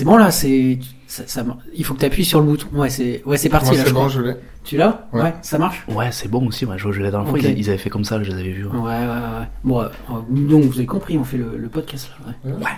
C'est 0.00 0.06
bon 0.06 0.16
là, 0.16 0.30
c'est 0.30 0.78
ça, 1.06 1.24
ça- 1.26 1.44
il 1.74 1.84
faut 1.84 1.92
que 1.92 1.98
tu 2.00 2.06
appuies 2.06 2.24
sur 2.24 2.40
le 2.40 2.46
bouton. 2.46 2.68
Ouais, 2.72 2.88
c'est 2.88 3.22
ouais, 3.26 3.36
c'est 3.36 3.50
parti 3.50 3.66
Moi, 3.68 3.76
là, 3.76 3.82
c'est 3.82 3.88
je 3.90 3.94
bon, 3.94 4.00
crois. 4.00 4.08
je 4.12 4.20
l'ai. 4.22 4.36
Tu 4.64 4.76
l'as? 4.78 5.08
Ouais. 5.12 5.34
ça 5.42 5.58
marche? 5.58 5.84
Ouais, 5.88 6.08
c'est 6.10 6.28
bon 6.28 6.46
aussi. 6.46 6.64
Ouais, 6.64 6.78
je, 6.78 6.90
je 6.90 7.02
l'ai 7.02 7.10
dans 7.10 7.18
la 7.18 7.24
fois, 7.26 7.38
Ok. 7.38 7.44
ils, 7.44 7.68
avaient 7.68 7.76
fait 7.78 7.90
comme 7.90 8.04
ça, 8.04 8.22
je 8.22 8.30
les 8.30 8.38
avais 8.38 8.50
vus. 8.52 8.64
ouais. 8.66 8.78
Ouais, 8.78 8.82
ouais, 8.88 9.06
ouais. 9.06 9.46
Bon, 9.62 9.82
euh, 9.82 9.88
donc 10.30 10.64
vous 10.64 10.78
avez 10.78 10.86
compris, 10.86 11.18
on 11.18 11.24
fait 11.24 11.36
le, 11.36 11.58
le 11.58 11.68
podcast 11.68 12.10
là. 12.26 12.32
Ouais. 12.50 12.54
Ouais. 12.56 12.70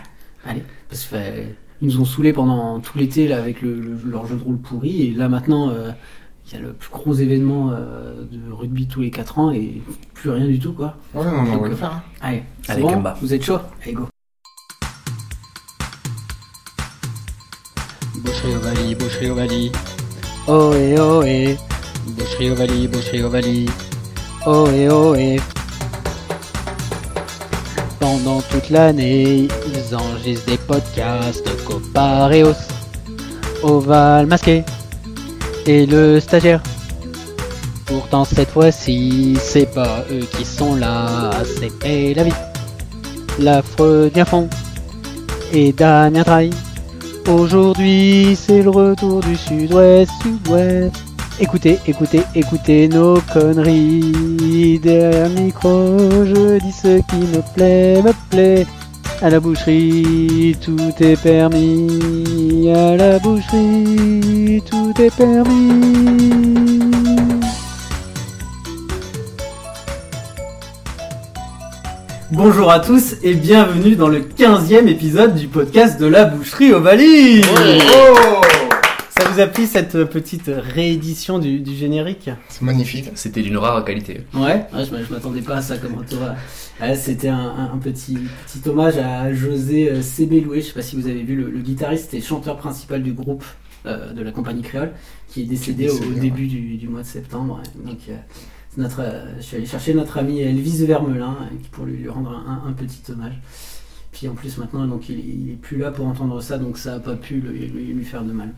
Allez, 0.45 0.65
parce 0.89 1.05
que 1.05 1.15
euh, 1.15 1.45
ils 1.81 1.87
nous 1.87 2.01
ont 2.01 2.05
saoulés 2.05 2.33
pendant 2.33 2.81
tout 2.81 2.99
l'été 2.99 3.29
là 3.29 3.39
avec 3.39 3.63
le, 3.63 3.73
le- 3.79 4.01
leur 4.11 4.27
jeu 4.27 4.35
de 4.35 4.43
rôle 4.43 4.59
pourri 4.59 5.03
et 5.07 5.11
là 5.15 5.29
maintenant 5.29 5.71
euh, 5.71 5.93
il 6.49 6.55
y 6.55 6.57
a 6.57 6.61
le 6.61 6.73
plus 6.73 6.91
gros 6.91 7.15
événement 7.15 7.71
euh, 7.71 8.25
de 8.29 8.53
rugby 8.53 8.89
tous 8.89 9.01
les 9.01 9.13
4 9.13 9.39
ans 9.39 9.53
et 9.53 9.81
plus 10.15 10.31
rien 10.31 10.47
du 10.47 10.59
tout 10.59 10.73
quoi. 10.73 10.97
Ouais, 11.15 11.25
on 11.25 11.59
va 11.61 11.69
le 11.69 11.77
faire. 11.77 11.93
hein. 11.93 12.03
Allez, 12.21 12.43
c'est 12.63 12.73
Allez, 12.73 12.83
bon 12.83 12.89
Kemba. 12.95 13.17
Vous 13.23 13.33
êtes 13.33 13.45
chaud? 13.45 13.59
Allez 13.85 13.93
go. 13.93 14.09
Boucherie 18.25 18.55
Ovalie, 18.55 18.95
boucherie 18.95 19.31
Ovalie. 19.31 19.73
Oh 20.47 20.73
et 20.75 20.99
oh 20.99 21.23
et. 21.23 21.57
Boucherie 22.07 22.51
Ovalie, 22.51 22.87
boucherie 22.87 23.23
Ovalie. 23.25 23.71
Oh 24.47 24.69
et 24.73 24.89
oh 24.89 25.15
et. 25.15 25.41
Pendant 27.99 28.41
toute 28.43 28.71
l'année, 28.71 29.49
ils 29.67 29.95
enregistrent 29.95 30.47
des 30.47 30.59
podcasts 30.59 31.65
Copareos. 31.65 32.55
Oval 33.63 34.27
masqué. 34.27 34.65
Et 35.67 35.87
le 35.87 36.21
stagiaire. 36.21 36.63
Pourtant 37.87 38.25
cette 38.25 38.51
fois-ci, 38.51 39.37
c'est 39.41 39.73
pas 39.75 40.05
eux 40.11 40.27
qui 40.37 40.45
sont 40.45 40.77
là, 40.77 41.31
c'est 41.45 42.15
la 42.15 42.25
vie. 42.25 42.33
L'affreux 43.39 44.11
bien 44.15 44.25
fond. 44.25 44.49
Et 45.53 45.73
Damien 45.73 46.23
Traille. 46.23 46.51
Aujourd'hui, 47.29 48.37
c'est 48.37 48.63
le 48.63 48.71
retour 48.71 49.21
du 49.21 49.37
sud-ouest, 49.37 50.11
sud-ouest. 50.23 50.95
Écoutez, 51.41 51.79
écoutez, 51.87 52.23
écoutez 52.35 52.89
nos 52.89 53.21
conneries. 53.33 54.79
Derrière 54.83 55.29
le 55.29 55.41
micro, 55.43 55.99
je 56.25 56.59
dis 56.59 56.73
ce 56.73 57.01
qui 57.03 57.17
me 57.17 57.43
plaît, 57.55 58.03
me 58.03 58.13
plaît. 58.31 58.67
À 59.23 59.31
la 59.31 59.39
boucherie, 59.41 60.57
tout 60.61 60.79
est 61.01 61.21
permis. 61.23 62.71
À 62.75 62.97
la 62.97 63.19
boucherie, 63.19 64.63
tout 64.69 64.93
est 65.01 65.15
permis. 65.17 66.72
Bonjour 72.35 72.71
à 72.71 72.81
tous 72.81 73.17
et 73.23 73.35
bienvenue 73.35 73.95
dans 73.95 74.09
le 74.09 74.21
15e 74.21 74.87
épisode 74.87 75.35
du 75.35 75.49
podcast 75.49 76.01
de 76.01 76.07
la 76.07 76.25
boucherie 76.25 76.73
Ovalie. 76.73 77.43
Oh 77.45 78.41
Ça 79.11 79.29
vous 79.29 79.39
a 79.39 79.47
pris 79.47 79.67
cette 79.67 80.05
petite 80.05 80.51
réédition 80.51 81.39
du, 81.39 81.61
du 81.61 81.75
générique? 81.75 82.31
C'est 82.49 82.63
magnifique. 82.63 83.11
C'était 83.17 83.43
d'une 83.43 83.59
rare 83.59 83.85
qualité. 83.85 84.23
Ouais, 84.33 84.65
ouais, 84.73 84.85
je, 84.87 85.13
m'attendais 85.13 85.43
pas 85.43 85.57
à 85.57 85.61
ça 85.61 85.77
comme 85.77 85.97
retour. 85.97 86.21
Ouais, 86.81 86.97
C'était 86.97 87.29
un, 87.29 87.79
petit, 87.85 88.17
petit 88.47 88.67
hommage 88.67 88.97
à 88.97 89.31
José 89.35 89.91
euh, 89.91 90.01
Cébéloué. 90.01 90.63
Je 90.63 90.69
sais 90.69 90.73
pas 90.73 90.81
si 90.81 90.97
vous 90.97 91.09
avez 91.09 91.23
vu 91.23 91.37
le, 91.37 91.51
le 91.51 91.61
guitariste 91.61 92.15
et 92.15 92.23
chanteur 92.23 92.57
principal 92.57 93.03
du 93.03 93.13
groupe 93.13 93.45
euh, 93.85 94.15
de 94.15 94.23
la 94.23 94.31
compagnie 94.31 94.63
créole 94.63 94.93
qui 95.29 95.43
est 95.43 95.45
décédé, 95.45 95.89
Qui 95.89 95.97
est 95.97 96.07
au, 96.07 96.13
début 96.15 96.47
du, 96.47 96.77
du 96.77 96.89
mois 96.89 97.03
de 97.03 97.07
septembre. 97.07 97.61
Donc, 97.85 97.99
euh, 98.09 98.17
euh, 98.79 99.35
je 99.39 99.43
suis 99.43 99.57
allé 99.57 99.67
chercher 99.67 99.95
notre 99.95 100.19
ami 100.19 100.41
Elvis 100.41 100.85
Vermelin 100.87 101.37
euh, 101.41 101.57
pour 101.73 101.85
lui, 101.85 102.09
rendre 102.09 102.31
un, 102.31 102.73
petit 102.73 103.03
hommage. 103.11 103.41
Puis 104.13 104.29
en 104.29 104.35
plus 104.35 104.59
maintenant, 104.59 104.87
donc 104.87 105.09
il, 105.09 105.19
il 105.19 105.51
est 105.53 105.57
plus 105.57 105.79
là 105.79 105.91
pour 105.91 106.07
entendre 106.07 106.41
ça, 106.41 106.59
donc 106.59 106.79
ça 106.79 106.95
a 106.95 107.01
pas 107.01 107.17
pu 107.17 107.41
lui 107.41 108.05
faire 108.05 108.25
de 108.25 108.33
mal. 108.33 108.53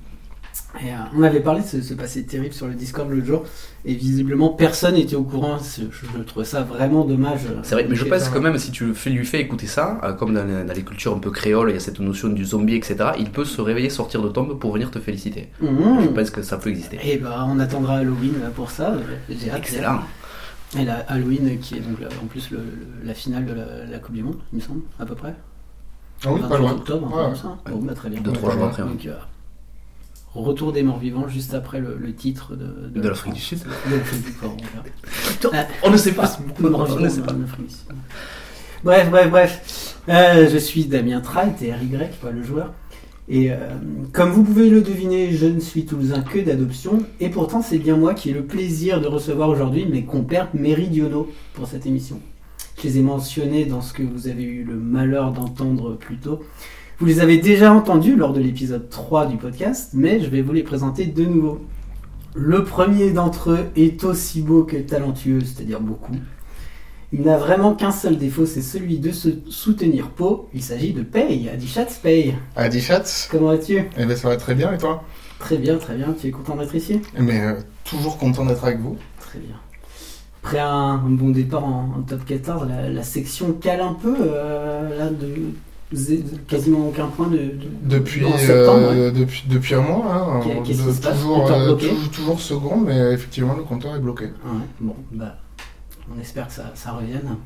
Et 0.81 0.91
euh, 0.91 0.97
on 1.17 1.23
avait 1.23 1.41
parlé 1.41 1.63
de 1.63 1.67
ce, 1.67 1.83
ce 1.83 1.95
passé 1.95 2.25
terrible 2.25 2.53
sur 2.55 2.67
le 2.67 2.75
Discord 2.75 3.09
l'autre 3.11 3.27
jour, 3.27 3.45
et 3.85 3.95
visiblement 3.95 4.51
personne 4.51 4.95
n'était 4.95 5.17
au 5.17 5.23
courant. 5.25 5.59
Je, 5.59 5.85
je 5.91 6.23
trouvais 6.23 6.45
ça 6.45 6.63
vraiment 6.63 7.05
dommage. 7.05 7.41
C'est 7.63 7.75
vrai, 7.75 7.87
mais 7.89 7.95
je 7.97 8.05
pense 8.05 8.29
quand 8.29 8.41
même 8.41 8.59
si 8.59 8.71
tu 8.71 8.85
lui 8.87 9.25
fais 9.27 9.41
écouter 9.41 9.67
ça, 9.67 10.01
euh, 10.05 10.13
comme 10.13 10.35
dans, 10.35 10.45
les- 10.45 10.65
dans 10.65 10.73
les 10.73 10.83
cultures 10.83 11.15
un 11.15 11.19
peu 11.19 11.31
créoles, 11.31 11.71
il 11.71 11.75
y 11.75 11.77
a 11.77 11.81
cette 11.81 12.01
notion 12.01 12.29
du 12.29 12.45
zombie, 12.45 12.75
etc. 12.77 12.97
Il 13.19 13.31
peut 13.31 13.45
se 13.45 13.61
réveiller, 13.61 13.91
sortir 13.91 14.23
de 14.23 14.29
tombe 14.29 14.59
pour 14.59 14.73
venir 14.73 14.91
te 14.91 14.99
féliciter. 15.01 15.49
Mmh. 15.61 15.67
Je 16.03 16.09
pense 16.09 16.31
que 16.31 16.43
ça 16.43 16.57
peut 16.57 16.71
exister. 16.71 16.99
Et 17.05 17.19
bah 17.19 17.45
on 17.49 17.59
attendra 17.61 17.97
Halloween 17.99 18.35
pour 18.55 18.71
ça. 18.71 18.95
J'ai 19.29 19.51
hâte. 19.51 19.59
Excellent. 19.59 20.01
Et 20.79 20.85
la 20.85 20.97
Halloween 21.09 21.59
qui 21.61 21.77
est 21.77 21.81
donc 21.81 22.01
là, 22.01 22.09
en 22.23 22.27
plus 22.27 22.51
le- 22.51 22.59
le- 22.59 23.07
la 23.07 23.15
finale 23.15 23.47
de 23.47 23.53
la, 23.55 23.85
la 23.91 23.99
Coupe 23.99 24.15
du 24.15 24.23
Monde, 24.25 24.39
il 24.53 24.57
me 24.57 24.61
semble, 24.61 24.81
à 24.99 25.07
peu 25.07 25.15
près. 25.15 25.35
Ah 26.25 26.33
oui, 26.33 26.41
28 26.41 26.49
pas 26.49 26.59
loin. 26.59 26.73
octobre, 26.73 27.07
Ouais. 27.17 27.23
comme 27.25 27.37
ça. 27.37 27.57
Bon, 27.71 27.79
bah, 27.83 27.95
très 27.95 28.09
bien. 28.11 28.21
Deux, 28.21 28.31
Ouais, 28.31 28.37
trois 28.37 28.51
jours 28.53 28.65
après. 28.65 28.83
Donc, 28.83 29.07
euh, 29.07 29.15
Retour 30.35 30.73
des 30.73 30.83
morts 30.83 30.99
vivants 30.99 31.29
juste 31.29 31.55
après 31.55 31.79
le, 31.79 31.97
le 31.97 32.13
titre 32.13 32.57
de, 32.57 32.89
De 33.01 33.09
l'Afrique 33.09 33.35
du 33.35 33.41
Sud. 33.41 33.61
De 33.61 33.97
l'Afrique 33.97 34.25
du 34.25 34.33
Nord, 34.43 34.57
on 35.85 35.91
ne 35.91 35.97
sait 35.97 36.13
pas. 36.13 36.37
beaucoup 36.47 36.63
de 36.65 36.69
morts 36.69 36.87
vivants 36.87 37.01
ne 37.01 37.09
sait 37.09 37.21
pas. 37.21 37.35
Bref, 38.83 39.11
bref, 39.11 39.31
bref. 39.31 39.97
Euh, 40.09 40.49
je 40.51 40.59
suis 40.59 40.85
Damien 40.87 41.21
Trait, 41.21 41.55
RY, 41.61 41.89
pas 42.21 42.31
le 42.31 42.43
joueur. 42.43 42.73
Et 43.29 43.51
euh, 43.51 43.57
comme 44.13 44.31
vous 44.31 44.43
pouvez 44.45 44.69
le 44.69 44.83
deviner, 44.83 45.33
je 45.33 45.47
ne 45.47 45.61
suis 45.61 45.87
toulousain 45.87 46.21
que 46.21 46.39
d'adoption. 46.39 46.99
Et 47.21 47.31
pourtant, 47.31 47.63
c'est 47.63 47.79
bien 47.79 47.97
moi 47.97 48.13
qui 48.13 48.31
ai 48.31 48.33
le 48.33 48.45
plaisir 48.45 49.01
de 49.01 49.07
recevoir 49.07 49.49
aujourd'hui 49.49 49.87
mes 49.87 50.05
compères 50.05 50.49
méridionaux 50.53 51.31
pour 51.55 51.67
cette 51.67 51.87
émission. 51.87 52.21
Je 52.77 52.83
les 52.89 52.99
ai 52.99 53.03
mentionnés 53.03 53.65
dans 53.65 53.81
ce 53.81 53.93
que 53.95 54.03
vous 54.03 54.29
avez 54.29 54.43
eu 54.43 54.65
le 54.65 54.75
malheur 54.75 55.33
d'entendre 55.33 55.95
plus 55.95 56.19
tôt. 56.19 56.43
Vous 57.01 57.07
les 57.07 57.21
avez 57.21 57.39
déjà 57.39 57.73
entendus 57.73 58.15
lors 58.17 58.33
de 58.33 58.41
l'épisode 58.41 58.89
3 58.89 59.27
du 59.27 59.37
podcast, 59.37 59.91
mais 59.95 60.21
je 60.21 60.29
vais 60.31 60.43
vous 60.43 60.53
les 60.53 60.63
présenter 60.63 61.07
de 61.07 61.25
nouveau. 61.25 61.61
Le 62.37 62.65
premier 62.65 63.11
d'entre 63.11 63.51
eux 63.51 63.65
est 63.77 64.05
aussi 64.05 64.43
beau 64.43 64.65
que 64.65 64.77
talentueux, 64.77 65.41
c'est-à-dire 65.41 65.81
beaucoup. 65.81 66.15
Il 67.13 67.23
n'a 67.23 67.37
vraiment 67.37 67.75
qu'un 67.75 67.93
seul 67.93 68.17
défaut, 68.17 68.47
c'est 68.47 68.63
celui 68.63 68.99
de 68.99 69.11
se 69.13 69.29
soutenir 69.49 70.11
Pau. 70.11 70.49
Il 70.55 70.63
s'agit 70.63 70.93
de 70.93 71.03
Paye, 71.03 71.49
Adichat 71.49 71.87
Paye. 72.03 72.35
Adi 72.57 72.81
Chats, 72.81 73.29
Comment 73.31 73.49
vas-tu? 73.49 73.79
Eh 73.97 74.05
ben 74.05 74.17
ça 74.17 74.29
va 74.29 74.37
très 74.37 74.55
bien 74.55 74.73
et 74.73 74.79
toi? 74.79 75.05
Très 75.39 75.59
bien, 75.59 75.79
très 75.79 75.97
bien. 75.97 76.15
Tu 76.21 76.29
es 76.29 76.31
content 76.31 76.57
d'être 76.57 76.75
ici? 76.75 77.01
Eh 77.17 77.23
ben, 77.23 77.41
euh, 77.57 77.61
toujours 77.85 78.19
content 78.19 78.45
d'être 78.47 78.65
avec 78.65 78.79
vous. 78.81 78.97
Très 79.21 79.39
bien. 79.39 79.55
Après 80.43 80.59
un, 80.59 80.67
un 81.05 81.11
bon 81.11 81.31
départ 81.31 81.65
en, 81.65 81.95
en 81.99 82.03
top 82.03 82.25
14, 82.25 82.69
la, 82.69 82.89
la 82.89 83.03
section 83.03 83.53
cale 83.53 83.81
un 83.81 83.95
peu, 83.95 84.17
euh, 84.21 84.99
là, 84.99 85.11
de, 85.11 85.53
quasiment 86.49 86.89
aucun 86.89 87.07
point 87.07 87.29
de, 87.29 87.37
de- 87.37 87.51
Depuis, 87.85 88.25
en 88.25 88.37
septembre. 88.37 88.89
ouais. 88.91 88.97
euh, 88.99 89.11
depuis, 89.11 89.45
depuis 89.49 89.75
un 89.75 89.81
mois, 89.83 90.05
hein, 90.13 90.41
de- 90.67 90.73
se 90.93 91.01
passe 91.01 91.17
toujours, 91.19 91.51
euh, 91.51 91.75
toujours, 91.75 92.11
toujours 92.11 92.41
second, 92.41 92.77
mais 92.81 93.13
effectivement 93.13 93.55
le 93.55 93.63
compteur 93.63 93.95
est 93.97 94.01
bloqué. 94.01 94.25
Ouais, 94.27 94.67
bon, 94.81 94.95
bah, 95.13 95.37
on 96.17 96.21
espère 96.21 96.49
que 96.49 96.53
ça, 96.55 96.73
ça 96.75 96.93
revienne. 96.93 97.37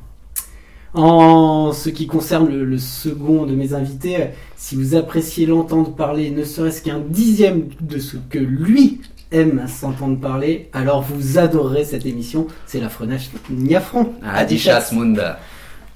En 0.93 1.71
ce 1.71 1.89
qui 1.89 2.07
concerne 2.07 2.49
le, 2.49 2.65
le 2.65 2.77
second 2.79 3.45
de 3.45 3.53
mes 3.53 3.73
invités, 3.75 4.15
euh, 4.21 4.25
si 4.57 4.75
vous 4.75 4.95
appréciez 4.95 5.45
l'entendre 5.45 5.93
parler 5.93 6.31
ne 6.31 6.43
serait-ce 6.43 6.81
qu'un 6.81 6.99
dixième 6.99 7.65
de 7.79 7.99
ce 7.99 8.17
que 8.17 8.39
lui 8.39 9.01
aime 9.31 9.67
s'entendre 9.67 10.19
parler, 10.19 10.69
alors 10.73 11.03
vous 11.03 11.37
adorerez 11.37 11.85
cette 11.85 12.07
émission. 12.07 12.47
C'est 12.65 12.79
la 12.79 12.89
Frenache 12.89 13.29
Niafron. 13.51 14.13
Adichat 14.23 14.83
Munda. 14.91 15.39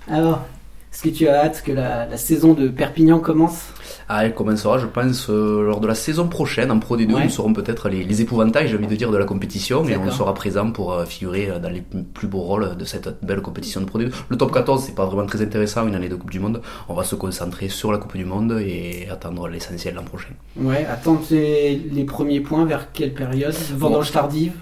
Alors, 0.08 0.46
est-ce 0.94 1.02
que 1.04 1.09
tu 1.09 1.28
as 1.28 1.44
hâte 1.46 1.64
que 1.66 1.72
la, 1.72 2.06
la 2.06 2.18
saison 2.18 2.54
de 2.54 2.68
Perpignan 2.70 3.20
commence? 3.20 3.64
Ah, 4.09 4.26
elle 4.26 4.36
commencera, 4.36 4.78
je 4.78 4.86
pense, 4.86 5.28
euh, 5.30 5.64
lors 5.64 5.80
de 5.80 5.88
la 5.88 5.96
saison 5.96 6.28
prochaine, 6.28 6.70
en 6.72 6.78
Pro 6.78 6.98
D2, 6.98 7.14
Ouais. 7.14 7.24
nous 7.24 7.30
serons 7.30 7.54
peut-être 7.54 7.90
les, 7.90 8.04
les 8.04 8.22
épouvantails, 8.22 8.68
j'ai 8.68 8.76
envie 8.78 8.86
de 8.88 8.96
dire, 8.96 9.09
de 9.12 9.18
la 9.18 9.26
compétition, 9.26 9.84
et 9.88 9.96
on 9.98 10.12
sera 10.12 10.34
présent 10.34 10.70
pour 10.72 10.92
euh, 10.94 11.06
figurer 11.06 11.50
euh, 11.50 11.58
dans 11.59 11.70
les 11.70 11.81
plus- 11.81 12.28
beaux 12.28 12.42
rôles 12.42 12.76
de 12.78 12.86
cette 12.86 13.24
belle 13.26 13.42
compétition 13.42 13.80
de 13.81 13.86
Pro 13.86 13.98
D2. 14.00 14.12
Le 14.30 14.38
top 14.38 14.52
14, 14.52 14.84
c'est 14.86 14.94
pas 14.94 15.06
vraiment 15.06 15.26
très 15.26 15.42
intéressant, 15.42 15.88
une 15.88 15.96
année 15.96 16.09
de 16.09 16.16
Coupe 16.16 16.30
du 16.31 16.40
Monde. 16.40 16.62
On 16.90 16.94
va 16.94 17.04
se 17.06 17.16
concentrer 17.16 17.70
sur 17.70 17.92
la 17.92 17.98
Coupe 17.98 18.16
du 18.18 18.25
Monde 18.25 18.60
et 18.64 19.08
attendre 19.10 19.48
l'essentiel 19.48 19.96
l'an 19.96 20.04
prochain. 20.04 20.34
Ouais, 20.58 20.86
attends 20.86 21.19
les, 21.31 21.75
les 21.78 22.04
premiers 22.04 22.42
points 22.42 22.66
vers 22.66 22.92
quelle 22.92 23.13
période? 23.13 23.56
Vendange 23.78 24.12
tardive 24.12 24.54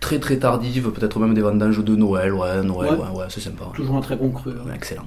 Très 0.00 0.18
très 0.18 0.38
tardive, 0.38 0.90
peut-être 0.90 1.18
même 1.20 1.34
des 1.34 1.42
vendanges 1.42 1.84
de 1.84 1.94
Noël, 1.94 2.32
ouais, 2.32 2.62
Noël, 2.62 2.92
Ouais. 2.92 2.96
ouais, 2.98 3.18
ouais, 3.18 3.24
c'est 3.28 3.40
sympa. 3.40 3.66
Toujours 3.74 3.96
un 3.96 4.00
très 4.00 4.16
bon 4.16 4.30
cru. 4.30 4.50
hein. 4.50 4.66
Ouais, 4.68 4.74
excellent. 4.74 5.04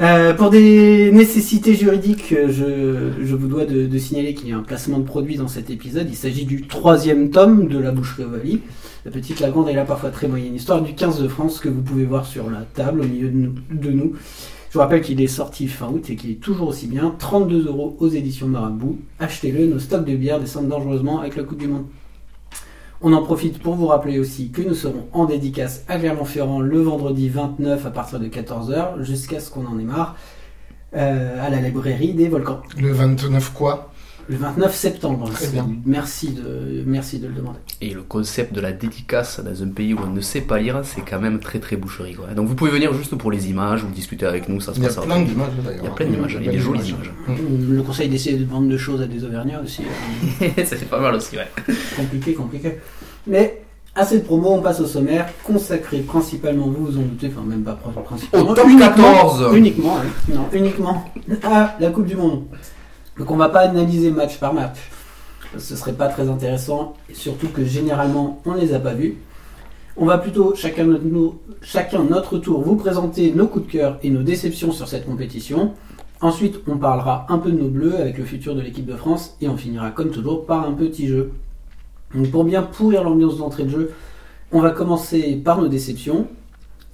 Euh, 0.00 0.32
pour 0.32 0.48
des 0.48 1.10
nécessités 1.12 1.74
juridiques, 1.74 2.32
euh, 2.32 3.12
je, 3.22 3.34
vous 3.34 3.48
dois 3.48 3.66
de, 3.66 3.86
de 3.86 3.98
signaler 3.98 4.32
qu'il 4.32 4.48
y 4.48 4.52
a 4.52 4.56
un 4.56 4.62
placement 4.62 4.98
de 4.98 5.04
produit 5.04 5.36
dans 5.36 5.48
cet 5.48 5.68
épisode. 5.68 6.06
Il 6.08 6.16
s'agit 6.16 6.46
du 6.46 6.66
troisième 6.66 7.28
tome 7.28 7.68
de 7.68 7.78
la 7.78 7.92
boucherie 7.92 8.24
Ovalie. 8.24 8.60
La 9.04 9.10
petite, 9.10 9.40
la 9.40 9.50
grande 9.50 9.68
et 9.68 9.74
la 9.74 9.84
parfois 9.84 10.08
très 10.08 10.26
moyenne 10.26 10.54
histoire 10.54 10.80
du 10.80 10.94
15 10.94 11.22
de 11.22 11.28
France 11.28 11.60
que 11.60 11.68
vous 11.68 11.82
pouvez 11.82 12.04
voir 12.04 12.24
sur 12.24 12.48
la 12.48 12.62
table 12.62 13.02
au 13.02 13.04
milieu 13.04 13.28
de 13.28 13.36
nous. 13.36 13.54
de 13.70 13.90
nous. 13.90 14.12
Je 14.70 14.74
vous 14.74 14.80
rappelle 14.80 15.02
qu'il 15.02 15.20
est 15.20 15.26
sorti 15.26 15.68
fin 15.68 15.88
août 15.88 16.08
et 16.08 16.16
qu'il 16.16 16.30
est 16.30 16.40
toujours 16.40 16.68
aussi 16.68 16.86
bien. 16.86 17.14
32 17.18 17.66
euros 17.66 17.96
aux 17.98 18.08
éditions 18.08 18.46
Marabout. 18.46 18.98
Achetez-le, 19.18 19.66
nos 19.66 19.80
stocks 19.80 20.06
de 20.06 20.16
bière 20.16 20.40
descendent 20.40 20.68
dangereusement 20.68 21.20
avec 21.20 21.36
la 21.36 21.42
Coupe 21.42 21.58
du 21.58 21.68
Monde. 21.68 21.84
On 23.02 23.12
en 23.14 23.22
profite 23.22 23.62
pour 23.62 23.74
vous 23.76 23.86
rappeler 23.86 24.18
aussi 24.18 24.50
que 24.50 24.60
nous 24.62 24.74
serons 24.74 25.06
en 25.12 25.24
dédicace 25.24 25.84
à 25.88 25.98
Clermont-Ferrand 25.98 26.60
le 26.60 26.80
vendredi 26.80 27.28
29 27.30 27.86
à 27.86 27.90
partir 27.90 28.20
de 28.20 28.26
14h 28.26 29.02
jusqu'à 29.02 29.40
ce 29.40 29.50
qu'on 29.50 29.66
en 29.66 29.78
ait 29.78 29.84
marre. 29.84 30.16
euh, 30.96 31.46
à 31.46 31.50
la 31.50 31.60
librairie 31.60 32.14
des 32.14 32.28
volcans. 32.28 32.60
Le 32.76 32.90
29 32.92 33.52
quoi? 33.54 33.92
Le 34.30 34.36
29 34.36 34.72
septembre. 34.74 35.28
Très 35.30 35.46
C'est- 35.46 35.52
bien. 35.52 35.68
Merci 35.84 36.28
de, 36.30 36.84
merci 36.86 37.18
de 37.18 37.26
le 37.26 37.34
demander. 37.34 37.58
Et 37.80 37.90
le 37.92 38.02
concept 38.02 38.52
de 38.54 38.60
la 38.60 38.70
dédicace 38.72 39.40
dans 39.40 39.62
un 39.62 39.68
pays 39.68 39.92
où 39.92 39.98
on 40.06 40.10
ne 40.10 40.20
sait 40.20 40.42
pas 40.42 40.58
lire, 40.60 40.80
c'est 40.84 41.00
quand 41.00 41.18
même 41.20 41.40
très 41.40 41.58
très 41.58 41.74
boucherie. 41.76 42.14
Quoi. 42.14 42.26
Donc 42.36 42.46
vous 42.46 42.54
pouvez 42.54 42.70
venir 42.70 42.92
juste 42.94 43.16
pour 43.16 43.32
les 43.32 43.50
images, 43.50 43.82
vous 43.82 43.90
discuter 43.90 44.26
avec 44.26 44.48
nous, 44.48 44.60
ça 44.60 44.72
se 44.72 44.78
Il 44.78 44.84
y 44.84 44.86
a 44.86 44.88
passe. 44.90 45.04
plein 45.04 45.20
d'images 45.22 45.48
d'ailleurs. 45.64 45.80
Il 45.82 45.84
y 45.84 45.88
a 45.88 45.90
plein 45.90 46.06
d'images, 46.06 46.36
il 46.40 46.46
y 46.46 46.48
a 46.48 46.52
des 46.52 46.58
jolies 46.58 46.88
images. 46.90 47.12
Le 47.28 47.82
conseil 47.82 48.08
d'essayer 48.08 48.36
de 48.36 48.44
vendre 48.44 48.68
de 48.68 48.76
choses 48.78 49.02
à 49.02 49.06
des 49.06 49.24
Auvergnats 49.24 49.60
aussi. 49.64 49.82
euh, 50.42 50.46
ça 50.64 50.76
fait 50.76 50.86
pas 50.86 51.00
mal 51.00 51.14
aussi, 51.16 51.36
ouais. 51.36 51.48
compliqué, 51.96 52.34
compliqué. 52.34 52.76
Mais 53.26 53.62
assez 53.96 54.18
de 54.18 54.22
promo, 54.24 54.50
on 54.52 54.62
passe 54.62 54.78
au 54.80 54.86
sommaire, 54.86 55.26
consacré 55.42 55.98
principalement, 56.00 56.66
vous 56.68 56.86
vous 56.86 56.96
en 56.98 57.02
doutez, 57.02 57.26
enfin 57.34 57.44
même 57.44 57.62
pas 57.64 57.72
principalement. 58.04 58.50
Au 58.50 58.54
top 58.54 58.66
uniquement- 58.68 58.86
14. 58.88 59.56
Uniquement, 59.56 59.96
hein, 59.98 60.32
non, 60.32 60.46
uniquement 60.52 61.04
à 61.42 61.76
la 61.80 61.90
Coupe 61.90 62.06
du 62.06 62.14
Monde. 62.14 62.44
Donc 63.20 63.30
on 63.30 63.36
va 63.36 63.50
pas 63.50 63.60
analyser 63.60 64.10
match 64.10 64.38
par 64.38 64.54
match. 64.54 64.78
Ce 65.58 65.76
serait 65.76 65.92
pas 65.92 66.08
très 66.08 66.30
intéressant, 66.30 66.94
surtout 67.12 67.48
que 67.48 67.62
généralement 67.62 68.40
on 68.46 68.54
les 68.54 68.72
a 68.72 68.80
pas 68.80 68.94
vus. 68.94 69.18
On 69.98 70.06
va 70.06 70.16
plutôt 70.16 70.54
chacun 70.54 70.84
notre, 70.84 71.04
chacun 71.60 72.02
notre 72.02 72.38
tour 72.38 72.62
vous 72.62 72.76
présenter 72.76 73.30
nos 73.32 73.46
coups 73.46 73.66
de 73.66 73.72
cœur 73.72 73.98
et 74.02 74.08
nos 74.08 74.22
déceptions 74.22 74.72
sur 74.72 74.88
cette 74.88 75.04
compétition. 75.04 75.74
Ensuite, 76.22 76.60
on 76.66 76.78
parlera 76.78 77.26
un 77.28 77.36
peu 77.36 77.52
de 77.52 77.58
nos 77.58 77.68
bleus 77.68 77.96
avec 77.96 78.16
le 78.16 78.24
futur 78.24 78.54
de 78.54 78.62
l'équipe 78.62 78.86
de 78.86 78.96
France 78.96 79.36
et 79.42 79.48
on 79.48 79.56
finira 79.58 79.90
comme 79.90 80.10
toujours 80.10 80.46
par 80.46 80.66
un 80.66 80.72
petit 80.72 81.06
jeu. 81.06 81.32
Donc 82.14 82.30
pour 82.30 82.44
bien 82.44 82.62
pourrir 82.62 83.04
l'ambiance 83.04 83.36
d'entrée 83.36 83.64
de 83.64 83.68
jeu, 83.68 83.92
on 84.50 84.62
va 84.62 84.70
commencer 84.70 85.36
par 85.36 85.60
nos 85.60 85.68
déceptions. 85.68 86.26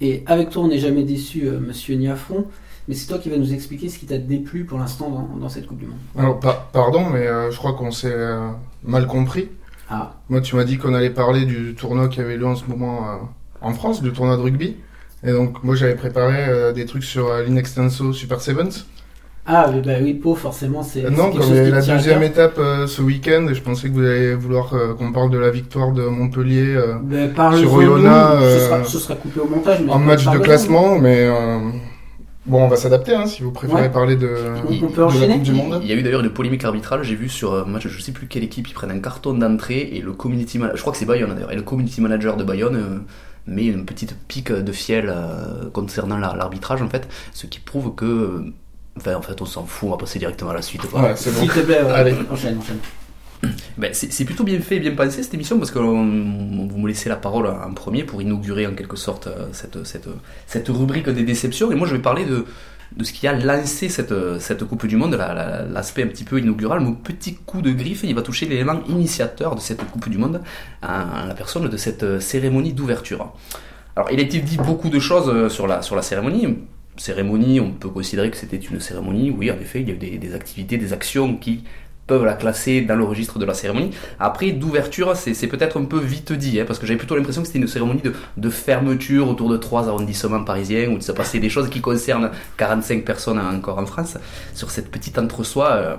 Et 0.01 0.23
avec 0.25 0.49
toi, 0.49 0.63
on 0.63 0.67
n'est 0.67 0.77
jamais 0.77 1.03
déçu, 1.03 1.47
euh, 1.47 1.57
monsieur 1.57 1.95
Niafron. 1.95 2.47
Mais 2.87 2.95
c'est 2.95 3.07
toi 3.07 3.17
qui 3.17 3.29
vas 3.29 3.37
nous 3.37 3.53
expliquer 3.53 3.89
ce 3.89 3.99
qui 3.99 4.05
t'a 4.05 4.17
déplu 4.17 4.63
pour 4.63 4.79
l'instant 4.79 5.09
dans, 5.09 5.37
dans 5.41 5.49
cette 5.49 5.67
Coupe 5.67 5.79
du 5.79 5.87
Monde. 5.87 5.97
Alors, 6.17 6.39
pa- 6.39 6.69
pardon, 6.71 7.05
mais 7.11 7.27
euh, 7.27 7.51
je 7.51 7.57
crois 7.57 7.73
qu'on 7.73 7.91
s'est 7.91 8.11
euh, 8.13 8.47
mal 8.83 9.07
compris. 9.07 9.49
Ah, 9.89 10.13
Moi, 10.29 10.41
tu 10.41 10.55
m'as 10.55 10.63
dit 10.63 10.77
qu'on 10.77 10.93
allait 10.93 11.09
parler 11.09 11.45
du 11.45 11.73
tournoi 11.75 12.07
qui 12.07 12.21
avait 12.21 12.37
lieu 12.37 12.47
en 12.47 12.55
ce 12.55 12.65
moment 12.65 13.07
euh, 13.09 13.15
en 13.61 13.73
France, 13.73 14.01
du 14.01 14.11
tournoi 14.13 14.37
de 14.37 14.41
rugby. 14.41 14.77
Et 15.25 15.31
donc, 15.31 15.63
moi, 15.63 15.75
j'avais 15.75 15.95
préparé 15.95 16.73
des 16.73 16.85
trucs 16.85 17.03
sur 17.03 17.35
l'Inextenso 17.39 18.13
Super 18.13 18.39
Sevens. 18.39 18.85
ah 19.47 19.69
oui, 19.73 19.81
bah 19.83 19.93
oui, 20.01 20.13
Po, 20.13 20.35
forcément, 20.35 20.83
c'est. 20.83 21.01
C'est 21.01 21.09
non, 21.09 21.31
comme 21.31 21.53
la 21.53 21.81
deuxième 21.81 22.21
étape 22.23 22.57
euh, 22.59 22.85
ce 22.85 23.01
week-end, 23.01 23.47
je 23.51 23.61
pensais 23.61 23.89
que 23.89 23.93
vous 23.93 24.01
allez 24.05 24.35
vouloir 24.35 24.73
euh, 24.75 24.93
qu'on 24.93 25.11
parle 25.11 25.31
de 25.31 25.39
la 25.39 25.49
victoire 25.49 25.91
de 25.91 26.03
Montpellier 26.03 26.75
euh, 26.75 26.93
Bah, 27.35 27.51
Sur 27.57 27.73
Oyonnax, 27.73 28.41
ce, 28.43 28.59
sera, 28.59 28.83
ce 28.83 28.99
sera 28.99 29.15
coupé 29.15 29.39
au 29.39 29.47
montage. 29.47 29.79
Mais 29.83 29.91
en 29.91 29.99
match 29.99 30.25
de 30.25 30.37
classement, 30.37 30.99
mais 30.99 31.27
bon, 32.47 32.63
on 32.63 32.67
va 32.67 32.75
s'adapter 32.75 33.13
hein, 33.13 33.25
si 33.27 33.43
vous 33.43 33.51
préférez 33.51 33.83
Ouais. 33.83 33.89
parler 33.91 34.15
de, 34.15 34.35
On- 34.67 34.85
on 34.85 34.89
peut 34.89 35.05
de 35.05 35.19
la 35.27 35.33
Coupe 35.33 35.43
du 35.43 35.51
Monde. 35.53 35.79
Il 35.83 35.87
y 35.89 35.91
a 35.91 35.95
eu 35.95 36.01
d'ailleurs 36.03 36.21
une 36.21 36.29
polémique 36.31 36.63
arbitrale, 36.63 37.03
j'ai 37.03 37.15
vu 37.15 37.29
sur 37.29 37.53
un 37.53 37.65
match, 37.65 37.87
je 37.87 38.01
sais 38.01 38.11
plus 38.11 38.27
quelle 38.27 38.43
équipe, 38.43 38.67
ils 38.67 38.73
prennent 38.73 38.91
un 38.91 38.99
carton 38.99 39.33
d'entrée 39.33 39.89
et 39.93 40.01
le 40.01 40.13
community 40.13 40.57
manager, 40.57 40.77
je 40.77 40.81
crois 40.81 40.93
que 40.93 40.99
c'est 40.99 41.05
Bayonne 41.05 41.33
d'ailleurs, 41.33 41.51
et 41.51 41.55
le 41.55 41.61
community 41.61 42.01
manager 42.01 42.37
de 42.37 42.43
Bayonne 42.43 42.75
euh, 42.75 42.99
met 43.45 43.65
une 43.65 43.85
petite 43.85 44.15
pique 44.27 44.51
de 44.51 44.71
fiel 44.71 45.05
euh, 45.09 45.69
concernant 45.71 46.17
la- 46.17 46.35
l'arbitrage 46.35 46.81
en 46.81 46.89
fait, 46.89 47.07
ce 47.33 47.45
qui 47.47 47.59
prouve 47.59 47.95
que, 47.95 48.05
euh, 48.05 48.53
enfin 48.97 49.15
en 49.15 49.21
fait 49.21 49.41
on 49.41 49.45
s'en 49.45 49.65
fout, 49.65 49.87
on 49.87 49.91
va 49.91 49.97
passer 49.97 50.19
directement 50.19 50.49
à 50.51 50.55
la 50.55 50.61
suite. 50.61 50.81
quoi. 50.89 51.01
Ouais, 51.01 51.13
c'est 51.15 51.31
bon. 51.33 51.39
S'il 51.41 51.49
te 51.51 51.59
plaît, 51.59 51.81
ouais. 51.83 51.91
Allez. 51.91 52.13
enchaîne, 52.31 52.57
enchaîne. 52.57 52.79
Ben, 53.77 53.91
c'est 53.93 54.25
plutôt 54.25 54.43
bien 54.43 54.59
fait 54.59 54.77
et 54.77 54.79
bien 54.79 54.95
pensé 54.95 55.21
cette 55.21 55.33
émission 55.35 55.59
parce 55.59 55.69
que 55.69 55.77
on- 55.77 56.67
vous 56.67 56.77
me 56.79 56.87
laissez 56.87 57.09
la 57.09 57.15
parole 57.15 57.45
en 57.47 57.71
premier 57.73 58.03
pour 58.03 58.21
inaugurer 58.21 58.65
en 58.65 58.73
quelque 58.73 58.95
sorte 58.97 59.27
euh, 59.27 59.47
cette, 59.51 60.67
rubrique 60.69 61.09
des 61.09 61.23
déceptions 61.23 61.71
et 61.71 61.75
moi 61.75 61.87
je 61.87 61.95
vais 61.95 62.01
parler 62.01 62.25
de, 62.25 62.45
ce 63.03 63.13
qui 63.13 63.27
a 63.27 63.33
lancé 63.33 63.89
cette, 63.89 64.13
Coupe 64.67 64.87
du 64.87 64.95
Monde, 64.97 65.13
la- 65.13 65.33
la- 65.35 65.61
l'aspect 65.63 66.01
un 66.03 66.07
petit 66.07 66.23
peu 66.23 66.39
inaugural, 66.39 66.79
mon 66.79 66.93
petit 66.93 67.35
coup 67.35 67.61
de 67.61 67.71
griffe, 67.71 68.01
il 68.03 68.15
va 68.15 68.23
toucher 68.23 68.47
l'élément 68.47 68.79
initiateur 68.89 69.53
de 69.53 69.59
cette 69.61 69.83
Coupe 69.91 70.09
du 70.09 70.17
Monde, 70.17 70.41
en 70.81 71.27
la 71.27 71.35
personne 71.35 71.67
de 71.69 71.77
cette 71.77 72.19
cérémonie 72.19 72.73
d'ouverture. 72.73 73.33
Alors 73.95 74.09
il 74.11 74.19
a 74.19 74.23
été 74.23 74.39
dit 74.39 74.57
beaucoup 74.57 74.89
de 74.89 74.99
choses 74.99 75.29
euh, 75.29 75.49
sur 75.49 75.67
la, 75.67 75.81
cérémonie. 76.01 76.57
Cérémonie, 76.97 77.59
on 77.59 77.71
peut 77.73 77.89
considérer 77.89 78.31
que 78.31 78.37
c'était 78.37 78.57
une 78.57 78.79
cérémonie, 78.79 79.29
oui 79.29 79.51
en 79.51 79.59
effet, 79.59 79.81
il 79.81 79.87
y 79.89 79.91
a 79.91 79.93
eu 80.15 80.17
des 80.17 80.33
activités, 80.33 80.77
des 80.77 80.93
actions 80.93 81.35
qui 81.37 81.63
peuvent 82.07 82.25
la 82.25 82.33
classer 82.33 82.81
dans 82.81 82.95
le 82.95 83.03
registre 83.03 83.37
de 83.37 83.45
la 83.45 83.53
cérémonie. 83.53 83.91
Après, 84.19 84.51
d'ouverture, 84.51 85.15
c'est 85.15 85.47
peut-être 85.47 85.77
un 85.79 85.83
peu 85.85 85.99
vite 85.99 86.31
dit, 86.31 86.59
hein, 86.59 86.63
parce 86.65 86.79
que 86.79 86.85
j'avais 86.87 86.97
plutôt 86.97 87.15
l'impression 87.17 87.41
que 87.41 87.47
c'était 87.47 87.59
une 87.59 87.67
cérémonie 87.67 88.01
de, 88.01 88.13
de 88.37 88.49
fermeture 88.49 89.27
autour 89.29 89.49
de 89.49 89.57
trois 89.57 89.87
arrondissements 89.89 90.43
parisiens, 90.43 90.87
où 90.89 90.93
il 90.93 91.01
se 91.03 91.11
passait 91.11 91.39
des 91.39 91.49
choses 91.49 91.69
qui 91.69 91.81
concernent 91.81 92.31
45 92.57 93.03
personnes 93.03 93.39
encore 93.39 93.77
en 93.77 93.85
France. 93.85 94.17
Sur 94.55 94.71
cette 94.71 94.89
petite 94.89 95.19
entre-soi, 95.19 95.67
euh, 95.71 95.95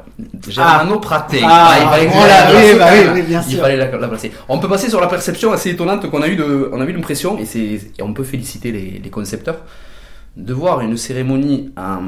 Germano 0.49 0.99
Praté. 0.99 1.41
Ah, 1.45 1.77
il 1.81 1.89
fallait 1.89 2.07
que- 2.07 2.13
voilà, 2.13 2.35
oui, 2.55 2.79
bah 2.79 2.87
oui, 3.15 3.35
il 3.51 3.57
fallait 3.59 3.77
la, 3.77 3.97
la 3.99 4.09
placer. 4.09 4.33
On 4.49 4.59
peut 4.59 4.69
passer 4.69 4.89
sur 4.89 5.01
la 5.01 5.07
perception 5.09 5.53
assez 5.53 5.71
étonnante 5.71 6.11
qu'on 6.11 6.23
a 6.23 6.29
eu 6.29 6.37
de, 6.37 6.71
on 6.73 6.81
a 6.81 6.85
eu 6.85 6.93
l'impression, 6.93 7.39
et 7.39 7.45
et 7.99 8.03
on 8.03 8.13
peut 8.15 8.25
féliciter 8.25 8.73
les, 8.73 9.01
les 9.03 9.11
concepteurs, 9.11 9.59
de 10.37 10.53
voir 10.53 10.81
une 10.83 10.97
cérémonie 10.97 11.73
en, 11.77 12.01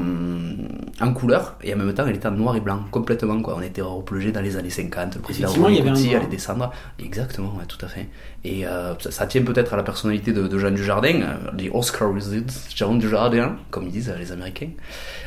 en 1.05 1.13
couleur, 1.13 1.57
et 1.63 1.73
en 1.73 1.77
même 1.77 1.93
temps 1.93 2.05
elle 2.07 2.15
était 2.15 2.27
en 2.27 2.31
noir 2.31 2.55
et 2.55 2.61
blanc, 2.61 2.79
complètement 2.91 3.41
quoi. 3.41 3.55
On 3.57 3.61
était 3.61 3.81
replongé 3.81 4.31
dans 4.31 4.39
les 4.41 4.55
années 4.55 4.69
50, 4.69 5.15
le 5.15 5.21
président 5.21 5.47
Effectivement, 5.47 5.67
il 5.69 5.75
y 5.75 5.79
avait 5.79 5.89
un 5.89 5.93
Gauthier 5.93 6.09
noir. 6.11 6.21
allait 6.21 6.29
descendre. 6.31 6.71
Exactement, 6.99 7.53
ouais, 7.57 7.65
tout 7.67 7.83
à 7.83 7.89
fait. 7.89 8.07
Et 8.43 8.65
euh, 8.65 8.93
ça, 8.99 9.11
ça 9.11 9.27
tient 9.27 9.43
peut-être 9.43 9.73
à 9.73 9.77
la 9.77 9.83
personnalité 9.83 10.31
de, 10.31 10.47
de 10.47 10.57
Jean 10.57 10.71
Dujardin, 10.71 11.21
euh, 11.21 11.37
les 11.57 11.69
Oscar 11.73 12.09
Wizards, 12.11 12.69
Jean 12.73 12.95
Dujardin, 12.95 13.57
comme 13.69 13.83
ils 13.85 13.91
disent 13.91 14.09
euh, 14.09 14.17
les 14.17 14.31
Américains. 14.31 14.69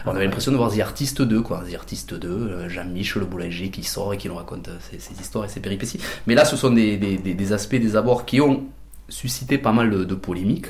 On 0.06 0.10
avait 0.10 0.24
l'impression 0.24 0.52
de 0.52 0.56
voir 0.56 0.72
The 0.72 0.80
Artist 0.80 1.20
2, 1.22 1.40
quoi. 1.42 1.62
The 1.70 1.74
Artist 1.74 2.14
2, 2.14 2.28
euh, 2.28 2.68
Jean-Mich, 2.68 3.16
le 3.16 3.26
boulanger 3.26 3.68
qui 3.70 3.82
sort 3.84 4.14
et 4.14 4.16
qui 4.16 4.28
nous 4.28 4.34
raconte 4.36 4.70
ses, 4.90 4.98
ses 4.98 5.20
histoires 5.20 5.44
et 5.44 5.48
ses 5.48 5.60
péripéties. 5.60 6.00
Mais 6.26 6.34
là, 6.34 6.44
ce 6.44 6.56
sont 6.56 6.70
des, 6.70 6.96
des, 6.96 7.18
des, 7.18 7.34
des 7.34 7.52
aspects, 7.52 7.76
des 7.76 7.96
abords 7.96 8.24
qui 8.24 8.40
ont 8.40 8.64
suscité 9.08 9.58
pas 9.58 9.72
mal 9.72 9.90
de, 9.90 10.04
de 10.04 10.14
polémiques. 10.14 10.68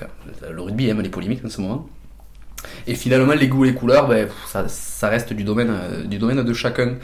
Le 0.51 0.61
rugby 0.61 0.89
aime 0.89 1.01
les 1.01 1.09
polémiques 1.09 1.45
en 1.45 1.49
ce 1.49 1.61
moment. 1.61 1.89
Et 2.87 2.95
finalement, 2.95 3.35
les 3.35 3.49
goûts 3.49 3.65
et 3.65 3.69
les 3.69 3.75
couleurs, 3.75 4.07
ben, 4.09 4.29
ça, 4.47 4.67
ça 4.69 5.09
reste 5.09 5.33
du 5.33 5.45
domaine, 5.45 5.71
euh, 5.71 6.05
du 6.05 6.19
domaine 6.19 6.43
de 6.43 6.53
chacun. 6.53 6.95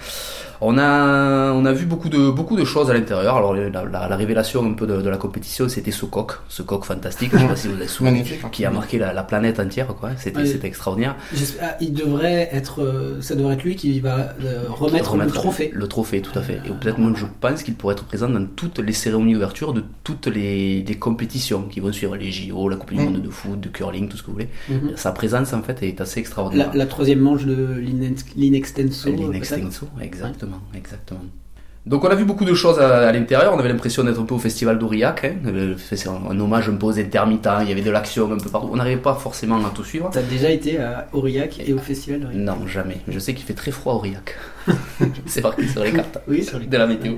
On 0.62 0.76
a, 0.76 1.52
on 1.52 1.64
a 1.64 1.72
vu 1.72 1.86
beaucoup 1.86 2.08
de, 2.10 2.30
beaucoup 2.30 2.54
de 2.56 2.64
choses 2.64 2.90
à 2.90 2.94
l'intérieur. 2.94 3.36
Alors, 3.36 3.54
la, 3.54 3.70
la- 3.70 4.08
la 4.08 4.16
révélation 4.16 4.64
un 4.64 4.74
peu 4.74 4.86
de, 4.86 5.00
de 5.00 5.08
la 5.08 5.16
compétition, 5.16 5.68
c'était 5.70 5.90
ce 5.90 6.04
coq, 6.04 6.32
ce 6.48 6.62
coq 6.62 6.84
fantastique, 6.84 7.30
je 7.32 7.38
sais 7.38 7.46
pas 7.46 7.56
si 7.56 7.68
vous 7.68 7.74
avez 7.76 7.86
souvenez, 7.88 8.18
Magnifique. 8.18 8.40
hein. 8.44 8.48
qui 8.52 8.64
a 8.66 8.70
marqué 8.70 8.98
la, 8.98 9.12
la 9.14 9.22
planète 9.22 9.58
entière, 9.58 9.86
quoi. 9.88 10.10
C'était, 10.18 10.40
Ouais. 10.40 10.46
c'était 10.46 10.66
extraordinaire. 10.68 11.16
Ah, 11.62 11.76
il 11.80 11.94
devrait 11.94 12.50
être, 12.52 12.82
euh, 12.82 13.22
ça 13.22 13.34
devrait 13.36 13.54
être 13.54 13.62
lui 13.64 13.74
qui 13.74 14.00
va 14.00 14.34
euh, 14.44 14.64
remettre, 14.68 15.16
le 15.16 15.26
trophée. 15.28 15.70
Le 15.72 15.88
trophée, 15.88 16.20
tout 16.20 16.38
à 16.38 16.42
fait. 16.42 16.60
Et 16.66 16.70
peut-être 16.70 16.98
même, 16.98 17.16
je 17.16 17.26
pense 17.40 17.62
qu'il 17.62 17.74
pourrait 17.74 17.94
être 17.94 18.04
présent 18.04 18.28
dans 18.28 18.44
toutes 18.44 18.80
les 18.80 18.92
cérémonies 18.92 19.32
d'ouverture 19.34 19.72
de 19.72 19.82
toutes 20.04 20.26
les, 20.26 20.82
les 20.82 20.94
compétitions 20.96 21.62
qui 21.70 21.80
vont 21.80 21.92
suivre 21.92 22.16
les 22.16 22.30
JO, 22.30 22.68
la 22.68 22.76
Coupe 22.76 22.90
du 22.92 22.96
Mm. 23.00 23.04
Monde 23.04 23.22
de 23.22 23.30
foot, 23.30 23.58
de 23.60 23.68
curling, 23.70 24.08
tout 24.08 24.16
ce 24.18 24.22
que 24.22 24.26
vous 24.26 24.34
voulez. 24.34 24.48
Mhm. 24.68 24.92
Sa 24.96 25.12
présence, 25.12 25.52
en 25.54 25.62
fait, 25.62 25.82
est 25.82 26.00
assez 26.02 26.20
extraordinaire. 26.20 26.70
la 26.74 26.86
troisième 26.86 27.20
manche 27.20 27.46
de 27.46 27.76
l'Inex- 27.78 28.24
l'Inextenso. 28.36 29.08
euh. 29.08 29.12
L'Inextenso, 29.16 29.86
exactement, 30.02 30.49
exactement. 30.74 31.20
Donc 31.86 32.04
on 32.04 32.08
a 32.08 32.14
vu 32.14 32.26
beaucoup 32.26 32.44
de 32.44 32.52
choses 32.52 32.78
à, 32.78 33.08
à 33.08 33.12
l'intérieur, 33.12 33.54
on 33.54 33.58
avait 33.58 33.70
l'impression 33.70 34.04
d'être 34.04 34.20
un 34.20 34.24
peu 34.24 34.34
au 34.34 34.38
festival 34.38 34.78
d'Aurillac, 34.78 35.24
hein. 35.24 35.36
C'est 35.78 36.06
un, 36.08 36.20
un 36.30 36.38
hommage 36.38 36.68
un 36.68 36.74
peu 36.76 36.86
aux 36.86 36.98
intermittents, 36.98 37.60
il 37.62 37.68
y 37.70 37.72
avait 37.72 37.80
de 37.80 37.90
l'action 37.90 38.30
un 38.30 38.36
peu 38.36 38.50
partout, 38.50 38.68
on 38.70 38.76
n'arrivait 38.76 39.00
pas 39.00 39.14
forcément 39.14 39.56
à 39.64 39.70
tout 39.70 39.82
suivre. 39.84 40.10
T'as 40.12 40.20
déjà 40.22 40.50
été 40.50 40.78
à 40.78 41.08
Aurillac 41.14 41.58
et 41.66 41.72
au 41.72 41.78
festival 41.78 42.20
d'Aurillac? 42.20 42.44
Non, 42.44 42.66
jamais. 42.66 42.98
Je 43.08 43.18
sais 43.18 43.32
qu'il 43.32 43.46
fait 43.46 43.54
très 43.54 43.70
froid 43.70 43.94
à 43.94 43.96
Aurillac. 43.96 44.36
c'est 45.26 45.42
marqué 45.42 45.66
sur 45.66 45.82
les 45.82 45.92
cartes 45.92 46.18
Oui, 46.28 46.44
sur 46.44 46.58
les 46.58 46.66
de 46.66 46.76
la 46.76 46.86
météo, 46.86 47.14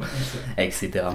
etc. 0.56 1.06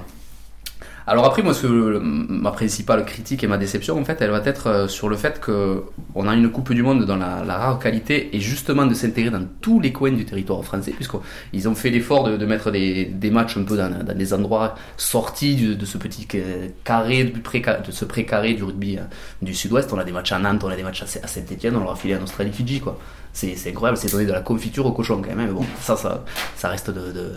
Alors 1.10 1.24
après, 1.24 1.42
moi, 1.42 1.54
ma 2.02 2.52
principale 2.52 3.06
critique 3.06 3.42
et 3.42 3.48
ma 3.48 3.58
déception, 3.58 3.98
en 3.98 4.04
fait, 4.04 4.18
elle 4.20 4.30
va 4.30 4.42
être 4.44 4.68
euh, 4.68 4.88
sur 4.90 5.08
le 5.08 5.16
fait 5.16 5.40
que 5.40 5.84
on 6.16 6.28
a 6.28 6.36
une 6.36 6.52
Coupe 6.52 6.74
du 6.74 6.84
Monde 6.84 7.06
dans 7.06 7.16
la, 7.16 7.44
rare 7.46 7.80
qualité 7.80 8.36
et 8.36 8.42
justement 8.42 8.86
de 8.86 8.94
s'intégrer 8.94 9.32
dans 9.32 9.46
tous 9.62 9.80
les 9.80 9.94
coins 9.94 10.12
du 10.12 10.26
territoire 10.26 10.62
français, 10.66 10.92
puisqu'ils 10.92 11.70
ont 11.70 11.76
fait 11.76 11.92
l'effort 11.92 12.26
de, 12.26 12.46
mettre 12.46 12.72
des, 12.72 13.32
matchs 13.32 13.56
un 13.56 13.64
peu 13.64 13.78
dans, 13.78 14.04
des 14.04 14.34
endroits 14.34 14.76
sortis 14.98 15.56
de, 15.56 15.86
ce 15.86 15.98
petit 15.98 16.28
euh, 16.36 16.68
carré, 16.84 17.24
de 17.24 17.92
ce 17.92 18.04
pré-carré 18.04 18.56
du 18.56 18.66
rugby 18.66 18.98
euh, 18.98 19.04
du 19.42 19.54
Sud-Ouest. 19.54 19.94
On 19.94 20.00
a 20.00 20.04
des 20.04 20.12
matchs 20.12 20.34
à 20.34 20.40
Nantes, 20.40 20.62
on 20.66 20.70
a 20.70 20.76
des 20.76 20.84
matchs 20.84 21.04
à 21.04 21.28
Saint-Etienne, 21.28 21.78
on 21.78 21.82
leur 21.82 21.92
a 21.92 21.96
filé 21.96 22.18
en 22.18 22.24
Australie-Fidji, 22.24 22.82
quoi. 22.82 23.00
C'est 23.34 23.56
incroyable, 23.70 23.98
c'est 23.98 24.12
donner 24.12 24.26
de 24.26 24.32
la 24.32 24.42
confiture 24.42 24.86
au 24.86 24.92
cochon 24.92 25.22
quand 25.22 25.36
même. 25.36 25.48
Mais 25.48 25.54
bon, 25.54 25.64
ça, 25.80 25.96
ça, 25.96 26.24
ça 26.56 26.70
reste 26.70 26.90
de, 26.90 27.12
de, 27.12 27.32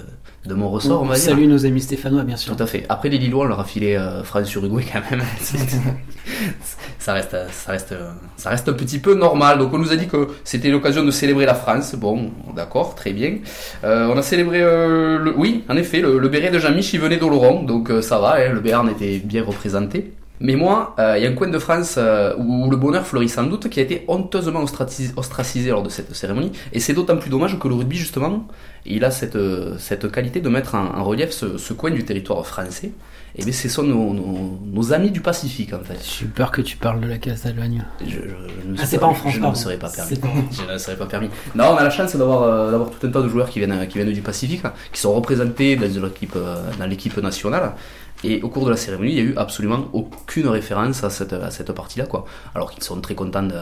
de 0.46 0.54
mon 0.54 0.70
ressort, 0.70 1.02
on, 1.02 1.04
On 1.04 1.08
va 1.08 1.14
dire. 1.16 1.24
salue 1.24 1.46
nos 1.46 1.66
amis 1.66 1.82
stéphanois, 1.82 2.22
bien 2.22 2.36
sûr. 2.36 2.56
Tout 2.56 2.62
à 2.62 2.66
fait. 2.66 2.86
Après 2.88 3.10
les 3.10 3.18
Lillois, 3.18 3.44
on 3.44 3.48
leur 3.48 3.60
a 3.60 3.64
filé 3.64 3.96
euh, 3.96 4.22
France-Uruguay 4.24 4.84
quand 4.90 5.02
même. 5.10 5.22
ça 6.98 7.12
reste, 7.12 7.36
ça 7.52 7.72
reste, 7.72 7.94
ça 8.36 8.50
reste 8.50 8.68
un 8.68 8.72
petit 8.72 8.98
peu 8.98 9.14
normal. 9.14 9.58
Donc 9.58 9.72
on 9.74 9.78
nous 9.78 9.92
a 9.92 9.96
dit 9.96 10.06
que 10.06 10.28
c'était 10.44 10.70
l'occasion 10.70 11.04
de 11.04 11.10
célébrer 11.10 11.44
la 11.46 11.54
France. 11.54 11.94
Bon, 11.94 12.30
d'accord, 12.56 12.94
très 12.94 13.12
bien. 13.12 13.36
Euh, 13.84 14.08
on 14.12 14.16
a 14.16 14.22
célébré, 14.22 14.60
euh, 14.62 15.18
le, 15.18 15.34
oui, 15.36 15.64
en 15.68 15.76
effet, 15.76 16.00
le, 16.00 16.18
le 16.18 16.28
béret 16.28 16.50
de 16.50 16.58
Jean-Mich, 16.58 16.92
il 16.94 17.00
venait 17.00 17.16
d'Oloron, 17.18 17.62
donc 17.62 17.90
euh, 17.90 18.00
ça 18.02 18.18
va. 18.18 18.36
hein, 18.36 18.52
le 18.52 18.60
Béarn 18.60 18.88
était 18.88 19.18
bien 19.18 19.44
représenté. 19.44 20.12
Mais 20.42 20.56
moi, 20.56 20.94
euh, 20.98 21.18
il 21.18 21.22
y 21.22 21.26
a 21.26 21.30
un 21.30 21.34
coin 21.34 21.48
de 21.48 21.58
France 21.58 21.96
euh, 21.98 22.34
où, 22.38 22.64
où 22.66 22.70
le 22.70 22.76
bonheur 22.78 23.06
fleurit 23.06 23.28
sans 23.28 23.44
doute, 23.44 23.68
qui 23.68 23.78
a 23.78 23.82
été 23.82 24.04
honteusement 24.08 24.62
ostracisé, 24.62 25.12
ostracisé 25.16 25.70
lors 25.70 25.82
de 25.82 25.90
cette 25.90 26.14
cérémonie. 26.14 26.52
Et 26.72 26.80
c'est 26.80 26.94
d'autant 26.94 27.18
plus 27.18 27.28
dommage 27.30 27.58
que 27.58 27.68
le 27.68 27.74
rugby, 27.74 27.96
justement, 27.96 28.46
il 28.86 29.04
a 29.04 29.10
cette, 29.10 29.36
euh, 29.36 29.76
cette 29.78 30.10
qualité 30.10 30.40
de 30.40 30.48
mettre 30.48 30.74
en, 30.74 30.86
en 30.98 31.04
relief 31.04 31.30
ce, 31.30 31.58
ce 31.58 31.74
coin 31.74 31.90
du 31.90 32.04
territoire 32.04 32.46
français. 32.46 32.92
Et 33.36 33.44
bien, 33.44 33.52
ce 33.52 33.68
sont 33.68 33.84
nos, 33.84 34.12
nos, 34.12 34.58
nos 34.64 34.92
amis 34.92 35.10
du 35.12 35.20
Pacifique, 35.20 35.72
en 35.72 35.78
fait. 35.80 35.98
J'ai 36.18 36.26
peur 36.26 36.50
que 36.50 36.62
tu 36.62 36.76
parles 36.76 37.00
de 37.00 37.06
la 37.06 37.18
Catalogne. 37.18 37.84
Je, 38.04 38.06
je, 38.10 38.16
je 38.18 38.68
ne 38.68 38.76
Ah, 38.80 38.86
c'est 38.86 38.98
pas 38.98 39.06
en 39.06 39.14
France, 39.14 39.34
Je 39.34 39.40
ne 39.40 39.54
serais 39.54 39.78
pas 39.78 39.88
permis. 39.88 40.16
Pas. 40.16 40.28
Je 40.50 40.62
ne 40.62 40.72
me 40.72 40.78
serais 40.78 40.96
pas 40.96 41.06
permis. 41.06 41.28
Non, 41.54 41.66
on 41.72 41.76
a 41.76 41.84
la 41.84 41.90
chance 41.90 42.16
d'avoir 42.16 42.42
euh, 42.42 42.70
d'avoir 42.72 42.90
tout 42.90 43.06
un 43.06 43.10
tas 43.10 43.22
de 43.22 43.28
joueurs 43.28 43.48
qui 43.48 43.60
viennent, 43.60 43.86
qui 43.88 43.98
viennent 43.98 44.12
du 44.12 44.22
Pacifique, 44.22 44.64
hein, 44.64 44.72
qui 44.92 45.00
sont 45.00 45.12
représentés 45.14 45.76
dans 45.76 45.86
l'équipe 45.86 46.36
dans 46.78 46.86
l'équipe 46.86 47.16
nationale. 47.18 47.74
Et 48.22 48.42
au 48.42 48.48
cours 48.50 48.66
de 48.66 48.70
la 48.70 48.76
cérémonie, 48.76 49.12
il 49.12 49.14
n'y 49.14 49.20
a 49.20 49.32
eu 49.32 49.36
absolument 49.36 49.86
aucune 49.94 50.46
référence 50.48 51.02
à 51.04 51.10
cette, 51.10 51.32
à 51.32 51.50
cette 51.50 51.72
partie-là. 51.72 52.06
quoi. 52.06 52.26
Alors 52.54 52.70
qu'ils 52.70 52.82
sont 52.82 53.00
très 53.00 53.14
contents, 53.14 53.42
de, 53.42 53.54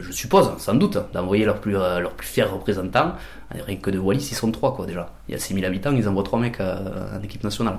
je 0.00 0.10
suppose, 0.12 0.50
sans 0.58 0.74
doute, 0.74 0.96
d'envoyer 1.12 1.44
leurs 1.44 1.60
plus, 1.60 1.76
euh, 1.76 2.00
leurs 2.00 2.12
plus 2.12 2.26
fiers 2.26 2.44
représentants. 2.44 3.12
Rien 3.50 3.76
que 3.76 3.90
de 3.90 3.98
Wallis, 3.98 4.28
ils 4.30 4.34
sont 4.34 4.50
trois 4.50 4.74
quoi, 4.74 4.86
déjà. 4.86 5.12
Il 5.28 5.32
y 5.32 5.34
a 5.34 5.38
6000 5.38 5.64
habitants, 5.66 5.92
ils 5.94 6.08
envoient 6.08 6.22
trois 6.24 6.38
mecs 6.40 6.60
euh, 6.60 7.18
en 7.18 7.22
équipe 7.22 7.44
nationale. 7.44 7.78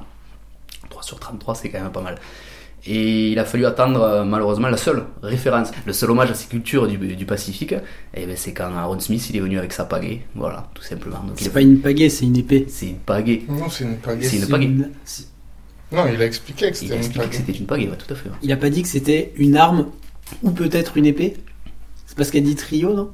3 0.89 1.01
sur 1.03 1.19
33, 1.19 1.55
c'est 1.55 1.69
quand 1.69 1.81
même 1.81 1.91
pas 1.91 2.01
mal. 2.01 2.15
Et 2.85 3.31
il 3.31 3.39
a 3.39 3.43
fallu 3.43 3.65
attendre 3.65 3.99
euh, 4.01 4.23
malheureusement 4.23 4.69
la 4.69 4.77
seule 4.77 5.03
référence, 5.23 5.71
le 5.85 5.91
seul 5.91 6.11
hommage 6.11 6.29
à 6.31 6.33
ces 6.35 6.47
cultures 6.47 6.87
du, 6.87 6.97
du 6.97 7.25
Pacifique, 7.25 7.73
et 8.13 8.25
ben 8.25 8.37
c'est 8.37 8.53
quand 8.53 8.71
Aaron 8.73 8.99
Smith 8.99 9.27
il 9.31 9.35
est 9.35 9.39
venu 9.41 9.57
avec 9.57 9.73
sa 9.73 9.83
pagaie, 9.85 10.21
voilà, 10.35 10.67
tout 10.75 10.83
simplement. 10.83 11.21
C'est 11.35 11.51
pas 11.51 11.61
une 11.61 11.79
pagaie, 11.79 12.07
c'est 12.09 12.25
une 12.25 12.37
épée. 12.37 12.65
c'est 12.69 12.89
une 12.89 12.99
pagaie. 12.99 13.41
Non, 13.49 13.67
c'est 13.69 13.83
une 13.83 13.97
pagaie. 13.97 14.27
C'est 14.27 14.37
une 14.37 14.47
pagaie. 14.47 14.65
Une- 14.67 14.91
c'est- 15.03 15.27
Non, 15.91 16.05
il 16.13 16.21
a 16.21 16.25
expliqué 16.25 16.69
que 16.71 16.75
Il 16.75 16.75
c'était 16.75 16.93
a 16.93 16.95
une 16.95 17.01
expliqué 17.01 17.19
que 17.25 17.31
pagaie. 17.31 17.37
c'était 17.45 17.57
une 17.59 17.65
pagaie, 17.65 17.87
ouais, 17.89 17.95
tout 17.97 18.13
à 18.13 18.15
fait. 18.17 18.29
ouais. 18.29 18.35
Il 18.43 18.51
a 18.51 18.57
pas 18.57 18.69
dit 18.69 18.81
que 18.81 18.87
c'était 18.89 19.31
une 19.37 19.55
arme 19.55 19.87
ou 20.43 20.51
peut-être 20.51 20.97
une 20.97 21.05
épée 21.05 21.37
C'est 22.05 22.17
parce 22.17 22.29
qu'elle 22.31 22.43
dit 22.43 22.55
trio, 22.55 22.93
non? 22.93 23.09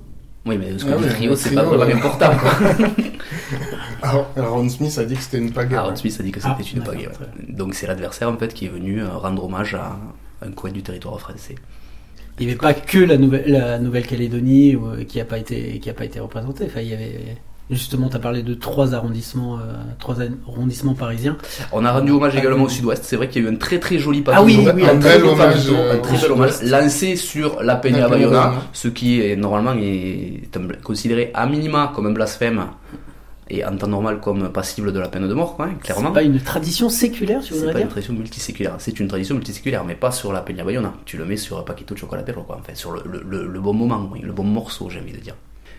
Oui, 0.46 0.58
mais 0.58 0.78
ce 0.78 0.84
que 0.86 0.92
Ah 0.92 0.98
dit 0.98 1.04
ouais, 1.04 1.10
trio, 1.10 1.30
le 1.32 1.36
c'est 1.38 1.50
trio, 1.50 1.62
pas 1.62 1.66
vraiment 1.78 1.84
ouais. 1.86 1.94
important. 1.94 2.32
Quoi. 2.38 2.52
Alors, 4.02 4.30
Aaron 4.36 4.68
Smith 4.70 4.98
a 4.98 5.06
dit 5.06 5.16
que 5.16 5.22
c'était 5.22 5.38
une 5.38 5.52
pagaie. 5.52 5.76
Aaron 5.76 5.92
ouais. 5.92 5.96
Smith 5.96 6.18
a 6.20 6.24
dit 6.24 6.32
que 6.32 6.40
c'était 6.42 6.54
Ah, 6.58 6.62
une 6.74 6.80
d'accord, 6.80 6.94
pagaie. 6.96 7.08
ouais. 7.08 7.14
très 7.14 7.54
Donc 7.54 7.76
c'est 7.76 7.88
l'adversaire 7.88 8.30
en 8.30 8.38
fait 8.38 8.54
qui 8.54 8.66
est 8.66 8.70
venu 8.70 9.02
euh, 9.02 9.10
rendre 9.18 9.44
hommage 9.46 9.76
à 9.76 9.98
un 10.42 10.52
coin 10.52 10.72
du 10.72 10.82
territoire 10.84 11.18
français. 11.20 11.56
Il 12.40 12.46
n'y 12.48 12.52
avait 12.52 12.60
pas 12.60 12.74
que 12.74 12.98
la 12.98 13.18
Nouvelle- 13.18 13.46
la 13.50 13.78
Nouvelle-Calédonie 13.80 14.76
euh, 14.76 15.04
qui 15.06 15.20
n'a 15.20 15.26
pas, 15.26 15.38
été- 15.38 15.80
qui 15.80 15.90
a 15.90 15.94
pas 15.94 16.06
été 16.06 16.20
représentée. 16.20 16.66
Enfin, 16.66 16.82
il 16.82 16.88
y 16.90 16.94
avait. 16.94 17.38
Justement, 17.70 18.10
tu 18.10 18.16
as 18.18 18.20
parlé 18.20 18.44
de 18.44 18.54
trois 18.54 18.94
arrondissements, 18.94 19.58
euh, 19.58 19.74
trois 19.98 20.18
arrondissements 20.48 20.94
parisiens. 20.96 21.38
On 21.72 21.86
a 21.86 21.92
rendu 21.94 22.12
hommage 22.12 22.36
également 22.36 22.66
au 22.66 22.70
sud-ouest. 22.70 23.04
C'est 23.06 23.16
vrai 23.16 23.30
qu'il 23.30 23.42
y 23.42 23.46
a 23.46 23.50
eu 23.50 23.54
un 23.54 23.58
très 23.58 23.80
très 23.80 23.98
joli 23.98 24.22
pavillon. 24.22 24.42
Ah 24.68 24.74
oui, 24.74 24.82
oui, 24.84 24.86
un 24.90 24.96
un 24.98 25.00
très 25.00 25.20
beau 25.20 25.30
hommage, 25.30 25.54
pavillon, 25.56 25.78
euh, 25.78 25.94
un 25.96 26.00
très 26.00 26.18
bel 26.18 26.32
hommage 26.32 26.62
lancé 26.64 27.16
sur 27.16 27.64
la 27.64 27.76
Peña 27.78 28.08
Bayona, 28.10 28.30
Bayona. 28.48 28.54
ce 28.74 28.90
qui 28.90 29.22
est 29.22 29.36
normalement 29.38 29.74
est 29.82 30.56
un 30.58 30.68
considéré 30.84 31.32
à 31.34 31.46
minima 31.48 31.92
comme 31.96 32.08
un 32.08 32.12
blasphème 32.12 32.66
et 33.50 33.64
en 33.66 33.76
temps 33.78 33.88
normal 33.88 34.20
comme 34.20 34.50
passible 34.50 34.92
de 34.92 35.00
la 35.00 35.08
peine 35.08 35.28
de 35.28 35.34
mort, 35.34 35.56
quoi, 35.56 35.66
hein, 35.68 35.76
clairement. 35.82 36.10
C'est 36.10 36.14
pas 36.14 36.24
une 36.24 36.40
tradition 36.42 36.90
séculaire, 36.90 37.42
tu 37.42 37.54
C'est 37.54 37.60
voudrais 37.60 37.74
pas 37.74 37.80
une 37.80 37.86
dire 37.86 37.92
tradition 37.92 38.14
multiséculaire, 38.14 38.76
c'est 38.80 39.00
une 39.00 39.08
tradition 39.08 39.36
multiséculaire, 39.36 39.84
mais 39.86 39.96
pas 39.96 40.12
sur 40.12 40.34
la 40.34 40.42
Peña 40.42 40.64
Bayona. 40.66 40.94
Tu 41.06 41.18
le 41.18 41.26
mets 41.26 41.38
sur 41.38 41.60
un 41.60 41.64
paquito 41.64 41.94
de 41.94 42.00
chocolatero, 42.00 42.44
quoi, 42.44 42.58
enfin, 42.60 42.74
sur 42.76 42.92
le, 42.92 43.02
le- 43.06 43.24
le- 43.28 43.48
le 43.48 43.60
bon 43.62 43.74
moment, 43.74 44.10
oui, 44.12 44.20
le 44.22 44.34
bon 44.34 44.44
morceau, 44.44 44.90
j'ai 44.90 45.00
envie 45.00 45.14
de 45.14 45.18
dire. 45.20 45.36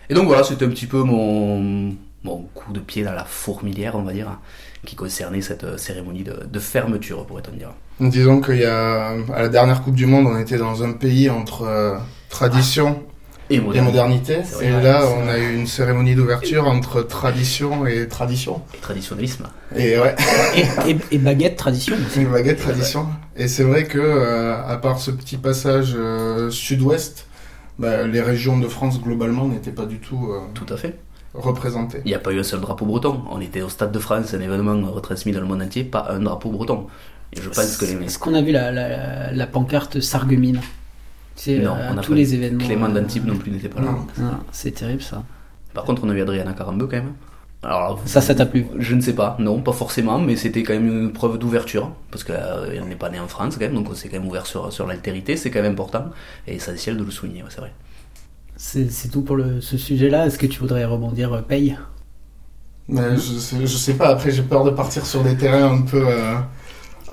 Et 0.09 0.13
donc 0.13 0.27
voilà, 0.27 0.43
c'était 0.43 0.65
un 0.65 0.69
petit 0.69 0.85
peu 0.87 1.01
mon, 1.03 1.93
mon 2.23 2.37
coup 2.53 2.71
de 2.73 2.79
pied 2.79 3.03
dans 3.03 3.13
la 3.13 3.23
fourmilière, 3.25 3.95
on 3.95 4.03
va 4.03 4.13
dire, 4.13 4.39
qui 4.85 4.95
concernait 4.95 5.41
cette 5.41 5.63
euh, 5.63 5.77
cérémonie 5.77 6.23
de, 6.23 6.45
de 6.51 6.59
fermeture, 6.59 7.25
pourrait-on 7.25 7.55
dire. 7.55 7.71
Disons 7.99 8.41
qu'il 8.41 8.57
y 8.57 8.65
a, 8.65 9.11
à 9.33 9.41
la 9.41 9.49
dernière 9.49 9.81
Coupe 9.81 9.95
du 9.95 10.05
Monde, 10.05 10.27
on 10.27 10.37
était 10.37 10.57
dans 10.57 10.83
un 10.83 10.91
pays 10.93 11.29
entre 11.29 11.63
euh, 11.63 11.95
tradition 12.29 13.03
Et 13.49 13.55
et 13.55 13.59
modernité. 13.61 14.39
Vrai, 14.41 14.65
Et 14.67 14.71
là, 14.71 15.05
on 15.17 15.27
a 15.29 15.37
eu 15.39 15.55
une 15.55 15.65
cérémonie 15.67 16.13
d'ouverture 16.13 16.67
entre 16.67 17.01
tradition 17.03 17.85
et 17.87 18.07
tradition. 18.07 18.61
Et 18.75 18.79
traditionnalisme. 18.79 19.47
Et 19.75 19.97
ouais, 19.97 20.15
et, 20.55 20.91
et- 20.91 20.97
et 21.11 21.17
baguette 21.19 21.55
tradition 21.55 21.95
aussi. 22.05 22.21
une 22.21 22.31
baguette 22.31 22.59
tradition. 22.59 23.07
Et 23.37 23.47
c'est 23.47 23.63
vrai 23.63 23.85
que, 23.85 23.97
euh, 23.99 24.55
à 24.67 24.77
part 24.77 24.99
ce 24.99 25.09
petit 25.11 25.37
passage 25.37 25.93
euh, 25.97 26.49
sud-ouest, 26.51 27.27
bah, 27.79 28.05
les 28.07 28.21
régions 28.21 28.57
de 28.59 28.67
France 28.67 29.01
globalement 29.01 29.47
n'étaient 29.47 29.71
pas 29.71 29.85
du 29.85 29.99
tout 29.99 30.29
euh, 30.31 30.39
Tout 30.53 30.71
à 30.73 30.77
fait. 30.77 30.97
représentées. 31.33 32.01
Il 32.05 32.07
n'y 32.09 32.13
a 32.15 32.19
pas 32.19 32.31
eu 32.31 32.39
un 32.39 32.43
seul 32.43 32.61
drapeau 32.61 32.85
breton. 32.85 33.21
On 33.29 33.41
était 33.41 33.61
au 33.61 33.69
Stade 33.69 33.91
de 33.91 33.99
France, 33.99 34.33
un 34.33 34.41
événement 34.41 34.79
retransmis 34.91 35.31
dans 35.33 35.41
le 35.41 35.47
monde 35.47 35.61
entier, 35.61 35.83
pas 35.83 36.07
un 36.09 36.19
drapeau 36.21 36.49
breton. 36.49 36.87
Et 37.33 37.41
je 37.41 37.49
pense 37.49 37.77
que 37.77 37.85
les 37.85 38.05
Est-ce 38.05 38.19
qu'on 38.19 38.33
a 38.33 38.41
vu 38.41 38.51
la, 38.51 38.71
la, 38.71 39.31
la 39.33 39.47
pancarte 39.47 39.99
Sarreguemines? 39.99 40.61
C'est 41.35 41.59
Non, 41.59 41.75
on 41.91 41.97
a 41.97 42.01
tous 42.01 42.13
les 42.13 42.33
événements. 42.33 42.63
Clément 42.63 42.85
euh, 42.87 43.01
d'Antibes 43.01 43.25
non 43.25 43.35
plus 43.37 43.51
n'était 43.51 43.67
pas 43.67 43.81
là. 43.81 43.87
Non. 43.87 44.05
ah, 44.23 44.39
c'est 44.53 44.71
terrible 44.71 45.01
ça. 45.01 45.23
Par 45.73 45.83
contre, 45.83 46.03
on 46.05 46.09
a 46.09 46.13
eu 46.13 46.21
Adriana 46.21 46.53
Carambeu 46.53 46.87
quand 46.87 46.95
même. 46.95 47.13
Alors, 47.65 47.99
Ça, 48.05 48.21
ça 48.21 48.35
t'a 48.35 48.45
plu 48.45 48.67
Je 48.77 48.95
ne 48.95 49.01
sais 49.01 49.13
pas, 49.13 49.35
non, 49.39 49.59
pas 49.61 49.71
forcément, 49.73 50.19
mais 50.19 50.35
c'était 50.35 50.63
quand 50.63 50.73
même 50.73 50.87
une 50.87 51.11
preuve 51.13 51.37
d'ouverture, 51.39 51.91
parce 52.11 52.23
qu'elle 52.23 52.83
n'est 52.87 52.95
pas 52.95 53.09
née 53.09 53.19
en 53.19 53.27
France 53.27 53.55
quand 53.55 53.65
même, 53.65 53.73
donc 53.73 53.89
on 53.89 53.95
s'est 53.95 54.07
quand 54.09 54.19
même 54.19 54.27
ouvert 54.27 54.45
sur, 54.45 54.71
sur 54.71 54.85
l'altérité, 54.87 55.35
c'est 55.35 55.49
quand 55.51 55.61
même 55.61 55.71
important, 55.73 56.05
et 56.47 56.55
essentiel 56.55 56.95
de 56.97 57.03
le 57.03 57.11
souligner, 57.11 57.41
ouais, 57.43 57.49
c'est 57.49 57.61
vrai. 57.61 57.73
C'est 58.57 58.89
c'est 58.89 59.09
tout 59.09 59.21
pour 59.21 59.35
le, 59.35 59.61
ce 59.61 59.77
sujet-là. 59.77 60.27
Est-ce 60.27 60.37
que 60.39 60.45
tu 60.45 60.59
voudrais 60.59 60.85
rebondir, 60.85 61.33
euh, 61.33 61.41
Paye? 61.41 61.77
Mais 62.87 63.15
je, 63.15 63.19
sais, 63.39 63.57
je 63.61 63.65
sais 63.77 63.95
pas, 63.95 64.09
après 64.09 64.31
j'ai 64.31 64.43
peur 64.43 64.63
de 64.63 64.69
partir 64.69 65.05
sur 65.05 65.23
des 65.23 65.35
terrains 65.35 65.71
un 65.73 65.81
peu, 65.81 66.03
euh, 66.07 66.35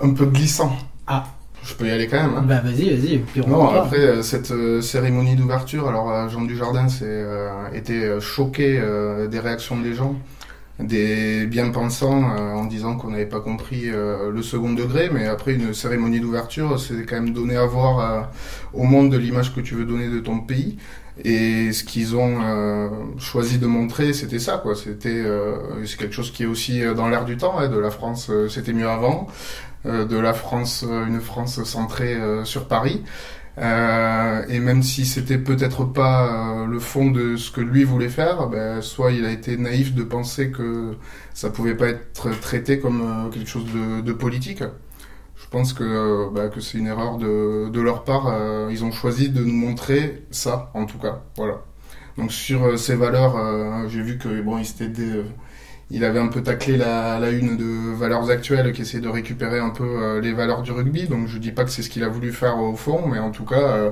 un 0.02 0.12
peu 0.12 0.26
glissants. 0.26 0.76
Ah. 1.06 1.24
Je 1.64 1.74
peux 1.74 1.86
y 1.86 1.90
aller 1.90 2.08
quand 2.08 2.20
même. 2.20 2.36
hein. 2.36 2.42
Bah 2.46 2.60
vas-y, 2.60 2.90
vas-y. 2.90 3.18
puis 3.18 3.40
on 3.46 3.48
Non, 3.48 3.68
après 3.70 3.98
euh, 4.00 4.22
cette 4.22 4.50
euh, 4.50 4.80
cérémonie 4.82 5.36
d'ouverture, 5.36 5.88
alors 5.88 6.10
euh, 6.10 6.28
Jean 6.28 6.42
Dujardin 6.42 6.88
s'est 6.88 7.04
euh, 7.06 7.70
été 7.72 8.04
euh, 8.04 8.20
choqué 8.20 8.78
euh, 8.80 9.28
des 9.28 9.38
réactions 9.40 9.80
des 9.80 9.94
gens, 9.94 10.16
des 10.82 11.46
bien-pensants 11.46 12.30
euh, 12.36 12.54
en 12.54 12.64
disant 12.66 12.96
qu'on 12.96 13.10
n'avait 13.10 13.26
pas 13.26 13.40
compris 13.40 13.84
euh, 13.86 14.30
le 14.30 14.42
second 14.42 14.72
degré, 14.72 15.10
mais 15.12 15.26
après 15.26 15.54
une 15.54 15.74
cérémonie 15.74 16.20
d'ouverture, 16.20 16.78
c'est 16.80 17.04
quand 17.06 17.16
même 17.16 17.32
donner 17.32 17.56
à 17.56 17.66
voir 17.66 18.00
euh, 18.00 18.22
au 18.74 18.84
monde 18.84 19.10
de 19.10 19.16
l'image 19.18 19.54
que 19.54 19.60
tu 19.60 19.74
veux 19.74 19.84
donner 19.84 20.08
de 20.08 20.20
ton 20.20 20.40
pays. 20.40 20.78
Et 21.24 21.72
ce 21.72 21.84
qu'ils 21.84 22.16
ont 22.16 22.38
euh, 22.42 22.88
choisi 23.18 23.58
de 23.58 23.66
montrer, 23.66 24.12
c'était 24.14 24.38
ça, 24.38 24.58
quoi. 24.62 24.74
C'était, 24.74 25.10
euh, 25.10 25.84
c'est 25.84 25.98
quelque 25.98 26.14
chose 26.14 26.32
qui 26.32 26.44
est 26.44 26.46
aussi 26.46 26.82
dans 26.96 27.08
l'air 27.08 27.24
du 27.26 27.36
temps. 27.36 27.58
hein, 27.58 27.68
de 27.68 27.78
la 27.78 27.90
France, 27.90 28.28
euh, 28.30 28.48
c'était 28.48 28.72
mieux 28.72 28.88
avant. 28.88 29.26
De 29.84 30.16
la 30.16 30.32
France, 30.32 30.84
une 30.88 31.20
France 31.20 31.60
centrée 31.64 32.16
sur 32.44 32.68
Paris. 32.68 33.02
Euh, 33.58 34.44
et 34.48 34.60
même 34.60 34.82
si 34.82 35.04
c'était 35.04 35.38
peut-être 35.38 35.84
pas 35.84 36.62
euh, 36.62 36.66
le 36.66 36.78
fond 36.78 37.10
de 37.10 37.36
ce 37.36 37.50
que 37.50 37.60
lui 37.60 37.84
voulait 37.84 38.08
faire, 38.08 38.48
ben, 38.48 38.80
soit 38.80 39.12
il 39.12 39.24
a 39.26 39.30
été 39.30 39.56
naïf 39.58 39.94
de 39.94 40.02
penser 40.04 40.50
que 40.50 40.96
ça 41.34 41.50
pouvait 41.50 41.74
pas 41.76 41.88
être 41.88 42.40
traité 42.40 42.78
comme 42.78 43.02
euh, 43.02 43.30
quelque 43.30 43.48
chose 43.48 43.66
de, 43.66 44.12
politique. 44.12 44.62
Je 45.36 45.46
pense 45.50 45.72
que, 45.74 46.30
bah, 46.32 46.48
que 46.48 46.60
c'est 46.60 46.78
une 46.78 46.86
erreur 46.86 47.18
de, 47.18 47.80
leur 47.80 48.04
part. 48.04 48.32
ils 48.70 48.84
ont 48.84 48.92
choisi 48.92 49.28
de 49.28 49.42
nous 49.42 49.52
montrer 49.52 50.24
ça, 50.30 50.70
en 50.74 50.86
tout 50.86 50.98
cas. 50.98 51.22
Voilà. 51.36 51.62
Donc 52.16 52.32
sur 52.32 52.78
ces 52.78 52.94
valeurs, 52.94 53.88
j'ai 53.88 54.02
vu 54.02 54.18
que 54.18 54.40
bon, 54.42 54.58
il 54.58 54.66
s'était 54.66 54.88
dé- 54.88 55.24
il 55.92 56.04
avait 56.04 56.18
un 56.18 56.28
peu 56.28 56.42
taclé 56.42 56.78
la, 56.78 57.18
la 57.20 57.30
une 57.30 57.58
de 57.58 57.94
Valeurs 57.94 58.30
Actuelles 58.30 58.72
qui 58.72 58.80
essayait 58.80 59.02
de 59.02 59.08
récupérer 59.08 59.58
un 59.58 59.68
peu 59.68 59.84
euh, 59.84 60.20
les 60.22 60.32
valeurs 60.32 60.62
du 60.62 60.72
rugby. 60.72 61.06
Donc 61.06 61.28
je 61.28 61.36
dis 61.36 61.52
pas 61.52 61.64
que 61.64 61.70
c'est 61.70 61.82
ce 61.82 61.90
qu'il 61.90 62.02
a 62.02 62.08
voulu 62.08 62.32
faire 62.32 62.58
au 62.58 62.74
fond, 62.74 63.06
mais 63.06 63.18
en 63.18 63.30
tout 63.30 63.44
cas, 63.44 63.60
euh, 63.60 63.90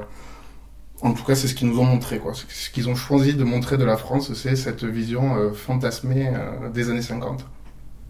en 1.03 1.13
tout 1.13 1.25
cas, 1.25 1.35
c'est 1.35 1.47
ce 1.47 1.55
qu'ils 1.55 1.69
nous 1.69 1.79
ont 1.79 1.85
montré. 1.85 2.19
Quoi. 2.19 2.33
Ce 2.35 2.71
qu'ils 2.71 2.89
ont 2.89 2.95
choisi 2.95 3.35
de 3.35 3.45
montrer 3.45 3.77
de 3.77 3.85
la 3.85 3.99
France, 3.99 4.33
c'est 4.33 4.57
cette 4.57 4.83
vision 4.83 5.37
euh, 5.37 5.53
fantasmée 5.53 6.29
euh, 6.29 6.71
des 6.71 6.89
années 6.89 7.03
50. 7.03 7.45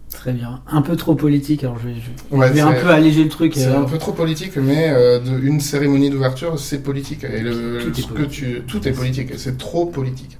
Très 0.09 0.31
bien. 0.31 0.61
Un 0.67 0.81
peu 0.81 0.95
trop 0.95 1.15
politique, 1.15 1.65
alors 1.65 1.77
je 1.77 1.89
vais, 1.89 1.95
je 1.95 2.35
Ouais, 2.35 2.47
je 2.47 2.53
vais 2.53 2.61
un 2.61 2.73
peu 2.73 2.89
alléger 2.89 3.23
le 3.23 3.29
truc. 3.29 3.53
C'est 3.55 3.65
un 3.65 3.83
peu 3.83 3.97
trop 3.97 4.13
politique, 4.13 4.55
mais 4.57 4.89
de, 4.89 5.39
une 5.39 5.61
cérémonie 5.61 6.09
d'ouverture, 6.09 6.59
c'est 6.59 6.83
politique. 6.83 7.23
Et 7.23 7.41
le, 7.41 7.79
Tout 7.79 7.99
est 7.99 8.07
que 8.07 8.13
politique. 8.13 8.29
tu, 8.29 8.61
tout 8.67 8.87
est 8.87 8.91
politique. 8.91 9.31
C'est 9.37 9.57
trop 9.57 9.85
politique. 9.85 10.37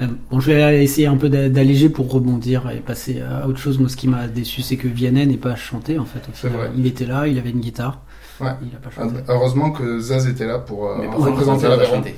Euh, 0.00 0.06
Bon, 0.30 0.40
je 0.40 0.50
vais 0.50 0.82
essayer 0.82 1.06
un 1.06 1.16
peu 1.16 1.28
d'a- 1.28 1.48
d'alléger 1.48 1.88
pour 1.88 2.10
rebondir 2.10 2.68
et 2.70 2.78
passer 2.80 3.20
à 3.20 3.46
autre 3.46 3.58
chose. 3.58 3.78
Moi, 3.78 3.88
ce 3.88 3.96
qui 3.96 4.08
m'a 4.08 4.26
déçu, 4.26 4.62
c'est 4.62 4.76
que 4.76 4.88
Vianney 4.88 5.26
n'est 5.26 5.36
pas 5.36 5.54
chanté 5.54 5.98
en 5.98 6.04
fait. 6.06 6.20
vrai. 6.48 6.70
Il 6.76 6.86
était 6.86 7.06
là, 7.06 7.26
il 7.28 7.38
avait 7.38 7.50
une 7.50 7.60
guitare. 7.60 8.00
Ouais. 8.40 8.50
Il 8.62 8.74
a 8.74 8.78
pas 8.80 8.90
Ah, 8.96 9.02
chanté. 9.02 9.20
Heureusement 9.28 9.70
que 9.70 10.00
Zaz 10.00 10.26
était 10.26 10.46
là 10.46 10.58
pour 10.58 10.86
euh, 10.86 11.08
représenter 11.10 11.68
la 11.68 11.74
a 11.74 11.76
Véron. 11.76 11.96
chanté. 11.96 12.16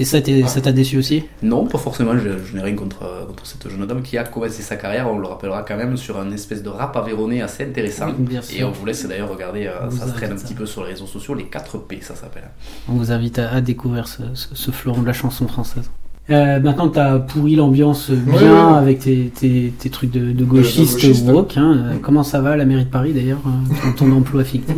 Et 0.00 0.04
ça 0.04 0.20
t'a 0.20 0.70
déçu 0.70 0.96
aussi? 0.96 1.24
Non, 1.42 1.66
pas 1.66 1.76
forcément, 1.78 2.16
je, 2.16 2.38
je 2.44 2.54
n'ai 2.54 2.62
rien 2.62 2.76
contre, 2.76 3.00
contre 3.26 3.44
cette 3.44 3.68
jeune 3.68 3.84
dame 3.84 4.00
qui 4.02 4.16
a 4.16 4.22
commencé 4.22 4.62
sa 4.62 4.76
carrière, 4.76 5.10
on 5.12 5.18
le 5.18 5.26
rappellera 5.26 5.64
quand 5.64 5.76
même, 5.76 5.96
sur 5.96 6.20
un 6.20 6.30
espèce 6.30 6.62
de 6.62 6.68
rap 6.68 6.96
aveyronné 6.96 7.42
assez 7.42 7.64
intéressant. 7.64 8.12
Bien 8.16 8.40
Et 8.56 8.62
on 8.62 8.70
vous 8.70 8.86
laisse 8.86 9.04
d'ailleurs 9.08 9.28
regarder, 9.28 9.66
euh, 9.66 9.88
On 9.88 9.90
ça 9.90 10.06
se 10.06 10.12
traîne 10.12 10.30
un 10.30 10.36
petit 10.36 10.54
peu 10.54 10.66
sur 10.66 10.84
les 10.84 10.90
réseaux 10.90 11.08
sociaux, 11.08 11.34
les 11.34 11.46
4 11.46 11.78
P 11.78 11.98
ça 12.00 12.14
s'appelle. 12.14 12.48
On 12.88 12.92
vous 12.92 13.10
invite 13.10 13.40
à, 13.40 13.50
à 13.50 13.60
découvrir 13.60 14.06
ce, 14.06 14.22
ce, 14.34 14.54
ce 14.54 14.70
fleuron 14.70 15.02
de 15.02 15.06
la 15.08 15.12
chanson 15.12 15.48
française. 15.48 15.90
Euh, 16.30 16.60
maintenant 16.60 16.88
que 16.90 16.94
t'as 16.96 17.18
pourri 17.18 17.56
l'ambiance 17.56 18.10
bien 18.10 18.34
Ouais, 18.34 18.42
ouais, 18.42 18.48
ouais. 18.72 18.76
avec 18.78 18.98
tes, 18.98 19.32
tes, 19.34 19.72
tes 19.78 19.88
trucs 19.88 20.10
de, 20.10 20.32
de 20.32 20.44
gauchiste 20.44 20.94
gauchiste. 21.00 21.26
woke, 21.26 21.56
hein, 21.56 21.76
euh, 21.76 21.94
comment 22.02 22.22
ça 22.22 22.40
va 22.42 22.54
la 22.56 22.66
mairie 22.66 22.84
de 22.84 22.90
Paris 22.90 23.12
d'ailleurs, 23.14 23.40
euh, 23.46 23.92
ton, 23.96 24.06
ton 24.10 24.12
emploi 24.16 24.44
fictif? 24.44 24.76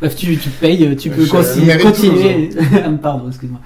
Bref, 0.00 0.16
tu, 0.16 0.36
tu 0.36 0.48
payes, 0.50 0.96
tu 0.96 1.10
peux 1.10 1.24
Je 1.24 1.64
mérite 1.64 1.82
continuer. 1.82 2.50
Ah, 2.84 2.90
Pardon, 3.00 3.28
excuse-moi. 3.28 3.60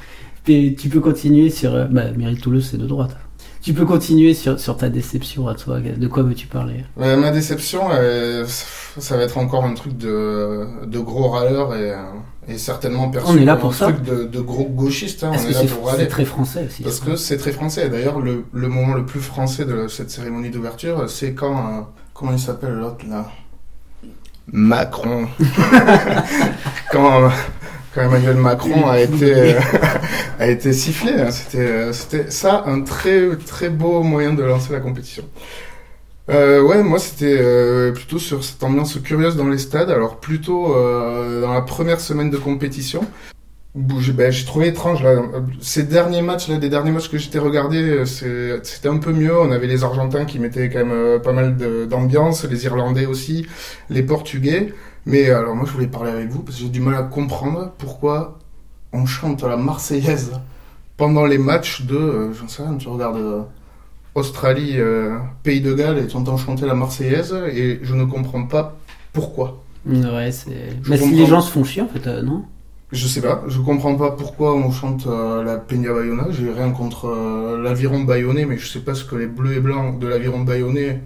Tu 0.44 0.88
peux 0.90 1.00
continuer 1.00 1.48
sur. 1.50 1.74
euh, 1.74 1.86
Bah, 1.86 2.02
Mérite 2.16 2.40
Toulouse, 2.40 2.68
c'est 2.70 2.78
de 2.78 2.86
droite. 2.86 3.16
Tu 3.62 3.74
peux 3.74 3.84
continuer 3.84 4.32
sur, 4.32 4.58
sur 4.58 4.76
ta 4.78 4.88
déception 4.88 5.46
à 5.46 5.54
toi. 5.54 5.80
De 5.80 6.06
quoi 6.08 6.22
veux-tu 6.22 6.46
parler 6.46 6.84
Ouais, 6.96 7.14
ma 7.16 7.30
déception, 7.30 7.88
euh, 7.92 8.46
ça 8.46 9.16
va 9.18 9.22
être 9.24 9.36
encore 9.36 9.64
un 9.64 9.74
truc 9.74 9.98
de, 9.98 10.66
de 10.86 10.98
gros 10.98 11.28
râleur 11.28 11.74
et, 11.74 11.90
euh, 11.92 11.96
et 12.48 12.56
certainement 12.56 13.10
perçu 13.10 13.30
On 13.30 13.36
est 13.36 13.44
là 13.44 13.56
pour 13.56 13.70
un 13.70 13.74
ça. 13.74 13.92
truc 13.92 14.02
de, 14.02 14.24
de 14.24 14.40
gros 14.40 14.64
gauchiste. 14.64 15.24
Hein, 15.24 15.32
Est-ce 15.34 15.42
on 15.42 15.46
que 15.46 15.50
est 15.50 15.86
là 15.86 15.92
c'est 15.98 16.08
très 16.08 16.24
français 16.24 16.64
aussi 16.66 16.82
Parce 16.82 17.00
que 17.00 17.16
c'est 17.16 17.36
très 17.36 17.52
français. 17.52 17.90
D'ailleurs, 17.90 18.20
le, 18.20 18.44
le 18.50 18.68
moment 18.68 18.94
le 18.94 19.04
plus 19.04 19.20
français 19.20 19.66
de 19.66 19.88
cette 19.88 20.10
cérémonie 20.10 20.48
d'ouverture, 20.50 21.10
c'est 21.10 21.34
quand. 21.34 21.56
euh, 21.58 21.80
comment 22.14 22.32
il 22.32 22.38
s'appelle 22.38 22.72
l'autre 22.72 23.04
là? 23.10 23.26
Macron. 24.52 25.28
quand, 26.92 27.24
euh, 27.24 27.28
quand 27.94 28.02
Emmanuel 28.02 28.36
Macron 28.36 28.86
a 28.88 29.00
été, 29.00 29.54
euh, 29.54 29.60
a 30.38 30.46
été 30.48 30.72
sifflé. 30.72 31.12
hein. 31.12 31.30
C'était, 31.30 31.58
euh, 31.58 31.92
c'était 31.92 32.30
ça 32.30 32.64
un 32.66 32.82
très, 32.82 33.36
très 33.36 33.68
beau 33.68 34.02
moyen 34.02 34.32
de 34.32 34.42
lancer 34.42 34.72
la 34.72 34.80
compétition. 34.80 35.24
Euh, 36.28 36.62
ouais, 36.62 36.82
moi 36.84 37.00
c'était 37.00 37.38
euh, 37.40 37.90
plutôt 37.92 38.18
sur 38.20 38.44
cette 38.44 38.62
ambiance 38.62 38.96
curieuse 39.02 39.36
dans 39.36 39.48
les 39.48 39.58
stades. 39.58 39.90
Alors 39.90 40.18
plutôt 40.20 40.76
euh, 40.76 41.40
dans 41.40 41.52
la 41.52 41.62
première 41.62 41.98
semaine 42.00 42.30
de 42.30 42.36
compétition. 42.36 43.00
où 43.74 44.00
J'ai 44.00 44.12
ben, 44.12 44.32
trouvé 44.46 44.68
étrange 44.68 45.02
là. 45.02 45.16
Ces 45.60 45.82
derniers 45.82 46.22
matchs, 46.22 46.48
là, 46.48 46.58
des 46.58 46.68
derniers 46.68 46.92
matchs 46.92 47.08
que 47.10 47.18
j'étais 47.18 47.40
regardé, 47.40 47.78
euh, 47.82 48.04
c'est- 48.04 48.60
c'était 48.64 48.88
un 48.88 48.98
peu 48.98 49.12
mieux. 49.12 49.36
On 49.36 49.50
avait 49.50 49.66
les 49.66 49.82
Argentins 49.82 50.24
qui 50.24 50.38
mettaient 50.38 50.68
quand 50.70 50.84
même 50.86 51.20
pas 51.20 51.32
mal 51.32 51.56
d'ambiance, 51.88 52.44
les 52.44 52.64
Irlandais 52.64 53.06
aussi, 53.06 53.46
les 53.88 54.02
Portugais. 54.04 54.72
Mais 55.10 55.30
alors 55.30 55.54
moi 55.56 55.64
je 55.66 55.72
voulais 55.72 55.86
parler 55.86 56.10
avec 56.10 56.28
vous 56.30 56.42
parce 56.42 56.56
que 56.56 56.62
j'ai 56.64 56.68
du 56.68 56.80
mal 56.80 56.94
à 56.94 57.02
comprendre 57.02 57.72
pourquoi 57.78 58.38
on 58.92 59.06
chante 59.06 59.42
la 59.42 59.56
Marseillaise 59.56 60.32
pendant 60.96 61.26
les 61.26 61.38
matchs 61.38 61.82
de, 61.82 61.96
euh, 61.96 62.32
j'en 62.34 62.48
sais 62.48 62.62
rien, 62.62 62.76
tu 62.76 62.88
regardes 62.88 63.16
euh, 63.16 63.42
Australie, 64.14 64.74
euh, 64.76 65.18
Pays 65.42 65.60
de 65.60 65.72
Galles 65.72 65.98
et 65.98 66.06
tu 66.06 66.16
entends 66.16 66.36
chanter 66.36 66.66
la 66.66 66.74
Marseillaise 66.74 67.34
et 67.52 67.80
je 67.82 67.94
ne 67.94 68.04
comprends 68.04 68.44
pas 68.46 68.76
pourquoi. 69.12 69.62
Ouais, 69.86 70.30
c'est. 70.30 70.78
Bah, 70.88 70.96
si 70.96 71.10
les 71.12 71.26
gens 71.26 71.40
se 71.40 71.50
font 71.50 71.64
chier, 71.64 71.82
en 71.82 71.88
fait, 71.88 72.06
euh, 72.06 72.22
non? 72.22 72.44
Je 72.92 73.06
sais 73.06 73.20
pas, 73.20 73.44
je 73.46 73.60
comprends 73.60 73.94
pas 73.96 74.10
pourquoi 74.10 74.54
on 74.54 74.70
chante 74.72 75.06
euh, 75.06 75.44
la 75.44 75.56
Peña 75.58 75.92
Bayona. 75.92 76.26
J'ai 76.30 76.50
rien 76.52 76.70
contre 76.72 77.06
euh, 77.06 77.62
l'aviron 77.62 78.00
bayonnais, 78.00 78.46
mais 78.46 78.58
je 78.58 78.66
sais 78.66 78.80
pas 78.80 78.94
ce 78.94 79.04
que 79.04 79.14
les 79.14 79.26
bleus 79.28 79.54
et 79.56 79.60
blancs 79.60 79.98
de 80.00 80.08
l'aviron 80.08 80.40
bayonnais 80.40 81.00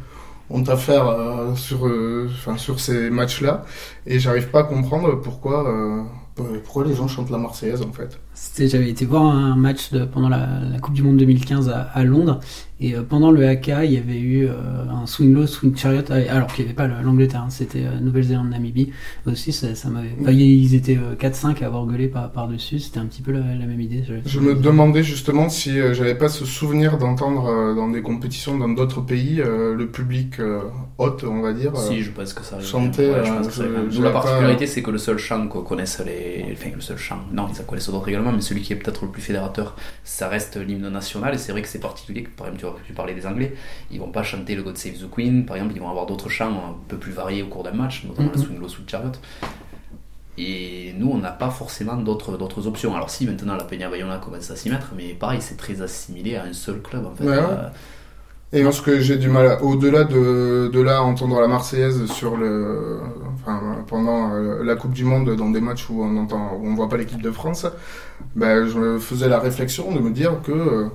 ont 0.51 0.63
à 0.63 0.77
euh, 1.09 1.55
sur, 1.57 1.87
euh, 1.87 2.29
sur 2.57 2.81
ces 2.81 3.11
matchs-là. 3.11 3.65
Et 4.07 4.19
j'arrive 4.19 4.49
pas 4.51 4.61
à 4.61 4.65
comprendre 4.65 5.21
pourquoi, 5.21 5.69
euh, 5.69 6.03
pourquoi 6.35 6.85
les 6.85 6.95
gens 6.95 7.09
chantent 7.09 7.31
la 7.31 7.39
Marseillaise 7.39 7.83
en 7.83 7.93
fait. 7.93 8.19
C'était- 8.53 8.69
J'avais 8.69 8.91
été 8.91 9.05
voir 9.07 9.25
un 9.25 9.57
match 9.57 9.91
de- 9.91 10.05
pendant 10.05 10.29
la, 10.29 10.47
la 10.71 10.79
Coupe 10.79 10.95
du 10.95 11.03
Monde 11.03 11.17
2015 11.17 11.69
à, 11.71 11.81
à 11.81 12.05
Londres 12.05 12.41
et 12.81 12.95
euh, 12.95 13.03
pendant 13.09 13.31
le 13.31 13.47
AK 13.47 13.69
il 13.85 13.93
y 13.93 13.97
avait 13.97 14.19
eu 14.19 14.47
euh, 14.47 14.53
un 14.91 15.07
swing 15.07 15.33
low, 15.33 15.47
swing 15.47 15.77
chariot 15.77 16.03
euh, 16.11 16.25
alors 16.29 16.49
qu'il 16.49 16.65
n'y 16.65 16.71
avait 16.71 16.77
pas 16.77 16.87
le- 16.89 17.03
l'Angleterre, 17.03 17.43
hein, 17.47 17.51
c'était 17.51 17.85
euh, 17.85 17.99
Nouvelle-Zélande, 18.01 18.51
Namibie 18.51 18.91
aussi 19.27 19.53
ça, 19.53 19.75
ça 19.75 19.89
m'avait. 19.89 20.11
enfin, 20.21 20.33
ils 20.33 20.75
étaient 20.75 20.99
euh, 20.99 21.15
4-5 21.17 21.63
à 21.63 21.67
avoir 21.67 21.87
gueulé 21.87 22.09
par, 22.09 22.31
par 22.33 22.49
dessus, 22.49 22.81
c'était 22.81 22.99
un 22.99 23.07
petit 23.07 23.23
peu 23.23 23.33
la, 23.33 23.41
la 23.41 23.67
même 23.67 23.81
idée. 23.81 24.03
Je 24.27 24.41
me 24.41 24.55
demandais 24.55 25.03
justement 25.03 25.49
si 25.49 25.81
euh, 25.81 25.95
j'avais 25.95 26.15
pas 26.17 26.29
ce 26.29 26.45
souvenir 26.45 26.99
d'entendre 26.99 27.47
euh, 27.47 27.75
dans 27.75 27.89
des 27.89 28.03
compétitions 28.03 28.59
dans 28.59 28.69
d'autres 28.69 29.01
pays 29.01 29.41
euh, 29.41 29.75
le 29.75 29.87
public 29.89 30.39
euh, 30.41 30.61
hôte, 30.99 31.25
on 31.25 31.41
va 31.41 31.53
dire. 31.53 31.75
Si, 31.77 32.03
je 32.03 32.11
pense 32.11 32.35
que 32.35 32.43
ça 32.45 32.57
arrive. 32.57 32.67
chanter, 32.67 33.09
Ouais, 33.09 33.23
je 33.25 33.31
euh, 33.33 33.37
pense 33.37 33.47
que 33.47 33.53
ça 33.55 33.63
je- 33.65 33.75
arrive. 33.75 33.91
je 33.91 33.99
Nous, 33.99 34.05
la 34.05 34.11
particularité, 34.11 34.67
c'est 34.67 34.83
que 34.83 34.91
le 34.91 34.99
seul 34.99 35.17
chant 35.19 35.47
qu'on 35.49 35.63
connaisse 35.63 36.03
les. 36.05 36.45
Enfin, 36.53 36.71
le 36.75 36.81
seul 36.81 36.99
chant. 36.99 37.19
Non, 37.33 37.47
ils 37.55 37.61
en 37.61 37.65
connaissent 37.65 37.89
d'autres 37.89 38.09
également, 38.09 38.33
mais 38.35 38.41
celui 38.41 38.63
qui 38.63 38.73
est 38.73 38.77
peut-être 38.77 39.05
le 39.05 39.11
plus 39.11 39.23
fédérateur, 39.23 39.77
ça 40.05 40.29
reste 40.29 40.57
l'hymne 40.57 40.89
national. 40.89 41.35
Et 41.35 41.39
c'est 41.39 41.53
vrai 41.53 41.63
que 41.63 41.69
c'est 41.69 41.79
particulier. 41.81 42.23
que, 42.25 42.31
Par 42.31 42.49
exemple, 42.49 42.77
tu, 42.83 42.87
tu 42.89 42.93
parlais 42.93 43.15
des 43.15 43.27
Anglais. 43.27 43.55
Ils 43.91 44.01
vont 44.01 44.11
pas 44.11 44.23
chanter 44.23 44.55
le 44.55 44.63
God 44.63 44.77
Save 44.77 44.95
the 44.95 45.11
Queen. 45.11 45.47
Par 45.47 45.57
exemple, 45.57 45.75
ils 45.77 45.81
vont 45.81 45.89
avoir 45.91 46.07
d'autres 46.07 46.29
chants 46.29 46.51
un 46.53 46.75
peu 46.89 46.97
plus 46.97 47.13
variés 47.13 47.43
au 47.43 47.47
cours 47.49 47.63
d'un 47.65 47.73
match, 47.73 48.05
notamment 48.05 48.29
Mhm. 48.29 48.35
le 48.35 48.41
Swing 48.41 48.59
Low, 48.61 48.69
Swing 48.69 48.89
Chariot. 48.89 49.13
Et 50.37 50.93
nous, 50.99 51.11
on 51.13 51.19
n'a 51.19 51.31
pas 51.31 51.51
forcément 51.51 51.95
d'autres 51.97 52.37
d'autres 52.37 52.67
options. 52.67 52.95
Alors, 52.97 53.09
si 53.09 53.25
maintenant 53.25 53.55
la 53.57 53.63
Peña 53.65 53.89
Bayona 53.89 54.19
commence 54.19 54.51
à 54.51 54.57
s'y 54.57 54.69
mettre, 54.69 54.93
mais 54.97 55.15
pareil, 55.15 55.41
c'est 55.41 55.57
très 55.57 55.81
assimilé 55.81 56.35
à 56.35 56.43
un 56.45 56.53
seul 56.53 56.83
club 56.83 57.07
en 57.07 57.15
fait. 57.15 57.23
Ouais. 57.25 57.37
Euh, 57.39 57.69
Et 58.57 58.63
moi, 58.63 58.71
ce 58.71 58.83
que 58.83 59.01
j'ai 59.01 59.17
du 59.17 59.29
mal, 59.29 59.59
au-delà 59.63 60.05
de, 60.05 60.71
de 60.73 60.81
là, 60.81 61.03
entendre 61.03 61.41
la 61.41 61.49
Marseillaise 61.49 62.07
sur 62.07 62.37
pendant 63.89 64.33
euh, 64.33 64.63
la 64.63 64.77
Coupe 64.77 64.93
du 64.93 65.05
Monde, 65.05 65.35
dans 65.35 65.51
des 65.51 65.61
matchs 65.61 65.91
où 65.91 66.05
on 66.05 66.17
entend, 66.17 66.53
où 66.61 66.69
on 66.69 66.75
voit 66.77 66.89
pas 66.89 66.97
l'équipe 66.97 67.21
de 67.21 67.33
France, 67.33 67.67
ben, 68.37 68.65
je 68.65 68.99
faisais 69.01 69.29
la 69.29 69.41
réflexion 69.41 69.93
de 69.93 69.99
me 69.99 70.11
dire 70.11 70.41
que 70.45 70.53
euh, 70.53 70.87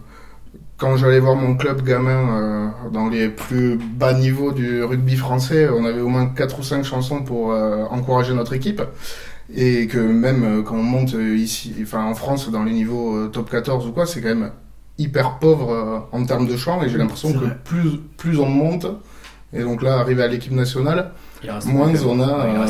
quand 0.78 0.95
j'allais 0.95 1.19
voir 1.19 1.36
mon 1.36 1.58
club 1.58 1.84
gamin 1.84 2.30
euh, 2.30 2.67
dans 2.93 3.10
les 3.10 3.28
plus 3.28 3.78
bas 3.78 4.13
niveaux 4.13 4.54
du 4.54 4.82
rugby 4.82 5.17
français, 5.17 5.67
on 5.67 5.84
avait 5.84 6.00
au 6.00 6.08
moins 6.08 6.28
quatre 6.28 6.60
ou 6.60 6.63
cinq 6.63 6.86
chansons 6.86 7.24
pour 7.24 7.50
encourager 7.91 8.34
notre 8.34 8.54
équipe. 8.54 8.82
Et 9.54 9.88
que 9.88 9.98
même 9.98 10.63
quand 10.63 10.76
on 10.76 10.84
monte 10.84 11.12
ici, 11.13 11.76
enfin 11.82 12.06
en 12.06 12.15
France, 12.15 12.50
dans 12.50 12.63
les 12.63 12.72
niveaux 12.72 13.28
top 13.28 13.50
14 13.50 13.86
ou 13.86 13.91
quoi, 13.91 14.06
c'est 14.06 14.22
quand 14.22 14.30
même 14.30 14.52
hyper 15.00 15.40
pauvre 15.40 15.72
euh, 15.72 16.00
en 16.12 16.24
termes 16.26 16.48
de 16.48 16.56
chant. 16.56 16.84
Et 16.84 16.90
j'ai 16.90 16.98
l'impression 17.00 17.34
que 17.34 17.46
plus, 17.64 17.98
plus 18.18 18.38
on 18.38 18.48
monte, 18.48 18.86
et 19.54 19.64
donc 19.64 19.82
là, 19.82 20.00
arrivé 20.00 20.22
à 20.22 20.28
l'équipe 20.28 20.52
nationale, 20.52 21.12
moins 21.66 21.92
on 22.06 22.20
a 22.20 22.46
euh, 22.46 22.66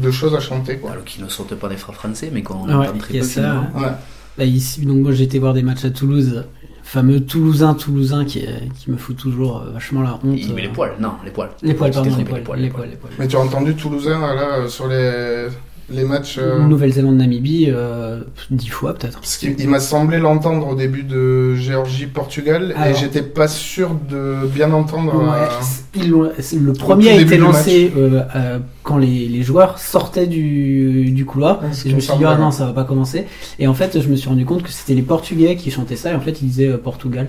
de 0.00 0.10
choses 0.12 0.34
à 0.34 0.40
chanter. 0.40 0.76
Quoi. 0.76 0.92
Alors 0.92 1.04
qui 1.04 1.20
ne 1.20 1.28
sortent 1.28 1.56
pas 1.56 1.68
des 1.68 1.76
phrases 1.76 1.96
français, 1.96 2.30
mais 2.32 2.42
qu'on 2.42 2.66
Ouais, 2.68 2.88
entend 2.88 2.98
très 2.98 3.14
il 3.14 3.16
y 3.16 3.18
a 3.18 3.22
peu 3.22 3.28
ça. 3.28 3.64
Ouais. 3.74 4.46
Ici, 4.46 4.84
donc 4.84 4.98
moi 4.98 5.12
j'ai 5.12 5.24
été 5.24 5.38
voir 5.38 5.54
des 5.54 5.62
matchs 5.62 5.84
à 5.84 5.90
Toulouse, 5.90 6.44
fameux 6.82 7.20
Toulousain 7.20 7.74
Toulousain 7.74 8.24
qui, 8.24 8.44
euh, 8.44 8.50
qui 8.78 8.90
me 8.90 8.96
fout 8.96 9.16
toujours 9.16 9.62
euh, 9.62 9.70
vachement 9.72 10.02
la 10.02 10.14
honte. 10.14 10.36
Il 10.36 10.54
met 10.54 10.62
les 10.62 10.68
poils, 10.68 10.94
non, 11.00 11.12
les 11.24 11.30
poils. 11.30 11.50
Les 11.62 11.74
poils, 11.74 11.92
pardon, 11.92 12.10
les 12.16 12.24
poils, 12.24 12.60
les 12.60 12.70
poils, 12.70 12.88
les 12.90 12.96
poils. 12.96 13.12
Mais 13.18 13.26
tu 13.28 13.36
as 13.36 13.40
entendu 13.40 13.74
Toulousain 13.74 14.18
là 14.34 14.58
euh, 14.58 14.68
sur 14.68 14.86
les, 14.88 15.46
les 15.90 16.04
matchs 16.04 16.38
euh, 16.38 16.60
Nouvelle-Zélande, 16.66 17.16
Namibie, 17.16 17.66
euh, 17.68 18.22
dix 18.50 18.68
fois 18.68 18.94
peut-être. 18.94 19.20
Parce 19.20 19.36
qu'il 19.36 19.54
il 19.58 19.68
m'a 19.68 19.80
semblé 19.80 20.18
l'entendre 20.18 20.68
au 20.68 20.74
début 20.74 21.02
de 21.02 21.54
Géorgie-Portugal 21.54 22.74
et 22.88 22.94
j'étais 22.94 23.22
pas 23.22 23.48
sûr 23.48 23.90
de 24.08 24.46
bien 24.46 24.72
entendre. 24.72 25.14
Ouais, 25.14 26.02
euh, 26.02 26.30
le 26.58 26.72
premier 26.72 27.10
a 27.10 27.20
été 27.20 27.36
lancé 27.36 27.92
euh, 27.96 28.58
quand 28.82 28.96
les, 28.96 29.28
les 29.28 29.42
joueurs 29.42 29.78
sortaient 29.78 30.26
du, 30.26 31.10
du 31.10 31.24
couloir. 31.24 31.62
Ouais, 31.62 31.68
c'est 31.72 31.88
et 31.88 31.90
je 31.90 31.96
me 31.96 32.00
suis 32.00 32.16
dit, 32.16 32.24
ah 32.24 32.36
non, 32.36 32.50
ça 32.50 32.66
va 32.66 32.72
pas 32.72 32.84
commencer. 32.84 33.26
Et 33.58 33.66
en 33.66 33.74
fait, 33.74 34.00
je 34.00 34.08
me 34.08 34.16
suis 34.16 34.28
rendu 34.28 34.44
compte 34.46 34.62
que 34.62 34.70
c'était 34.70 34.94
les 34.94 35.02
Portugais 35.02 35.56
qui 35.56 35.70
chantaient 35.70 35.96
ça. 35.96 36.12
Et 36.12 36.14
en 36.14 36.20
fait, 36.20 36.40
ils 36.42 36.48
disaient 36.48 36.76
Portugal. 36.78 37.28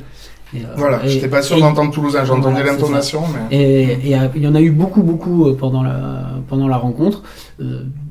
Et, 0.55 0.59
Voilà, 0.77 1.03
et- 1.05 1.09
j'étais 1.09 1.27
pas 1.27 1.41
sûr 1.41 1.59
d'entendre 1.59 1.91
Toulousain, 1.91 2.23
j'entendais 2.23 2.61
Voilà, 2.61 2.71
c'est 2.73 2.81
l'intonation, 2.81 3.23
mais. 3.49 3.57
Et, 3.57 3.83
et, 4.11 4.17
il 4.35 4.41
y 4.43 4.47
en 4.47 4.55
a 4.55 4.61
eu 4.61 4.71
beaucoup, 4.71 5.01
beaucoup 5.01 5.51
pendant 5.55 5.83
la, 5.83 6.23
pendant 6.47 6.67
la 6.67 6.77
rencontre. 6.77 7.23
Euh, 7.59 7.83
je 7.83 8.04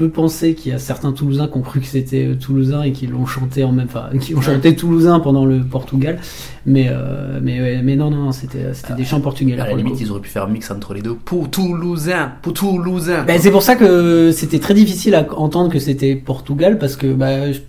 peux 0.00 0.08
penser 0.10 0.54
qu'il 0.54 0.72
y 0.72 0.74
a 0.74 0.78
certains 0.78 1.12
Toulousains 1.12 1.46
qui 1.48 1.56
ont 1.58 1.60
cru 1.62 1.80
que 1.80 1.86
c'était 1.86 2.26
euh, 2.26 2.34
Toulousain 2.34 2.82
et 2.82 2.92
qui 2.92 3.06
l'ont 3.06 3.26
chanté 3.26 3.62
en 3.64 3.72
même, 3.72 3.86
enfin, 3.88 4.08
qui 4.20 4.34
ont 4.34 4.40
chanté 4.40 4.74
Toulousain 4.74 5.20
pendant 5.20 5.44
le 5.44 5.60
Portugal. 5.62 6.18
Mais, 6.66 6.86
euh, 6.90 7.38
mais, 7.42 7.60
ouais, 7.60 7.82
mais 7.82 7.96
non, 7.96 8.10
non, 8.10 8.32
c'était, 8.32 8.72
c'était 8.74 8.94
des 8.94 9.04
chants 9.04 9.20
portugais 9.20 9.58
À 9.58 9.66
la 9.66 9.74
limite, 9.74 9.94
coup. 9.94 9.98
ils 10.00 10.10
auraient 10.10 10.20
pu 10.20 10.30
faire 10.30 10.44
un 10.44 10.48
mix 10.48 10.70
entre 10.70 10.94
les 10.94 11.02
deux. 11.02 11.14
Pour 11.14 11.50
Toulousain, 11.50 12.32
pour 12.42 12.54
Toulousain. 12.54 13.24
Ben, 13.24 13.38
c'est 13.40 13.50
pour 13.50 13.62
ça 13.62 13.76
que 13.76 14.30
c'était 14.32 14.58
très 14.58 14.74
difficile 14.74 15.14
à 15.14 15.26
entendre 15.38 15.70
que 15.70 15.78
c'était 15.78 16.16
Portugal 16.16 16.78
parce 16.78 16.96
que 16.96 17.06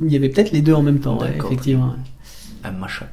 il 0.02 0.12
y 0.12 0.16
avait 0.16 0.30
peut-être 0.30 0.52
les 0.52 0.62
deux 0.62 0.74
en 0.74 0.82
même 0.84 1.00
temps, 1.00 1.20
ouais, 1.20 1.34
effectivement. 1.38 1.94
Un 2.64 2.72
mashup. 2.72 3.08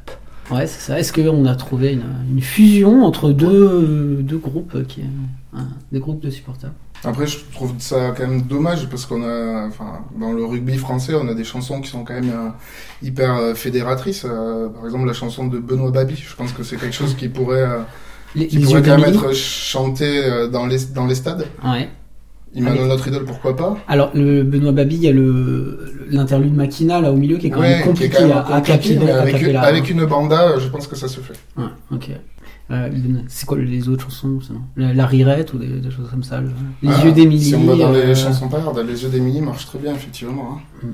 Ouais, 0.50 0.66
c'est 0.66 0.80
ça. 0.80 0.98
Est-ce 0.98 1.12
qu'on 1.12 1.44
a 1.44 1.54
trouvé 1.56 1.92
une, 1.92 2.04
une 2.34 2.40
fusion 2.40 3.04
entre 3.04 3.32
deux, 3.32 4.18
deux 4.22 4.38
groupes 4.38 4.86
qui, 4.86 5.02
un- 5.54 5.68
des 5.92 5.98
groupes 6.00 6.22
de 6.22 6.30
supporters? 6.30 6.70
Après, 7.04 7.26
je 7.26 7.38
trouve 7.52 7.74
ça 7.78 8.12
quand 8.16 8.26
même 8.26 8.42
dommage 8.42 8.88
parce 8.88 9.06
qu'on 9.06 9.22
a, 9.22 9.66
enfin, 9.68 10.00
dans 10.18 10.32
le 10.32 10.44
rugby 10.44 10.76
français, 10.76 11.14
on 11.14 11.28
a 11.28 11.34
des 11.34 11.44
chansons 11.44 11.80
qui 11.80 11.88
sont 11.88 12.02
quand 12.04 12.14
même 12.14 12.30
euh, 12.30 12.48
hyper 13.02 13.36
euh, 13.36 13.54
fédératrices. 13.54 14.26
Euh, 14.28 14.68
par 14.68 14.84
exemple, 14.84 15.06
la 15.06 15.12
chanson 15.12 15.46
de 15.46 15.58
Benoît 15.58 15.92
Babi, 15.92 16.16
je 16.16 16.34
pense 16.34 16.52
que 16.52 16.62
c'est 16.64 16.76
quelque 16.76 16.94
chose 16.94 17.14
qui 17.14 17.28
pourrait, 17.28 17.62
euh, 17.62 17.78
Les, 18.34 18.48
qui 18.48 18.58
les 18.58 18.64
pourrait 18.64 18.82
quand 18.82 18.98
même 18.98 19.08
être 19.14 19.32
chanté 19.32 20.22
dans 20.50 20.66
les, 20.66 20.78
dans 20.94 21.06
les 21.06 21.14
stades. 21.14 21.46
Ouais. 21.64 21.88
Emmanuel 22.56 22.80
Allez. 22.80 22.88
notre 22.88 23.06
idole, 23.08 23.24
pourquoi 23.26 23.54
pas 23.54 23.76
Alors, 23.88 24.10
le 24.14 24.42
Benoît 24.42 24.72
Babi, 24.72 24.96
il 24.96 25.02
y 25.02 25.08
a 25.08 25.12
le 25.12 26.06
l'interlude 26.10 26.54
Makina 26.56 27.00
là 27.00 27.12
au 27.12 27.16
milieu 27.16 27.36
qui 27.36 27.48
est 27.48 27.50
quand 27.50 27.60
Ouais, 27.60 27.68
même 27.76 27.82
compliqué 27.84 28.16
quand 28.16 28.26
même 28.26 28.36
à, 28.38 28.54
à 28.54 28.60
compliqué, 28.62 28.98
mais 28.98 29.10
à 29.10 29.20
avec, 29.20 29.42
une, 29.42 29.56
avec 29.56 29.84
hein. 29.84 29.86
une 29.90 30.04
banda, 30.06 30.58
je 30.58 30.66
pense 30.68 30.86
que 30.86 30.96
ça 30.96 31.06
se 31.08 31.20
fait. 31.20 31.34
Ouais, 31.58 31.66
ok. 31.92 32.10
Euh, 32.70 32.90
c'est 33.28 33.46
quoi 33.46 33.56
les 33.58 33.88
autres 33.88 34.04
chansons 34.10 34.40
sinon 34.42 34.60
la, 34.76 34.92
la 34.92 35.06
rirette 35.06 35.54
ou 35.54 35.58
des, 35.58 35.68
des 35.80 35.90
choses 35.90 36.10
comme 36.10 36.22
ça 36.22 36.40
le- 36.40 36.50
Les 36.82 36.90
Ah, 36.92 37.04
yeux 37.04 37.12
d'Émilie. 37.12 37.42
Si 37.42 37.54
on 37.54 37.64
va 37.64 37.74
dans 37.76 37.90
les 37.92 38.00
euh, 38.00 38.14
chansons 38.14 38.48
paillardes, 38.48 38.78
les 38.86 39.02
yeux 39.02 39.08
d'Émilie 39.08 39.40
marchent 39.40 39.64
très 39.66 39.78
bien, 39.78 39.94
effectivement. 39.94 40.58
hein. 40.82 40.86
Mm. 40.86 40.90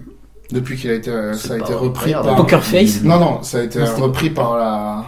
Depuis 0.55 0.77
qu'il 0.77 0.91
a 0.91 0.95
été, 0.95 1.11
euh, 1.11 1.33
ça 1.35 1.55
a 1.55 1.59
été 1.59 1.73
repris 1.75 2.13
par. 2.13 2.37
Poker 2.37 2.63
Face. 2.63 3.03
Non, 3.03 3.19
non, 3.19 3.43
ça 3.43 3.59
a 3.59 3.63
été 3.63 3.81
Non, 3.81 3.87
repris 3.99 4.31
par 4.31 4.57
la. 4.57 5.05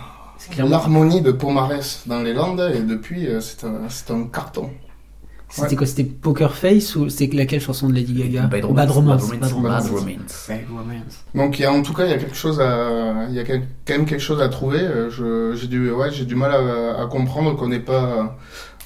L'harmonie 0.59 1.23
de 1.23 1.31
Pomarès 1.33 2.03
dans 2.07 2.21
les 2.23 2.35
Landes 2.35 2.73
et 2.75 2.81
depuis 2.83 3.27
euh, 3.27 3.41
c'est 3.41 3.65
un, 3.65 3.83
c'est 3.89 4.11
un 4.11 4.25
carton. 4.25 4.71
C'était 5.49 5.69
Ouais. 5.71 5.77
quoi 5.77 5.87
C'était 5.87 6.05
Poker 6.05 6.55
Face 6.55 6.97
ou 6.97 7.09
c'était 7.09 7.37
laquelle 7.37 7.61
chanson 7.61 7.89
de 7.89 7.95
Lady 7.95 8.13
Gaga 8.15 8.47
Bad 8.49 8.65
Romance. 8.65 8.77
Bad 8.77 8.91
Romance. 8.91 9.31
Bad 9.31 9.53
Romance. 9.53 9.85
Bad 9.85 9.93
Romance. 9.93 10.47
Bad 10.49 10.61
Romance. 10.69 11.25
Donc 11.35 11.59
il 11.59 11.63
y 11.63 11.65
a 11.65 11.73
en 11.73 11.83
tout 11.83 11.93
cas 11.95 12.05
il 12.05 12.11
y 12.11 12.15
a 12.15 12.19
quelque 12.19 12.35
chose 12.37 12.61
à 12.61 13.27
il 13.29 13.35
y 13.35 13.39
a 13.39 13.45
quand 13.45 13.59
même 13.91 14.07
quelque 14.07 14.21
chose 14.21 14.41
à 14.43 14.49
trouver. 14.49 14.81
Euh, 14.81 15.09
Je 15.11 15.55
j'ai 15.59 15.69
du 15.69 15.91
ouais 15.91 16.11
j'ai 16.11 16.25
du 16.25 16.35
mal 16.35 16.51
à, 16.53 17.01
à 17.03 17.07
comprendre 17.07 17.55
qu'on 17.57 17.69
n'ait 17.69 17.79
pas 17.81 18.37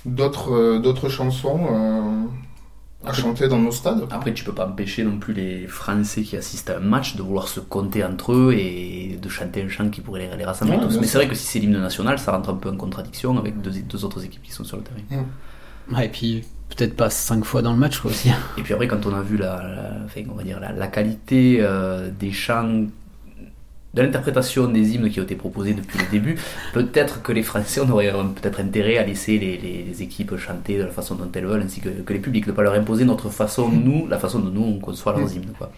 d'autres 0.05 0.53
euh, 0.53 0.79
d'autres 0.79 1.09
chansons 1.09 1.61
euh, 1.71 2.27
à 3.09 3.15
chanter 3.15 3.49
dans 3.49 3.59
nos 3.59 3.71
stades. 3.71 4.07
Après, 4.11 4.35
tu 4.35 4.45
peux 4.45 4.53
pas 4.53 4.67
empêcher 4.69 5.03
non 5.05 5.19
plus 5.19 5.33
les 5.33 5.67
Français 5.67 6.21
qui 6.21 6.37
assistent 6.37 6.69
à 6.69 6.77
un 6.77 6.81
match 6.81 7.17
de 7.17 7.23
vouloir 7.23 7.49
se 7.49 7.59
compter 7.61 8.05
entre 8.05 8.33
eux 8.35 8.53
et 8.53 9.19
de 9.21 9.29
chanter 9.31 9.63
un 9.63 9.69
chant 9.71 9.89
qui 9.89 10.03
pourrait 10.03 10.29
les, 10.31 10.37
les 10.37 10.45
rassembler 10.45 10.77
Ouais, 10.77 10.83
tous. 10.87 11.01
Mais 11.01 11.07
c'est 11.07 11.17
vrai 11.17 11.27
que 11.27 11.35
si 11.35 11.47
c'est 11.47 11.59
l'hymne 11.61 11.81
national, 11.81 12.19
ça 12.19 12.33
rentre 12.33 12.51
un 12.51 12.55
peu 12.57 12.69
en 12.69 12.77
contradiction 12.77 13.39
avec 13.39 13.63
deux, 13.63 13.71
deux 13.71 14.05
autres 14.05 14.23
équipes 14.23 14.43
qui 14.43 14.53
sont 14.53 14.65
sur 14.65 14.77
le 14.77 14.83
terrain. 14.83 14.99
Ouais, 15.11 15.25
et 15.99 16.09
puis 16.09 16.45
peut-être 16.69 16.95
pas 16.97 17.11
cinq 17.11 17.45
fois 17.45 17.63
dans 17.63 17.73
le 17.73 17.79
match 17.79 17.99
quoi 17.99 18.11
aussi. 18.11 18.31
Et 18.59 18.63
puis 18.63 18.73
après, 18.75 18.87
quand 18.89 19.05
on 19.07 19.15
a 19.15 19.23
vu 19.23 19.37
la, 19.37 19.57
la- 19.57 20.05
enfin, 20.05 20.23
on 20.31 20.35
va 20.35 20.43
dire 20.45 20.61
la, 20.61 20.73
la 20.73 20.87
qualité 20.87 21.59
euh, 21.61 22.11
des 22.17 22.31
chants, 22.33 22.85
de 23.93 24.03
l'interprétation 24.03 24.69
des 24.69 24.95
hymnes 24.95 25.11
qui 25.11 25.19
ont 25.19 25.25
été 25.25 25.35
proposés 25.35 25.75
depuis 25.75 25.99
le 25.99 26.07
début, 26.13 26.39
peut-être 26.73 27.23
que 27.23 27.33
les 27.33 27.43
Français 27.43 27.81
on 27.81 27.91
aurait 27.91 28.13
peut-être 28.41 28.61
intérêt 28.61 28.99
à 28.99 29.05
laisser 29.05 29.37
les, 29.39 29.57
les- 29.59 29.83
les 29.83 30.03
équipes 30.03 30.37
chanter 30.37 30.79
de 30.79 30.85
la 30.85 30.91
façon 30.93 31.17
dont 31.17 31.29
elles 31.35 31.45
veulent, 31.47 31.63
ainsi 31.63 31.81
que, 31.81 31.89
que 31.89 32.13
les 32.13 32.21
publics, 32.21 32.47
de 32.47 32.53
pas 32.53 32.63
leur 32.63 32.75
imposer 32.75 33.05
notre 33.05 33.31
façon, 33.31 33.69
nous, 33.73 34.07
la 34.07 34.19
façon 34.19 34.39
dont 34.39 34.51
nous 34.51 34.63
on 34.63 34.79
conçoit 34.79 35.13
leurs 35.19 35.33
hymnes. 35.35 35.53
Quoi. 35.59 35.73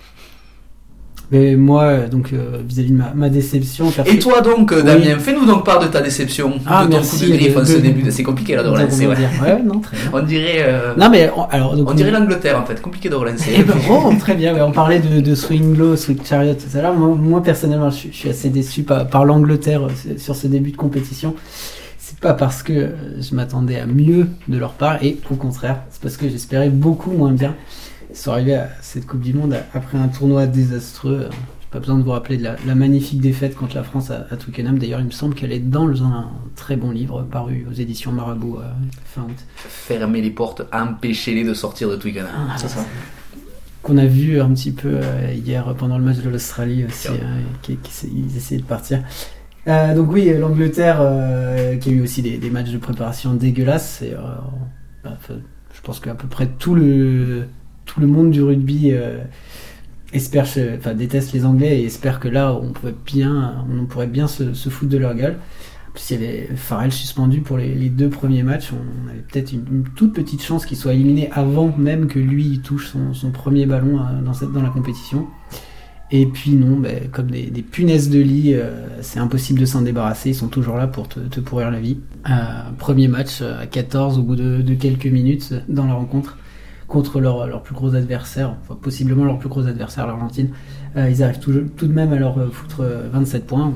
Mais 1.30 1.56
moi, 1.56 1.84
euh, 1.84 2.08
donc 2.08 2.34
euh, 2.34 2.58
vis-à-vis 2.68 2.90
de 2.90 2.96
ma, 2.96 3.12
ma 3.14 3.28
déception, 3.30 3.90
Et 4.04 4.18
toi 4.18 4.42
donc, 4.42 4.70
euh, 4.72 4.82
Damien, 4.82 5.18
fais-nous 5.18 5.46
donc 5.46 5.64
part 5.64 5.78
de 5.78 5.86
ta 5.86 6.02
déception, 6.02 6.54
Ah, 6.66 6.84
de 6.84 6.90
ton 6.90 6.96
merci, 6.96 7.24
coup 7.24 7.30
de 7.32 7.36
griffe 7.38 7.56
en 7.56 7.64
ce 7.64 7.78
début. 7.78 8.10
C'est 8.10 8.22
compliqué 8.22 8.54
là 8.54 8.62
de 8.62 8.68
relancer. 8.68 9.06
Ouais. 9.06 9.16
Ouais, 9.40 9.62
non, 9.64 9.80
très 9.80 9.96
bien. 9.96 10.10
On 10.12 10.22
dirait, 10.22 10.56
euh, 10.66 10.94
Non 10.98 11.08
mais 11.10 11.30
on- 11.34 11.44
alors 11.44 11.74
donc 11.74 11.90
on 11.90 11.94
dirait 11.94 12.10
l'Angleterre 12.10 12.58
en 12.60 12.66
fait, 12.66 12.82
compliqué 12.82 13.08
de 13.08 13.14
relancer. 13.14 13.50
Eh 13.56 13.62
ben, 13.62 13.74
oh, 13.90 14.12
très 14.18 14.34
bien. 14.34 14.52
Ouais, 14.54 14.60
on 14.60 14.72
parlait 14.72 14.98
de, 15.00 15.20
de 15.20 15.34
Swing 15.34 15.74
Low, 15.76 15.96
Swing 15.96 16.18
Chariot 16.22 16.54
tout 16.54 16.76
à 16.76 16.82
l'heure. 16.82 16.94
Moi, 16.94 17.16
moi, 17.18 17.42
personnellement, 17.42 17.88
je, 17.90 17.96
suis- 17.96 18.12
je 18.12 18.16
suis 18.18 18.28
assez 18.28 18.50
déçu 18.50 18.82
par, 18.82 19.06
par 19.06 19.24
l'Angleterre 19.24 19.82
sur 20.18 20.36
ce 20.36 20.46
début 20.48 20.72
de 20.72 20.76
compétition. 20.76 21.34
C'est 21.98 22.18
pas 22.20 22.34
parce 22.34 22.62
que 22.62 22.90
je 23.20 23.34
m'attendais 23.34 23.78
à 23.78 23.86
mieux 23.86 24.26
de 24.48 24.58
leur 24.58 24.72
part, 24.72 25.02
et 25.02 25.18
au 25.30 25.34
contraire, 25.36 25.78
c'est 25.90 26.02
parce 26.02 26.18
que 26.18 26.28
j'espérais 26.28 26.68
beaucoup 26.68 27.10
moins 27.10 27.32
bien. 27.32 27.54
Ils 28.12 28.16
sont 28.18 28.32
arrivés 28.32 28.56
à 28.56 28.68
cette 28.82 29.06
Coupe 29.06 29.20
du 29.22 29.32
Monde 29.32 29.56
après 29.74 29.96
un 29.98 30.08
tournoi 30.08 30.46
désastreux. 30.46 31.28
J'ai 31.30 31.68
pas 31.70 31.78
besoin 31.78 31.96
de 31.96 32.02
vous 32.02 32.10
rappeler 32.10 32.36
de 32.36 32.42
la, 32.42 32.56
la 32.66 32.74
magnifique 32.74 33.20
défaite 33.20 33.56
contre 33.56 33.74
la 33.76 33.82
France 33.84 34.10
à, 34.10 34.26
à 34.30 34.36
Twickenham. 34.36 34.78
D'ailleurs, 34.78 35.00
il 35.00 35.06
me 35.06 35.10
semble 35.10 35.34
qu'elle 35.34 35.52
est 35.52 35.58
dans 35.60 36.02
un 36.04 36.30
très 36.54 36.76
bon 36.76 36.90
livre 36.90 37.22
paru 37.22 37.66
aux 37.70 37.72
éditions 37.72 38.12
Marabout 38.12 38.58
euh, 38.58 38.68
fin 39.06 39.22
août. 39.22 39.36
Fermer 39.56 40.20
les 40.20 40.30
portes, 40.30 40.62
empêcher-les 40.72 41.44
de 41.44 41.54
sortir 41.54 41.88
de 41.88 41.96
Twickenham. 41.96 42.28
C'est 42.58 42.68
ça. 42.68 42.84
qu'on 43.82 43.96
a 43.96 44.04
vu 44.04 44.40
un 44.42 44.50
petit 44.52 44.72
peu 44.72 44.90
euh, 45.02 45.32
hier 45.32 45.74
pendant 45.78 45.96
le 45.96 46.04
match 46.04 46.18
de 46.18 46.28
l'Australie 46.28 46.84
aussi, 46.84 47.08
Tiens. 47.08 47.14
euh, 47.14 47.40
qui, 47.62 47.76
qui 47.76 47.90
essa- 47.90 48.06
ils 48.14 48.36
essayaient 48.36 48.60
de 48.60 48.66
partir. 48.66 49.02
Euh, 49.68 49.94
donc 49.94 50.12
oui, 50.12 50.30
l'Angleterre 50.38 50.98
euh, 51.00 51.76
qui 51.76 51.88
a 51.88 51.92
eu 51.92 52.02
aussi 52.02 52.20
des, 52.20 52.36
des 52.36 52.50
matchs 52.50 52.70
de 52.72 52.78
préparation 52.78 53.32
dégueulasses. 53.32 54.02
Et, 54.02 54.12
euh, 54.12 54.18
bah, 55.02 55.16
je 55.28 55.80
pense 55.80 55.98
qu'à 56.00 56.14
peu 56.14 56.28
près 56.28 56.46
tout 56.58 56.74
le 56.74 57.44
tout 57.92 58.00
le 58.00 58.06
monde 58.06 58.30
du 58.30 58.42
rugby 58.42 58.90
euh, 58.92 59.18
espère, 60.14 60.46
enfin 60.78 60.94
déteste 60.94 61.32
les 61.32 61.44
Anglais 61.44 61.80
et 61.80 61.84
espère 61.84 62.20
que 62.20 62.28
là 62.28 62.54
on 62.54 62.72
pourrait 62.72 62.94
bien, 63.04 63.66
on 63.70 63.84
pourrait 63.84 64.06
bien 64.06 64.26
se, 64.28 64.54
foutre 64.70 64.90
de 64.90 64.98
leur 64.98 65.14
gueule. 65.14 65.36
En 65.88 65.92
plus, 65.92 66.10
il 66.10 66.20
y 66.20 66.24
avait 66.24 66.48
Farrell 66.56 66.90
suspendu 66.90 67.42
pour 67.42 67.58
les, 67.58 67.90
deux 67.90 68.08
premiers 68.08 68.42
matchs. 68.42 68.70
On 68.72 69.10
avait 69.10 69.20
peut-être 69.20 69.52
une, 69.52 69.84
toute 69.94 70.14
petite 70.14 70.42
chance 70.42 70.64
qu'il 70.64 70.78
soit 70.78 70.94
éliminé 70.94 71.30
avant 71.32 71.74
même 71.76 72.06
que 72.06 72.18
lui 72.18 72.60
touche 72.60 72.94
son, 73.12 73.30
premier 73.30 73.66
ballon 73.66 73.98
euh, 73.98 74.22
dans, 74.22 74.32
cette, 74.32 74.52
dans 74.52 74.62
la 74.62 74.70
compétition. 74.70 75.26
Et 76.10 76.24
puis 76.24 76.52
non, 76.52 76.78
ben, 76.78 77.10
comme 77.10 77.30
des, 77.30 77.50
punaises 77.62 78.08
de 78.08 78.20
lit, 78.20 78.54
euh, 78.54 78.70
c'est 79.02 79.18
impossible 79.18 79.60
de 79.60 79.66
s'en 79.66 79.82
débarrasser. 79.82 80.30
Ils 80.30 80.34
sont 80.34 80.48
toujours 80.48 80.78
là 80.78 80.86
pour 80.86 81.08
te, 81.08 81.40
pourrir 81.40 81.70
la 81.70 81.80
vie. 81.80 81.98
Premier 82.78 83.08
match 83.08 83.42
à 83.42 83.66
14 83.66 84.18
au 84.18 84.22
bout 84.22 84.36
de, 84.36 84.74
quelques 84.74 85.06
minutes 85.06 85.52
dans 85.68 85.84
la 85.84 85.92
rencontre 85.92 86.38
contre 86.92 87.20
leur, 87.20 87.46
leur 87.46 87.62
plus 87.62 87.74
gros 87.74 87.94
adversaire, 87.94 88.54
enfin 88.62 88.78
possiblement 88.80 89.24
leur 89.24 89.38
plus 89.38 89.48
gros 89.48 89.66
adversaire, 89.66 90.06
l'Argentine. 90.06 90.50
Euh, 90.96 91.08
ils 91.08 91.22
arrivent 91.22 91.38
tout, 91.38 91.52
tout 91.74 91.86
de 91.86 91.92
même 91.92 92.12
à 92.12 92.16
leur 92.16 92.38
euh, 92.38 92.50
foutre 92.52 92.80
euh, 92.82 93.08
27 93.10 93.46
points. 93.46 93.72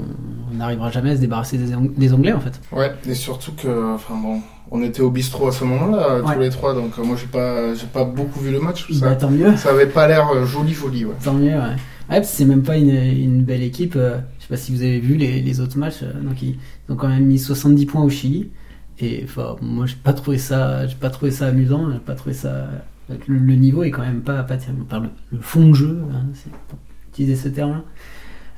On- 0.52 0.54
n'arrivera 0.56 0.90
jamais 0.90 1.10
à 1.12 1.16
se 1.16 1.20
débarrasser 1.22 1.56
des, 1.58 1.74
Ang- 1.74 1.92
des 1.96 2.12
Anglais 2.12 2.32
en 2.34 2.40
fait. 2.40 2.60
Ouais, 2.72 2.92
et 3.08 3.14
surtout 3.14 3.52
que, 3.52 3.94
enfin 3.94 4.14
bon, 4.22 4.40
on 4.70 4.82
était 4.82 5.00
au 5.00 5.10
bistrot 5.10 5.48
à 5.48 5.52
ce 5.52 5.64
moment-là, 5.64 6.20
Ouais. 6.22 6.34
tous 6.34 6.40
les 6.40 6.50
trois, 6.50 6.74
donc 6.74 6.92
euh, 6.98 7.04
moi 7.04 7.16
j'ai 7.18 7.26
pas, 7.26 7.74
j'ai 7.74 7.86
pas 7.86 8.04
beaucoup 8.04 8.40
vu 8.40 8.50
le 8.52 8.60
match. 8.60 8.86
Bah, 9.00 9.08
Ça, 9.10 9.16
tant 9.16 9.30
mieux. 9.30 9.56
ça 9.56 9.70
avait 9.70 9.86
pas 9.86 10.06
l'air 10.06 10.28
euh, 10.30 10.44
joli, 10.44 10.72
joli, 10.74 11.04
ouais. 11.06 11.14
Tant 11.24 11.32
mieux, 11.34 11.48
ouais. 11.52 11.56
Ouais, 11.58 12.20
parce 12.20 12.30
que 12.30 12.36
c'est 12.36 12.44
même 12.44 12.62
pas 12.62 12.76
une, 12.76 12.90
une 12.94 13.42
belle 13.42 13.62
équipe. 13.62 13.96
euh, 13.96 14.18
je 14.38 14.42
sais 14.44 14.48
pas 14.50 14.56
si 14.58 14.72
vous 14.72 14.82
avez 14.82 15.00
vu 15.00 15.16
les, 15.16 15.40
les 15.40 15.60
autres 15.60 15.78
matchs. 15.78 16.02
euh, 16.02 16.12
donc 16.22 16.40
ils, 16.42 16.58
ils 16.88 16.92
ont 16.92 16.96
quand 16.96 17.08
même 17.08 17.24
mis 17.24 17.38
70 17.38 17.86
points 17.86 18.02
au 18.02 18.10
Chili. 18.10 18.50
Et 18.98 19.22
enfin, 19.24 19.56
moi, 19.62 19.86
j'ai 19.86 19.96
pas 19.96 20.12
trouvé 20.14 20.36
ça, 20.38 20.86
j'ai 20.86 20.94
pas 20.96 21.10
trouvé 21.10 21.30
ça 21.30 21.46
amusant. 21.48 21.90
J'ai 21.92 21.98
pas 21.98 22.14
trouvé 22.14 22.34
ça. 22.34 22.66
Le, 23.08 23.16
le 23.38 23.54
niveau 23.54 23.84
est 23.84 23.90
quand 23.90 24.02
même 24.02 24.22
pas, 24.22 24.42
pas 24.42 24.56
terrible. 24.56 24.80
On 24.82 24.84
parle 24.84 25.10
le 25.32 25.38
fond 25.40 25.68
de 25.68 25.74
jeu, 25.74 26.00
hein, 26.12 26.24
pour 26.68 26.78
utiliser 27.12 27.36
ce 27.36 27.48
terme-là. 27.48 27.82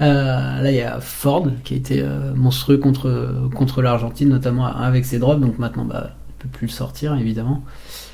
Euh, 0.00 0.62
là, 0.62 0.70
il 0.70 0.76
y 0.76 0.80
a 0.80 1.00
Ford 1.00 1.48
qui 1.64 1.74
a 1.74 1.76
été 1.76 2.00
euh, 2.02 2.32
monstrueux 2.34 2.78
contre 2.78 3.48
contre 3.54 3.82
l'Argentine, 3.82 4.28
notamment 4.28 4.66
avec 4.66 5.04
ses 5.04 5.18
drops. 5.18 5.40
Donc 5.40 5.58
maintenant, 5.58 5.84
bah, 5.84 6.14
il 6.28 6.34
peut 6.44 6.48
plus 6.48 6.66
le 6.68 6.72
sortir, 6.72 7.14
évidemment. 7.16 7.64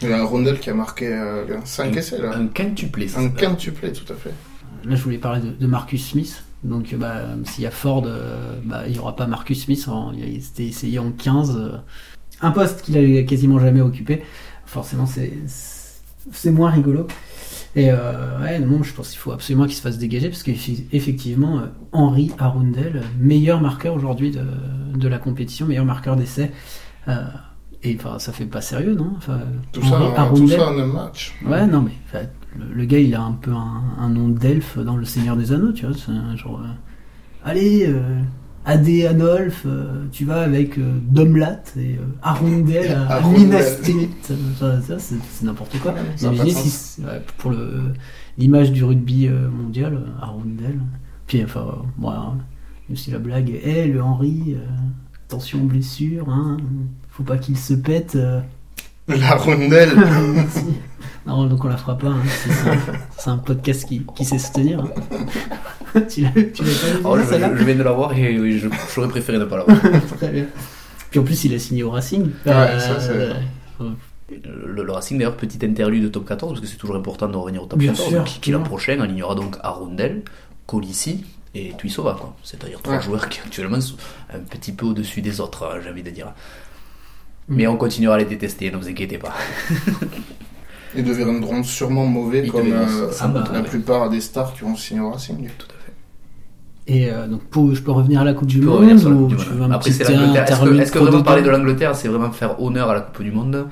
Il 0.03 0.09
y 0.09 0.13
a 0.13 0.19
un 0.21 0.25
Rondel 0.25 0.59
qui 0.59 0.71
a 0.71 0.75
marqué 0.75 1.09
euh, 1.13 1.45
5 1.65 1.95
essais, 1.97 2.19
là. 2.21 2.35
Un 2.37 2.47
quintuplé, 2.47 3.07
ça 3.09 3.21
Un 3.21 3.29
quintuplé, 3.29 3.93
tout 3.93 4.11
à 4.13 4.17
fait. 4.17 4.33
Là, 4.89 4.97
je 4.97 5.03
voulais 5.03 5.19
parler 5.19 5.41
de, 5.43 5.51
de 5.51 5.67
Marcus 5.67 6.11
Smith. 6.11 6.45
Donc, 6.63 6.95
bah, 6.95 7.21
s'il 7.45 7.65
y 7.65 7.67
a 7.67 7.71
Ford, 7.71 8.05
euh, 8.07 8.59
bah, 8.65 8.85
il 8.87 8.93
n'y 8.95 8.99
aura 8.99 9.15
pas 9.15 9.27
Marcus 9.27 9.65
Smith. 9.65 9.87
En- 9.89 10.13
il 10.15 10.43
s'était 10.43 10.65
essayé 10.67 10.99
en 10.99 11.11
15. 11.13 11.55
euh, 11.57 11.77
un 12.41 12.51
poste 12.51 12.81
qu'il 12.83 12.97
a 12.97 13.23
quasiment 13.25 13.59
jamais 13.59 13.83
occupé. 13.83 14.23
Forcément, 14.65 15.05
c'est 15.07 15.33
c'est 16.33 16.51
moins 16.51 16.71
rigolo. 16.71 17.07
Et 17.77 17.91
euh, 17.91 18.41
ouais, 18.41 18.61
non, 18.61 18.83
je 18.85 18.93
pense 18.95 19.11
qu'il 19.11 19.19
faut 19.19 19.33
absolument 19.33 19.65
qu'il 19.65 19.75
se 19.75 19.81
fasse 19.83 19.99
dégager 19.99 20.29
parce 20.29 20.43
qu'effectivement, 20.45 21.59
euh, 21.59 21.67
Henri 21.93 22.31
Arundel, 22.39 23.03
meilleur 23.19 23.61
marqueur 23.61 23.95
aujourd'hui 23.95 24.31
de, 24.31 24.43
de 24.97 25.09
la 25.09 25.19
compétition, 25.19 25.67
meilleur 25.67 25.85
marqueur 25.85 26.15
d'essai. 26.17 26.53
Euh, 27.09 27.25
et 27.83 27.97
enfin, 27.99 28.19
ça 28.19 28.33
fait 28.33 28.47
pas 28.47 28.61
sérieux, 28.61 28.95
non? 28.95 29.13
Enfin, 29.17 29.41
Tout 29.73 29.81
Henri 29.83 29.91
ça, 29.91 29.97
tout 29.99 30.21
Arundel- 30.21 30.59
ça 30.59 30.69
en 30.71 30.79
un 30.79 30.87
match. 30.87 31.35
Ouais, 31.45 31.67
non, 31.67 31.83
mais 31.83 31.91
enfin, 32.07 32.27
le, 32.57 32.73
le 32.73 32.85
gars, 32.85 32.99
il 33.01 33.15
a 33.15 33.23
un 33.23 33.33
peu 33.33 33.51
un, 33.51 33.83
un 33.99 34.09
nom 34.09 34.29
d'elfe 34.29 34.79
dans 34.79 34.97
Le 34.97 35.05
Seigneur 35.05 35.37
des 35.37 35.53
Anneaux, 35.53 35.73
tu 35.73 35.85
vois. 35.85 35.95
C'est 35.97 36.13
un 36.13 36.37
genre. 36.37 36.61
euh, 36.65 36.69
Allez, 37.45 37.87
Adé 38.67 39.07
Anolf, 39.07 39.65
euh, 39.67 40.07
tu 40.11 40.25
vas 40.25 40.41
avec 40.41 40.79
euh, 40.79 40.99
Domlat 41.03 41.63
et 41.77 41.97
euh, 41.97 42.07
Arundel 42.23 42.93
à. 43.11 43.21
Minas 43.21 43.81
Tirith. 43.83 44.33
Ça, 44.59 44.81
ça, 44.81 44.99
c'est 44.99 45.17
n'importe 45.43 45.79
quoi. 45.81 45.95
Ça 46.17 46.29
a 46.29 46.31
pas 46.31 46.37
de 46.37 46.41
Imaginez 46.43 46.61
si, 46.69 47.01
ouais, 47.03 47.23
pour 47.39 47.53
l'image 48.39 48.73
du 48.73 48.83
rugby 48.85 49.29
euh, 49.29 49.51
mondial, 49.51 49.95
euh, 49.95 50.23
Arundel. 50.23 50.81
Puis, 51.27 51.45
enfin, 51.45 51.61
euh, 51.61 51.83
voilà. 51.99 52.33
Même 52.89 52.97
si 52.97 53.11
la 53.11 53.19
blague 53.19 53.51
est, 53.51 53.63
Eh, 53.65 53.87
le 53.87 54.03
Henry, 54.03 54.55
euh, 54.57 54.65
attention 55.27 55.59
blessure, 55.65 56.29
hein, 56.31 56.57
faut 57.11 57.23
pas 57.23 57.37
qu'il 57.39 57.59
se 57.59 57.75
pète. 57.75 58.17
euh, 58.17 58.41
La 59.09 59.35
Rondel. 59.37 59.91
Non, 61.27 61.47
donc 61.47 61.65
on 61.65 61.69
la 61.69 61.77
fera 61.77 61.97
pas. 61.97 62.09
hein. 62.09 62.23
C'est- 62.27 62.51
C'est 62.53 62.69
un, 62.69 62.79
c'est 63.19 63.31
un 63.31 63.39
podcast 63.39 63.87
qui, 63.89 64.05
qui 64.15 64.25
sait 64.25 64.39
se 64.39 64.53
tenir. 64.53 64.81
hein. 64.81 66.01
tu 66.09 66.21
l'as 66.23 66.31
tu 66.31 66.63
l'as 66.63 66.71
pas 66.81 66.97
vu 66.97 67.01
Oh, 67.05 67.17
je, 67.19 67.23
je- 67.25 67.57
je 67.59 67.65
viens 67.65 67.75
de 67.77 67.83
l'avoir 67.83 68.13
et 68.17 68.39
oui, 68.39 68.59
je- 68.59 68.69
j'aurais 68.95 69.09
préféré 69.09 69.39
ne 69.39 69.45
pas 69.45 69.59
l'avoir. 69.59 69.77
Très 70.19 70.29
bien. 70.31 70.47
Puis 71.11 71.21
en 71.21 71.23
plus, 71.25 71.45
il 71.45 71.55
a 71.55 71.59
signé 71.59 71.83
au 71.83 71.91
Racing. 71.91 72.25
Ouais, 72.45 72.53
ça, 72.79 73.01
c'est- 73.01 73.11
euh, 73.11 73.33
Le, 74.75 74.83
le 74.83 74.93
Racing, 74.93 75.17
d'ailleurs, 75.19 75.37
petit 75.37 75.65
interlude 75.65 76.03
de 76.03 76.09
top 76.09 76.27
14, 76.27 76.53
parce 76.53 76.61
que 76.61 76.67
c'est 76.67 76.77
toujours 76.79 76.97
important 76.97 77.29
de 77.29 77.37
revenir 77.37 77.63
au 77.63 77.67
top 77.67 77.79
Bien 77.79 77.93
14. 77.93 78.09
sûr, 78.09 78.25
qui, 78.25 78.41
qui 78.41 78.51
l'an 78.51 78.63
prochain 78.63 78.99
alignera 79.01 79.35
donc 79.35 79.57
Arundel, 79.63 80.23
Colissi 80.67 81.25
et 81.55 81.73
Tuisova, 81.79 82.17
quoi. 82.19 82.35
C'est-à-dire 82.43 82.81
trois 82.83 82.97
Ouais. 82.97 83.03
joueurs 83.03 83.29
qui 83.29 83.39
actuellement 83.45 83.81
sont 83.81 83.97
un 84.33 84.41
petit 84.41 84.73
peu 84.73 84.87
au-dessus 84.87 85.21
des 85.23 85.41
autres, 85.41 85.65
hein, 85.73 85.79
j'ai 85.85 85.91
envie 85.91 86.03
de 86.03 86.11
dire. 86.11 86.27
Mm. 87.49 87.55
Mais 87.57 87.67
on 87.69 87.77
continuera 87.77 88.15
à 88.17 88.19
les 88.19 88.25
détester, 88.25 88.71
ne 88.73 88.77
vous 88.77 88.89
inquiétez 88.89 89.19
pas. 89.19 89.35
Ils 90.97 91.05
deviendront 91.05 91.63
sûrement 91.63 92.07
mauvais 92.07 92.43
Ils 92.45 92.53
comme 92.53 92.73
euh, 92.73 93.11
la 93.53 93.63
plupart 93.63 94.11
des 94.11 94.21
stars 94.21 94.55
qui 94.55 94.65
ont 94.65 94.77
signé 94.77 95.01
au 95.01 95.11
Racing. 95.11 95.49
Tout 95.59 95.67
à 95.71 95.85
fait. 95.85 95.93
Et 96.87 97.11
euh, 97.11 97.27
donc, 97.27 97.43
pour, 97.45 97.75
je 97.75 97.83
peux 97.83 97.93
revenir 97.93 98.21
à 98.21 98.25
la 98.25 98.35
Coupe 98.35 98.49
du 98.49 98.61
Monde 98.61 98.99
sur 98.99 99.11
ou 99.11 99.29
Coupe 99.29 99.37
du 99.37 99.45
tu 99.45 99.51
veux 99.51 99.63
un 99.63 99.71
Après, 99.71 99.91
petit 99.91 100.05
c'est 100.05 100.13
l'Angleterre. 100.13 100.45
Est-ce 100.81 100.93
que, 100.93 100.99
vraiment 100.99 101.23
parler 101.23 101.43
de 101.43 101.51
l'Angleterre, 101.51 101.97
c'est 101.97 102.09
vraiment 102.09 102.31
faire 102.31 102.61
honneur 102.63 102.91
à 102.91 102.95
la 102.95 103.01
Coupe 103.01 103.25
du 103.25 103.33
Monde? 103.33 103.67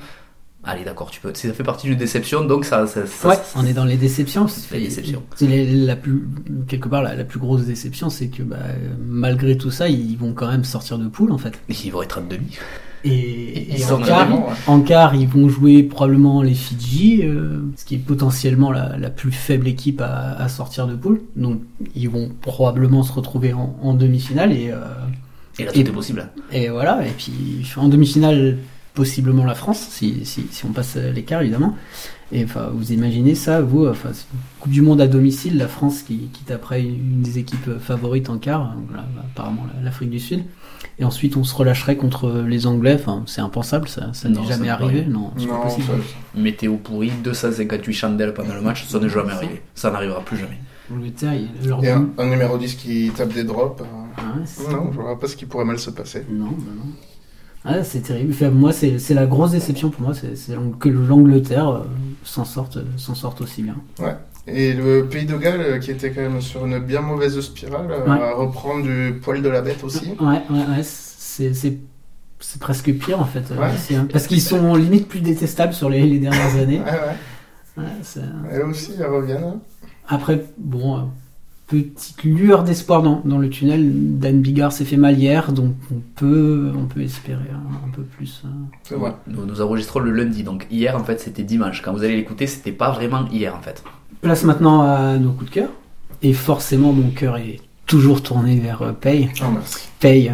Allez, 0.65 0.85
d'accord, 0.85 1.11
tu 1.11 1.19
peux. 1.19 1.33
Ça 1.33 1.51
fait 1.51 1.63
partie 1.63 1.87
d'une 1.87 1.97
déception, 1.97 2.45
donc 2.45 2.63
ça. 2.63 2.87
ça, 2.87 3.05
ça- 3.05 3.27
Ouais, 3.27 3.35
ça- 3.35 3.41
on 3.57 3.65
est 3.65 3.73
dans 3.73 3.83
les 3.83 3.97
déceptions. 3.97 4.47
C'est 4.47 5.65
la 5.75 5.95
plus, 5.97 6.25
quelque 6.69 6.87
part, 6.87 7.03
la, 7.03 7.15
la 7.15 7.25
plus 7.25 7.37
grosse 7.37 7.65
déception, 7.65 8.09
c'est 8.09 8.27
que 8.27 8.43
bah, 8.43 8.55
malgré 9.05 9.57
tout 9.57 9.71
ça, 9.71 9.89
ils 9.89 10.15
vont 10.17 10.31
quand 10.33 10.47
même 10.47 10.63
sortir 10.63 10.97
de 10.97 11.07
poule 11.09 11.33
en 11.33 11.37
fait. 11.37 11.59
Ils 11.67 11.91
vont 11.91 12.01
être 12.01 12.19
en 12.19 12.21
demi. 12.21 12.57
Et, 13.05 13.79
et 13.79 13.85
en, 13.91 13.97
quart, 13.99 14.31
ouais. 14.31 14.53
en 14.67 14.79
quart, 14.81 15.15
ils 15.15 15.27
vont 15.27 15.49
jouer 15.49 15.83
probablement 15.83 16.41
les 16.41 16.53
Fidji, 16.53 17.21
euh, 17.23 17.59
ce 17.75 17.83
qui 17.83 17.95
est 17.95 17.97
potentiellement 17.97 18.71
la, 18.71 18.97
la 18.97 19.09
plus 19.09 19.31
faible 19.31 19.67
équipe 19.67 19.99
à, 20.01 20.33
à 20.37 20.47
sortir 20.47 20.87
de 20.87 20.95
poule. 20.95 21.21
Donc 21.35 21.61
ils 21.95 22.09
vont 22.09 22.29
probablement 22.41 23.03
se 23.03 23.11
retrouver 23.11 23.51
en, 23.53 23.75
en 23.81 23.93
demi-finale 23.93 24.53
et, 24.53 24.69
euh, 24.71 24.77
Et 25.59 25.65
là, 25.65 25.71
tout 25.73 25.79
est 25.79 25.83
possible. 25.83 26.29
et 26.51 26.69
voilà. 26.69 27.05
Et 27.05 27.11
puis 27.11 27.33
en 27.75 27.89
demi-finale, 27.89 28.57
possiblement 28.93 29.45
la 29.45 29.55
France, 29.55 29.79
si, 29.89 30.25
si, 30.25 30.45
si 30.51 30.65
on 30.65 30.69
passe 30.71 30.95
l'écart 30.95 31.41
évidemment. 31.41 31.75
Et 32.31 32.43
enfin, 32.45 32.69
vous 32.73 32.91
imaginez 32.91 33.35
ça, 33.35 33.61
vous, 33.61 33.85
enfin, 33.87 34.09
Coupe 34.59 34.71
du 34.71 34.81
Monde 34.81 35.01
à 35.01 35.07
domicile, 35.07 35.57
la 35.57 35.67
France 35.67 36.01
qui, 36.01 36.29
qui 36.33 36.43
taperait 36.43 36.81
une 36.83 37.21
des 37.21 37.37
équipes 37.37 37.77
favorites 37.79 38.29
en 38.29 38.39
quart, 38.39 38.73
donc 38.75 38.91
là, 38.95 39.05
apparemment 39.19 39.67
la- 39.75 39.83
l'Afrique 39.83 40.09
du 40.09 40.19
Sud. 40.19 40.43
Et 40.99 41.05
ensuite, 41.05 41.37
on 41.37 41.43
se 41.43 41.53
relâcherait 41.55 41.95
contre 41.95 42.31
les 42.47 42.65
Anglais. 42.65 42.95
Enfin, 42.99 43.23
c'est 43.27 43.41
impensable, 43.41 43.87
ça, 43.87 44.09
ça 44.13 44.29
n'est 44.29 44.35
jamais 44.47 44.69
arrivé. 44.69 45.05
Non, 45.05 45.31
c'est 45.37 45.47
pas 45.47 45.57
possible. 45.57 45.85
ça- 45.87 46.39
Météo 46.39 46.77
pourri, 46.77 47.11
258 47.23 47.93
chandelles 47.93 48.33
pendant 48.33 48.53
le 48.55 48.61
match, 48.61 48.85
ça 48.87 48.99
n'est 48.99 49.09
jamais 49.09 49.31
arrivé. 49.33 49.61
Ça 49.75 49.91
n'arrivera 49.91 50.21
plus 50.21 50.37
jamais. 50.37 50.57
L'Angleterre, 50.89 51.33
il- 51.35 51.67
leur 51.67 51.83
Et 51.83 51.89
un, 51.91 52.09
un 52.17 52.25
numéro 52.29 52.57
10 52.57 52.75
qui 52.75 53.11
tape 53.15 53.33
des 53.33 53.43
drops. 53.43 53.81
euh, 53.81 53.85
Ah 54.17 54.21
ouais, 54.37 54.73
Non, 54.73 54.91
je 54.91 54.99
vois 54.99 55.19
pas 55.19 55.27
ce 55.27 55.35
qui 55.35 55.45
pourrait 55.45 55.65
mal 55.65 55.77
se 55.79 55.89
passer. 55.91 56.25
Non, 56.31 56.45
bah 56.51 56.71
non. 56.75 56.91
Ah, 57.65 57.83
c'est 57.83 58.01
terrible. 58.01 58.33
Enfin, 58.33 58.49
moi, 58.49 58.71
c'est 58.73 59.13
la 59.13 59.25
grosse 59.25 59.51
déception 59.51 59.89
pour 59.89 60.01
moi, 60.01 60.13
c'est 60.13 60.33
que 60.79 60.89
l'Angleterre 60.89 61.69
euh, 61.69 61.79
s'en 62.23 62.43
sorte, 62.45 62.77
s'en 62.97 63.15
sorte 63.15 63.41
aussi 63.41 63.63
bien. 63.63 63.75
Et 64.47 64.73
le 64.73 65.05
pays 65.05 65.25
de 65.25 65.37
Galles, 65.37 65.61
euh, 65.61 65.79
qui 65.79 65.91
était 65.91 66.11
quand 66.11 66.19
même 66.21 66.41
sur 66.41 66.65
une 66.65 66.79
bien 66.79 66.99
mauvaise 67.01 67.39
spirale, 67.39 67.87
euh, 67.89 68.05
Ouais. 68.05 68.33
reprend 68.33 68.79
du 68.79 69.19
poil 69.23 69.41
de 69.41 69.47
la 69.47 69.61
bête 69.61 69.81
aussi. 69.83 70.09
Ouais, 70.19 70.41
ouais, 70.49 70.75
ouais. 70.77 70.83
C'est 70.83 72.59
presque 72.59 72.91
pire 72.97 73.21
en 73.21 73.25
fait. 73.25 73.43
euh, 73.51 73.57
Ouais. 73.57 73.95
hein. 73.95 74.07
parce 74.11 74.27
qu'ils 74.27 74.41
sont 74.41 74.75
limite 74.75 75.07
plus 75.07 75.21
détestables 75.21 75.73
sur 75.73 75.89
les, 75.89 76.05
les 76.05 76.19
dernières 76.19 76.55
années. 76.61 76.79
Ouais, 76.79 76.91
ouais. 76.91 77.83
Ouais, 77.85 78.21
Elles 78.51 78.63
aussi, 78.63 78.91
elles 78.99 79.05
reviennent. 79.05 79.59
Après, 80.09 80.43
bon, 80.57 80.97
euh, 80.97 81.01
petite 81.67 82.23
lueur 82.23 82.63
d'espoir 82.63 83.01
dans, 83.01 83.21
dans 83.25 83.37
le 83.37 83.49
tunnel. 83.49 84.19
Dan 84.19 84.41
Bigard 84.41 84.71
s'est 84.71 84.85
fait 84.85 84.97
mal 84.97 85.17
hier, 85.17 85.51
donc 85.51 85.73
on 85.91 86.01
peut, 86.15 86.71
on 86.77 86.85
peut 86.85 87.01
espérer 87.01 87.49
un, 87.51 87.87
un 87.87 87.91
peu 87.91 88.03
plus. 88.03 88.43
euh. 88.45 88.49
C'est 88.83 88.95
vrai. 88.95 89.13
Nous, 89.27 89.45
nous 89.45 89.61
enregistrons 89.61 89.99
le 89.99 90.11
lundi, 90.11 90.43
donc 90.43 90.67
hier 90.69 90.95
en 90.95 91.03
fait 91.03 91.19
c'était 91.19 91.43
dimanche. 91.43 91.81
Quand 91.81 91.93
vous 91.93 92.03
allez 92.03 92.15
l'écouter, 92.15 92.47
c'était 92.47 92.71
pas 92.71 92.91
vraiment 92.91 93.25
hier 93.31 93.55
en 93.55 93.61
fait. 93.61 93.83
Place 94.21 94.43
maintenant 94.43 94.81
à 94.81 95.17
nos 95.17 95.31
coups 95.31 95.49
de 95.49 95.55
cœur. 95.55 95.69
Et 96.21 96.33
forcément, 96.33 96.93
mon 96.93 97.09
cœur 97.09 97.37
est 97.37 97.59
toujours 97.85 98.23
tourné 98.23 98.57
vers 98.59 98.81
euh, 98.81 98.91
Paye. 98.93 99.29
Oh, 99.41 99.45
merci. 99.53 99.89
Paye, 99.99 100.31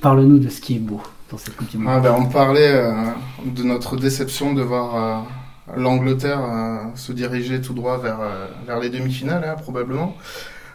parle-nous 0.00 0.38
de 0.38 0.48
ce 0.48 0.60
qui 0.60 0.76
est 0.76 0.78
beau 0.78 1.00
dans 1.30 1.38
cette 1.38 1.56
Coupe 1.56 1.68
du 1.70 1.78
Monde. 1.78 1.88
Ah, 1.90 1.98
ben, 2.00 2.14
on 2.16 2.26
parlait 2.26 2.70
euh, 2.72 2.92
de 3.44 3.64
notre 3.64 3.96
déception 3.96 4.52
de 4.54 4.62
voir 4.62 4.94
euh, 4.94 5.80
l'Angleterre 5.80 6.40
euh, 6.44 6.76
se 6.94 7.10
diriger 7.12 7.60
tout 7.60 7.72
droit 7.72 7.98
vers, 7.98 8.20
euh, 8.20 8.46
vers 8.66 8.78
les 8.78 8.88
demi-finales, 8.90 9.42
hein, 9.44 9.56
probablement. 9.60 10.14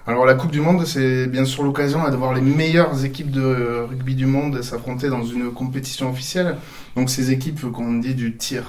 Alors 0.07 0.25
la 0.25 0.35
Coupe 0.35 0.51
du 0.51 0.61
Monde, 0.61 0.85
c'est 0.85 1.27
bien 1.27 1.43
sûr 1.43 1.63
l'occasion 1.63 2.05
hein, 2.05 2.09
de 2.11 2.15
voir 2.15 2.33
les 2.33 2.39
meilleures 2.41 3.03
équipes 3.03 3.29
de 3.29 3.85
rugby 3.89 4.15
du 4.15 4.25
monde 4.25 4.61
s'affronter 4.61 5.09
dans 5.09 5.23
une 5.25 5.51
compétition 5.51 6.09
officielle. 6.09 6.55
Donc 6.95 7.09
ces 7.09 7.31
équipes 7.31 7.59
qu'on 7.71 7.95
dit 7.95 8.15
du 8.15 8.37
tier 8.37 8.61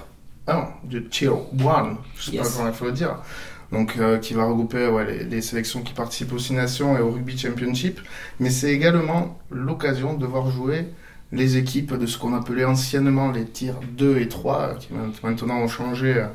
1, 0.49 0.67
du 0.83 1.05
tier 1.05 1.29
1, 1.29 1.97
je 2.17 2.23
sais 2.25 2.33
Yes. 2.33 2.43
pas 2.49 2.57
comment 2.57 2.69
il 2.69 2.75
faut 2.75 2.85
le 2.87 2.93
dire. 2.93 3.17
Donc 3.71 3.95
euh, 3.99 4.19
qui 4.19 4.35
va 4.35 4.45
regrouper 4.47 4.89
ouais, 4.89 5.05
les, 5.07 5.25
les 5.25 5.41
sélections 5.43 5.83
qui 5.83 5.93
participent 5.93 6.33
aux 6.33 6.39
Six 6.39 6.55
Nations 6.55 6.97
et 6.99 7.01
au 7.01 7.11
Rugby 7.13 7.39
Championship. 7.39 8.01
Mais 8.41 8.51
c'est 8.51 8.73
également 8.73 9.39
l'occasion 9.51 10.15
de 10.15 10.27
voir 10.27 10.51
jouer 10.51 10.89
les 11.31 11.57
équipes 11.59 11.95
de 11.95 12.07
ce 12.07 12.19
qu'on 12.19 12.35
appelait 12.35 12.65
anciennement 12.65 13.31
les 13.31 13.45
tirs 13.45 13.79
2 13.97 14.19
et 14.19 14.29
3, 14.29 14.77
qui 14.81 14.89
maintenant 15.23 15.59
ont 15.59 15.69
changé, 15.69 16.15
euh, 16.17 16.27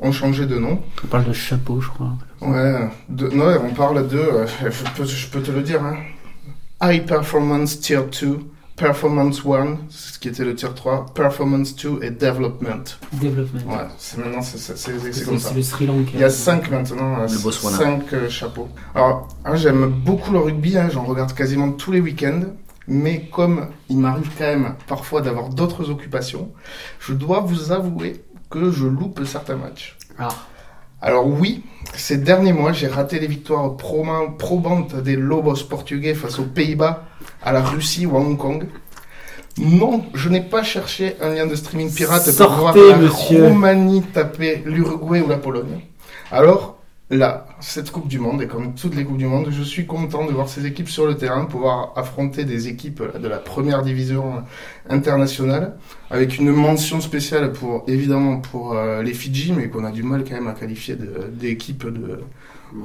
ont 0.00 0.12
changé 0.12 0.46
de 0.46 0.58
nom. 0.58 0.80
On 1.04 1.06
parle 1.06 1.24
de 1.24 1.32
chapeau, 1.32 1.80
je 1.80 1.88
crois. 1.88 2.12
Ouais, 2.40 2.88
de, 3.08 3.28
non, 3.28 3.46
on 3.64 3.74
parle 3.74 4.08
de, 4.08 4.18
euh, 4.18 4.46
je, 4.46 4.84
peux, 4.96 5.04
je 5.04 5.28
peux 5.28 5.40
te 5.40 5.50
le 5.50 5.62
dire, 5.62 5.82
hein. 5.84 5.96
High 6.82 7.04
Performance 7.04 7.80
Tier 7.80 8.00
2, 8.20 8.38
Performance 8.76 9.42
1, 9.44 9.76
ce 9.90 10.18
qui 10.18 10.28
était 10.28 10.44
le 10.44 10.54
Tier 10.54 10.70
3, 10.74 11.06
Performance 11.14 11.76
2 11.76 11.98
et 12.02 12.10
Development. 12.10 12.82
Développement. 13.12 13.74
Ouais, 13.74 13.86
c'est 13.98 14.16
maintenant, 14.16 14.40
c'est 14.40 15.24
comme 15.26 15.38
ça. 15.38 15.50
c'est 15.50 15.54
le 15.54 15.62
Sri 15.62 15.86
Lanka. 15.86 16.12
Il 16.14 16.20
y 16.20 16.24
a 16.24 16.30
5 16.30 16.70
maintenant, 16.70 17.20
euh, 17.20 17.26
Le 17.28 17.38
Botswana. 17.42 17.76
5 17.76 18.28
chapeaux. 18.30 18.68
Alors, 18.94 19.28
hein, 19.44 19.54
j'aime 19.56 19.86
beaucoup 19.88 20.32
le 20.32 20.38
rugby, 20.38 20.78
hein, 20.78 20.88
j'en 20.90 21.04
regarde 21.04 21.34
quasiment 21.34 21.70
tous 21.72 21.92
les 21.92 22.00
week-ends, 22.00 22.44
mais 22.88 23.28
comme 23.30 23.68
il 23.90 23.98
m'arrive 23.98 24.30
quand 24.38 24.46
même 24.46 24.74
parfois 24.86 25.20
d'avoir 25.20 25.50
d'autres 25.50 25.90
occupations, 25.90 26.50
je 27.00 27.12
dois 27.12 27.40
vous 27.40 27.72
avouer 27.72 28.24
que 28.50 28.70
je 28.70 28.86
loupe 28.86 29.24
certains 29.24 29.56
matchs. 29.56 29.96
Ah. 30.18 30.28
Alors 31.00 31.26
oui, 31.26 31.62
ces 31.94 32.18
derniers 32.18 32.52
mois, 32.52 32.72
j'ai 32.72 32.88
raté 32.88 33.18
les 33.20 33.26
victoires 33.26 33.70
proba- 33.76 34.36
probantes 34.36 34.96
des 34.96 35.16
Lobos 35.16 35.64
portugais 35.68 36.14
face 36.14 36.38
aux 36.38 36.44
Pays-Bas, 36.44 37.04
à 37.42 37.52
la 37.52 37.62
Russie 37.62 38.04
ou 38.06 38.16
à 38.16 38.20
Hong 38.20 38.36
Kong. 38.36 38.66
Non, 39.58 40.04
je 40.14 40.28
n'ai 40.28 40.42
pas 40.42 40.62
cherché 40.62 41.16
un 41.20 41.34
lien 41.34 41.46
de 41.46 41.54
streaming 41.54 41.92
pirate 41.92 42.30
pour 42.36 42.50
voir 42.52 42.76
la 42.76 42.96
monsieur. 42.96 43.46
Roumanie 43.46 44.02
taper 44.02 44.62
l'Uruguay 44.64 45.20
ou 45.20 45.28
la 45.28 45.38
Pologne. 45.38 45.80
Alors, 46.30 46.78
là, 47.10 47.46
cette 47.60 47.90
Coupe 47.90 48.08
du 48.08 48.18
Monde, 48.18 48.42
et 48.42 48.46
comme 48.46 48.74
toutes 48.74 48.94
les 48.96 49.04
Coupes 49.04 49.18
du 49.18 49.26
Monde, 49.26 49.48
je 49.50 49.62
suis 49.62 49.86
content 49.86 50.26
de 50.26 50.32
voir 50.32 50.48
ces 50.48 50.66
équipes 50.66 50.88
sur 50.88 51.06
le 51.06 51.16
terrain, 51.16 51.44
pouvoir 51.44 51.92
affronter 51.96 52.44
des 52.44 52.68
équipes 52.68 53.02
de 53.20 53.28
la 53.28 53.38
première 53.38 53.82
division 53.82 54.42
internationale, 54.88 55.76
avec 56.10 56.38
une 56.38 56.50
mention 56.52 57.00
spéciale 57.00 57.52
pour, 57.52 57.84
évidemment, 57.86 58.38
pour 58.38 58.74
euh, 58.74 59.02
les 59.02 59.14
Fidji, 59.14 59.52
mais 59.56 59.68
qu'on 59.68 59.84
a 59.84 59.90
du 59.92 60.02
mal 60.02 60.24
quand 60.24 60.34
même 60.34 60.48
à 60.48 60.52
qualifier 60.52 60.96
de- 60.96 61.30
d'équipes 61.32 61.86
de, 61.86 62.20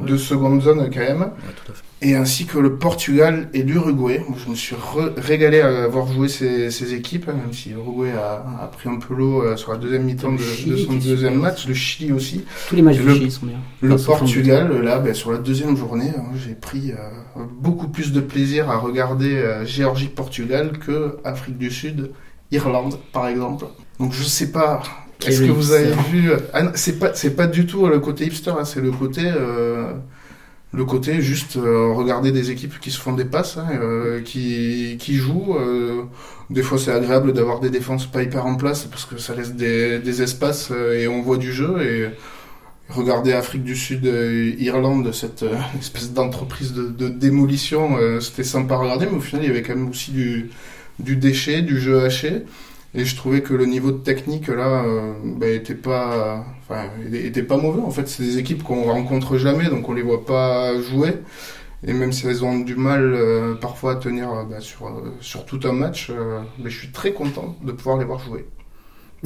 de 0.08 0.18
seconde 0.18 0.62
zone 0.62 0.90
quand 0.94 1.00
même, 1.00 1.22
Ouais, 1.22 1.28
tout 1.66 1.72
à 1.72 1.76
fait. 1.76 1.84
et 2.02 2.16
ainsi 2.16 2.46
que 2.46 2.58
le 2.58 2.76
Portugal 2.78 3.50
et 3.54 3.62
l'Uruguay. 3.64 4.24
Moi, 4.28 4.38
Je 4.44 4.50
me 4.50 4.56
suis 4.56 4.76
régalé 5.18 5.62
à 5.62 5.84
avoir 5.84 6.12
joué 6.12 6.28
ces, 6.28 6.72
ces 6.72 6.94
équipes, 6.94 7.28
même 7.28 7.54
si 7.54 7.70
l'Uruguay 7.70 8.12
a, 8.12 8.64
a 8.64 8.68
pris 8.68 8.90
un 8.90 8.98
peu 8.98 9.14
l'eau 9.16 9.44
euh, 9.44 9.56
sur 9.58 9.72
la 9.72 9.78
deuxième 9.78 10.04
mi-temps 10.04 10.32
de, 10.34 10.38
son 10.78 10.94
deuxième 10.94 11.40
match, 11.40 11.68
le 11.68 11.74
Chili 11.76 12.12
aussi. 12.12 12.44
Tous 12.68 12.76
les 12.76 12.82
matchs 12.82 12.98
Le- 12.98 13.14
du 13.14 13.20
Chili 13.20 13.32
sont 13.32 13.46
bien. 13.46 13.58
Le 13.82 13.94
Enfin, 13.94 14.04
là, 14.68 15.00
ben, 15.00 15.14
sur 15.14 15.32
la 15.32 15.38
deuxième 15.38 15.76
journée, 15.78 16.12
hein, 16.18 16.24
j'ai 16.36 16.56
pris 16.56 16.92
euh, 16.92 16.96
beaucoup 17.60 17.88
plus 17.88 18.12
de 18.12 18.22
plaisir 18.22 18.70
à 18.70 18.78
regarder 18.78 19.36
euh, 19.38 19.66
Géorgie-Portugal 19.66 20.78
que 20.80 21.18
Afrique 21.24 21.58
du 21.58 21.72
Sud, 21.72 22.12
Irlande, 22.52 22.98
par 23.14 23.28
exemple. 23.28 23.66
Donc 24.00 24.14
je 24.14 24.24
sais 24.24 24.52
pas. 24.52 24.82
Est-ce 25.26 25.42
que 25.42 25.52
vous 25.52 25.72
avez 25.72 25.92
vu 26.12 26.32
ah, 26.54 26.72
C'est 26.76 27.00
pas, 27.00 27.14
c'est 27.14 27.36
pas 27.36 27.48
du 27.48 27.66
tout 27.66 27.88
le 27.88 28.00
côté 28.00 28.26
hipster, 28.26 28.52
hein, 28.52 28.66
c'est 28.66 28.82
le 28.82 28.92
côté, 28.92 29.22
euh, 29.26 29.94
le 30.74 30.86
côté 30.86 31.22
juste 31.22 31.56
euh, 31.56 31.94
regarder 31.94 32.32
des 32.32 32.52
équipes 32.52 32.80
qui 32.80 32.92
se 32.92 33.00
font 33.00 33.14
des 33.14 33.26
passes, 33.26 33.58
hein, 33.58 33.68
euh, 33.72 34.22
qui, 34.22 34.98
qui 35.00 35.16
jouent. 35.16 35.56
euh, 35.58 36.04
des 36.50 36.62
fois, 36.62 36.78
c'est 36.78 36.92
agréable 36.92 37.34
d'avoir 37.34 37.60
des 37.60 37.70
défenses 37.70 38.06
pas 38.06 38.22
hyper 38.22 38.46
en 38.46 38.56
place 38.56 38.84
parce 38.86 39.06
que 39.06 39.18
ça 39.18 39.34
laisse 39.36 39.54
des, 39.54 40.00
des 40.00 40.22
espaces 40.22 40.70
euh, 40.72 40.94
et 41.00 41.08
on 41.08 41.22
voit 41.22 41.38
du 41.38 41.52
jeu 41.54 41.82
et 41.82 42.10
Regarder 42.90 43.34
Afrique 43.34 43.64
du 43.64 43.76
Sud, 43.76 44.06
euh, 44.06 44.54
Irlande, 44.60 45.12
cette 45.12 45.42
euh, 45.42 45.58
espèce 45.80 46.14
d'entreprise 46.14 46.74
de, 46.74 47.10
démolition, 47.10 47.98
euh, 47.98 48.20
c'était 48.20 48.44
sympa 48.44 48.76
à 48.76 48.78
regarder, 48.78 49.08
mais 49.08 49.18
au 49.18 49.22
final, 49.22 49.44
il 49.44 49.48
y 49.48 49.50
avait 49.50 49.64
quand 49.64 49.76
même 49.76 49.90
aussi 49.90 50.12
du, 50.12 51.16
déchet, 51.16 51.64
du 51.64 51.80
jeu 51.80 52.04
haché. 52.04 52.44
Et 52.94 53.04
je 53.04 53.16
trouvais 53.16 53.42
que 53.42 53.56
le 53.56 53.66
niveau 53.66 53.92
de 53.92 53.98
technique, 53.98 54.48
là, 54.50 54.86
euh, 54.86 55.14
bah, 55.24 55.48
était 55.48 55.74
pas, 55.74 56.46
mauvais. 57.58 57.82
En 57.82 57.90
fait, 57.90 58.08
c'est 58.08 58.24
des 58.24 58.38
équipes 58.38 58.62
qu'on 58.62 58.84
rencontre 58.84 59.38
jamais, 59.38 59.68
donc 59.68 59.90
on 59.90 59.94
les 59.94 60.04
voit 60.04 60.24
pas 60.24 60.80
jouer. 60.80 61.14
Et 61.88 61.92
même 61.92 62.14
si 62.14 62.28
elles 62.28 62.46
ont 62.46 62.60
du 62.60 62.76
mal 62.76 63.18
parfois 63.60 63.94
à 63.94 63.96
tenir 63.96 64.46
bah, 64.50 64.58
sur, 64.60 65.46
tout 65.46 65.60
un 65.66 65.74
match, 65.74 66.12
mais 66.60 66.70
je 66.70 66.78
suis 66.80 66.92
très 66.92 67.14
content 67.14 67.58
de 67.64 67.72
pouvoir 67.72 67.98
les 67.98 68.06
voir 68.06 68.20
jouer. 68.20 68.46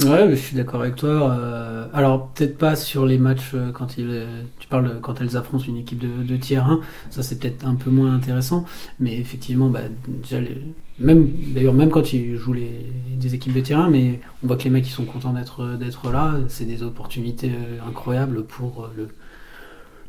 Ouais, 0.04 0.30
je 0.30 0.34
suis 0.36 0.56
d'accord 0.56 0.80
avec 0.82 0.96
toi. 0.96 1.32
euh, 1.32 1.86
alors, 1.92 2.28
peut-être 2.32 2.56
pas 2.56 2.74
sur 2.76 3.04
les 3.04 3.18
matchs 3.18 3.50
euh, 3.54 3.70
quand 3.72 3.98
il, 3.98 4.06
euh, 4.08 4.42
tu 4.58 4.66
parles 4.68 4.98
quand 5.02 5.20
elles 5.20 5.36
affrontent 5.36 5.64
une 5.66 5.76
équipe 5.76 5.98
de, 5.98 6.22
de 6.22 6.36
tiers 6.38 6.64
1. 6.66 6.80
Ça, 7.10 7.22
c'est 7.22 7.38
peut-être 7.38 7.66
un 7.66 7.74
peu 7.74 7.90
moins 7.90 8.14
intéressant. 8.14 8.64
Mais 8.98 9.18
effectivement, 9.18 9.68
bah, 9.68 9.80
déjà, 10.08 10.40
les- 10.40 10.62
même, 10.98 11.28
d'ailleurs, 11.54 11.74
même 11.74 11.90
quand 11.90 12.12
ils 12.14 12.36
jouent 12.36 12.52
les, 12.54 12.86
des 13.16 13.34
équipes 13.34 13.52
de 13.52 13.60
terrain, 13.60 13.90
mais 13.90 14.20
on 14.42 14.46
voit 14.46 14.56
que 14.56 14.64
les 14.64 14.70
mecs, 14.70 14.86
ils 14.86 14.90
sont 14.90 15.04
contents 15.04 15.32
d'être, 15.34 15.76
d'être 15.76 16.10
là. 16.10 16.36
C'est 16.48 16.64
des 16.66 16.82
opportunités 16.82 17.50
euh, 17.50 17.78
incroyables 17.86 18.44
pour 18.44 18.84
euh, 18.84 18.88
le, 18.96 19.08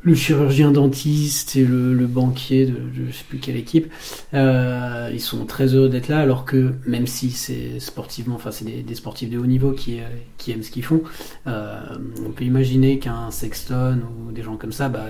le 0.03 0.15
chirurgien 0.15 0.71
dentiste 0.71 1.55
et 1.55 1.63
le, 1.65 1.93
le 1.93 2.07
banquier 2.07 2.65
de, 2.65 2.71
de 2.71 3.07
je 3.07 3.11
sais 3.11 3.23
plus 3.29 3.37
quelle 3.37 3.55
équipe. 3.57 3.91
Euh, 4.33 5.09
ils 5.13 5.19
sont 5.21 5.45
très 5.45 5.75
heureux 5.75 5.89
d'être 5.89 6.07
là, 6.07 6.19
alors 6.19 6.43
que 6.45 6.73
même 6.87 7.05
si 7.07 7.29
c'est 7.31 7.79
sportivement, 7.79 8.35
enfin 8.35 8.49
c'est 8.51 8.65
des, 8.65 8.81
des 8.81 8.95
sportifs 8.95 9.29
de 9.29 9.37
haut 9.37 9.45
niveau 9.45 9.73
qui, 9.73 9.99
euh, 9.99 10.03
qui 10.37 10.51
aiment 10.51 10.63
ce 10.63 10.71
qu'ils 10.71 10.83
font, 10.85 11.03
euh, 11.47 11.79
on 12.25 12.31
peut 12.31 12.45
imaginer 12.45 12.97
qu'un 12.99 13.29
Sexton 13.29 13.99
ou 14.27 14.31
des 14.31 14.41
gens 14.41 14.55
comme 14.57 14.71
ça, 14.71 14.89
bah, 14.89 15.05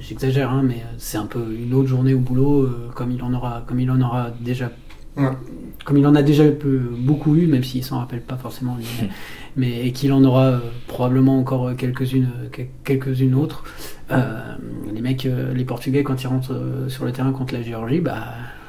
j'exagère, 0.00 0.50
hein, 0.50 0.62
mais 0.64 0.82
c'est 0.98 1.18
un 1.18 1.26
peu 1.26 1.44
une 1.58 1.72
autre 1.74 1.88
journée 1.88 2.14
au 2.14 2.18
boulot, 2.20 2.62
euh, 2.62 2.90
comme 2.94 3.10
il 3.12 3.22
en 3.22 3.32
aura, 3.34 3.64
comme 3.66 3.80
il 3.80 3.90
en 3.90 4.00
aura 4.00 4.30
déjà 4.40 4.70
Ouais. 5.16 5.30
comme 5.86 5.96
il 5.96 6.06
en 6.06 6.14
a 6.14 6.22
déjà 6.22 6.44
peu- 6.50 6.90
beaucoup 6.98 7.36
eu, 7.36 7.46
même 7.46 7.64
s'il 7.64 7.82
s'en 7.82 8.00
rappelle 8.00 8.20
pas 8.20 8.36
forcément, 8.36 8.76
lui, 8.76 8.84
mais, 9.56 9.86
et 9.86 9.92
qu'il 9.92 10.12
en 10.12 10.22
aura 10.24 10.44
euh, 10.46 10.58
probablement 10.86 11.38
encore 11.38 11.68
euh, 11.68 11.74
quelques-unes, 11.74 12.28
euh, 12.44 12.48
quel- 12.52 12.68
quelques-unes 12.84 13.34
autres. 13.34 13.64
les 14.92 15.00
mecs, 15.00 15.28
les 15.54 15.64
Portugais, 15.64 16.02
quand 16.04 16.22
ils 16.22 16.26
rentrent 16.28 16.54
sur 16.88 17.04
le 17.04 17.12
terrain 17.12 17.32
contre 17.32 17.54
la 17.54 17.62
Géorgie, 17.62 18.00
bah 18.00 18.24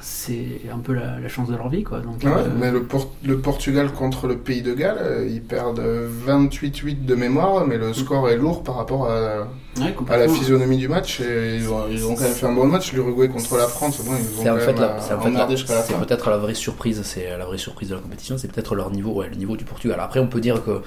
c'est 0.10 0.62
un 0.74 0.80
peu 0.80 0.94
la, 0.94 1.20
la 1.20 1.28
chance 1.28 1.50
de 1.50 1.56
leur 1.56 1.68
vie, 1.68 1.84
quoi. 1.84 2.00
Donc, 2.00 2.24
Ouais, 2.24 2.30
euh, 2.32 2.48
mais 2.58 2.72
le, 2.72 2.84
Por- 2.84 3.12
le 3.26 3.40
Portugal 3.40 3.92
contre 3.92 4.26
le 4.28 4.38
Pays 4.38 4.62
de 4.62 4.74
Galles, 4.74 5.00
euh, 5.02 5.28
ils 5.30 5.42
perdent 5.44 5.80
euh, 5.80 6.08
28-8 6.26 7.04
de 7.06 7.16
mémoire, 7.16 7.68
mais 7.68 7.78
le 7.78 7.94
score 7.94 8.30
est 8.30 8.38
lourd 8.38 8.64
par 8.64 8.76
rapport 8.76 9.12
à, 9.12 9.48
ouais, 9.80 9.94
à 10.10 10.18
la 10.18 10.28
physionomie 10.30 10.78
du 10.78 10.88
match. 10.88 11.20
Et 11.20 11.58
ils, 11.58 11.70
ont, 11.70 11.84
ils 11.92 12.06
ont 12.06 12.16
quand 12.16 12.22
même 12.22 12.32
fait 12.32 12.46
un 12.46 12.54
bon 12.54 12.68
match. 12.68 12.94
L'Uruguay 12.94 13.28
contre 13.28 13.58
la 13.58 13.68
France, 13.68 14.02
bon, 14.06 14.12
ils 14.18 14.40
ont 14.40 14.44
C'est 14.44 14.50
en 14.50 14.58
fait, 14.60 14.80
euh, 14.80 15.98
peut-être 16.06 16.30
la 16.30 16.38
vraie 16.38 16.54
surprise, 16.56 17.02
c'est 17.04 17.38
la 17.38 17.46
vraie 17.46 17.58
surprise 17.58 17.90
de 17.90 17.96
la 17.96 18.02
compétition, 18.02 18.38
c'est 18.38 18.50
peut-être 18.52 18.76
leur 18.76 18.92
niveau, 18.92 19.12
ouais, 19.14 19.28
le 19.30 19.36
niveau 19.36 19.58
du 19.58 19.66
Portugal. 19.66 20.00
Après, 20.00 20.22
on 20.22 20.28
peut 20.28 20.42
dire 20.42 20.64
que 20.64 20.82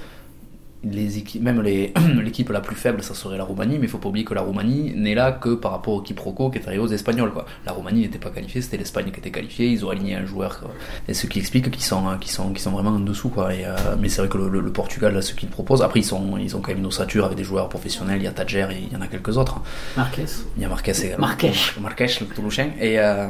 les 0.83 1.19
équipes, 1.19 1.43
même 1.43 1.61
les- 1.61 1.93
l'équipe 2.23 2.49
la 2.51 2.61
plus 2.61 2.75
faible, 2.77 3.03
ça 3.03 3.13
serait 3.15 3.37
la 3.37 3.45
Roumanie, 3.45 3.79
mais 3.79 3.87
il 3.87 3.89
faut 3.91 3.99
pas 3.99 4.09
oublier 4.09 4.25
que 4.25 4.33
la 4.35 4.41
Roumanie 4.41 4.95
n'est 4.97 5.15
là 5.15 5.31
que 5.33 5.55
par 5.55 5.73
rapport 5.73 5.95
au 5.95 6.01
quiproquo 6.01 6.49
qui 6.51 6.59
est 6.59 6.67
arrivé 6.67 6.83
aux 6.83 6.87
Espagnols. 6.89 7.33
Quoi. 7.33 7.45
La 7.67 7.73
Roumanie 7.73 8.01
n'était 8.01 8.19
pas 8.19 8.31
qualifiée, 8.31 8.63
c'était 8.63 8.79
l'Espagne 8.79 9.11
qui 9.11 9.21
était 9.21 9.31
qualifiée, 9.31 9.67
ils 9.69 9.85
ont 9.85 9.91
aligné 9.91 10.15
un 10.15 10.25
joueur, 10.25 10.59
quoi. 10.61 10.71
et 11.07 11.13
ce 11.15 11.27
qui 11.27 11.39
explique 11.39 11.71
qu'ils 11.71 11.83
sont, 11.85 12.03
qu'ils 12.19 12.31
sont, 12.31 12.49
qu'ils 12.51 12.61
sont 12.61 12.71
vraiment 12.71 12.91
en 12.91 13.01
dessous. 13.01 13.29
Quoi. 13.29 13.55
Et, 13.55 13.65
euh, 13.67 13.77
mais 14.01 14.09
c'est 14.09 14.23
vrai 14.23 14.29
que 14.31 14.39
le, 14.39 14.49
le- 14.49 14.61
le 14.61 14.73
Portugal, 14.73 15.13
là, 15.15 15.21
ce 15.23 15.35
qu'ils 15.35 15.49
proposent, 15.51 15.83
après 15.83 16.01
ils, 16.01 16.05
sont, 16.05 16.37
ils 16.39 16.57
ont 16.57 16.61
quand 16.61 16.71
même 16.71 16.79
une 16.79 16.87
ossature 16.87 17.25
avec 17.27 17.37
des 17.37 17.45
joueurs 17.45 17.69
professionnels, 17.69 18.19
il 18.21 18.25
y 18.25 18.29
a 18.29 18.33
Tadjer 18.33 18.69
et 18.73 18.79
il 18.87 18.93
y 18.93 18.97
en 18.97 19.03
a 19.03 19.07
quelques 19.07 19.37
autres. 19.37 19.61
Marquez. 19.97 20.25
Il 20.57 20.63
y 20.63 20.65
a 20.65 20.69
Marquez 20.69 20.93
également. 21.05 21.27
Marquez. 21.27 21.53
Marquez, 21.81 22.07
le 22.21 22.27
Toulousain. 22.27 22.69
Et 22.81 22.99
euh, 22.99 23.27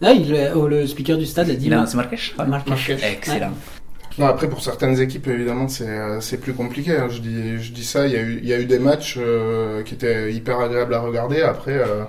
Là, 0.00 0.12
il, 0.12 0.50
oh, 0.54 0.68
le 0.68 0.86
speaker 0.86 1.18
du 1.18 1.26
stade 1.26 1.50
a 1.50 1.54
dit 1.54 1.68
Mar- 1.68 1.88
c'est 1.88 1.96
Marquez 1.96 2.16
Ouais. 2.38 2.46
Marquez. 2.46 2.70
Marquez. 2.70 2.96
Excellent. 3.02 3.52
Non, 4.18 4.26
après, 4.26 4.48
pour 4.48 4.62
certaines 4.62 5.00
équipes, 5.00 5.26
évidemment, 5.28 5.68
c'est 5.68 5.88
euh, 5.88 6.20
plus 6.40 6.52
compliqué. 6.54 6.96
hein. 6.96 7.08
Je, 7.08 7.20
dis, 7.20 7.58
je 7.62 7.72
dis 7.72 7.84
ça, 7.84 8.06
il 8.06 8.12
y, 8.12 8.16
a 8.16 8.20
eu, 8.20 8.38
il 8.42 8.48
y 8.48 8.52
a 8.52 8.58
eu 8.60 8.66
des 8.66 8.78
matchs 8.78 9.16
euh, 9.18 9.82
qui 9.82 9.94
étaient 9.94 10.32
hyper 10.32 10.58
agréables 10.60 10.92
à 10.94 11.00
regarder. 11.00 11.40
Après, 11.42 11.72
euh, 11.78 12.04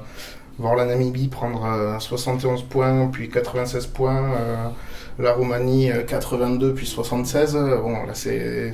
voir 0.60 0.76
la 0.76 0.86
Namibie 0.86 1.30
prendre 1.30 1.66
euh, 1.66 2.00
71 2.00 2.64
points, 2.64 3.08
puis 3.08 3.30
96 3.30 3.88
points, 3.88 4.34
euh, 4.38 4.68
la 5.20 5.34
Roumanie 5.34 5.92
euh, 5.92 6.04
82, 6.04 6.74
puis 6.74 6.88
76, 6.88 7.56
euh, 7.56 7.78
bon, 7.82 8.06
là, 8.06 8.14
c'est 8.14 8.74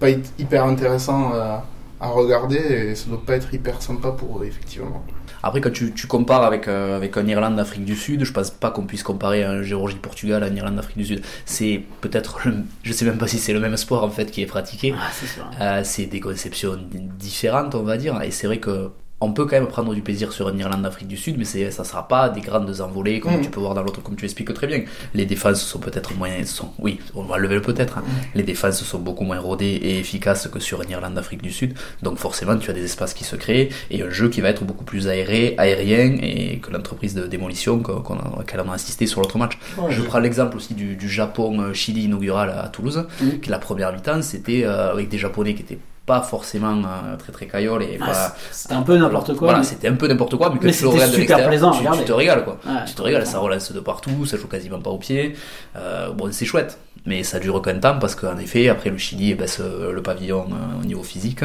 pas 0.00 0.10
hy- 0.10 0.22
hyper 0.38 0.64
intéressant 0.64 1.32
euh, 1.34 1.56
à 2.00 2.08
regarder 2.08 2.56
et 2.58 2.94
ça 2.94 3.08
doit 3.08 3.22
pas 3.24 3.36
être 3.36 3.52
hyper 3.54 3.82
sympa 3.82 4.10
pour 4.10 4.42
eux, 4.42 4.46
effectivement. 4.46 5.04
Après, 5.46 5.60
quand 5.60 5.70
tu, 5.72 5.92
tu 5.92 6.06
compares 6.06 6.42
avec, 6.42 6.68
euh, 6.68 6.96
avec 6.96 7.16
un 7.18 7.26
Irlande-Afrique 7.26 7.84
du 7.84 7.94
Sud, 7.96 8.24
je 8.24 8.32
pense 8.32 8.50
pas 8.50 8.70
qu'on 8.70 8.86
puisse 8.86 9.02
comparer 9.02 9.44
un 9.44 9.62
Géorgie-Portugal 9.62 10.42
à 10.42 10.46
un 10.46 10.54
Irlande-Afrique 10.56 10.96
du 10.96 11.04
Sud. 11.04 11.22
C'est 11.44 11.82
peut-être, 12.00 12.40
le- 12.48 12.64
je 12.82 12.92
sais 12.94 13.04
même 13.04 13.18
pas 13.18 13.26
si 13.26 13.38
c'est 13.38 13.52
le 13.52 13.60
même 13.60 13.76
sport 13.76 14.04
en 14.04 14.10
fait 14.10 14.30
qui 14.30 14.40
est 14.40 14.46
pratiqué. 14.46 14.94
Ah, 14.98 15.10
c'est. 15.12 15.62
Euh, 15.62 15.80
c'est 15.84 16.06
des 16.06 16.20
conceptions 16.20 16.78
différentes, 17.18 17.74
on 17.74 17.82
va 17.82 17.98
dire. 17.98 18.20
Et 18.22 18.30
c'est 18.30 18.46
vrai 18.46 18.58
que 18.58 18.90
on 19.20 19.32
peut 19.32 19.46
quand 19.46 19.56
même 19.56 19.68
prendre 19.68 19.94
du 19.94 20.02
plaisir 20.02 20.32
sur 20.32 20.48
un 20.48 20.58
Irlande-Afrique 20.58 21.08
du 21.08 21.16
Sud, 21.16 21.36
mais 21.38 21.44
ça 21.44 21.84
sera 21.84 22.06
pas 22.08 22.28
des 22.28 22.40
grandes 22.42 22.80
envolées 22.82 23.20
comme 23.20 23.38
Mm. 23.38 23.40
tu 23.42 23.48
peux 23.50 23.60
voir 23.60 23.72
dans 23.74 23.82
l'autre, 23.82 24.02
comme 24.02 24.16
tu 24.16 24.24
expliques 24.26 24.52
très 24.52 24.66
bien. 24.66 24.82
Les 25.14 25.24
défenses 25.24 25.62
sont 25.62 25.78
peut-être 25.78 26.14
moins, 26.14 26.44
sont, 26.44 26.70
oui, 26.78 26.98
on 27.14 27.22
va 27.22 27.38
lever 27.38 27.54
le 27.54 27.62
peut-être. 27.62 27.96
hein. 27.98 28.04
Les 28.34 28.42
défenses 28.42 28.82
sont 28.82 28.98
beaucoup 28.98 29.24
moins 29.24 29.38
rodées 29.40 29.66
et 29.82 29.98
efficaces 29.98 30.48
que 30.48 30.58
sur 30.60 30.80
un 30.82 30.84
Irlande-Afrique 30.84 31.40
du 31.42 31.52
Sud. 31.52 31.74
Donc 32.02 32.18
forcément, 32.18 32.56
tu 32.58 32.68
as 32.70 32.74
des 32.74 32.84
espaces 32.84 33.14
qui 33.14 33.24
se 33.24 33.36
créent 33.36 33.70
et 33.90 34.02
un 34.02 34.10
jeu 34.10 34.28
qui 34.28 34.42
va 34.42 34.48
être 34.50 34.64
beaucoup 34.64 34.84
plus 34.84 35.08
aéré, 35.08 35.54
aérien 35.56 36.18
et 36.20 36.58
que 36.58 36.70
l'entreprise 36.70 37.14
de 37.14 37.26
démolition 37.26 37.78
qu'on, 37.78 38.00
qu'on 38.02 38.16
a, 38.18 38.70
a 38.70 38.74
assisté 38.74 39.06
sur 39.06 39.20
l'autre 39.22 39.38
match. 39.38 39.58
Je 39.88 40.02
prends 40.02 40.18
l'exemple 40.18 40.56
aussi 40.58 40.74
du, 40.74 40.96
du 40.96 41.08
Japon-Chili 41.08 42.04
inaugural 42.04 42.50
à 42.50 42.68
Toulouse. 42.68 43.06
Mhm. 43.22 43.40
que 43.40 43.50
La 43.50 43.58
première 43.58 43.92
mi-temps, 43.92 44.20
c'était 44.22 44.64
euh, 44.64 44.92
avec 44.92 45.08
des 45.08 45.18
Japonais 45.18 45.54
qui 45.54 45.62
étaient 45.62 45.78
pas 46.06 46.20
forcément 46.20 46.76
euh, 46.84 47.16
très 47.16 47.32
très 47.32 47.46
cailloles 47.46 47.82
et 47.82 47.98
Ah, 48.00 48.06
pas... 48.06 48.36
C'était 48.50 48.74
un 48.74 48.82
peu 48.82 48.96
n'importe 48.98 49.28
quoi. 49.36 49.48
Voilà, 49.48 49.58
mais- 49.60 49.64
c'était 49.64 49.88
un 49.88 49.94
peu 49.94 50.06
n'importe 50.06 50.36
quoi, 50.36 50.50
mais 50.50 50.58
que 50.58 50.66
Mais 50.66 50.72
tu 50.72 50.84
le 50.84 50.90
c'était 50.90 50.94
regardes 50.96 51.10
de 51.12 51.16
super 51.16 51.36
l'extérieur, 51.50 51.92
tu, 51.94 51.98
tu 52.00 52.04
te 52.04 52.12
régales 52.12 52.44
quoi. 52.44 52.58
Ouais, 52.66 52.72
tu 52.86 52.94
te 52.94 53.02
régales, 53.02 53.26
ça 53.26 53.38
relance 53.38 53.72
de 53.72 53.80
partout, 53.80 54.26
ça 54.26 54.36
joue 54.36 54.46
quasiment 54.48 54.80
pas 54.80 54.90
au 54.90 54.98
pied. 54.98 55.34
Euh, 55.76 56.10
bon, 56.12 56.30
c'est 56.30 56.44
chouette, 56.44 56.78
mais 57.06 57.22
ça 57.22 57.38
dure 57.40 57.62
qu'un 57.62 57.78
temps 57.78 57.98
parce 57.98 58.14
qu'en 58.14 58.36
effet, 58.38 58.68
après 58.68 58.90
le 58.90 58.98
Chili 58.98 59.34
baisse 59.34 59.60
euh, 59.60 59.92
le 59.92 60.02
pavillon 60.02 60.46
euh, 60.50 60.82
au 60.82 60.84
niveau 60.84 61.02
physique 61.02 61.40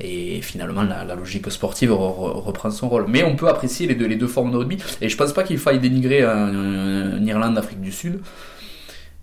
et 0.00 0.40
finalement 0.42 0.82
la, 0.82 1.04
la 1.04 1.14
logique 1.16 1.50
sportive 1.50 1.90
re- 1.90 1.94
re- 1.94 2.40
reprend 2.40 2.70
son 2.70 2.88
rôle. 2.88 3.06
Mais 3.08 3.24
on 3.24 3.34
peut 3.36 3.48
apprécier 3.48 3.86
les 3.88 3.94
deux, 3.96 4.06
les 4.06 4.16
deux 4.16 4.26
formes 4.28 4.52
de 4.52 4.56
rugby 4.58 4.78
et 5.00 5.08
je 5.08 5.16
pense 5.16 5.32
pas 5.32 5.42
qu'il 5.42 5.58
faille 5.58 5.80
dénigrer 5.80 6.22
un 6.22 7.24
Irlande, 7.24 7.58
Afrique 7.58 7.80
du 7.80 7.92
Sud. 7.92 8.20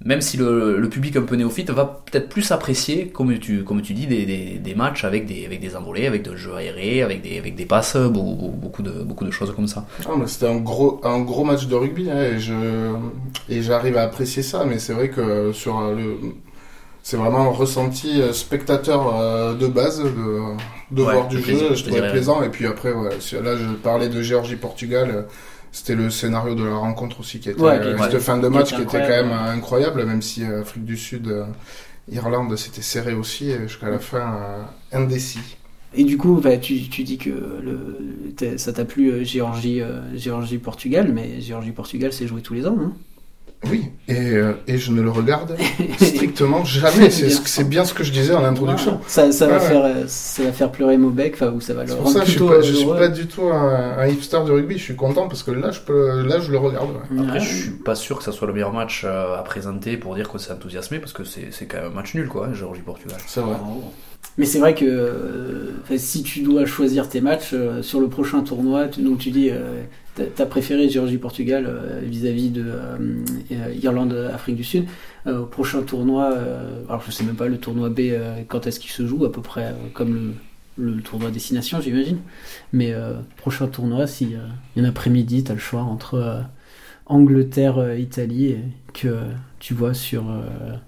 Même 0.03 0.21
si 0.21 0.37
le, 0.37 0.77
le 0.77 0.89
public 0.89 1.15
un 1.15 1.21
peu 1.21 1.35
néophyte 1.35 1.69
va 1.71 1.85
peut-être 2.05 2.29
plus 2.29 2.51
apprécier, 2.51 3.07
comme 3.07 3.39
tu, 3.39 3.63
comme 3.63 3.81
tu 3.81 3.93
dis, 3.93 4.07
des, 4.07 4.25
des, 4.25 4.59
des 4.59 4.75
matchs 4.75 5.03
avec 5.05 5.25
des, 5.25 5.45
avec 5.45 5.61
des 5.61 5.75
envolées, 5.75 6.05
avec 6.05 6.21
des 6.21 6.35
jeux 6.37 6.53
aérés, 6.53 7.01
avec 7.01 7.21
des, 7.21 7.37
avec 7.39 7.55
des 7.55 7.65
passes, 7.65 7.95
beaucoup, 7.95 8.49
beaucoup, 8.49 8.83
de, 8.83 8.91
beaucoup 8.91 9.25
de 9.25 9.31
choses 9.31 9.53
comme 9.55 9.67
ça. 9.67 9.85
Ah, 10.05 10.11
c'était 10.27 10.47
un 10.47 10.57
gros, 10.57 10.99
un 11.03 11.21
gros 11.21 11.43
match 11.45 11.65
de 11.67 11.75
rugby 11.75 12.11
hein, 12.11 12.21
et 12.21 12.39
je 12.39 12.53
et 13.49 13.61
j'arrive 13.61 13.97
à 13.97 14.03
apprécier 14.03 14.43
ça, 14.43 14.65
mais 14.65 14.79
c'est 14.79 14.93
vrai 14.93 15.09
que 15.09 15.51
sur 15.53 15.79
le 15.91 16.17
c'est 17.03 17.17
vraiment 17.17 17.41
un 17.41 17.51
ressenti 17.51 18.19
euh, 18.21 18.33
spectateur 18.33 19.15
euh, 19.15 19.53
de 19.53 19.67
base 19.67 19.99
de, 20.03 20.09
de 20.91 21.03
Ouais, 21.03 21.13
voir 21.13 21.27
du 21.27 21.37
jeu, 21.37 21.43
plaisir, 21.43 21.75
je 21.75 21.83
trouvais 21.83 22.09
plaisant 22.09 22.41
et 22.41 22.49
puis 22.49 22.65
après 22.65 22.91
ouais, 22.91 23.09
là 23.43 23.55
je 23.57 23.73
parlais 23.75 24.09
de 24.09 24.21
Géorgie-Portugal, 24.21 25.09
euh, 25.11 25.21
c'était 25.75 25.95
le 25.95 26.09
scénario 26.09 26.55
de 26.55 26.63
la 26.63 26.77
rencontre 26.77 27.19
aussi 27.19 27.41
qui 27.41 27.49
était 27.49 27.59
Ouais, 27.59 27.81
qui 27.81 27.87
euh, 27.87 27.97
cette 27.97 28.19
fin 28.19 28.37
de 28.37 28.47
qui 28.47 28.53
match 28.53 28.71
était 28.71 28.85
qui 28.85 28.95
était 28.95 29.01
quand 29.01 29.09
même 29.09 29.31
euh, 29.31 29.51
incroyable, 29.51 30.05
même 30.05 30.21
si 30.21 30.45
euh, 30.45 30.61
Afrique 30.61 30.85
du 30.85 30.95
Sud, 30.95 31.29
Irlande 32.09 32.55
c'était 32.55 32.81
serré 32.81 33.13
aussi 33.13 33.51
jusqu'à 33.63 33.89
la 33.89 33.99
fin 33.99 34.67
indécis. 34.93 35.57
Et 35.93 36.05
du 36.05 36.17
coup, 36.17 36.39
bah, 36.41 36.57
tu, 36.57 36.87
tu 36.89 37.03
dis 37.03 37.17
que 37.17 37.29
le, 37.29 38.57
ça 38.57 38.71
t'a 38.71 38.85
plu 38.85 39.25
Géorgie, 39.25 39.81
Géorgie-Portugal, 40.13 41.11
mais 41.13 41.41
Géorgie-Portugal, 41.41 42.13
c'est 42.13 42.27
joué 42.27 42.41
tous 42.41 42.53
les 42.53 42.65
ans. 42.67 42.77
Hein 42.79 42.93
Oui, 43.69 43.85
et, 44.07 44.13
euh, 44.31 44.53
et 44.67 44.77
je 44.77 44.91
ne 44.91 45.01
le 45.01 45.09
regarde 45.09 45.55
strictement 45.99 46.63
jamais. 46.65 47.09
C'est 47.09 47.29
ce- 47.29 47.41
c'est 47.45 47.63
bien 47.67 47.85
ce 47.85 47.93
que 47.93 48.03
je 48.03 48.11
disais 48.11 48.33
en 48.33 48.43
introduction. 48.43 48.91
Voilà. 48.91 49.07
Ça, 49.07 49.31
ça, 49.31 49.47
va 49.47 49.53
Ouais, 49.55 49.59
faire, 49.59 49.85
euh, 49.85 50.03
ça 50.07 50.43
va 50.43 50.51
faire 50.51 50.71
pleurer 50.71 50.97
Mobec, 50.97 51.33
enfin, 51.35 51.51
ou 51.51 51.61
ça 51.61 51.73
va 51.73 51.83
le 51.83 51.89
pour 51.93 52.03
rendre 52.05 52.17
ça 52.19 52.25
je 52.25 52.31
je 52.61 52.73
suis 52.73 52.85
pas 52.85 53.07
du 53.07 53.27
tout 53.27 53.43
un, 53.47 53.97
un 53.97 54.07
hipster 54.07 54.39
du 54.45 54.51
rugby. 54.51 54.77
Je 54.77 54.83
suis 54.83 54.95
content 54.95 55.27
parce 55.27 55.43
que 55.43 55.51
là, 55.51 55.71
je 55.71 55.79
peux, 55.79 56.21
là, 56.23 56.39
je 56.39 56.51
le 56.51 56.57
regarde. 56.57 56.89
ouais. 57.11 57.19
Après, 57.23 57.39
Ouais. 57.39 57.45
je 57.45 57.55
suis 57.63 57.71
pas 57.71 57.95
sûr 57.95 58.17
que 58.17 58.23
ça 58.23 58.31
soit 58.31 58.47
le 58.47 58.53
meilleur 58.53 58.73
match 58.73 59.03
euh, 59.05 59.37
à 59.37 59.43
présenter 59.43 59.97
pour 59.97 60.15
dire 60.15 60.27
qu'on 60.29 60.37
s'est 60.37 60.51
enthousiasmé 60.51 60.99
parce 60.99 61.13
que 61.13 61.23
c'est 61.23 61.47
c'est 61.51 61.65
quand 61.65 61.77
même 61.77 61.87
un 61.91 61.95
match 61.95 62.13
nul, 62.15 62.27
quoi, 62.27 62.47
hein, 62.47 62.53
Géorgie-Portugal. 62.53 63.17
C'est 63.27 63.41
vrai. 63.41 63.55
Mais 64.37 64.45
c'est 64.45 64.59
vrai 64.59 64.75
que 64.75 64.83
euh, 64.85 65.71
si 65.97 66.21
tu 66.23 66.41
dois 66.41 66.65
choisir 66.65 67.07
tes 67.07 67.21
matchs 67.21 67.51
euh, 67.53 67.81
sur 67.81 68.01
le 68.01 68.09
prochain 68.09 68.41
tournoi, 68.41 68.87
tu, 68.89 69.01
donc 69.01 69.19
tu 69.19 69.31
dis 69.31 69.49
euh, 69.49 69.83
t'as- 70.35 70.45
préféré 70.45 70.89
Géorgie-Portugal 70.89 71.73
vis-à-vis 72.03 72.49
de 72.49 72.65
Irlande-Afrique 73.81 74.55
du 74.55 74.63
Sud. 74.63 74.85
Au 75.25 75.45
prochain 75.45 75.81
tournoi, 75.81 76.37
alors 76.87 77.01
je 77.05 77.11
sais 77.11 77.23
même 77.23 77.35
pas 77.35 77.47
le 77.47 77.57
tournoi 77.57 77.89
B 77.89 78.01
quand 78.47 78.67
est-ce 78.67 78.79
qu'il 78.79 78.91
se 78.91 79.05
joue, 79.05 79.25
à 79.25 79.31
peu 79.31 79.41
près 79.41 79.73
comme 79.93 80.35
le, 80.77 81.01
tournoi 81.01 81.31
destination, 81.31 81.81
j'imagine. 81.81 82.19
Mais 82.71 82.93
prochain 83.35 83.67
tournoi, 83.67 84.07
si 84.07 84.25
il 84.25 84.31
y 84.31 84.35
a 84.35 84.85
un 84.85 84.89
après-midi, 84.89 85.43
t'as 85.43 85.53
le 85.53 85.59
choix 85.59 85.81
entre 85.81 86.43
Angleterre-Italie 87.07 88.47
et 88.51 88.59
que 88.93 89.17
tu 89.59 89.73
vois 89.73 89.93
sur 89.93 90.23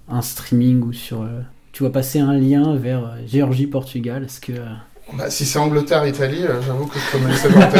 un 0.08 0.22
streaming 0.22 0.82
ou 0.82 0.94
sur 0.94 1.28
tu 1.72 1.82
vois 1.82 1.92
passer 1.92 2.18
un 2.18 2.32
lien 2.34 2.74
vers 2.76 3.04
euh, 3.04 3.16
Géorgie-Portugal. 3.26 4.24
Est-ce 4.24 4.40
que. 4.40 4.52
euh, 4.52 4.64
Bah, 5.16 5.30
si 5.30 5.44
c'est 5.46 5.58
Angleterre-Italie, 5.58 6.44
euh, 6.44 6.60
j'avoue 6.66 6.86
que 6.86 6.98
je 6.98 7.28
laisser 7.28 7.48
tenter. 7.48 7.78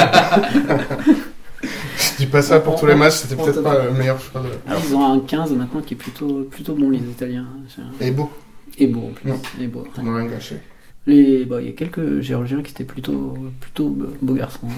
je 1.98 2.16
dis 2.18 2.26
pas 2.26 2.42
ça 2.42 2.60
pour 2.60 2.78
tous 2.78 2.86
les 2.86 2.94
matchs. 2.94 3.14
C'était 3.14 3.36
peut-être 3.36 3.62
pas 3.62 3.84
le 3.84 3.92
meilleur 3.92 4.20
choix. 4.20 4.40
De... 4.42 4.48
alors, 4.70 4.82
ils 4.88 4.94
ont 4.94 5.12
un 5.12 5.20
15 5.20 5.52
maintenant 5.52 5.80
qui 5.80 5.94
est 5.94 5.96
plutôt, 5.96 6.44
plutôt 6.50 6.74
bon, 6.74 6.90
les 6.90 6.98
Italiens. 6.98 7.46
Et 8.00 8.10
beau, 8.10 8.30
Et 8.78 8.86
beau 8.86 9.08
en 9.08 9.12
plus. 9.12 9.28
Non. 9.30 9.40
Et 9.60 9.66
beau. 9.66 9.84
on 9.98 10.14
rien 10.14 10.26
gâché. 10.26 10.56
Les, 11.06 11.44
bah, 11.46 11.60
il 11.60 11.66
y 11.68 11.70
a 11.70 11.72
quelques 11.72 12.20
Géorgiens 12.20 12.62
qui 12.62 12.70
étaient 12.72 12.84
plutôt, 12.84 13.34
plutôt 13.60 13.88
be- 13.88 14.10
beaux 14.20 14.34
garçons. 14.34 14.68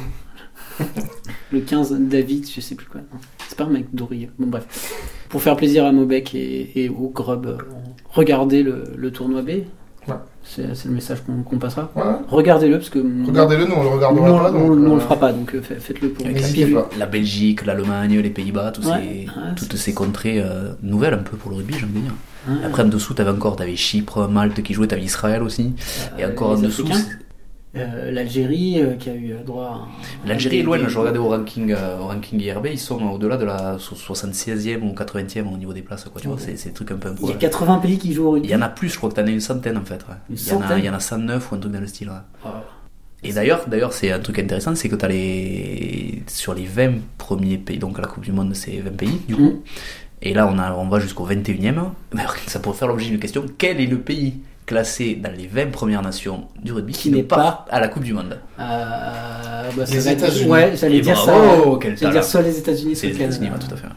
Le 1.53 1.61
15, 1.61 1.93
David, 2.01 2.49
je 2.49 2.61
sais 2.61 2.75
plus 2.77 2.87
quoi. 2.87 3.01
C'est 3.49 3.59
pas 3.59 3.65
un 3.65 3.71
mec 3.71 3.87
d'Ourier. 3.93 4.31
Bon, 4.39 4.47
bref. 4.47 4.95
Pour 5.29 5.43
faire 5.43 5.57
plaisir 5.57 5.85
à 5.85 5.93
Mobec 5.93 6.35
et, 6.35 6.85
et 6.85 6.89
au 6.89 7.09
Grub, 7.09 7.59
regardez 8.13 8.63
le, 8.63 8.85
le 8.97 9.11
tournoi 9.11 9.43
B. 9.43 9.49
Ouais. 10.09 10.15
C'est 10.43 10.67
le 10.87 10.91
message 10.93 11.19
qu'on 11.45 11.59
passera. 11.59 11.91
Ouais. 11.95 12.03
Regardez-le 12.29 12.79
parce 12.79 12.89
que. 12.89 12.99
Regardez-le, 12.99 13.67
nous 13.67 13.75
on 13.75 13.83
le 13.83 13.89
Nous, 13.91 13.95
regardera 13.97 14.33
on, 14.33 14.39
pas. 14.39 14.51
on- 14.51 14.53
donc, 14.53 14.79
nous, 14.79 14.87
on 14.89 14.93
euh, 14.93 14.95
le 14.95 15.01
fera 15.01 15.17
pas, 15.17 15.33
donc 15.33 15.55
euh, 15.55 15.61
fa- 15.63 15.75
faites-le 15.79 16.09
pour 16.09 16.25
pas. 16.25 16.89
La 16.99 17.07
Belgique, 17.07 17.67
l'Allemagne, 17.67 18.19
les 18.19 18.31
Pays-Bas, 18.31 18.73
tous 18.73 18.87
Ouais, 18.89 18.95
ces, 18.95 19.27
ouais, 19.27 19.55
toutes 19.57 19.77
ces 19.77 19.93
contrées 19.93 20.41
euh, 20.41 20.73
nouvelles 20.83 21.15
un 21.15 21.19
peu 21.19 21.37
pour 21.37 21.51
le 21.51 21.59
rugby, 21.59 21.75
j'ai 21.79 21.85
envie 21.85 21.93
de 21.95 22.01
dire. 22.01 22.13
hein, 22.49 22.53
Après, 22.65 22.83
en 22.83 22.87
dessous, 22.89 23.13
t'avais 23.13 23.31
encore, 23.31 23.57
t'avais 23.57 23.77
Chypre, 23.77 24.27
Malte 24.29 24.63
qui 24.63 24.73
jouait, 24.73 24.87
t'avais 24.87 25.03
Israël 25.03 25.43
aussi. 25.43 25.75
Et 26.19 26.25
euh, 26.25 26.31
encore 26.31 26.53
en 26.53 26.59
dessous, 26.59 26.85
Euh, 27.77 28.11
L'Algérie 28.11 28.83
euh, 28.83 28.95
qui 28.97 29.11
a 29.11 29.15
eu 29.15 29.33
droit 29.47 29.89
à. 30.25 30.29
L'Algérie 30.29 30.59
est 30.59 30.63
loin, 30.65 30.77
des- 30.77 30.89
je 30.89 30.99
regardais 30.99 31.21
au 31.21 31.29
ranking, 31.29 31.71
euh, 31.73 31.99
au 32.01 32.07
ranking 32.09 32.41
IRB, 32.41 32.67
ils 32.73 32.79
sont 32.79 33.01
au-delà 33.01 33.37
de 33.37 33.45
la 33.45 33.79
so- 33.79 33.95
76e 33.95 34.83
ou 34.83 34.93
80e 34.93 35.47
au 35.53 35.57
niveau 35.57 35.73
des 35.73 35.83
places, 35.83 36.05
quoi, 36.05 36.21
tu 36.21 36.27
vois, 36.27 36.37
c'est 36.41 36.65
des 36.65 36.73
trucs 36.73 36.91
un 36.91 36.97
peu 36.97 37.11
Il 37.11 37.13
y 37.13 37.13
a 37.13 37.15
improbables. 37.35 37.39
80 37.39 37.79
pays 37.79 37.99
qui 37.99 38.13
jouent 38.13 38.27
au 38.27 38.31
rugby. 38.33 38.49
Il 38.49 38.51
y 38.51 38.57
en 38.57 38.63
a 38.63 38.69
plus, 38.69 38.89
je 38.89 38.97
crois 38.97 39.09
que 39.11 39.15
t'en 39.15 39.25
as 39.27 39.31
une 39.31 39.39
centaine 39.41 39.77
en 39.77 39.85
fait. 39.85 40.05
ouais. 40.09 40.17
Une 40.31 40.37
Il 40.37 40.49
y, 40.49 40.51
en 40.53 40.57
a, 40.57 40.63
centaine 40.63 40.79
il 40.81 40.85
y 40.87 40.91
en 40.91 40.95
a 40.95 41.01
109 41.01 41.53
ou 41.53 41.55
un 41.55 41.59
truc 41.59 41.73
dans 41.73 41.81
le 41.81 41.87
style. 41.87 42.09
ouais. 42.09 42.15
Oh. 42.45 42.49
Et 43.23 43.33
d'ailleurs, 43.33 43.65
d'ailleurs, 43.69 43.93
c'est 43.93 44.11
un 44.11 44.19
truc 44.19 44.39
intéressant, 44.41 44.75
c'est 44.75 44.89
que 44.89 44.97
t'as 44.97 45.07
les 45.09 46.23
sur 46.27 46.55
les 46.55 46.65
20 46.65 46.95
premiers 47.19 47.59
pays, 47.59 47.79
donc 47.79 47.99
à 47.99 48.03
la 48.03 48.09
Coupe 48.09 48.25
du 48.25 48.33
Monde, 48.33 48.55
c'est 48.55 48.79
20 48.79 48.97
pays 48.97 49.21
du 49.29 49.37
coup. 49.37 49.43
Mm. 49.43 49.61
Et 50.23 50.35
là, 50.35 50.51
on 50.53 50.59
a, 50.59 50.73
on 50.75 50.89
va 50.89 50.99
jusqu'au 50.99 51.25
21e. 51.27 51.93
D'ailleurs, 52.13 52.37
ça 52.49 52.59
pourrait 52.59 52.77
faire 52.77 52.89
l'objet 52.89 53.09
d'une 53.11 53.21
question. 53.21 53.45
Quel 53.59 53.81
est 53.81 53.87
le 53.87 53.99
pays 54.01 54.41
classé 54.71 55.17
dans 55.17 55.33
les 55.37 55.49
20 55.49 55.73
premières 55.73 56.01
nations 56.01 56.45
du 56.63 56.73
rugby 56.73 56.93
Qui 56.93 57.11
n'est 57.11 57.25
pas 57.25 57.67
à 57.71 57.81
la 57.81 57.89
Coupe 57.89 58.05
du 58.05 58.13
Monde 58.13 58.39
Euh, 58.61 58.63
bah, 59.77 59.83
Les 59.91 60.09
États-Unis. 60.09 60.49
Ouais, 60.49 60.73
j'allais 60.77 61.01
dire 61.01 61.17
bravo, 61.17 61.73
ça. 61.75 61.79
quel 61.83 61.99
J'allais 61.99 62.13
dire 62.13 62.25
soit 62.25 62.43
les 62.43 62.57
États-Unis, 62.57 62.95
soit 62.95 63.09
les 63.09 63.15
le 63.15 63.21
États-Unis, 63.21 63.51
ouais, 63.51 63.59
tout 63.59 63.75
à 63.75 63.77
fait. 63.77 63.89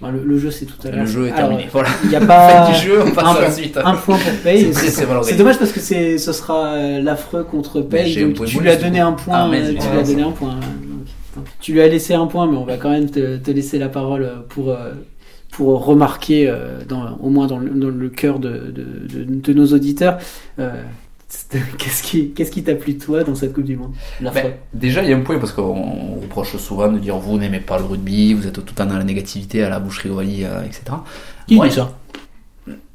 Bon, 0.00 0.10
le, 0.12 0.22
le 0.24 0.38
jeu, 0.38 0.52
c'est 0.52 0.66
tout 0.66 0.74
à 0.86 0.90
l'heure. 0.90 1.00
Le 1.00 1.06
jeu 1.06 1.26
est 1.26 1.32
Alors, 1.32 1.48
terminé. 1.48 1.68
Voilà. 1.72 1.88
Il 2.04 2.10
n'y 2.10 2.16
a 2.16 2.20
pas. 2.20 2.48
Fin 2.66 2.72
du 2.72 2.78
jeu, 2.78 3.02
on 3.04 3.10
passe 3.10 3.24
un, 3.24 3.34
à 3.34 3.40
la 3.40 3.50
suite. 3.52 3.76
un 3.76 3.94
point 3.94 4.18
pour 4.18 4.32
Paye. 4.44 4.72
C'est 4.72 5.36
dommage 5.36 5.58
parce 5.58 5.72
que 5.72 5.80
c'est, 5.80 6.16
ce 6.18 6.32
sera 6.32 6.74
euh, 6.74 7.00
l'affreux 7.00 7.42
contre 7.42 7.80
Paye. 7.80 8.14
Donc 8.24 8.34
point 8.34 8.46
tu 8.46 8.56
bonus, 8.56 8.62
lui 8.62 8.70
as 8.70 8.76
donné 8.76 9.00
un 9.00 9.12
point. 9.12 9.34
Ah, 9.36 9.50
euh, 9.52 9.74
tu 9.80 9.88
lui 9.90 9.98
as 9.98 10.02
donné 10.04 10.22
un 10.22 10.30
point. 10.30 10.60
Tu 11.60 11.72
lui 11.72 11.80
as 11.80 11.88
laissé 11.88 12.14
un 12.14 12.26
point, 12.28 12.46
mais 12.48 12.56
on 12.56 12.64
va 12.64 12.76
quand 12.76 12.90
même 12.90 13.10
te, 13.10 13.36
te 13.38 13.50
laisser 13.50 13.78
la 13.78 13.88
parole 13.88 14.30
pour. 14.48 14.76
Pour 15.56 15.84
remarquer, 15.84 16.48
euh, 16.48 16.80
dans, 16.88 17.16
au 17.22 17.30
moins 17.30 17.46
dans 17.46 17.58
le, 17.58 17.70
dans 17.70 17.88
le 17.88 18.08
cœur 18.08 18.38
de, 18.38 18.50
de, 18.50 18.84
de, 19.18 19.24
de 19.24 19.52
nos 19.52 19.66
auditeurs, 19.72 20.18
euh, 20.58 20.82
qu'est-ce 21.78 22.02
qui 22.02 22.30
qu'est-ce 22.30 22.50
qui 22.52 22.62
t'a 22.62 22.74
plu 22.74 22.96
toi 22.96 23.24
dans 23.24 23.34
cette 23.34 23.52
Coupe 23.54 23.64
du 23.64 23.76
Monde. 23.76 23.92
Ben, 24.20 24.52
déjà, 24.72 25.02
il 25.02 25.10
y 25.10 25.12
a 25.12 25.16
un 25.16 25.20
point 25.20 25.38
parce 25.38 25.52
qu'on 25.52 25.62
on 25.62 26.20
reproche 26.20 26.56
souvent 26.56 26.90
de 26.92 26.98
dire 26.98 27.16
vous 27.18 27.38
n'aimez 27.38 27.60
pas 27.60 27.78
le 27.78 27.84
rugby, 27.84 28.34
vous 28.34 28.46
êtes 28.46 28.52
tout 28.54 28.62
le 28.66 28.72
temps 28.74 28.86
dans 28.86 28.98
la 28.98 29.04
négativité 29.04 29.62
à 29.64 29.68
la 29.68 29.80
boucherie 29.80 30.10
Ovalie, 30.10 30.44
euh, 30.44 30.62
etc. 30.62 30.82
Qui 31.48 31.56
Moi, 31.56 31.68
dit 31.68 31.74
ça? 31.74 31.92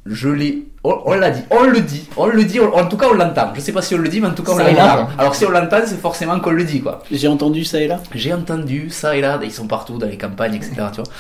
Je 0.05 0.29
l'ai. 0.29 0.63
On, 0.83 0.95
on 1.05 1.13
l'a 1.15 1.29
dit, 1.29 1.41
on 1.51 1.63
le 1.65 1.81
dit, 1.81 2.07
on 2.17 2.27
le 2.27 2.43
dit, 2.45 2.59
on- 2.61 2.73
en 2.73 2.87
tout 2.87 2.95
cas 2.97 3.07
on 3.11 3.13
l'entend. 3.15 3.51
Je 3.53 3.59
sais 3.59 3.73
pas 3.73 3.81
si 3.81 3.93
on 3.95 3.97
le 3.97 4.07
dit, 4.07 4.21
mais 4.21 4.27
en 4.27 4.33
tout 4.33 4.43
cas 4.43 4.53
on 4.53 4.57
l'entend. 4.57 5.09
Alors 5.17 5.35
si 5.35 5.45
on 5.45 5.51
l'entend, 5.51 5.77
c'est 5.85 5.99
forcément 5.99 6.39
qu'on 6.39 6.51
le 6.51 6.63
dit, 6.63 6.81
quoi. 6.81 7.03
J'ai 7.11 7.27
entendu 7.27 7.65
ça 7.65 7.79
et 7.81 7.87
là? 7.87 7.99
J'ai 8.15 8.33
entendu 8.33 8.89
ça 8.89 9.15
et 9.15 9.21
là, 9.21 9.39
ils 9.43 9.51
sont 9.51 9.67
partout 9.67 9.97
dans 9.97 10.07
les 10.07 10.17
campagnes, 10.17 10.55
etc. 10.55 10.71
Tu 10.93 11.01
vois. 11.01 11.11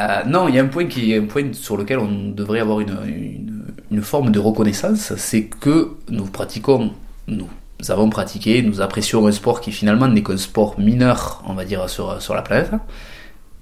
Euh, 0.00 0.24
non, 0.24 0.48
il 0.48 0.56
y 0.56 0.58
a 0.58 0.62
un 0.62 0.66
point 0.66 1.52
sur 1.52 1.76
lequel 1.76 1.98
on 1.98 2.30
devrait 2.30 2.60
avoir 2.60 2.80
une 2.80 4.02
forme 4.02 4.32
de 4.32 4.40
reconnaissance, 4.40 5.14
c'est 5.16 5.44
que 5.44 5.96
nous 6.08 6.24
pratiquons, 6.24 6.92
nous 7.28 7.48
avons 7.88 8.10
pratiqué, 8.10 8.62
nous 8.62 8.80
apprécions 8.80 9.26
un 9.26 9.32
sport 9.32 9.60
qui 9.60 9.70
finalement 9.70 10.08
n'est 10.08 10.22
qu'un 10.22 10.36
sport 10.36 10.78
mineur, 10.80 11.42
on 11.46 11.54
va 11.54 11.64
dire, 11.64 11.88
sur, 11.88 12.20
sur 12.20 12.34
la 12.34 12.42
planète. 12.42 12.72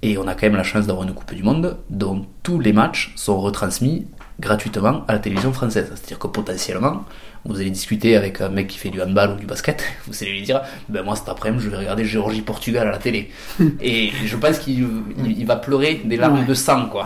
Et 0.01 0.17
on 0.17 0.27
a 0.27 0.33
quand 0.33 0.47
même 0.47 0.55
la 0.55 0.63
chance 0.63 0.87
d'avoir 0.87 1.07
une 1.07 1.13
Coupe 1.13 1.33
du 1.33 1.43
Monde 1.43 1.77
dont 1.89 2.25
tous 2.41 2.59
les 2.59 2.73
matchs 2.73 3.13
sont 3.15 3.39
retransmis 3.39 4.05
gratuitement 4.39 5.03
à 5.07 5.13
la 5.13 5.19
télévision 5.19 5.53
française. 5.53 5.91
C'est-à-dire 5.95 6.19
que 6.19 6.27
potentiellement, 6.27 7.05
vous 7.45 7.59
allez 7.59 7.69
discuter 7.69 8.15
avec 8.15 8.39
un 8.41 8.49
mec 8.49 8.67
qui 8.67 8.77
fait 8.77 8.89
du 8.89 9.01
handball 9.01 9.31
ou 9.31 9.35
du 9.35 9.45
basket, 9.45 9.83
vous 10.07 10.13
allez 10.21 10.31
lui 10.33 10.41
dire 10.43 10.61
ben 10.89 11.03
moi 11.03 11.15
cet 11.15 11.29
après-midi 11.29 11.63
je 11.65 11.69
vais 11.69 11.77
regarder 11.77 12.05
Géorgie-Portugal 12.05 12.87
à 12.87 12.91
la 12.91 12.97
télé. 12.97 13.29
Et 13.81 14.11
je 14.25 14.35
pense 14.37 14.59
qu'il 14.59 14.87
il- 15.25 15.39
il 15.39 15.45
va 15.45 15.55
pleurer 15.57 16.01
des 16.05 16.17
larmes 16.17 16.39
Ouais. 16.39 16.45
de 16.45 16.53
sang 16.53 16.85
quoi. 16.87 17.05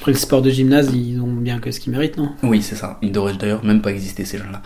Après 0.00 0.12
le 0.12 0.18
sport 0.18 0.42
de 0.42 0.50
gymnase, 0.50 0.90
ils 0.94 1.20
ont 1.20 1.26
bien 1.32 1.58
que 1.58 1.70
ce 1.72 1.80
qu'ils 1.80 1.92
méritent, 1.92 2.16
non? 2.16 2.30
Oui, 2.44 2.62
c'est 2.62 2.76
ça. 2.76 2.98
Ils 3.02 3.10
devraient 3.10 3.34
d'ailleurs 3.34 3.64
même 3.64 3.82
pas 3.82 3.90
exister, 3.90 4.24
ces 4.24 4.38
gens-là. 4.38 4.62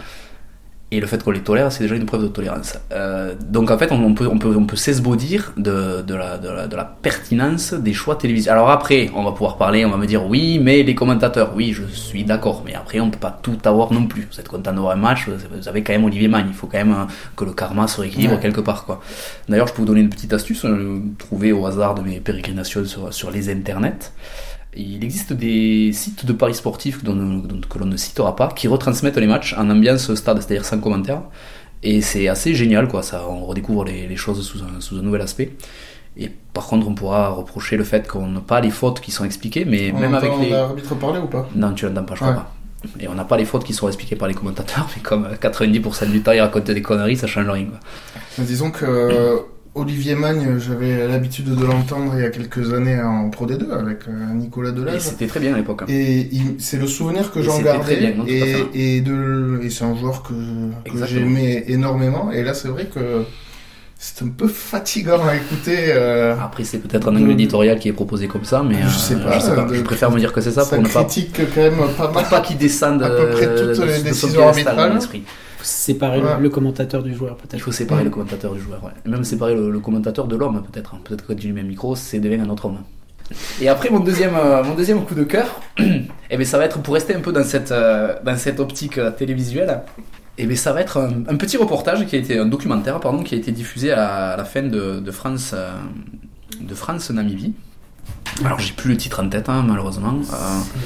Et 0.95 1.01
le 1.01 1.07
fait 1.07 1.23
qu'on 1.25 1.31
les 1.31 1.41
tolère, 1.41 1.73
c'est 1.73 1.85
déjà 1.85 1.97
une 1.97 2.05
preuve 2.05 2.23
de 2.23 2.29
tolérance. 2.29 2.77
Euh, 2.93 3.35
donc 3.57 3.71
en 3.71 3.79
fait, 3.79 3.91
on, 3.93 4.01
on 4.05 4.13
peut, 4.13 4.29
on 4.31 4.39
peut, 4.39 4.55
on 4.55 4.67
peut 4.67 4.77
s'esbaudir 4.77 5.53
de, 5.57 6.03
de, 6.03 6.15
la, 6.15 6.37
de, 6.37 6.51
la, 6.51 6.67
de 6.67 6.77
la 6.77 6.85
pertinence 6.85 7.73
des 7.73 7.95
choix 7.95 8.17
télévisuels. 8.17 8.53
Alors 8.53 8.69
après, 8.71 9.11
on 9.15 9.25
va 9.25 9.33
pouvoir 9.33 9.57
parler, 9.57 9.87
on 9.87 9.91
va 9.91 9.97
me 9.97 10.07
dire 10.07 10.27
oui, 10.27 10.59
mais 10.61 10.83
les 10.83 10.95
commentateurs, 10.95 11.53
oui, 11.57 11.73
je 11.73 11.85
suis 11.87 12.25
d'accord, 12.25 12.63
mais 12.67 12.75
après, 12.75 13.01
on 13.01 13.11
peut 13.11 13.19
pas 13.19 13.39
tout 13.43 13.57
avoir 13.65 13.91
non 13.93 14.07
plus. 14.07 14.29
Vous 14.31 14.39
êtes 14.39 14.49
content 14.49 14.71
d'avoir 14.73 14.93
un 14.93 15.01
match, 15.01 15.29
vous 15.29 15.67
avez 15.67 15.83
quand 15.83 15.95
même 15.95 16.05
Olivier 16.05 16.29
Magne, 16.29 16.49
il 16.49 16.55
faut 16.55 16.67
quand 16.67 16.79
même 16.79 16.93
euh, 16.93 17.05
que 17.37 17.45
le 17.47 17.53
karma 17.55 17.89
se 17.89 17.99
rééquilibre 18.03 18.35
Ouais. 18.35 18.41
quelque 18.41 18.61
part. 18.61 18.85
quoi. 18.85 19.01
D'ailleurs, 19.49 19.69
je 19.69 19.73
peux 19.73 19.81
vous 19.81 19.87
donner 19.89 20.01
une 20.03 20.11
petite 20.11 20.35
astuce, 20.35 20.65
euh, 20.67 21.01
trouvée 21.19 21.53
au 21.53 21.65
hasard 21.67 21.95
de 21.95 22.03
mes 22.03 22.21
pérégrinations 22.21 22.85
sur, 22.85 23.15
sur 23.15 23.31
les 23.31 23.49
internets. 23.51 24.13
Il 24.77 25.05
existe 25.05 25.33
des 25.35 25.91
sites 25.93 26.25
de 26.25 26.33
paris 26.33 26.55
sportifs 26.55 27.05
dont- 27.05 27.15
dont- 27.15 27.61
que 27.69 27.79
l'on 27.79 27.87
ne 27.87 27.97
citera 27.97 28.35
pas 28.37 28.49
qui 28.49 28.69
retransmettent 28.69 29.19
les 29.19 29.27
matchs 29.27 29.55
en 29.59 29.69
ambiance 29.69 30.15
stade, 30.15 30.39
c'est-à-dire 30.41 30.65
sans 30.65 30.79
commentaire. 30.81 31.23
Et 31.83 32.01
c'est 32.01 32.29
assez 32.29 32.55
génial, 32.55 32.89
quoi. 32.89 33.03
Ça, 33.03 33.27
on 33.29 33.45
redécouvre 33.45 33.85
les, 33.85 34.07
les 34.07 34.17
choses 34.17 34.41
sous 34.47 34.63
un, 34.63 34.81
sous 34.81 34.97
un 34.99 35.03
nouvel 35.03 35.21
aspect. 35.21 35.53
Et 36.17 36.31
par 36.55 36.67
contre, 36.67 36.87
on 36.89 36.95
pourra 36.95 37.31
reprocher 37.31 37.77
le 37.77 37.85
fait 37.85 38.07
qu'on 38.09 38.29
n'a 38.29 38.41
pas 38.41 38.61
les 38.61 38.71
fautes 38.71 39.01
qui 39.01 39.11
sont 39.11 39.25
expliquées, 39.25 39.65
mais 39.65 39.93
On 39.95 39.99
même 39.99 40.15
avec 40.15 40.31
les. 40.41 40.51
l'arbitre 40.51 40.95
parler 40.95 41.19
ou 41.19 41.27
pas? 41.27 41.49
Non, 41.55 41.73
tu 41.73 41.87
l'entends 41.87 42.05
pas, 42.05 42.15
je 42.15 42.21
crois 42.21 42.33
pas. 42.35 42.53
Et 43.01 43.09
on 43.09 43.15
n'a 43.15 43.25
pas 43.25 43.37
les 43.37 43.45
fautes 43.45 43.65
qui 43.65 43.73
sont 43.75 43.87
expliquées 43.89 44.17
par 44.17 44.29
les 44.29 44.35
commentateurs, 44.35 44.89
mais 44.97 45.03
comme 45.03 45.25
euh, 45.27 45.35
90% 45.41 46.11
du 46.11 46.21
temps 46.23 46.33
ils 46.33 46.41
racontent 46.41 46.73
des 46.73 46.83
conneries, 46.83 47.17
ça 47.17 47.27
change 47.27 47.49
rien. 47.49 47.67
Quoi. 47.67 47.79
Disons 48.39 48.71
que 48.71 48.85
euh, 48.85 49.37
Olivier 49.75 50.15
Magne, 50.15 50.59
j'avais 50.59 51.09
l'habitude 51.09 51.55
de 51.55 51.65
l'entendre 51.65 52.13
il 52.15 52.21
y 52.21 52.25
a 52.27 52.29
quelques 52.29 52.75
années 52.75 53.01
en 53.01 53.31
Pro 53.31 53.47
D2 53.47 53.71
avec 53.73 54.01
euh, 54.07 54.13
Nicolas 54.35 54.69
Et 54.69 54.73
Delage. 54.73 55.01
c'était 55.01 55.27
très 55.27 55.41
bien 55.41 55.55
à 55.55 55.57
l'époque. 55.57 55.83
hein. 55.83 55.87
Et 55.89 56.29
c'est 56.59 56.77
le 56.79 56.87
souvenir 56.87 57.31
que 57.33 57.39
Et 57.39 57.43
j'en 57.43 57.59
gardais. 57.59 57.97
bien, 57.97 58.11
non, 58.15 58.25
tout 58.25 58.31
à 58.31 58.35
et, 58.75 58.97
et, 58.97 59.01
de, 59.01 59.61
et 59.63 59.71
c'est 59.71 59.85
un 59.85 59.97
joueur 59.97 60.23
que, 60.23 60.35
j'aimais 61.07 61.65
énormément. 61.69 62.31
Et 62.31 62.43
là, 62.43 62.53
c'est 62.53 62.69
vrai 62.69 62.85
que 62.95 63.25
c'est 63.99 64.23
un 64.25 64.29
peu 64.29 64.47
fatigant 64.47 65.25
à 65.27 65.37
écouter. 65.37 65.77
euh, 65.89 66.35
Après, 66.39 66.65
c'est 66.65 66.79
peut-être 66.79 67.09
un 67.09 67.17
angle 67.17 67.31
éditorial 67.31 67.79
qui 67.79 67.89
est 67.89 67.93
proposé 67.95 68.29
comme 68.29 68.45
ça, 68.45 68.63
mais 68.63 68.75
Je 68.75 68.87
euh, 68.87 68.91
sais 68.91 69.17
pas, 69.17 69.39
Je, 69.39 69.79
de- 69.79 69.83
préfère 69.83 70.11
me 70.11 70.19
dire 70.19 70.35
que 70.35 70.43
c'est 70.43 70.51
ça 70.51 70.65
ça 70.65 70.75
pour 70.77 70.83
ne 70.85 70.89
pas 70.89 71.05
critique 71.05 71.41
quand 71.55 71.61
même 71.63 71.77
pas 71.97 72.11
mal. 72.11 72.13
pour 72.13 72.25
pas 72.25 72.41
qu'il 72.43 72.59
descende 72.59 73.03
À 73.03 73.09
peu 73.09 73.31
près 73.31 73.47
toutes 73.47 73.79
euh, 73.79 73.87
les 73.97 74.03
décisions 74.03 74.47
arbitrales. 74.49 74.99
Séparer 75.65 76.21
le- 76.21 76.27
Ouais. 76.27 76.41
le, 76.41 76.51
commentateur 76.51 77.03
du 77.03 77.15
joueur, 77.15 77.37
Il 77.43 77.49
peut-être. 77.49 77.63
faut 77.63 77.73
séparer 77.73 78.03
Mm. 78.03 78.05
le 78.07 78.11
commentateur 78.11 78.53
du 78.55 78.61
joueur, 78.61 78.83
ouais. 78.85 78.91
Et 79.05 79.09
même 79.09 79.25
séparer 79.25 79.55
le, 79.55 79.71
le 79.71 79.81
commentateur 79.81 80.27
de 80.27 80.37
l'homme, 80.37 80.63
peut-être. 80.71 80.95
hein. 80.95 81.01
Peut-être 81.05 81.27
que 81.27 81.33
quand 81.33 81.45
il 81.45 81.53
met 81.55 81.61
un 81.61 81.65
micro, 81.65 81.95
c'est 81.97 82.19
devient 82.21 82.41
un 82.41 82.49
autre 82.51 82.67
homme. 82.67 82.79
Et 83.61 83.69
après, 83.69 83.89
mon 83.91 84.01
deuxième, 84.01 84.35
euh, 84.37 84.63
mon 84.63 84.75
deuxième 84.75 85.05
coup 85.05 85.15
de 85.15 85.25
cœur, 85.25 85.61
eh 85.79 86.37
ben, 86.37 86.45
ça 86.45 86.59
va 86.59 86.65
être 86.67 86.81
pour 86.83 86.95
rester 86.95 87.15
un 87.15 87.21
peu 87.21 87.33
dans 87.33 87.45
cette, 87.45 87.73
euh, 87.73 88.15
dans 88.25 88.37
cette 88.37 88.61
optique 88.61 88.99
euh, 88.99 89.11
télévisuelle. 89.11 89.81
Et 90.39 90.47
ben, 90.47 90.57
ça 90.57 90.73
va 90.73 90.81
être 90.83 90.99
un, 90.99 91.11
un 91.29 91.37
petit 91.37 91.57
reportage 91.57 92.05
qui 92.07 92.17
a 92.17 92.19
été 92.19 92.39
un 92.39 92.47
documentaire, 92.47 93.01
pardon, 93.01 93.23
qui 93.23 93.35
a 93.35 93.39
été 93.39 93.53
diffusé 93.53 93.91
à 93.93 93.97
la, 93.97 94.29
à 94.33 94.37
la 94.37 94.45
fin 94.45 94.63
de, 94.63 95.01
de 95.01 95.11
France, 95.11 95.53
euh, 95.55 95.71
de 96.61 96.75
France 96.75 97.11
Namibie. 97.11 97.55
Alors, 98.45 98.59
j'ai 98.59 98.73
plus 98.73 98.91
le 98.91 98.97
titre 98.97 99.23
en 99.23 99.29
tête, 99.29 99.49
hein, 99.49 99.65
malheureusement. 99.67 100.15
Euh, 100.33 100.35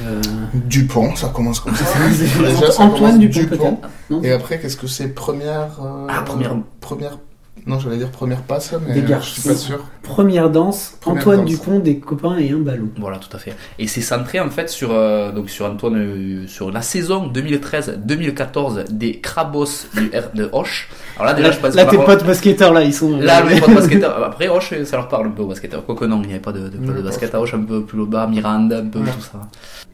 Euh, 0.07 0.20
Dupont, 0.55 1.14
ça 1.16 1.28
commence 1.28 1.61
comme 1.61 1.74
ça. 1.74 1.84
c'est 2.12 2.24
Déjà, 2.43 2.70
ça 2.72 2.82
Antoine 2.84 3.12
commence 3.12 3.18
Dupont, 3.18 3.80
Et 4.22 4.32
après, 4.32 4.59
qu'est-ce 4.61 4.76
que 4.76 4.87
c'est 4.87 5.09
Première. 5.09 5.78
euh, 5.82 6.07
Ah, 6.09 6.22
première- 6.22 6.57
Première. 6.80 7.18
Non, 7.67 7.81
j'allais 7.81 7.97
dire 7.97 8.11
première 8.12 8.43
passe, 8.43 8.73
mais 8.87 8.95
Des 8.95 9.01
euh, 9.03 9.09
garçons. 9.09 9.33
je 9.35 9.41
suis 9.41 9.49
pas 9.49 9.57
sûr. 9.57 9.81
Première 10.03 10.51
danse, 10.51 10.97
Première 11.01 11.21
Antoine 11.23 11.41
danse. 11.41 11.49
Dupont, 11.49 11.79
des 11.81 11.99
copains 11.99 12.37
et 12.39 12.53
un 12.53 12.59
ballon. 12.59 12.89
Voilà, 12.97 13.19
tout 13.19 13.35
à 13.37 13.41
fait. 13.41 13.55
Et 13.81 13.89
c'est 13.89 14.03
centré 14.03 14.39
en 14.39 14.51
fait 14.51 14.71
sur 14.71 14.93
euh, 14.93 15.33
donc 15.33 15.51
sur 15.51 15.67
Antoine 15.67 15.97
euh, 15.97 16.47
sur 16.47 16.71
la 16.71 16.81
saison 16.81 17.29
2013-2014 17.29 18.93
des 18.93 19.19
Crabos 19.21 19.67
du 19.95 20.11
R 20.17 20.35
de 20.35 20.49
Hoche. 20.53 20.89
Alors 21.17 21.27
là 21.27 21.35
déjà 21.35 21.51
je 21.51 21.59
pense 21.59 21.75
Là, 21.75 21.87
tes 21.87 21.97
potes 21.99 22.25
basketteurs, 22.25 22.73
là, 22.73 22.83
ils 22.83 22.95
sont. 22.95 23.19
Là, 23.19 23.43
les 23.43 23.61
potes 23.61 23.75
basketteurs. 23.75 24.23
Après, 24.23 24.49
Hoche, 24.49 24.73
ça 24.85 24.97
leur 24.97 25.09
parle 25.09 25.27
un 25.27 25.31
peu 25.31 25.43
aux 25.43 25.49
basketteurs. 25.49 25.85
Quoique 25.85 26.05
non, 26.05 26.21
il 26.23 26.29
n'y 26.29 26.33
avait 26.35 26.41
pas 26.43 26.53
de, 26.53 26.69
de 26.69 26.77
de 26.79 26.93
Ouais, 26.93 27.03
basket 27.03 27.35
à 27.35 27.41
Hoche, 27.41 27.55
un 27.55 27.62
peu 27.62 27.83
plus 27.85 28.07
bas, 28.07 28.27
Miranda, 28.27 28.79
un 28.79 28.87
peu 28.87 29.01
Ouais. 29.01 29.07
tout 29.07 29.21
ça. 29.23 29.41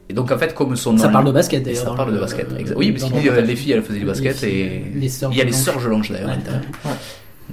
Et 0.09 0.13
donc, 0.13 0.31
en 0.31 0.37
fait, 0.37 0.53
comme 0.53 0.75
son 0.75 0.97
Ça 0.97 1.07
nom- 1.07 1.13
parle 1.13 1.25
de 1.25 1.31
basket, 1.31 1.61
Et 1.61 1.63
d'ailleurs. 1.63 1.83
Ça 1.85 1.91
parle 1.95 2.09
le- 2.09 2.15
de 2.17 2.21
basket. 2.21 2.51
euh, 2.51 2.57
exact. 2.57 2.75
Oui, 2.77 2.91
parce 2.91 3.05
qu'il 3.11 3.19
dit 3.21 3.29
euh, 3.29 3.41
les 3.41 3.55
filles, 3.55 3.71
elles 3.71 3.81
faisaient 3.83 3.99
du 3.99 4.05
basket 4.05 4.41
Les 4.41 4.47
et. 4.49 4.51
filles, 4.69 4.99
les 5.01 5.09
sœurs 5.09 5.31
Il 5.31 5.37
y 5.37 5.41
a 5.41 5.45
les 5.45 5.51
sœurs 5.51 5.79
Gelange 5.79 6.11
d'ailleurs 6.11 6.27
à 6.29 6.31
Ouais, 6.33 6.37
l'intérieur. 6.37 6.61
ouais. 6.85 6.91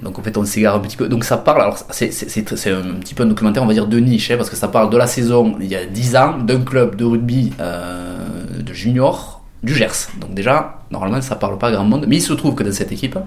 Donc 0.01 0.17
en 0.17 0.23
fait 0.23 0.35
on 0.37 0.45
s'égare 0.45 0.75
un 0.75 0.79
petit 0.79 0.97
peu. 0.97 1.07
Donc 1.07 1.23
ça 1.23 1.37
parle, 1.37 1.61
alors 1.61 1.77
c'est, 1.89 2.07
un 2.07 2.99
petit 2.99 3.13
peu 3.13 3.23
un 3.23 3.27
documentaire 3.27 3.63
on 3.63 3.67
va 3.67 3.73
dire 3.73 3.87
de 3.87 3.99
niche, 3.99 4.31
hein, 4.31 4.37
parce 4.37 4.49
que 4.49 4.55
ça 4.55 4.67
parle 4.67 4.89
de 4.89 4.97
la 4.97 5.07
saison 5.07 5.55
il 5.59 5.67
y 5.67 5.75
a 5.75 5.85
10 5.85 6.15
ans 6.15 6.37
d'un 6.39 6.61
club 6.61 6.95
de 6.95 7.05
rugby 7.05 7.53
euh, 7.59 8.17
de 8.59 8.73
junior 8.73 9.43
du 9.63 9.75
Gers. 9.75 10.09
Donc 10.19 10.33
déjà, 10.33 10.79
normalement 10.89 11.21
ça 11.21 11.35
parle 11.35 11.57
pas 11.57 11.67
à 11.67 11.71
grand 11.71 11.85
monde, 11.85 12.05
mais 12.07 12.17
il 12.17 12.21
se 12.21 12.33
trouve 12.33 12.55
que 12.55 12.63
dans 12.63 12.71
cette 12.71 12.91
équipe, 12.91 13.17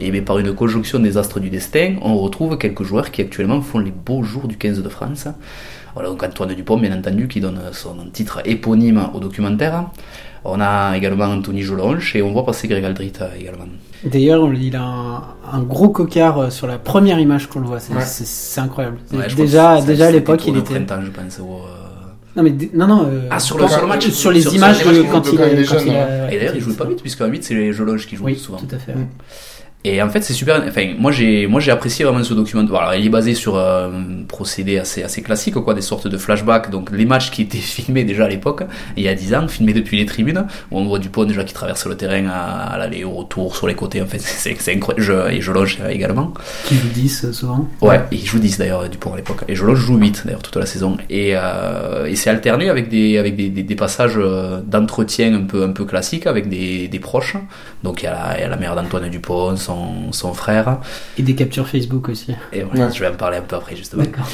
et 0.00 0.10
bien, 0.10 0.22
par 0.22 0.38
une 0.38 0.54
conjonction 0.54 0.98
des 0.98 1.16
astres 1.18 1.40
du 1.40 1.50
destin, 1.50 1.96
on 2.02 2.16
retrouve 2.16 2.56
quelques 2.56 2.82
joueurs 2.84 3.10
qui 3.10 3.20
actuellement 3.20 3.60
font 3.60 3.78
les 3.78 3.90
beaux 3.90 4.22
jours 4.22 4.48
du 4.48 4.56
15 4.56 4.82
de 4.82 4.88
France. 4.88 5.28
Voilà, 5.94 6.08
donc 6.08 6.22
Antoine 6.22 6.54
Dupont, 6.54 6.76
bien 6.78 6.96
entendu, 6.96 7.26
qui 7.28 7.40
donne 7.40 7.60
son 7.72 7.96
titre 8.12 8.40
éponyme 8.44 9.08
au 9.14 9.20
documentaire. 9.20 9.84
On 10.44 10.60
a 10.60 10.96
également 10.96 11.24
Anthony 11.26 11.62
Jolonche 11.62 12.16
et 12.16 12.22
on 12.22 12.32
voit 12.32 12.46
passer 12.46 12.66
Greg 12.68 12.84
Aldrit 12.84 13.12
également. 13.38 13.66
D'ailleurs, 14.04 14.50
il 14.54 14.74
a 14.76 14.82
un, 14.82 15.22
un 15.52 15.60
gros 15.60 15.90
cocard 15.90 16.38
euh, 16.38 16.50
sur 16.50 16.66
la 16.66 16.78
première 16.78 17.18
image 17.18 17.46
qu'on 17.48 17.60
le 17.60 17.66
voit. 17.66 17.80
C'est 17.80 17.92
Ouais. 17.92 18.64
incroyable. 18.64 18.96
Ouais, 19.12 19.26
déjà, 19.36 19.82
déjà 19.82 20.06
à 20.06 20.10
l'époque, 20.10 20.46
il 20.46 20.56
était. 20.56 20.74
printemps, 20.74 21.02
je 21.04 21.10
pense. 21.10 21.38
au, 21.40 21.42
euh, 21.66 22.36
Non, 22.36 22.42
mais 22.42 22.54
non, 22.72 22.86
non. 22.86 23.06
euh, 23.06 23.26
Ah, 23.30 23.38
sur 23.38 23.58
le- 23.58 23.68
sur 23.68 23.86
match, 23.86 24.08
Sur 24.08 24.30
les 24.30 24.40
sur- 24.40 24.50
sur 24.52 24.58
images 24.58 24.78
les 24.78 24.84
de 24.84 25.02
matchs 25.02 25.10
quand 25.12 25.30
il 25.30 25.36
quand 25.38 25.44
il 25.52 25.58
est 25.58 25.64
jeune, 25.64 25.82
il 25.88 25.90
a- 25.94 26.32
Et 26.32 26.38
d'ailleurs, 26.38 26.54
il 26.54 26.60
jouait 26.62 26.72
pas 26.74 26.86
vite, 26.86 27.02
puisque 27.02 27.20
à 27.20 27.26
8, 27.26 27.44
c'est 27.44 27.54
les 27.54 27.74
jeux 27.74 27.84
qui 28.08 28.16
jouent 28.16 28.24
Oui, 28.24 28.36
souvent. 28.36 28.56
tout 28.58 28.74
à 28.74 28.78
fait. 28.78 28.94
Mm. 28.94 29.08
Et 29.82 30.02
en 30.02 30.10
fait, 30.10 30.20
c'est 30.20 30.34
super. 30.34 30.62
Enfin, 30.68 30.92
moi, 30.98 31.10
j'ai, 31.10 31.46
moi, 31.46 31.58
j'ai 31.58 31.70
apprécié 31.70 32.04
vraiment 32.04 32.22
ce 32.22 32.34
documentaire. 32.34 32.76
Alors, 32.76 32.94
il 32.94 33.06
est 33.06 33.08
basé 33.08 33.32
sur 33.34 33.56
euh, 33.56 33.88
un 33.88 34.24
procédé 34.28 34.78
assez, 34.78 35.02
assez 35.02 35.22
classique, 35.22 35.54
quoi, 35.54 35.72
des 35.72 35.80
sortes 35.80 36.06
de 36.06 36.18
flashbacks. 36.18 36.68
Donc, 36.70 36.90
les 36.90 37.06
matchs 37.06 37.30
qui 37.30 37.40
étaient 37.42 37.56
filmés 37.76 38.04
déjà 38.04 38.26
à 38.26 38.28
l'époque, 38.28 38.62
il 38.98 39.04
y 39.04 39.08
a 39.08 39.14
10 39.14 39.34
ans, 39.34 39.48
filmés 39.48 39.72
depuis 39.72 39.96
les 39.96 40.04
tribunes, 40.04 40.44
où 40.70 40.78
on 40.78 40.84
voit 40.84 40.98
Dupont 40.98 41.24
déjà 41.24 41.44
qui 41.44 41.54
traverse 41.54 41.86
le 41.86 41.96
terrain 41.96 42.26
à, 42.26 42.72
à 42.74 42.76
l'aller, 42.78 43.04
au 43.04 43.12
retour, 43.12 43.56
sur 43.56 43.66
les 43.68 43.74
côtés. 43.74 44.02
En 44.02 44.06
fait, 44.06 44.18
c'est, 44.20 44.50
incroyable. 44.70 45.02
Je- 45.02 45.30
et 45.36 45.40
je 45.40 45.50
loge 45.50 45.78
également. 45.88 46.34
Qui 46.66 46.74
joue 46.74 46.88
10 46.88 47.24
euh, 47.24 47.32
souvent? 47.32 47.66
Ouais, 47.80 48.02
il 48.12 48.26
joue 48.26 48.38
10 48.38 48.58
d'ailleurs, 48.58 48.86
Dupont 48.86 49.14
à 49.14 49.16
l'époque. 49.16 49.44
Et 49.48 49.54
Jolo 49.54 49.74
joue 49.74 49.96
8 49.96 50.24
d'ailleurs 50.26 50.42
toute 50.42 50.56
la 50.56 50.66
saison. 50.66 50.98
Et, 51.08 51.32
euh, 51.36 52.04
et 52.04 52.16
c'est 52.16 52.28
alterné 52.28 52.68
avec 52.68 52.90
des, 52.90 53.16
avec 53.16 53.34
des, 53.34 53.48
des, 53.48 53.62
des 53.62 53.76
passages 53.76 54.18
euh, 54.18 54.60
d'entretien 54.62 55.32
un 55.34 55.44
peu, 55.44 55.62
un 55.64 55.70
peu 55.72 55.86
classiques 55.86 56.26
avec 56.26 56.50
des, 56.50 56.86
des 56.88 56.98
proches. 56.98 57.36
Donc 57.82 58.02
il 58.02 58.04
y 58.04 58.08
a 58.08 58.12
la, 58.12 58.38
il 58.38 58.42
y 58.42 58.44
a 58.44 58.48
la 58.48 58.56
mère 58.58 58.76
d'Antoine 58.76 59.08
Dupont, 59.08 59.56
son, 59.70 60.12
son 60.12 60.34
frère. 60.34 60.78
Et 61.18 61.22
des 61.22 61.34
captures 61.34 61.66
Facebook 61.68 62.08
aussi. 62.08 62.34
Et 62.52 62.62
voilà, 62.62 62.86
Ouais. 62.86 62.92
je 62.94 63.00
vais 63.00 63.08
en 63.08 63.14
parler 63.14 63.38
un 63.38 63.42
peu 63.42 63.56
après 63.56 63.76
justement. 63.76 64.02
D'accord. 64.04 64.26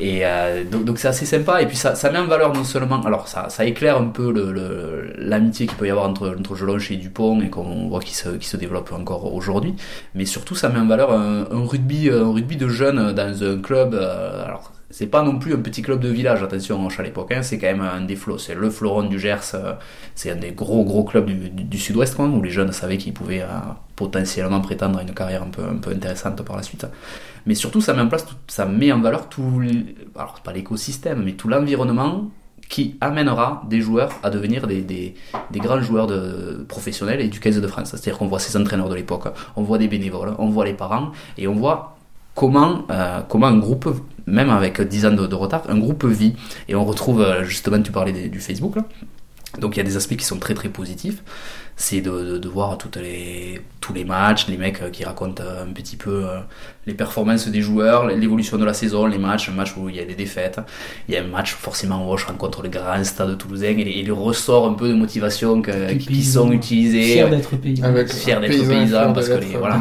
Et 0.00 0.20
euh, 0.26 0.64
donc 0.64 0.84
donc 0.84 0.98
c'est 0.98 1.08
assez 1.08 1.24
sympa. 1.26 1.62
Et 1.62 1.66
puis 1.66 1.76
ça, 1.76 1.94
ça 1.94 2.10
met 2.10 2.18
en 2.18 2.26
valeur 2.26 2.52
non 2.52 2.64
seulement, 2.64 3.00
alors 3.02 3.28
ça, 3.28 3.48
ça 3.48 3.64
éclaire 3.64 3.96
un 3.96 4.06
peu 4.08 4.32
le- 4.32 4.50
le- 4.52 5.12
l'amitié 5.18 5.66
qu'il 5.66 5.76
peut 5.76 5.86
y 5.86 5.90
avoir 5.90 6.08
entre, 6.08 6.34
entre 6.38 6.54
Jelonche 6.56 6.90
et 6.90 6.96
Dupont 6.96 7.40
et 7.40 7.48
qu'on 7.50 7.88
voit 7.88 8.00
qui 8.00 8.14
se, 8.14 8.30
qui 8.30 8.48
se 8.48 8.56
développe 8.56 8.92
encore 8.92 9.32
aujourd'hui. 9.32 9.74
Mais 10.14 10.24
surtout 10.24 10.54
ça 10.56 10.68
met 10.68 10.80
en 10.80 10.86
valeur 10.86 11.12
un, 11.12 11.46
un 11.50 11.64
rugby, 11.66 12.10
un 12.10 12.32
rugby 12.32 12.56
de 12.56 12.68
jeunes 12.68 13.12
dans 13.12 13.42
un 13.44 13.58
club. 13.60 13.94
euh, 13.94 14.44
alors 14.44 14.72
c'est 14.96 15.08
pas 15.08 15.22
non 15.22 15.40
plus 15.40 15.54
un 15.54 15.58
petit 15.58 15.82
club 15.82 15.98
de 15.98 16.08
village, 16.08 16.40
attention, 16.44 16.86
Hoche 16.86 17.00
à 17.00 17.02
l'époque, 17.02 17.34
c'est 17.42 17.58
quand 17.58 17.66
même 17.66 17.80
un 17.80 18.02
des 18.02 18.14
flots, 18.14 18.38
c'est 18.38 18.54
le 18.54 18.70
fleuron 18.70 19.02
du 19.02 19.18
Gers, 19.18 19.40
euh, 19.54 19.72
c'est 20.14 20.30
un 20.30 20.36
des 20.36 20.52
gros 20.52 20.84
gros 20.84 21.02
clubs 21.02 21.26
du, 21.26 21.50
du, 21.50 21.64
du 21.64 21.78
sud-ouest, 21.78 22.16
où 22.18 22.40
les 22.42 22.50
jeunes 22.50 22.70
savaient 22.70 22.96
qu'ils 22.96 23.12
pouvaient 23.12 23.42
euh, 23.42 23.48
potentiellement 23.96 24.60
prétendre 24.60 25.00
à 25.00 25.02
une 25.02 25.12
carrière 25.12 25.42
un 25.42 25.48
peu, 25.56 25.62
un 25.64 25.78
peu 25.78 25.90
intéressante 25.90 26.40
par 26.42 26.56
la 26.56 26.62
suite. 26.62 26.86
Mais 27.44 27.56
surtout, 27.56 27.80
ça 27.80 27.92
met 27.92 28.02
en 28.02 28.08
place, 28.08 28.24
tout- 28.24 28.36
ça 28.46 28.66
met 28.66 28.92
en 28.92 29.00
valeur 29.00 29.28
tout, 29.28 29.62
alors 30.14 30.40
pas 30.44 30.52
l'écosystème, 30.52 31.24
mais 31.24 31.32
tout 31.32 31.48
l'environnement 31.48 32.30
qui 32.68 32.96
amènera 33.00 33.64
des 33.68 33.80
joueurs 33.80 34.10
à 34.22 34.30
devenir 34.30 34.66
des, 34.68 34.82
des, 34.82 35.14
des 35.50 35.58
grands 35.58 35.82
joueurs 35.82 36.06
de, 36.06 36.64
professionnels 36.68 37.20
et 37.20 37.28
du 37.28 37.40
15 37.40 37.60
de 37.60 37.66
France. 37.66 37.90
C'est-à-dire 37.90 38.16
qu'on 38.16 38.28
voit 38.28 38.38
ces 38.38 38.56
entraîneurs 38.56 38.88
de 38.88 38.94
l'époque, 38.94 39.24
on 39.56 39.62
voit 39.64 39.78
des 39.78 39.88
bénévoles, 39.88 40.34
on 40.38 40.48
voit 40.50 40.64
les 40.64 40.72
parents, 40.74 41.10
et 41.36 41.48
on 41.48 41.54
voit 41.54 41.96
comment, 42.34 42.84
euh, 42.90 43.20
comment 43.28 43.46
un 43.48 43.58
groupe, 43.58 43.88
même 44.26 44.50
avec 44.50 44.80
10 44.80 45.06
ans 45.06 45.12
de, 45.12 45.34
retard, 45.34 45.62
un 45.68 45.78
groupe 45.78 46.04
vit. 46.04 46.34
Et 46.68 46.74
on 46.74 46.84
retrouve, 46.84 47.20
euh, 47.20 47.44
justement, 47.44 47.80
tu 47.80 47.92
parlais 47.92 48.12
du 48.28 48.40
Facebook, 48.40 48.76
là. 48.76 48.84
Donc 49.58 49.76
il 49.76 49.78
y 49.78 49.80
a 49.80 49.84
des 49.84 49.96
aspects 49.96 50.16
qui 50.16 50.24
sont 50.24 50.38
très 50.38 50.54
très 50.54 50.68
positifs. 50.68 51.22
C'est 51.76 52.00
de, 52.00 52.10
de, 52.10 52.38
de 52.38 52.48
voir 52.48 52.78
toutes 52.78 52.96
les, 52.98 53.60
tous 53.80 53.92
les 53.92 54.04
matchs, 54.04 54.46
les 54.46 54.56
mecs 54.56 54.80
euh, 54.80 54.90
qui 54.90 55.02
racontent 55.04 55.42
euh, 55.44 55.64
un 55.64 55.72
petit 55.72 55.96
peu 55.96 56.24
euh, 56.24 56.38
les 56.86 56.94
performances 56.94 57.48
des 57.48 57.62
joueurs, 57.62 58.06
l'évolution 58.06 58.58
de 58.58 58.64
la 58.64 58.72
saison, 58.74 59.06
les 59.06 59.18
matchs, 59.18 59.48
un 59.48 59.52
match 59.54 59.74
où 59.76 59.88
il 59.88 59.96
y 59.96 59.98
a 60.00 60.04
des 60.04 60.14
défaites. 60.14 60.60
Il 61.08 61.14
y 61.14 61.16
a 61.16 61.22
un 61.22 61.26
match 61.26 61.52
forcément 61.54 62.08
où 62.08 62.16
je 62.16 62.26
rencontre 62.26 62.62
le 62.62 62.68
grand 62.68 63.02
stade 63.02 63.36
toulousain 63.38 63.76
et 63.76 63.82
les, 63.84 63.90
et 63.90 64.02
les 64.04 64.10
ressorts 64.12 64.68
un 64.68 64.74
peu 64.74 64.88
de 64.88 64.94
motivation 64.94 65.62
que- 65.62 65.72
Qui 65.98 66.06
qui 66.06 66.22
sont 66.24 66.52
utilisés. 66.52 67.02
Fier 67.14 67.30
d'être 67.30 67.56
paysan. 67.56 67.82
Fier 68.14 68.40
d'être 68.40 68.52
paysan, 68.68 69.12
parce 69.12 69.26
que 69.28 69.32
les- 69.40 69.46
voilà. 69.58 69.74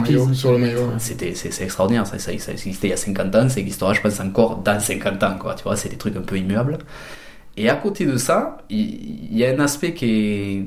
C'était, 0.98 1.36
c'est, 1.36 1.52
c'est 1.52 1.64
extraordinaire, 1.66 2.08
ça, 2.08 2.18
ça, 2.18 2.32
ça 2.40 2.52
existait 2.54 2.88
il 2.88 2.90
y 2.90 2.94
a 2.94 2.98
50 2.98 3.36
ans, 3.36 3.48
ça 3.50 3.60
existera, 3.60 3.94
je 3.94 4.02
pense, 4.02 4.20
encore 4.20 4.58
dans 4.58 4.80
50 4.80 5.22
ans, 5.22 5.36
quoi. 5.40 5.54
Tu 5.54 5.62
vois, 5.62 5.76
c'est 5.76 5.90
des 5.90 5.98
trucs 5.98 6.16
un 6.18 6.22
peu 6.22 6.40
immuables. 6.40 6.80
Et 7.56 7.70
à 7.70 7.76
côté 7.76 8.06
de 8.06 8.18
ça, 8.18 8.58
il, 8.70 9.36
y 9.36 9.46
a 9.46 9.50
un 9.50 9.60
aspect 9.60 9.94
qui 9.94 10.06
est, 10.06 10.66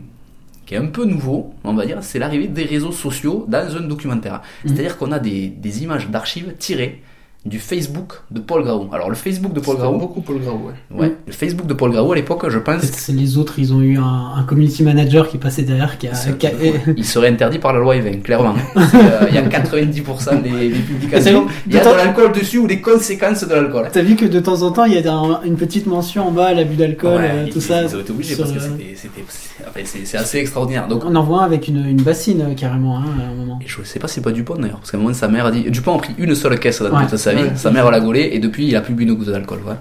qui 0.65 0.75
est 0.75 0.79
un 0.79 0.87
peu 0.87 1.05
nouveau, 1.05 1.55
on 1.65 1.75
va 1.75 1.85
dire, 1.85 1.99
c'est 2.03 2.19
l'arrivée 2.19 2.49
des 2.49 2.65
réseaux 2.65 2.93
sociaux 2.93 3.45
dans 3.49 3.77
un 3.77 3.81
documentaire. 3.81 4.43
Mhm. 4.65 4.71
C'est-à-dire 4.71 4.97
qu'on 4.97 5.13
a 5.13 5.19
des, 5.19 5.49
des 5.49 5.83
images 5.83 6.09
d'archives 6.09 6.55
tirées 6.59 7.03
du 7.47 7.61
Facebook 7.61 8.15
de 8.33 8.41
Paul 8.41 8.65
Graou. 8.65 8.89
Alors, 8.93 9.09
le 9.09 9.15
Facebook 9.15 9.53
de 9.53 9.61
Paul 9.61 9.77
Graou, 9.77 9.99
beaucoup 9.99 10.21
Paul 10.21 10.39
Grau, 10.41 10.61
ouais. 10.91 10.99
ouais, 11.01 11.15
le 11.27 11.33
Facebook 11.33 11.67
de 11.67 11.75
Paul 11.75 11.93
Graou, 11.93 12.11
à 12.13 12.17
l'époque, 12.17 12.45
je 12.51 12.59
pense, 12.59 12.83
c'est 12.83 13.13
les 13.13 13.39
autres, 13.39 13.55
ils 13.59 13.73
ont 13.73 13.81
eu 13.81 13.97
un, 13.99 14.33
un 14.37 14.43
community 14.43 14.83
manager 14.83 15.29
qui 15.29 15.39
passait 15.39 15.63
derrière, 15.63 15.97
qui 15.97 16.09
a, 16.09 16.11
qui 16.11 16.47
de 16.49 16.95
il 16.97 17.05
serait 17.05 17.29
interdit 17.29 17.59
par 17.61 17.73
la 17.73 17.79
loi 17.79 17.95
Evin, 17.97 18.19
clairement. 18.21 18.55
Euh, 18.97 19.27
Il 19.29 19.35
y 19.35 19.39
a 19.39 19.43
90% 19.43 20.43
des, 20.43 20.69
des 20.71 20.79
publications, 20.79 21.47
il 21.67 21.75
y 21.75 21.79
a 21.79 21.85
de 21.85 21.97
l'alcool 21.97 22.33
dessus 22.33 22.59
ou 22.59 22.67
des 22.67 22.81
conséquences 22.81 23.47
de 23.47 23.53
l'alcool. 23.55 23.89
T'as 23.93 24.03
vu 24.03 24.17
que 24.17 24.25
de 24.25 24.41
temps 24.41 24.63
en 24.63 24.71
temps, 24.73 24.85
il 24.85 24.95
y 24.95 24.99
a 25.07 25.13
un- 25.13 25.43
une 25.43 25.57
petite 25.57 25.87
mention 25.87 26.29
en 26.29 26.31
bas, 26.31 26.53
l'abus 26.55 26.77
d'alcool, 26.77 27.21
Ouais, 27.21 27.31
euh, 27.33 27.47
tout 27.47 27.59
ils- 27.59 27.63
ça. 27.63 27.83
Ils 27.83 27.95
ont 27.97 28.01
été 28.01 28.11
obligés 28.11 28.35
sur, 28.35 28.45
parce 28.45 28.57
que 28.57 28.63
euh, 28.73 28.77
c'était, 28.97 29.25
enfin, 29.69 29.81
c'est, 29.85 30.17
assez 30.17 30.39
extraordinaire. 30.39 30.89
Donc, 30.89 31.05
On 31.05 31.15
en 31.15 31.23
voit 31.23 31.43
un 31.43 31.45
avec 31.45 31.69
une, 31.69 31.85
une 31.87 32.01
bassine 32.03 32.55
carrément 32.57 32.99
hein, 32.99 33.05
à 33.21 33.31
un 33.31 33.35
moment. 33.35 33.59
et 33.63 33.69
je 33.69 33.83
sais 33.85 33.99
pas 33.99 34.09
si 34.09 34.15
c'est 34.17 34.21
pas 34.23 34.33
Dupont 34.33 34.55
d'ailleurs, 34.57 34.79
parce 34.79 34.91
qu'à 34.91 34.97
un 34.97 35.01
moment 35.01 35.13
sa 35.15 35.29
mère 35.29 35.47
a 35.47 35.51
dit, 35.53 35.63
Dupont 35.71 35.97
a 35.97 35.99
pris 35.99 36.15
une 36.19 36.35
seule 36.35 36.59
caisse 36.59 36.81
dans 36.83 36.91
Ouais, 36.97 37.07
toute 37.07 37.19
sa 37.19 37.33
vie, 37.37 37.43
ouais, 37.45 37.57
sa 37.57 37.71
mère 37.71 37.91
l'a 37.91 38.01
gaulé 38.01 38.31
et 38.33 38.39
depuis 38.39 38.69
il 38.69 38.77
a 38.77 38.81
plus 38.81 38.95
bu 38.95 39.05
une 39.05 39.15
goutte 39.15 39.29
d'alcool. 39.29 39.61
ouais. 39.67 39.75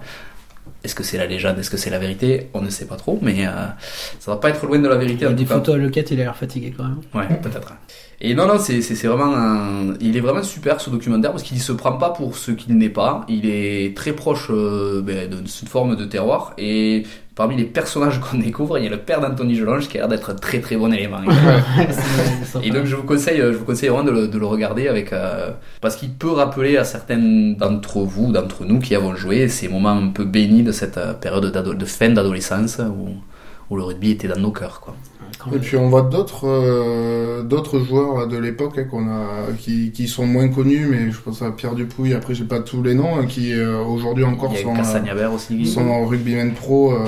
Est-ce 0.84 0.94
que 0.94 1.02
c'est 1.04 1.18
la 1.18 1.26
légende, 1.26 1.58
est-ce 1.58 1.72
que 1.72 1.78
c'est 1.78 1.90
la 1.90 1.98
vérité? 1.98 2.50
On 2.54 2.62
ne 2.62 2.70
sait 2.70 2.86
pas 2.86 2.96
trop, 2.96 3.18
mais 3.22 3.48
euh, 3.48 3.52
ça 4.20 4.32
va 4.32 4.38
pas 4.38 4.50
être 4.50 4.64
loin 4.68 4.78
de 4.78 4.88
la 4.88 4.98
vérité 4.98 5.26
tout 5.26 5.46
cas. 5.46 5.56
photos 5.56 5.76
à 5.76 5.78
Loquette, 5.80 6.12
il 6.12 6.20
a 6.20 6.26
l'air 6.26 6.38
fatigué 6.38 6.74
quand 6.78 6.84
même. 6.84 7.00
Ouais, 7.14 7.28
peut-être. 7.42 7.74
Et 8.22 8.34
non, 8.34 8.48
non, 8.48 8.58
c'est, 8.60 8.80
vraiment 9.08 9.36
un... 9.36 9.94
Il 10.00 10.16
est 10.16 10.22
vraiment 10.22 10.44
super 10.44 10.80
ce 10.80 10.90
documentaire 10.90 11.32
parce 11.32 11.44
qu'il 11.44 11.60
se 11.60 11.74
prend 11.74 11.94
pas 11.94 12.12
pour 12.12 12.38
ce 12.38 12.52
qu'il 12.52 12.78
n'est 12.78 12.90
pas. 12.90 13.26
Il 13.28 13.46
est 13.46 13.96
très 13.96 14.14
proche 14.14 14.48
euh, 14.50 15.02
ben, 15.02 15.30
d'une 15.30 15.68
forme 15.68 15.96
de 15.96 16.06
terroir. 16.06 16.54
Et 16.58 17.04
parmi 17.36 17.58
les 17.58 17.66
personnages 17.66 18.20
qu'on 18.22 18.38
découvre, 18.38 18.78
il 18.78 18.86
y 18.86 18.88
a 18.88 18.90
le 18.90 19.00
père 19.00 19.20
d'Anthony 19.20 19.56
Gelange 19.56 19.90
qui 19.90 19.98
a 19.98 20.02
l'air 20.02 20.08
d'être 20.08 20.30
un 20.30 20.36
très 20.36 20.62
très 20.62 20.78
bon 20.78 20.94
élément. 20.94 21.20
Et 22.64 22.72
donc 22.72 22.86
je 22.86 22.96
vous 22.96 23.04
conseille, 23.04 23.38
je 23.38 23.58
vous 23.58 23.66
conseille 23.66 23.90
vraiment 23.90 24.06
de 24.06 24.12
le, 24.12 24.28
de 24.30 24.40
le 24.40 24.46
regarder 24.46 24.88
avec 24.88 25.12
euh, 25.12 25.52
parce 25.82 25.98
qu'il 25.98 26.12
peut 26.12 26.32
rappeler 26.32 26.78
à 26.78 26.86
certaines 26.86 27.56
d'entre 27.56 28.00
vous, 28.00 28.32
d'entre 28.32 28.64
nous 28.64 28.80
qui 28.80 28.96
avons 28.96 29.16
joué 29.16 29.50
ces 29.50 29.68
moments 29.68 29.98
un 29.98 30.08
peu 30.08 30.24
bénis 30.24 30.64
de 30.64 30.72
cette 30.72 30.98
euh, 30.98 31.14
période 31.14 31.52
de 31.52 31.86
fin 31.86 32.10
d'adolescence 32.10 32.80
où, 32.80 33.10
où 33.70 33.78
le 33.78 33.84
rugby 33.84 34.12
était 34.12 34.28
dans 34.28 34.40
nos 34.40 34.52
cœurs. 34.52 34.80
Quoi. 34.80 34.96
Et 35.54 35.60
puis 35.60 35.76
on 35.78 35.90
voit 35.90 36.04
d'autres 36.04 36.48
euh, 36.48 37.44
d'autres 37.44 37.80
joueurs 37.80 38.18
là, 38.20 38.26
de 38.26 38.38
l'époque 38.38 38.78
hein, 38.78 38.86
qu'on 38.90 39.08
a 39.08 39.26
qui, 39.60 39.92
qui 39.92 40.08
sont 40.08 40.26
moins 40.26 40.48
connus, 40.48 40.88
mais 40.90 41.12
je 41.12 41.20
pense 41.20 41.42
à 41.42 41.52
Pierre 41.52 41.76
Dupouille. 41.76 42.14
Après 42.14 42.34
j'ai 42.34 42.46
pas 42.46 42.60
tous 42.62 42.82
les 42.82 42.96
noms 42.96 43.18
hein, 43.18 43.26
qui 43.26 43.54
euh, 43.54 43.84
aujourd'hui 43.84 44.24
encore 44.24 44.52
Il 44.54 44.58
y 44.58 44.62
a 44.62 44.64
sont, 44.64 44.74
Castagnabert 44.74 45.34
aussi. 45.34 45.62
euh, 45.62 45.66
sont 45.66 45.88
en 45.88 46.06
rugbyman 46.06 46.54
pro, 46.54 46.94
euh, 46.94 47.06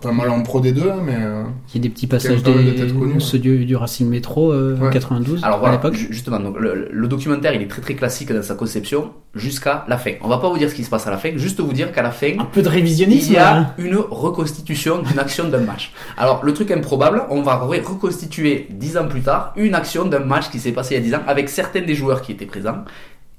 pas 0.00 0.12
mal 0.12 0.30
en 0.30 0.42
pro 0.42 0.60
des 0.60 0.72
deux, 0.72 0.88
hein, 0.90 1.00
mais 1.04 1.16
euh, 1.18 1.42
Il 1.72 1.76
y 1.76 1.78
a 1.78 1.82
des 1.82 1.88
petits 1.88 2.06
passages 2.06 2.42
de 2.42 2.92
connues, 2.92 3.20
ceux 3.20 3.38
du, 3.38 3.64
du 3.64 3.76
Racing 3.76 4.08
Métro 4.08 4.52
euh, 4.52 4.76
Ouais. 4.78 4.90
92 4.90 5.44
Alors 5.44 5.56
à 5.58 5.60
voilà, 5.60 5.74
l'époque. 5.76 5.94
ju- 5.94 6.08
justement, 6.10 6.40
donc, 6.40 6.58
le, 6.58 6.88
le 6.90 7.08
documentaire 7.08 7.52
il 7.54 7.62
est 7.62 7.68
très 7.68 7.82
très 7.82 7.94
classique 7.94 8.32
dans 8.32 8.42
sa 8.42 8.54
conception 8.54 9.10
jusqu'à 9.34 9.84
la 9.88 9.98
fin. 9.98 10.12
On 10.22 10.28
va 10.28 10.38
pas 10.38 10.48
vous 10.48 10.58
dire 10.58 10.70
ce 10.70 10.74
qui 10.74 10.84
se 10.84 10.90
passe 10.90 11.06
à 11.06 11.10
la 11.10 11.18
fin, 11.18 11.30
juste 11.36 11.60
vous 11.60 11.72
dire 11.72 11.92
qu'à 11.92 12.02
la 12.02 12.10
fin, 12.12 12.32
Un 12.38 12.44
peu 12.44 12.62
de 12.62 12.66
il 12.68 12.72
révisionnisme. 12.72 13.32
y 13.32 13.36
a 13.36 13.56
hein. 13.58 13.66
une 13.78 13.96
reconstitution 13.96 15.02
d'une 15.02 15.18
action 15.18 15.48
d'un 15.48 15.60
match. 15.60 15.87
Alors, 16.16 16.44
le 16.44 16.52
truc 16.52 16.70
improbable, 16.70 17.22
on 17.30 17.42
va 17.42 17.54
re- 17.56 17.82
reconstituer 17.84 18.66
dix 18.70 18.96
ans 18.96 19.06
plus 19.06 19.20
tard 19.22 19.52
une 19.56 19.74
action 19.74 20.04
d'un 20.04 20.20
match 20.20 20.50
qui 20.50 20.58
s'est 20.58 20.72
passé 20.72 20.94
il 20.94 20.98
y 20.98 21.00
a 21.00 21.04
dix 21.04 21.14
ans 21.14 21.22
avec 21.26 21.48
certains 21.48 21.82
des 21.82 21.94
joueurs 21.94 22.22
qui 22.22 22.32
étaient 22.32 22.46
présents 22.46 22.84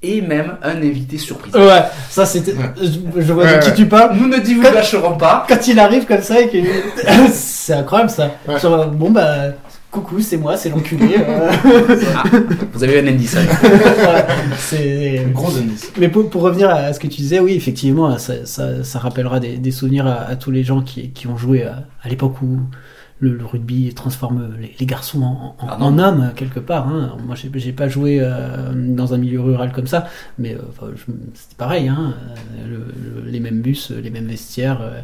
et 0.02 0.22
même 0.22 0.56
un 0.62 0.76
invité 0.76 1.18
surprise. 1.18 1.54
Ouais, 1.54 1.82
ça 2.08 2.24
c'était. 2.24 2.54
Je, 2.80 3.20
je 3.20 3.32
vois 3.34 3.44
Ouais, 3.44 3.58
de 3.58 3.64
qui 3.64 3.74
tu 3.74 3.86
parles. 3.86 4.16
Nous 4.16 4.28
ne 4.28 4.38
divulgacherons 4.38 5.18
pas. 5.18 5.44
Quand 5.46 5.66
il 5.66 5.78
arrive 5.78 6.06
comme 6.06 6.22
ça 6.22 6.40
et 6.40 6.48
que. 6.48 6.56
c'est 7.32 7.74
incroyable 7.74 8.08
ça. 8.10 8.30
Ouais. 8.48 8.58
Genre, 8.58 8.86
bon 8.86 9.10
bah. 9.10 9.48
Coucou, 9.90 10.20
c'est 10.20 10.36
moi, 10.36 10.56
c'est 10.56 10.68
l'enculé. 10.68 11.16
euh. 11.18 11.50
Ah, 12.14 12.22
vous 12.72 12.84
avez 12.84 12.94
eu 13.00 13.02
un 13.04 13.08
indice. 13.12 13.36
hein. 13.36 13.40
Voilà. 13.96 14.26
c'est. 14.56 15.26
gros 15.32 15.56
indice. 15.56 15.92
Mais 15.98 16.08
pour, 16.08 16.30
pour 16.30 16.42
revenir 16.42 16.70
à 16.70 16.92
ce 16.92 17.00
que 17.00 17.08
tu 17.08 17.16
disais, 17.22 17.40
oui, 17.40 17.54
effectivement, 17.54 18.16
ça, 18.18 18.46
ça, 18.46 18.84
ça 18.84 18.98
rappellera 19.00 19.40
des, 19.40 19.56
des 19.58 19.70
souvenirs 19.72 20.06
à, 20.06 20.20
à 20.20 20.36
tous 20.36 20.52
les 20.52 20.62
gens 20.62 20.80
qui, 20.82 21.10
qui 21.10 21.26
ont 21.26 21.36
joué 21.36 21.64
à, 21.64 21.86
à 22.04 22.08
l'époque 22.08 22.40
où 22.40 22.60
le, 23.18 23.34
le 23.34 23.44
rugby 23.44 23.92
transforme 23.92 24.54
les, 24.60 24.74
les 24.78 24.86
garçons 24.86 25.22
en, 25.24 25.56
en, 25.58 25.66
Ah 25.68 25.84
hommes, 26.08 26.30
quelque 26.36 26.60
part. 26.60 26.86
Hein. 26.86 27.16
Moi, 27.26 27.34
j'ai 27.34 27.50
j'ai 27.56 27.72
pas 27.72 27.88
joué 27.88 28.18
euh, 28.20 28.72
dans 28.72 29.12
un 29.12 29.18
milieu 29.18 29.40
rural 29.40 29.72
comme 29.72 29.88
ça, 29.88 30.06
mais 30.38 30.54
euh, 30.54 30.60
enfin, 30.70 30.86
je- 30.94 31.12
c'était 31.34 31.56
pareil. 31.58 31.88
Hein. 31.88 32.14
Euh, 32.60 32.68
le- 32.68 33.22
le- 33.24 33.28
les 33.30 33.40
mêmes 33.40 33.60
bus, 33.60 33.90
les 33.90 34.10
mêmes 34.10 34.28
vestiaires 34.28 34.82
euh, 34.82 35.00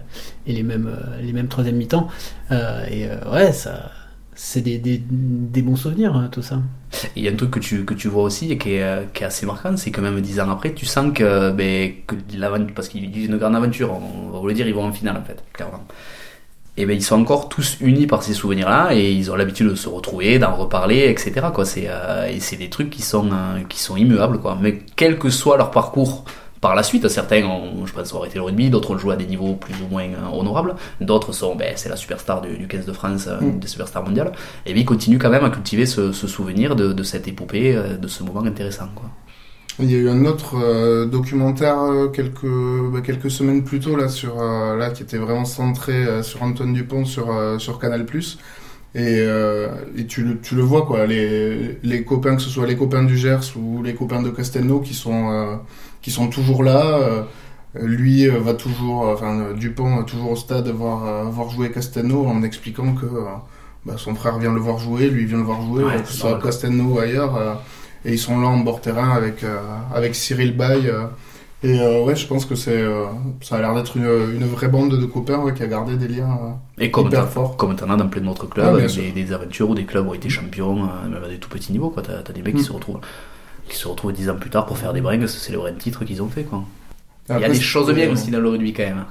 et 0.47 0.53
les 0.53 0.62
mêmes, 0.62 0.87
euh, 0.89 1.20
les 1.20 1.32
mêmes 1.32 1.49
troisième 1.49 1.74
mi-temps. 1.76 2.07
Euh, 2.53 2.87
et 2.89 3.09
euh, 3.09 3.16
ouais, 3.34 3.51
ça. 3.53 3.91
C'est 4.39 4.61
des, 4.61 4.76
des, 4.76 5.03
des 5.11 5.62
bons 5.62 5.76
souvenirs, 5.76 6.14
hein, 6.14 6.28
tout 6.30 6.43
ça. 6.43 6.61
Il 7.16 7.24
y 7.24 7.28
a 7.28 7.32
un 7.32 7.37
truc 7.37 7.53
que 7.53 7.59
tu, 7.59 7.87
que 7.87 7.95
tu 7.95 8.09
vois 8.09 8.22
aussi 8.22 8.53
et 8.53 8.59
qui 8.59 8.74
est, 8.74 8.82
euh, 8.82 9.05
qui 9.14 9.22
est 9.22 9.26
assez 9.26 9.47
marquant, 9.47 9.74
c'est 9.78 9.91
que 9.91 10.03
même 10.03 10.20
dix 10.20 10.39
ans 10.41 10.51
après, 10.51 10.74
tu 10.74 10.84
sens 10.84 11.11
que, 11.14 11.51
ben, 11.53 11.93
que 12.07 12.14
parce 12.74 12.89
qu'ils 12.89 13.11
disent 13.11 13.26
une 13.26 13.39
grande 13.39 13.57
aventure, 13.57 13.93
on 13.95 14.30
va 14.30 14.39
vous 14.39 14.47
le 14.47 14.53
dire, 14.53 14.68
ils 14.68 14.74
vont 14.74 14.84
en 14.84 14.93
finale 14.93 15.16
en 15.16 15.24
fait, 15.24 15.43
clairement. 15.55 15.84
Et 16.76 16.84
ben 16.84 16.95
ils 16.95 17.03
sont 17.03 17.18
encore 17.18 17.49
tous 17.49 17.78
unis 17.80 18.07
par 18.07 18.22
ces 18.22 18.34
souvenirs-là 18.34 18.91
et 18.93 19.11
ils 19.11 19.30
ont 19.30 19.37
l'habitude 19.37 19.68
de 19.68 19.74
se 19.74 19.89
retrouver, 19.89 20.39
d'en 20.39 20.55
reparler, 20.55 21.09
etc. 21.09 21.47
Quoi. 21.55 21.64
C'est, 21.64 21.87
euh, 21.89 22.28
et 22.28 22.39
c'est 22.39 22.57
des 22.57 22.68
trucs 22.68 22.91
qui 22.91 23.01
sont, 23.01 23.30
euh, 23.32 23.62
qui 23.66 23.80
sont 23.80 23.97
immuables, 23.97 24.39
quoi. 24.41 24.59
Mais 24.61 24.80
quel 24.95 25.18
que 25.18 25.30
soit 25.30 25.57
leur 25.57 25.70
parcours 25.70 26.26
par 26.61 26.75
la 26.75 26.83
suite, 26.83 27.09
certains, 27.09 27.45
ont, 27.45 27.87
je 27.87 27.93
pense, 27.93 28.13
ont 28.13 28.19
arrêté 28.21 28.37
le 28.37 28.43
rugby, 28.45 28.71
d'autres 28.71 28.93
ont 28.95 28.99
joué 28.99 29.15
à 29.15 29.17
des 29.17 29.27
niveaux 29.27 29.55
plus 29.55 29.75
ou 29.83 29.89
moins 29.89 30.05
euh, 30.05 30.39
honorables, 30.39 30.75
d'autres 31.01 31.33
sont, 31.33 31.55
ben, 31.57 31.73
c'est 31.77 31.89
la 31.89 31.97
superstar 31.97 32.41
du, 32.41 32.57
du 32.59 32.67
15 32.69 32.87
de 32.87 32.93
France, 32.93 33.27
euh, 33.29 33.41
Mm. 33.41 33.49
une 33.51 33.61
des 33.61 33.69
superstars 33.69 34.03
mondiales, 34.05 34.33
et 34.65 34.73
bien 34.73 34.83
ils 34.83 34.87
continuent 34.87 35.19
quand 35.19 35.31
même 35.31 35.45
à 35.45 35.51
cultiver 35.51 35.87
ce, 35.87 36.13
ce 36.13 36.27
souvenir 36.27 36.77
de, 36.77 36.93
de 36.93 37.03
cette 37.03 37.29
épopée, 37.29 37.75
euh, 37.77 37.97
de 37.97 38.09
ce 38.09 38.23
moment 38.23 38.41
intéressant. 38.45 38.89
Quoi. 38.95 39.11
Il 39.79 39.91
y 39.91 39.95
a 39.95 39.99
eu 39.99 40.09
un 40.09 40.25
autre 40.25 40.57
euh, 40.57 41.05
documentaire 41.07 41.79
euh, 41.83 42.09
quelques 42.09 42.47
bah, 42.93 43.03
quelques 43.03 43.31
semaines 43.31 43.63
plus 43.63 43.79
tôt 43.79 43.95
là 43.97 44.09
sur 44.09 44.41
euh, 44.41 44.75
là 44.77 44.91
qui 44.91 45.03
était 45.03 45.19
vraiment 45.19 45.45
centré 45.45 46.23
sur 46.23 46.43
Antoine 46.43 46.73
Dupont 46.73 47.05
sur 47.05 47.29
sur 47.61 47.79
Canal 47.79 48.07
et, 48.95 49.27
et 49.97 50.07
tu 50.07 50.23
le 50.23 50.41
tu 50.41 50.55
le 50.55 50.63
vois 50.63 50.87
quoi 50.87 51.07
les 51.07 51.79
les 51.83 52.05
copains 52.05 52.37
que 52.37 52.43
ce 52.43 52.49
soit 52.49 52.67
les 52.67 52.77
copains 52.77 53.03
du 53.05 53.19
Gers 53.19 53.55
ou 53.57 53.83
les 53.83 53.95
copains 53.95 54.23
de 54.23 54.31
Castelnau 54.31 54.81
qui 54.81 54.95
sont 54.95 55.61
qui 56.07 56.13
sont 56.13 56.29
toujours 56.29 56.63
là 56.63 56.83
euh, 57.01 57.23
lui 57.75 58.29
euh, 58.29 58.39
va 58.39 58.55
toujours 58.55 59.09
enfin 59.09 59.41
euh, 59.41 59.53
Dupont 59.55 59.99
euh, 59.99 60.03
toujours 60.05 60.31
au 60.31 60.37
stade 60.37 60.69
voir 60.69 61.25
voir 61.37 61.51
jouer 61.51 61.73
Castelnau 61.73 62.25
en 62.27 62.45
expliquant 62.45 62.95
que 62.95 63.07
bah, 63.85 63.95
son 63.97 64.15
frère 64.15 64.39
vient 64.39 64.53
le 64.53 64.61
voir 64.61 64.79
jouer 64.79 65.09
lui 65.11 65.25
vient 65.27 65.39
le 65.39 65.43
voir 65.51 65.61
jouer 65.67 65.83
Ouais, 65.83 66.01
que 66.01 66.09
ce 66.09 66.19
soit. 66.19 66.39
Castelnau 66.41 66.95
ou 66.95 66.99
ailleurs 67.01 67.61
et 68.05 68.13
ils 68.13 68.19
sont 68.21 68.39
là 68.41 68.47
en 68.47 68.59
bord 68.59 68.81
terrain 68.81 69.11
avec, 69.11 69.39
avec 69.93 70.15
Cyril 70.15 70.57
Bay. 70.57 70.79
et 71.65 71.81
euh, 71.81 72.05
ouais, 72.05 72.15
je 72.15 72.27
pense 72.29 72.45
que 72.47 72.55
c'est, 72.55 72.71
euh, 72.81 73.07
ça 73.41 73.57
a 73.57 73.61
l'air 73.61 73.75
d'être 73.75 73.97
une, 73.97 74.05
une 74.37 74.47
vraie 74.47 74.69
bande 74.69 74.95
de 74.97 75.07
copains 75.07 75.39
ouais, 75.39 75.55
qui 75.55 75.65
a 75.65 75.67
gardé 75.67 75.97
des 75.97 76.07
liens. 76.07 76.39
euh. 76.79 76.85
Et 76.85 76.91
comme 76.93 77.09
Hyper 77.09 77.25
t'en 77.25 77.31
fort. 77.31 77.57
comme 77.57 77.75
t'en 77.75 77.91
as 77.91 77.97
dans 77.97 78.07
plein 78.09 78.23
d'autres 78.23 78.47
clubs, 78.49 78.79
Ah, 78.81 78.89
sûr. 78.89 79.03
des, 79.03 79.11
des 79.11 79.33
aventures 79.33 79.69
où 79.71 79.75
des 79.75 79.87
clubs 79.87 80.07
ont 80.07 80.15
été 80.15 80.29
champions, 80.29 80.77
même 81.11 81.25
à 81.25 81.29
des 81.29 81.39
tout 81.39 81.49
petits 81.49 81.73
niveaux, 81.73 81.91
quoi. 81.91 82.03
T'as, 82.05 82.23
t'as 82.23 82.33
des 82.33 82.43
mecs 82.43 82.55
Mm. 82.55 82.59
qui 82.59 82.65
se 82.65 82.73
retrouvent 82.73 83.01
qui 83.69 83.77
se 83.77 83.89
retrouvent 83.89 84.12
dix 84.12 84.29
ans 84.31 84.37
plus 84.37 84.51
tard 84.51 84.67
pour 84.67 84.79
faire 84.79 84.93
des 84.93 85.01
brings, 85.01 85.27
se 85.27 85.39
célébrer 85.39 85.71
un 85.71 85.75
titre 85.75 86.05
qu'ils 86.05 86.23
ont 86.23 86.29
fait, 86.29 86.43
quoi. 86.45 86.64
Il 87.29 87.41
y 87.41 87.45
a 87.45 87.49
des 87.49 87.61
choses 87.61 87.93
bien 87.93 88.09
aussi 88.11 88.31
dans 88.31 88.39
le 88.41 88.49
rugby, 88.49 88.73
quand 88.73 88.85
même. 88.85 89.05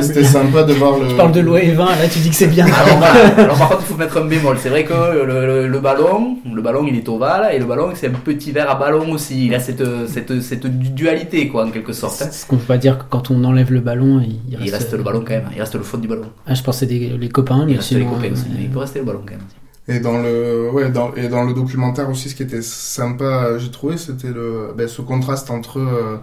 C'était 0.00 0.24
sympa 0.24 0.62
de 0.62 0.72
voir 0.72 0.98
le. 0.98 1.08
Tu 1.08 1.14
parles 1.16 1.32
de 1.32 1.40
l'OE 1.40 1.58
20, 1.74 1.84
là 1.84 2.08
tu 2.10 2.18
dis 2.20 2.30
que 2.30 2.34
c'est 2.34 2.46
bien. 2.46 2.64
Alors, 2.64 2.96
voilà. 2.96 3.26
Alors, 3.36 3.58
par 3.58 3.68
contre, 3.70 3.82
il 3.82 3.86
faut 3.92 3.98
mettre 3.98 4.16
un 4.16 4.24
bémol. 4.24 4.56
C'est 4.58 4.70
vrai 4.70 4.84
que 4.84 4.94
le, 4.94 5.26
le- 5.46 5.68
le 5.68 5.80
ballon, 5.80 6.38
le 6.50 6.62
ballon, 6.62 6.86
il 6.88 6.96
est 6.96 7.06
ovale, 7.10 7.52
et 7.54 7.58
le 7.58 7.66
ballon, 7.66 7.90
c'est 7.94 8.06
un 8.06 8.12
petit 8.12 8.52
verre 8.52 8.70
à 8.70 8.76
ballon 8.76 9.12
aussi. 9.12 9.44
Il 9.48 9.54
a 9.54 9.60
cette, 9.60 9.82
cette, 10.08 10.40
cette 10.40 10.66
du- 10.66 10.88
dualité, 10.88 11.48
quoi, 11.48 11.66
en 11.66 11.70
quelque 11.70 11.92
sorte. 11.92 12.22
hein. 12.22 12.28
C'est 12.30 12.40
ce 12.44 12.46
qu'on 12.46 12.56
peut 12.56 12.64
pas 12.64 12.78
dire 12.78 12.96
que 12.96 13.04
quand 13.10 13.30
on 13.30 13.44
enlève 13.44 13.70
le 13.70 13.80
ballon, 13.80 14.20
il, 14.26 14.38
il 14.48 14.56
reste, 14.56 14.66
il 14.68 14.72
reste 14.72 14.92
le 14.94 15.02
ballon 15.02 15.20
quand 15.20 15.34
même. 15.34 15.50
Il 15.54 15.60
reste 15.60 15.74
le 15.74 15.82
fond 15.82 15.98
du 15.98 16.08
ballon. 16.08 16.30
Ah, 16.46 16.54
je 16.54 16.62
pensais 16.62 16.86
des, 16.86 17.10
les 17.20 17.28
copains, 17.28 17.64
Il 17.68 17.72
mais 17.72 17.76
reste 17.76 17.90
les 17.90 18.04
copains 18.06 18.32
aussi. 18.32 18.44
euh, 18.52 18.58
Il 18.62 18.70
peut 18.70 18.78
rester 18.78 19.00
le 19.00 19.04
ballon 19.04 19.20
quand 19.26 19.32
même. 19.34 19.44
Et 19.88 20.00
dans 20.00 20.20
le, 20.20 20.68
ouais, 20.70 20.90
dans, 20.90 21.14
et 21.14 21.28
dans 21.28 21.44
le 21.44 21.54
documentaire 21.54 22.10
aussi, 22.10 22.28
ce 22.28 22.34
qui 22.34 22.42
était 22.42 22.62
sympa, 22.62 23.24
euh, 23.24 23.58
j'ai 23.58 23.70
trouvé, 23.70 23.96
c'était 23.96 24.32
le, 24.32 24.72
ben, 24.76 24.88
ce 24.88 25.00
contraste 25.00 25.50
entre 25.50 25.78
euh, 25.78 26.16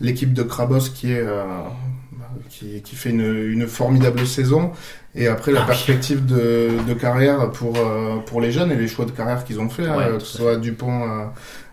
l'équipe 0.00 0.32
de 0.32 0.42
Krabos 0.42 0.90
qui 0.92 1.12
est, 1.12 1.20
euh, 1.20 1.44
qui, 2.50 2.82
qui 2.82 2.96
fait 2.96 3.10
une, 3.10 3.20
une 3.52 3.68
formidable 3.68 4.26
saison, 4.26 4.72
et 5.14 5.28
après 5.28 5.52
la 5.52 5.62
Ah 5.62 5.66
perspective 5.66 6.26
de, 6.26 6.70
de 6.88 6.94
carrière 6.94 7.52
pour, 7.52 7.76
euh, 7.76 8.16
pour 8.26 8.40
les 8.40 8.50
jeunes 8.50 8.72
et 8.72 8.76
les 8.76 8.88
choix 8.88 9.04
de 9.04 9.12
carrière 9.12 9.44
qu'ils 9.44 9.60
ont 9.60 9.68
fait, 9.68 9.86
hein, 9.86 10.14
que 10.18 10.24
ce 10.24 10.38
soit 10.38 10.56
Dupont, 10.56 11.30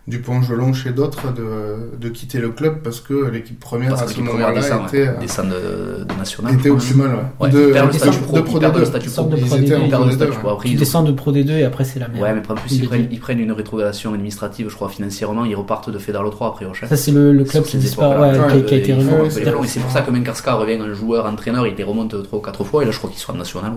Dupont, 0.08 0.42
Jelon 0.42 0.74
chez 0.74 0.92
d'autres, 0.92 1.32
de, 1.32 1.96
de 2.00 2.10
quitter 2.10 2.40
le 2.40 2.50
club 2.50 2.80
parce 2.84 3.00
que 3.02 3.30
l'équipe 3.30 3.60
première 3.60 3.90
Parce 3.90 4.02
à 4.02 4.06
ce 4.08 4.10
l'équipe 4.10 4.26
première 4.26 4.48
moment-là 4.48 4.62
descend, 4.62 4.88
était, 4.88 5.04
ouais. 5.04 5.08
euh, 5.10 5.20
descend 5.20 5.48
de, 5.50 6.04
de 6.06 6.14
national. 6.18 6.54
était 6.56 6.64
je 6.64 6.70
au 6.70 6.76
crois. 6.78 6.88
plus 6.88 6.96
mal, 6.98 7.10
ouais. 7.12 7.22
Ouais, 7.40 7.50
de, 7.52 7.68
ils 7.68 7.72
perdent 7.74 7.94
le 7.94 7.94
de- 7.94 8.00
pro. 8.24 8.38
Ils 8.38 8.60
perdent 8.60 8.76
D2. 8.76 8.80
le 8.80 8.86
statut 8.86 9.10
Sorte 9.10 9.28
pro. 9.30 9.38
de 9.38 9.42
Ils 9.44 9.48
Pro 9.48 9.58
étaient 9.58 9.76
en 9.76 9.78
D2, 9.80 9.84
Ils 9.86 9.90
perdent 9.90 10.02
Pro 10.02 10.06
le 10.10 10.12
D2, 10.12 10.16
statut 10.16 10.32
ouais. 10.32 10.38
pro. 10.40 10.50
Après, 10.50 10.68
Tu 10.70 10.74
ils- 10.74 10.80
descends 10.80 11.04
de 11.04 11.12
Pro 11.12 11.32
D2 11.32 11.50
et 11.52 11.64
après 11.66 11.84
c'est 11.86 12.00
la 12.00 12.08
merde. 12.08 12.24
Ouais, 12.24 12.34
mais 12.34 12.42
en 12.50 12.56
plus, 12.56 12.72
Il 12.76 12.82
ils 12.84 12.88
prennent, 12.88 13.02
dit. 13.04 13.08
ils 13.12 13.20
prennent 13.20 13.40
une 13.40 13.52
rétrogradation 13.52 14.14
administrative, 14.14 14.70
je 14.70 14.76
crois, 14.76 14.90
financièrement, 14.90 15.46
ils 15.46 15.56
repartent 15.56 15.92
de 15.92 16.00
Fédéral 16.00 16.30
3 16.32 16.48
après 16.48 16.66
Rochelle. 16.66 16.90
Ça, 16.90 16.98
c'est 16.98 17.12
le, 17.12 17.32
le 17.32 17.44
club 17.44 17.64
qui, 17.64 17.78
disparaît, 17.78 18.32
ouais, 18.40 18.40
a 18.40 18.56
été 18.58 18.92
Et 18.94 19.68
c'est 19.68 19.80
pour 19.82 19.92
ça 19.92 20.02
que 20.02 20.10
Menkarska 20.10 20.56
revient 20.56 20.80
un 20.82 20.94
joueur 20.94 21.28
entraîneur, 21.28 21.68
il 21.68 21.76
les 21.76 21.84
remonte 21.84 22.24
3 22.24 22.40
ou 22.40 22.42
4 22.42 22.64
fois, 22.64 22.82
et 22.82 22.86
là 22.86 22.92
je 22.92 22.98
crois 22.98 23.10
qu'il 23.12 23.20
sera 23.20 23.34
en 23.34 23.38
national, 23.38 23.74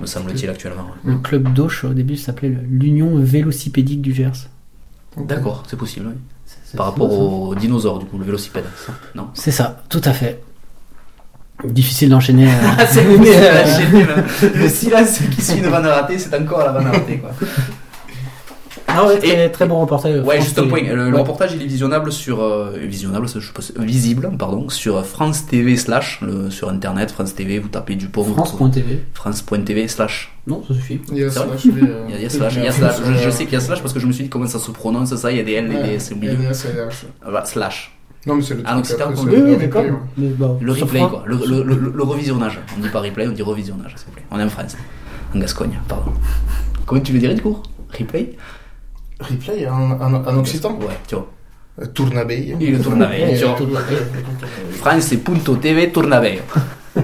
me 0.00 0.06
semble-t-il 0.06 0.48
actuellement. 0.48 0.86
Le 1.04 1.16
club 1.18 1.52
d'Auch, 1.52 1.84
au 1.84 1.92
début, 1.92 2.16
s'appelait 2.16 2.56
l'Union 2.66 3.10
Vélocipédique 3.18 4.00
du 4.00 4.14
Gers. 4.14 4.48
D'accord, 5.16 5.64
c'est 5.66 5.76
possible, 5.76 6.06
oui. 6.08 6.14
Par 6.76 6.86
rapport 6.86 7.08
beau, 7.08 7.14
ça. 7.14 7.20
au 7.22 7.54
dinosaure, 7.56 7.98
du 7.98 8.06
coup, 8.06 8.16
le 8.18 8.24
vélocipède. 8.24 8.64
Non 9.14 9.28
C'est 9.34 9.50
ça, 9.50 9.82
tout 9.88 10.00
à 10.04 10.12
fait. 10.12 10.40
Difficile 11.64 12.08
d'enchaîner. 12.10 12.48
euh, 12.48 12.86
c'est 12.88 13.04
euh, 13.04 14.22
Le 14.54 14.68
silence 14.68 15.18
qui 15.34 15.42
suit 15.42 15.58
une 15.58 15.66
vanne 15.66 15.86
ratée, 15.86 16.18
c'est 16.18 16.34
encore 16.34 16.60
la 16.60 16.72
vanne 16.72 16.86
ratée, 16.88 17.18
quoi. 17.18 17.30
Ah 18.92 19.06
ouais, 19.06 19.18
très, 19.18 19.48
très 19.50 19.66
bon 19.66 19.80
reportage. 19.80 20.20
Ouais, 20.24 20.34
France 20.36 20.44
juste 20.44 20.58
un 20.58 20.66
point. 20.66 20.82
Le, 20.82 20.94
le 21.08 21.12
Ouais. 21.14 21.20
reportage, 21.20 21.52
il 21.54 21.62
est 21.62 21.66
visionnable 21.66 22.10
sur. 22.12 22.42
euh, 22.42 22.72
visionnable, 22.82 23.26
je 23.28 23.38
sais 23.40 23.52
pas, 23.52 23.62
si- 23.62 23.72
visible, 23.78 24.30
pardon, 24.38 24.68
sur 24.68 25.04
France 25.06 25.46
TV 25.46 25.76
slash, 25.76 26.20
le- 26.22 26.50
sur 26.50 26.68
internet, 26.68 27.10
France 27.10 27.34
TV, 27.34 27.58
vous 27.58 27.68
tapez 27.68 27.96
vous 27.96 28.08
trouvez- 28.08 28.32
France.tv. 28.34 29.00
France.tv 29.14 29.88
slash. 29.88 30.32
Non, 30.46 30.62
ça 30.66 30.74
suffit. 30.74 31.00
Il 31.12 31.18
y 31.18 31.24
a 31.24 31.30
slash, 31.30 31.46
euh, 31.46 32.06
Il 32.08 32.20
y 32.20 32.24
a, 32.26 32.30
slash, 32.30 32.54
il 32.56 32.64
y 32.64 32.66
a 32.66 32.70
mais 32.70 32.70
slash. 32.76 32.90
après, 32.98 33.14
Je, 33.14 33.18
je 33.18 33.28
euh, 33.28 33.30
sais 33.30 33.44
qu'il 33.44 33.54
y 33.54 33.56
a 33.56 33.60
slash 33.60 33.80
parce 33.80 33.92
que 33.92 34.00
je 34.00 34.06
me 34.06 34.12
suis 34.12 34.24
dit 34.24 34.30
comment 34.30 34.46
ça 34.46 34.58
se 34.58 34.70
prononce, 34.70 35.14
ça, 35.14 35.30
il 35.30 35.36
y 35.36 35.40
a 35.40 35.44
des 35.44 35.52
L 35.52 35.70
et 35.72 35.76
ouais, 35.76 35.82
des 35.82 35.88
S 35.94 36.10
au 36.12 36.16
il 36.16 36.24
y 36.24 36.28
a 36.28 36.32
milieu. 36.32 36.48
des. 36.48 36.54
Ah, 37.24 37.30
bah, 37.30 37.42
slash. 37.44 37.92
Non, 38.26 38.34
mais 38.34 38.42
c'est 38.42 38.54
le 38.54 38.62
Ah, 38.66 38.78
c'est 38.84 38.98
le- 38.98 39.04
le 39.14 39.44
Oui, 39.44 39.52
replay, 39.52 39.56
d'accord. 39.66 39.84
Le 40.60 40.72
replay, 40.72 40.98
France- 40.98 41.10
quoi. 41.10 41.22
Le, 41.26 41.36
le, 41.36 41.62
le, 41.62 41.92
le 41.96 42.02
revisionnage. 42.02 42.60
On 42.76 42.80
dit 42.82 42.88
pas 42.88 43.00
replay, 43.00 43.26
on 43.28 43.32
dit 43.32 43.40
revisionnage, 43.42 43.94
s'il 43.96 44.06
vous 44.08 44.12
plaît. 44.12 44.24
On 44.30 44.38
est 44.38 44.44
en 44.44 44.48
France. 44.50 44.76
En 45.34 45.38
Gascogne, 45.38 45.78
pardon. 45.88 46.12
Comment 46.86 47.00
tu 47.00 47.12
le 47.12 47.18
dirais 47.18 47.34
du 47.34 47.40
coup? 47.40 47.62
Replay? 47.98 48.36
Replay 49.20 49.68
en, 49.68 49.92
en, 49.92 50.14
en 50.14 50.36
occitan 50.38 50.72
Ouais, 50.80 50.86
tu 51.06 51.14
vois. 51.14 51.30
Euh, 51.80 51.86
Tournabeille. 51.86 52.56
Et 52.60 52.70
le 52.72 52.80
tournaveille, 52.80 53.38
tu 53.38 53.44
vois. 53.44 53.80
France, 54.72 55.02
c'est 55.02 55.18
Punto 55.18 55.56
TV 55.56 55.90
Tournaveille. 55.90 56.40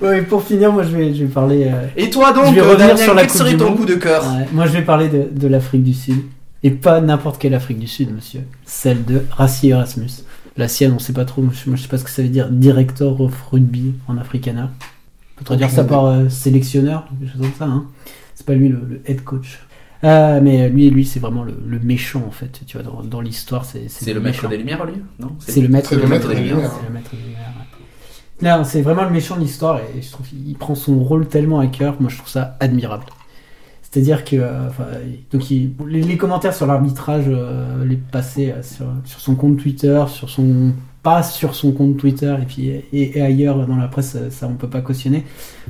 Ouais, 0.00 0.20
pour 0.22 0.42
finir, 0.42 0.72
moi 0.72 0.82
je 0.82 0.96
vais, 0.96 1.14
je 1.14 1.22
vais 1.24 1.30
parler. 1.30 1.68
euh, 1.72 1.86
Et 1.96 2.10
toi 2.10 2.32
donc, 2.32 2.46
Je 2.46 2.54
vais 2.54 2.60
euh, 2.60 2.70
revenir 2.70 2.88
Damien, 2.88 2.96
sur 3.04 3.14
la 3.14 3.22
quel 3.22 3.30
serait 3.30 3.56
ton 3.56 3.72
coup 3.76 3.84
de 3.84 3.94
cœur 3.94 4.24
ouais, 4.24 4.48
moi 4.52 4.66
je 4.66 4.72
vais 4.72 4.82
parler 4.82 5.08
de, 5.08 5.28
de 5.30 5.46
l'Afrique 5.46 5.84
du 5.84 5.94
Sud. 5.94 6.24
Et 6.64 6.72
pas 6.72 7.00
n'importe 7.00 7.40
quelle 7.40 7.54
Afrique 7.54 7.78
du 7.78 7.86
Sud, 7.86 8.12
monsieur. 8.12 8.40
Celle 8.64 9.04
de 9.04 9.22
Rassi 9.30 9.68
Erasmus. 9.68 10.10
La 10.56 10.66
sienne, 10.66 10.92
on 10.94 10.98
sait 10.98 11.12
pas 11.12 11.24
trop. 11.24 11.40
Moi 11.42 11.52
je 11.54 11.76
sais 11.82 11.86
pas 11.86 11.98
ce 11.98 12.02
que 12.04 12.10
ça 12.10 12.20
veut 12.22 12.28
dire. 12.30 12.48
Director 12.50 13.20
of 13.20 13.32
Rugby 13.52 13.94
en 14.08 14.18
Africana. 14.18 14.70
On 15.36 15.38
peut 15.38 15.44
traduire 15.44 15.70
ça 15.70 15.84
par 15.84 16.06
euh, 16.06 16.28
sélectionneur, 16.28 17.06
quelque 17.20 17.32
chose 17.32 17.40
comme 17.40 17.52
ça. 17.56 17.72
Hein. 17.72 17.84
C'est 18.34 18.44
pas 18.46 18.54
lui 18.54 18.68
le, 18.70 18.80
le 18.88 19.02
head 19.06 19.22
coach. 19.22 19.60
Euh, 20.04 20.40
mais 20.42 20.68
lui, 20.68 20.90
lui 20.90 21.04
c'est 21.04 21.20
vraiment 21.20 21.44
le, 21.44 21.54
le 21.64 21.78
méchant 21.78 22.24
en 22.26 22.30
fait. 22.32 22.60
Tu 22.66 22.76
vois, 22.76 22.82
dans, 22.84 23.02
dans 23.04 23.20
l'histoire, 23.20 23.64
c'est 23.64 23.88
C'est 23.88 24.12
le 24.12 24.20
maître 24.20 24.36
méchant. 24.38 24.48
des 24.48 24.56
lumières, 24.58 24.84
lui 24.84 24.94
Non? 25.20 25.36
C'est 25.38 25.60
le 25.60 25.68
maître 25.68 25.94
le 25.94 26.00
des 26.02 26.06
maître 26.08 26.28
des 26.28 26.34
des 26.34 26.40
lumières. 26.40 26.56
lumières. 26.56 26.72
C'est 26.80 26.88
le 26.88 26.92
maître 26.94 27.10
des 27.12 27.16
lumières, 27.22 27.38
ouais. 27.58 27.66
Là, 28.40 28.64
c'est 28.64 28.82
vraiment 28.82 29.04
le 29.04 29.10
méchant 29.10 29.36
de 29.36 29.40
l'histoire 29.42 29.78
et 29.78 30.02
je 30.02 30.10
trouve 30.10 30.26
qu'il 30.26 30.56
prend 30.58 30.74
son 30.74 30.98
rôle 31.04 31.28
tellement 31.28 31.60
à 31.60 31.68
cœur. 31.68 32.00
Moi, 32.00 32.10
je 32.10 32.16
trouve 32.16 32.28
ça 32.28 32.56
admirable. 32.58 33.04
C'est-à-dire 33.82 34.24
que 34.24 34.36
euh, 34.36 34.68
enfin, 34.68 34.86
donc 35.30 35.50
il- 35.50 35.74
les, 35.86 36.02
les 36.02 36.16
commentaires 36.16 36.54
sur 36.54 36.66
l'arbitrage, 36.66 37.26
euh, 37.28 37.84
les 37.84 37.96
passés 37.96 38.50
euh, 38.50 38.62
sur, 38.62 38.86
sur 39.04 39.20
son 39.20 39.36
compte 39.36 39.58
Twitter, 39.58 40.02
sur 40.08 40.30
son 40.30 40.72
pas 41.02 41.24
sur 41.24 41.54
son 41.56 41.72
compte 41.72 41.96
Twitter 41.96 42.32
et 42.40 42.44
puis 42.44 42.68
et, 42.68 42.86
et 42.92 43.20
ailleurs 43.22 43.66
dans 43.66 43.74
la 43.76 43.88
presse, 43.88 44.10
ça, 44.12 44.30
ça, 44.30 44.46
on 44.46 44.54
peut 44.54 44.68
pas 44.68 44.82
cautionner. 44.82 45.24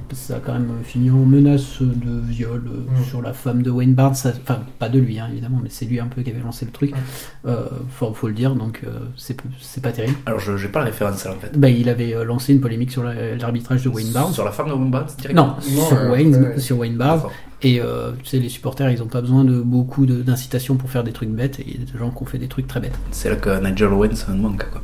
Parce 0.08 0.20
que 0.20 0.26
ça 0.26 0.36
a 0.36 0.40
quand 0.40 0.52
même 0.52 0.70
fini 0.84 1.10
en 1.10 1.24
menace 1.24 1.80
de 1.80 2.20
viol 2.20 2.62
euh, 2.66 3.04
sur 3.08 3.22
la 3.22 3.32
femme 3.32 3.62
de 3.62 3.70
Wayne 3.70 3.94
Barnes. 3.94 4.14
Ça- 4.14 4.32
Enfin, 4.42 4.60
pas 4.78 4.88
de 4.90 4.98
lui 4.98 5.18
hein, 5.18 5.28
évidemment, 5.32 5.58
mais 5.62 5.68
c'est 5.70 5.86
lui 5.86 6.00
un 6.00 6.06
peu 6.06 6.20
qui 6.22 6.30
avait 6.30 6.40
lancé 6.40 6.64
le 6.66 6.70
truc. 6.70 6.92
Euh, 7.46 7.64
faut, 7.90 8.12
faut 8.12 8.28
le 8.28 8.34
dire, 8.34 8.54
donc 8.54 8.80
euh, 8.86 8.98
c'est 9.16 9.80
pas 9.82 9.92
terrible. 9.92 10.16
Alors, 10.26 10.38
je 10.38 10.56
j'ai 10.58 10.68
pas 10.68 10.80
la 10.80 10.86
référence 10.86 11.24
là 11.24 11.32
en 11.32 11.38
fait. 11.40 11.58
Bah, 11.58 11.70
il 11.70 11.88
avait 11.88 12.14
lancé 12.24 12.52
une 12.52 12.60
polémique 12.60 12.90
sur 12.90 13.02
la- 13.02 13.34
l'arbitrage 13.36 13.82
de 13.84 13.88
Wayne 13.88 14.12
Barnes. 14.12 14.32
Sur 14.34 14.44
la 14.44 14.52
femme 14.52 14.68
de 14.68 14.72
Wayne 14.74 14.90
Barnes 14.90 15.08
directement 15.18 15.46
Non, 15.46 15.74
Non, 15.76 15.86
sur, 15.88 15.96
euh, 15.98 16.10
Wayne, 16.10 16.34
ouais. 16.36 16.60
sur 16.60 16.78
Wayne 16.78 16.96
Barnes. 16.96 17.22
Et 17.62 17.80
euh, 17.80 18.10
tu 18.22 18.26
sais, 18.28 18.38
les 18.38 18.48
supporters, 18.50 18.90
ils 18.90 19.02
ont 19.02 19.06
pas 19.06 19.20
besoin 19.22 19.44
de 19.44 19.60
beaucoup 19.62 20.04
d'incitation 20.04 20.74
pour 20.76 20.90
faire 20.90 21.04
des 21.04 21.12
trucs 21.12 21.30
bêtes. 21.30 21.60
Et 21.60 21.64
il 21.68 21.80
y 21.80 21.82
a 21.82 21.86
des 21.90 21.98
gens 21.98 22.10
qui 22.10 22.22
ont 22.22 22.26
fait 22.26 22.38
des 22.38 22.48
trucs 22.48 22.66
très 22.66 22.80
bêtes. 22.80 22.98
C'est 23.12 23.30
là 23.30 23.36
que 23.36 23.64
Nigel 23.66 23.88
Owens 23.88 24.26
manque 24.36 24.68
quoi. 24.70 24.82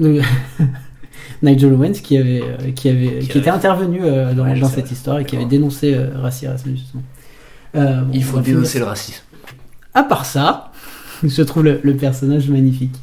Nigel 1.42 1.72
Owens 1.72 1.92
qui 2.02 2.16
avait, 2.16 2.42
euh, 2.42 2.70
qui 2.74 2.88
avait, 2.88 3.18
Qui 3.20 3.28
qui, 3.28 3.38
était 3.38 3.48
avait- 3.48 3.56
intervenu 3.58 3.98
euh, 4.02 4.32
dans, 4.34 4.44
Ouais, 4.44 4.60
cette 4.74 4.90
histoire 4.90 5.18
et 5.18 5.24
qui 5.24 5.36
avait 5.36 5.44
dénoncé 5.44 5.94
euh, 5.94 6.14
Erasmus. 6.14 6.76
justement. 6.76 7.02
Bon, 7.74 8.06
Il 8.12 8.22
faut 8.22 8.38
finir 8.40 8.56
dénoncer 8.58 8.78
le 8.78 8.84
racisme. 8.84 9.22
À 9.94 10.02
part 10.04 10.24
ça, 10.24 10.72
je 11.24 11.42
trouve 11.42 11.64
le, 11.64 11.80
le 11.82 11.94
personnage 11.96 12.48
magnifique. 12.48 12.94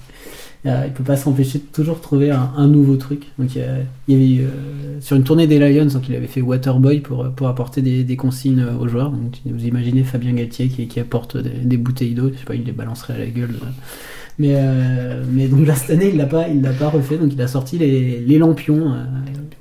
Euh, 0.68 0.84
il 0.86 0.94
peut 0.94 1.04
pas 1.04 1.18
s'empêcher 1.18 1.58
de 1.58 1.64
toujours 1.74 2.02
trouver 2.02 2.30
un, 2.30 2.52
un 2.56 2.68
nouveau 2.68 2.96
truc. 2.96 3.24
Donc 3.40 3.56
il 3.56 3.62
y, 3.62 3.64
a- 3.66 3.78
il 4.08 4.14
y 4.16 4.38
avait 4.38 4.46
euh, 4.46 5.02
sur 5.02 5.16
une 5.18 5.24
tournée 5.24 5.48
des 5.48 5.58
Lions, 5.58 5.86
donc 5.88 6.08
il 6.08 6.16
avait 6.16 6.28
fait 6.28 6.42
Waterboy 6.42 7.00
pour 7.00 7.32
pour 7.32 7.48
apporter 7.48 7.82
des, 7.82 8.04
des 8.04 8.16
consignes 8.16 8.64
aux 8.80 8.88
joueurs. 8.88 9.10
Donc 9.12 9.38
vous 9.46 9.66
imaginez 9.66 10.04
Fabien 10.04 10.34
Galtier 10.34 10.68
qui, 10.68 10.88
qui 10.88 11.00
apporte 11.00 11.36
des, 11.38 11.50
des 11.50 11.78
bouteilles 11.78 12.14
d'eau, 12.14 12.30
je 12.34 12.38
sais 12.40 12.46
pas, 12.46 12.56
il 12.56 12.64
les 12.64 12.72
balancerait 12.74 13.14
à 13.16 13.18
la 13.18 13.26
gueule. 13.28 13.56
Mais 14.40 14.54
euh, 14.56 15.24
mais 15.30 15.48
donc 15.48 15.68
là 15.68 15.76
cette 15.76 15.92
année 15.92 16.10
il 16.10 16.18
l'a 16.18 16.26
pas 16.26 16.48
il 16.48 16.62
l'a 16.62 16.72
pas 16.72 16.90
refait, 16.90 17.18
donc 17.18 17.32
il 17.34 17.42
a 17.42 17.48
sorti 17.48 17.78
les, 17.78 18.20
les 18.20 18.38
lampions, 18.40 18.94
euh, 18.94 19.04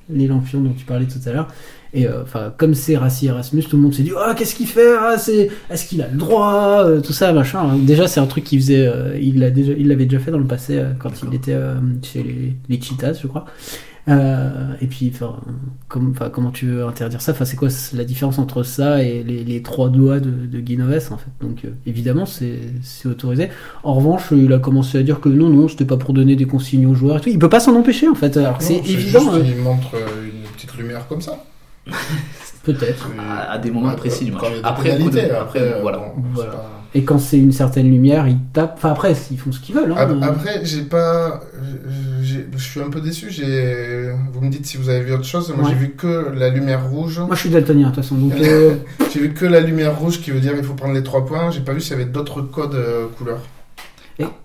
les 0.09 0.27
lampions 0.27 0.61
dont 0.61 0.73
tu 0.73 0.85
parlais 0.85 1.07
tout 1.07 1.19
à 1.29 1.33
l'heure. 1.33 1.49
Et 1.93 2.07
euh, 2.07 2.23
enfin, 2.23 2.53
comme 2.57 2.75
c'est 2.75 2.97
Rassi 2.97 3.27
Erasmus, 3.27 3.65
tout 3.65 3.77
le 3.77 3.83
monde 3.83 3.93
s'est 3.93 4.05
dit 4.05 4.13
ah 4.17 4.33
qu'est-ce 4.37 4.55
qu'il 4.55 4.69
fait 4.69 4.95
ah, 4.99 5.17
c'est 5.19 5.51
est-ce 5.69 5.87
qu'il 5.87 6.01
a 6.03 6.09
le 6.09 6.17
droit? 6.17 6.85
Euh, 6.87 7.01
tout 7.01 7.13
ça 7.13 7.33
machin. 7.33 7.61
hein. 7.61 7.79
Déjà 7.83 8.07
c'est 8.07 8.21
un 8.21 8.27
truc 8.27 8.45
qu'il 8.45 8.61
faisait, 8.61 8.87
euh, 8.87 9.19
il 9.21 9.41
l'a 9.41 9.51
déjà, 9.51 9.73
il 9.77 9.89
l'avait 9.89 10.07
déjà 10.07 10.23
fait 10.23 10.31
dans 10.31 10.39
le 10.39 10.47
passé 10.47 10.81
quand 11.01 11.11
il 11.25 11.35
était 11.35 11.57
chez 12.03 12.23
les, 12.23 12.55
les 12.69 12.81
Cheetahs, 12.81 13.15
je 13.21 13.27
crois. 13.27 13.45
Euh, 14.09 14.73
et 14.81 14.87
puis 14.87 15.13
enfin, 15.15 15.37
comme, 15.89 16.11
enfin, 16.13 16.31
comment 16.31 16.51
tu 16.51 16.67
veux 16.67 16.85
interdire 16.87 17.21
ça? 17.21 17.33
Enfin 17.33 17.45
c'est 17.45 17.57
quoi 17.57 17.69
la 17.95 18.05
différence 18.05 18.39
entre 18.39 18.63
ça 18.63 19.03
et 19.03 19.23
les, 19.23 19.45
les 19.45 19.63
trois 19.63 19.91
doigts 19.91 20.21
de, 20.21 20.31
de 20.31 20.61
Guinoves 20.61 21.09
en 21.13 21.19
fait? 21.19 21.31
Donc 21.43 21.65
euh, 21.65 21.69
évidemment 21.87 22.25
c'est 22.27 22.59
autorisé. 23.07 23.51
En 23.85 23.95
revanche, 23.95 24.29
il 24.33 24.53
a 24.53 24.59
commencé 24.59 24.97
à 24.99 25.03
dire 25.03 25.21
que 25.21 25.29
non 25.29 25.51
non 25.51 25.69
c'était 25.69 25.85
pas 25.85 25.99
pour 25.99 26.15
donner 26.15 26.35
des 26.35 26.47
consignes 26.47 26.87
aux 26.87 26.95
joueurs 26.95 27.19
et 27.19 27.21
tout. 27.21 27.29
Il 27.29 27.39
peut 27.39 27.51
pas 27.51 27.61
s'en 27.61 27.77
empêcher 27.77 28.09
en 28.09 28.15
fait. 28.15 28.37
Alors 28.39 28.57
c'est 28.61 28.77
évident. 28.79 29.21
juste, 29.21 29.33
hein. 29.35 29.43
il 29.45 29.63
montre 29.63 29.95
euh, 29.95 30.25
une 30.27 30.51
petite 30.55 30.75
lumière 30.79 31.07
comme 31.07 31.21
ça. 31.21 31.45
Peut-être. 32.63 33.09
À, 33.19 33.53
à 33.53 33.59
des 33.59 33.71
moments 33.71 33.89
Ouais, 33.89 33.97
précis 33.97 34.25
du 34.27 34.33
match. 34.33 34.45
Après, 34.63 34.91
coup 34.99 35.05
de- 35.05 35.11
pénalités, 35.11 35.31
après, 35.35 35.61
euh, 35.61 35.79
voilà. 35.83 35.99
bon, 35.99 36.13
Voilà. 36.35 36.65
Et 36.93 37.05
quand 37.05 37.19
c'est 37.21 37.39
une 37.39 37.53
certaine 37.53 37.89
lumière, 37.89 38.27
ils 38.27 38.39
tapent. 38.53 38.75
Enfin, 38.79 38.91
après, 38.91 39.13
ils 39.31 39.39
font 39.39 39.53
ce 39.53 39.61
qu'ils 39.61 39.77
veulent. 39.77 39.93
Hein. 39.93 39.97
Ap- 39.97 40.23
Après, 40.23 40.65
j'ai 40.65 40.83
pas. 40.83 41.41
Je 42.23 42.59
suis 42.59 42.81
un 42.81 42.91
peu 42.91 43.01
déçu. 43.01 43.29
Vous 44.33 44.41
me 44.41 44.51
dites 44.51 44.67
si 44.67 44.77
vous 44.77 44.89
avez 44.89 45.01
vu 45.03 45.13
autre 45.13 45.25
chose. 45.25 45.53
Moi, 45.57 45.65
Ouais. 45.67 45.71
j'ai 45.71 45.77
vu 45.77 45.91
que 45.91 46.33
la 46.35 46.49
lumière 46.49 46.89
rouge. 46.89 47.19
Moi, 47.21 47.35
je 47.37 47.41
suis 47.41 47.49
daltonien, 47.51 47.91
de 47.91 47.95
toute 47.95 48.03
façon. 48.03 48.17
Donc, 48.17 48.33
euh, 48.41 48.75
J'ai 49.13 49.21
vu 49.21 49.33
que 49.35 49.45
la 49.47 49.61
lumière 49.61 49.97
rouge 49.99 50.21
qui 50.21 50.31
veut 50.33 50.41
dire 50.41 50.53
il 50.57 50.65
faut 50.65 50.75
prendre 50.75 50.95
les 50.95 51.03
trois 51.05 51.25
points. 51.25 51.51
J'ai 51.53 51.61
pas 51.61 51.73
vu 51.73 51.81
s'il 51.81 51.93
y 51.93 51.95
avait 51.95 52.11
d'autres 52.11 52.43
codes 52.43 52.75
euh, 52.75 53.07
couleurs. 53.17 53.41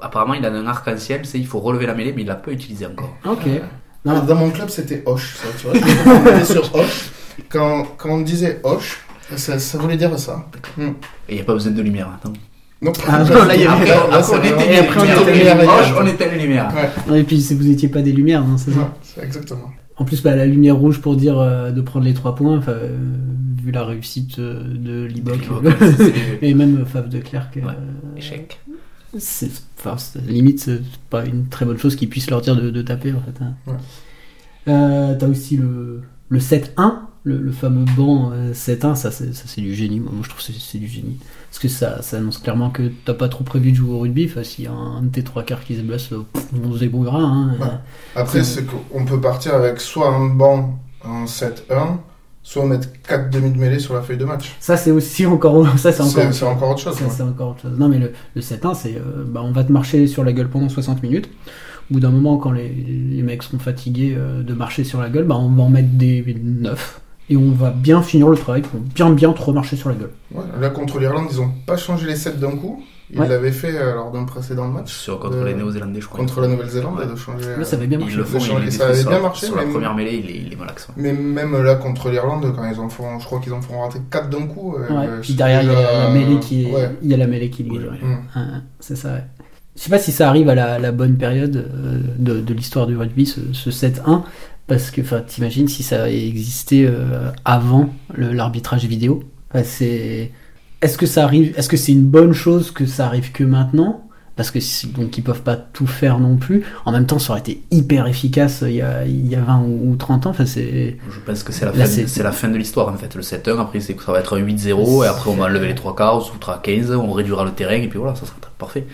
Apparemment, 0.01 0.35
il 0.35 0.45
a 0.45 0.49
un 0.51 0.67
arc-en-ciel, 0.67 1.21
c'est 1.23 1.37
il 1.37 1.45
faut 1.47 1.59
relever 1.59 1.85
la 1.85 1.93
mêlée, 1.95 2.13
mais 2.15 2.21
il 2.21 2.27
l'a 2.27 2.35
pas 2.35 2.51
utilisé 2.51 2.85
encore. 2.85 3.13
ok. 3.25 3.39
Ah, 3.47 3.65
Non. 4.05 4.23
Dans 4.23 4.35
mon 4.35 4.49
club, 4.51 4.69
c'était 4.69 5.03
Hoche. 5.05 5.35
Ça, 5.37 5.47
tu 5.59 5.67
vois, 5.67 6.43
sur 6.45 6.73
Hoche. 6.75 7.09
Quand, 7.49 7.85
quand 7.97 8.09
on 8.11 8.21
disait 8.21 8.59
Hoche, 8.63 8.99
ça, 9.35 9.59
ça 9.59 9.77
voulait 9.77 9.97
dire 9.97 10.17
ça. 10.19 10.45
Et 10.77 10.83
il 11.29 11.35
n'y 11.35 11.41
a 11.41 11.43
pas 11.45 11.53
besoin 11.53 11.71
de 11.71 11.81
lumière. 11.81 12.09
Attends. 12.15 12.33
Non, 12.81 12.91
Ah, 13.07 13.23
non, 13.23 13.45
là, 13.45 13.55
il 13.55 13.61
y 13.61 13.65
avait- 13.65 13.85
Là, 13.85 14.03
Après, 14.11 14.33
on 14.35 14.43
était 14.43 14.73
et 14.73 14.77
après, 14.79 14.99
on 14.99 15.03
les 15.03 15.11
était 15.11 15.33
lumières. 15.33 15.57
les 15.57 15.65
Roche, 15.65 15.85
lumières. 15.87 16.01
on 16.03 16.07
était 16.07 16.31
les 16.35 16.41
lumières. 16.41 16.73
Ouais, 17.09 17.19
Et 17.21 17.23
puis, 17.23 17.41
si 17.41 17.55
vous 17.55 17.69
étiez 17.69 17.87
pas 17.89 18.01
des 18.01 18.11
lumières, 18.11 18.41
hein, 18.43 18.57
c'est 18.57 18.71
ça. 18.71 18.93
exactement. 19.23 19.71
En 19.97 20.03
plus, 20.03 20.21
bah, 20.21 20.35
la 20.35 20.45
lumière 20.45 20.75
rouge 20.75 20.99
pour 20.99 21.15
dire 21.15 21.39
euh, 21.39 21.71
de 21.71 21.81
prendre 21.81 22.05
les 22.05 22.13
trois 22.13 22.35
points, 22.35 22.57
enfin, 22.57 22.73
euh, 22.73 22.97
vu 23.63 23.71
la 23.71 23.85
réussite 23.85 24.37
euh, 24.39 24.61
de 24.61 25.05
Liboc 25.05 25.39
et 26.41 26.53
même 26.53 26.85
Fave 26.85 27.07
de 27.07 27.19
Clerc, 27.19 27.47
euh, 27.57 27.61
Ouais. 27.61 27.73
Échec. 28.17 28.59
c'est, 29.17 29.49
enfin, 29.79 29.95
c'est- 29.97 30.19
limite, 30.27 30.59
c'est 30.59 30.81
pas 31.09 31.23
une 31.25 31.47
très 31.47 31.65
bonne 31.65 31.77
chose 31.77 31.95
qu'ils 31.95 32.09
puissent 32.09 32.29
leur 32.29 32.41
dire 32.41 32.57
de, 32.57 32.69
de 32.71 32.81
taper 32.81 33.13
en 33.13 33.21
fait. 33.21 33.41
hein. 33.41 33.53
Ouais. 33.67 33.73
Euh, 34.67 35.15
t'as 35.17 35.27
aussi 35.27 35.55
le, 35.57 36.01
le 36.27 36.39
7-1, 36.39 36.95
le, 37.25 37.37
le 37.39 37.51
fameux 37.51 37.83
banc 37.97 38.31
euh, 38.33 38.53
7-1, 38.53 38.95
ça 38.95 39.11
c'est, 39.11 39.33
ça 39.33 39.43
c'est 39.47 39.59
du 39.61 39.73
génie. 39.75 39.99
Moi, 39.99 40.11
je 40.21 40.29
trouve 40.29 40.41
que 40.45 40.53
c'est, 40.53 40.77
du 40.77 40.87
génie. 40.87 41.17
Parce 41.49 41.59
que 41.59 41.67
ça, 41.67 42.01
ça 42.01 42.17
annonce 42.17 42.37
clairement 42.37 42.69
que 42.69 42.83
t'as 43.03 43.13
pas 43.15 43.27
trop 43.27 43.43
prévu 43.43 43.71
de 43.71 43.75
jouer 43.77 43.93
au 43.93 43.99
rugby. 43.99 44.27
Enfin, 44.29 44.43
s'il 44.43 44.65
y 44.65 44.67
a 44.67 44.71
un 44.71 45.01
de 45.01 45.09
tes 45.09 45.23
trois 45.23 45.43
quarts 45.43 45.63
qui 45.63 45.75
se 45.75 45.81
blesse, 45.81 46.11
euh, 46.13 46.23
pff, 46.31 46.45
on 46.63 46.71
se 46.73 46.79
débrouillera. 46.79 47.19
Hein. 47.19 47.55
Ouais. 47.59 47.65
Après, 48.15 48.43
C'est- 48.43 48.63
qu'on 48.65 49.05
peut 49.05 49.19
partir 49.19 49.55
avec 49.55 49.81
soit 49.81 50.07
un 50.13 50.27
banc 50.29 50.79
en 51.03 51.25
7-1, 51.25 51.97
soit 52.43 52.65
mettre 52.67 52.89
4 53.07 53.31
demi 53.31 53.49
de 53.51 53.57
mêlée 53.57 53.79
sur 53.79 53.95
la 53.95 54.01
feuille 54.03 54.17
de 54.17 54.25
match. 54.25 54.55
Ça 54.59 54.77
c'est 54.77 54.91
aussi 54.91 55.25
encore, 55.25 55.67
ça 55.79 55.91
c'est 55.91 56.03
encore. 56.03 56.31
C'est 56.31 56.45
encore 56.45 56.69
autre 56.71 56.79
chose. 56.81 56.95
C'est 57.09 57.23
encore 57.23 57.49
autre 57.51 57.61
chose. 57.63 57.77
Non, 57.79 57.89
mais 57.89 57.97
le, 57.97 58.11
le 58.35 58.41
7-1, 58.41 58.75
c'est 58.75 58.95
euh, 58.97 59.23
bah, 59.27 59.41
on 59.43 59.51
va 59.51 59.63
te 59.63 59.71
marcher 59.71 60.05
sur 60.05 60.23
la 60.23 60.31
gueule 60.31 60.49
pendant 60.49 60.69
60 60.69 61.01
minutes. 61.01 61.27
Au 61.89 61.95
bout 61.95 61.99
d'un 61.99 62.09
moment, 62.11 62.37
quand 62.37 62.51
les, 62.51 62.69
les 62.69 63.21
mecs 63.23 63.41
seront 63.43 63.59
fatigués 63.59 64.13
euh, 64.17 64.43
de 64.43 64.53
marcher 64.53 64.83
sur 64.83 65.01
la 65.01 65.09
gueule, 65.09 65.25
bah, 65.25 65.37
on 65.37 65.49
va 65.49 65.63
en 65.63 65.69
mettre 65.69 65.89
des 65.93 66.23
9. 66.39 67.01
Et 67.29 67.37
on 67.37 67.51
va 67.51 67.71
bien 67.71 68.01
finir 68.03 68.29
le 68.29 68.37
travail 68.37 68.61
pour 68.61 68.79
bien 68.79 69.09
bien 69.09 69.33
te 69.33 69.41
remarcher 69.41 69.75
sur 69.75 69.89
la 69.89 69.95
gueule. 69.95 70.11
Ouais, 70.31 70.43
Là, 70.61 70.69
contre 70.69 70.99
l'Irlande, 70.99 71.27
ils 71.31 71.41
ont 71.41 71.49
pas 71.65 71.75
changé 71.77 72.05
les 72.05 72.15
7 72.15 72.39
d'un 72.39 72.51
coup. 72.51 72.83
Ils 73.11 73.19
Ouais. 73.19 73.27
l'avaient 73.27 73.51
fait 73.51 73.71
euh, 73.75 73.93
lors 73.93 74.11
d'un 74.11 74.23
précédent 74.23 74.67
match. 74.67 74.91
Sur, 74.91 75.19
contre 75.19 75.37
Euh, 75.37 75.45
les 75.45 75.53
Néo-Zélandais, 75.53 76.01
je 76.01 76.07
crois. 76.07 76.19
Contre 76.19 76.41
la 76.41 76.47
Nouvelle-Zélande, 76.47 76.97
Ouais. 76.99 77.05
de 77.05 77.15
changer. 77.15 77.55
Là, 77.57 77.63
ça 77.63 77.75
avait 77.77 77.85
bien 77.85 77.99
Ils 77.99 78.01
marché. 78.01 78.17
le 78.17 78.23
font, 78.23 78.39
Ça 78.39 78.45
il 78.47 78.67
est 78.67 78.81
avait 78.81 78.95
sur- 78.95 79.09
bien 79.11 79.19
marché, 79.19 79.45
Sur 79.45 79.55
la 79.55 79.63
première 79.63 79.93
mêlée, 79.95 80.21
il 80.23 80.29
est, 80.29 80.37
il 80.47 80.53
est. 80.53 80.57
Mais 80.97 81.13
même 81.13 81.61
là, 81.63 81.75
contre 81.75 82.09
l'Irlande, 82.09 82.51
quand 82.55 82.63
ils 82.71 82.79
en 82.79 82.89
font, 82.89 83.19
je 83.19 83.25
crois 83.25 83.39
qu'ils 83.39 83.53
en 83.53 83.61
font 83.61 83.81
rater 83.81 83.99
4 84.09 84.29
d'un 84.29 84.47
coup. 84.47 84.75
euh, 84.75 84.87
Ouais. 84.91 85.07
euh, 85.07 85.19
Puis 85.21 85.33
derrière, 85.33 85.61
il 85.61 85.69
y 85.69 85.71
la 85.71 86.09
mêlée 86.09 86.39
qui 86.39 86.63
est, 86.67 86.73
Ouais. 86.73 86.89
il 87.03 87.09
y 87.11 87.13
a 87.13 87.17
la 87.17 87.27
mêlée 87.27 87.49
qui 87.51 87.61
est 87.61 87.69
Oui, 87.69 87.77
liée. 87.77 87.89
oui. 87.91 87.97
Mm. 88.07 88.17
Hein, 88.35 88.61
c'est 88.79 88.95
ça, 88.95 89.13
ouais. 89.13 89.23
Je 89.75 89.81
sais 89.81 89.89
pas 89.91 89.99
si 89.99 90.11
ça 90.11 90.27
arrive 90.29 90.49
à 90.49 90.55
la, 90.55 90.79
la 90.79 90.91
bonne 90.91 91.15
période 91.17 91.55
euh, 91.57 91.99
de, 92.17 92.39
de 92.39 92.53
l'histoire 92.55 92.87
du 92.87 92.97
rugby, 92.97 93.25
ce, 93.27 93.39
ce 93.53 93.69
7-1, 93.71 94.23
parce 94.67 94.91
que 94.91 95.01
enfin, 95.01 95.21
t'imagines 95.21 95.67
si 95.67 95.83
ça 95.83 96.03
avait 96.03 96.27
existé 96.27 96.85
euh, 96.87 97.31
avant 97.45 97.89
le- 98.13 98.31
l'arbitrage 98.33 98.85
vidéo? 98.85 99.23
Enfin, 99.53 99.63
c'est... 99.65 100.31
Est-ce 100.81 100.97
que 100.97 101.05
ça 101.05 101.23
arrive 101.23 101.53
Est-ce 101.57 101.69
que 101.69 101.77
c'est 101.77 101.91
une 101.93 102.05
bonne 102.05 102.33
chose 102.33 102.71
que 102.71 102.85
ça 102.85 103.05
arrive 103.07 103.31
que 103.31 103.43
maintenant? 103.43 104.01
Parce 104.35 104.51
que 104.51 104.59
donc 104.87 105.17
ils 105.17 105.21
peuvent 105.23 105.43
pas 105.43 105.55
tout 105.55 105.87
faire 105.87 106.19
non 106.19 106.35
plus. 106.35 106.63
En 106.83 106.91
même 106.91 107.05
temps, 107.05 107.19
ça 107.19 107.31
aurait 107.31 107.39
été 107.39 107.61
hyper 107.71 108.05
efficace 108.05 108.63
euh, 108.63 108.69
il 108.69 108.75
y 108.75 108.81
a, 108.81 109.05
il 109.05 109.27
y 109.27 109.35
a 109.35 109.39
20 109.39 109.59
ou 109.61 109.91
ou 109.91 109.95
30 109.95 110.25
ans. 110.25 110.31
Enfin, 110.31 110.45
c'est... 110.45 110.97
Je 111.09 111.19
pense 111.25 111.41
que 111.43 111.53
c'est 111.53 111.63
la, 111.63 111.71
Là, 111.71 111.85
fin- 111.85 111.89
c'est- 111.89 112.07
c'est 112.07 112.21
la 112.23 112.33
fin 112.33 112.49
de 112.49 112.57
l'histoire 112.57 112.89
en 112.89 112.97
fait. 112.97 113.15
Le 113.15 113.21
7-1, 113.21 113.61
après 113.61 113.79
c'est 113.79 113.97
ça 113.99 114.11
va 114.11 114.19
être 114.19 114.35
un 114.37 114.41
8-0, 114.41 115.05
et 115.05 115.07
après 115.07 115.29
on 115.29 115.35
va 115.35 115.45
enlever 115.45 115.67
les 115.67 115.75
trois 115.75 115.95
quarts, 115.95 116.17
on 116.17 116.21
se 116.21 116.31
foutra 116.31 116.55
à 116.55 116.57
15, 116.57 116.91
on 116.91 117.13
réduira 117.13 117.45
le 117.45 117.51
terrain, 117.51 117.75
et 117.75 117.87
puis 117.87 117.97
voilà, 117.97 118.13
ça 118.15 118.25
sera 118.25 118.35
parfait. 118.57 118.85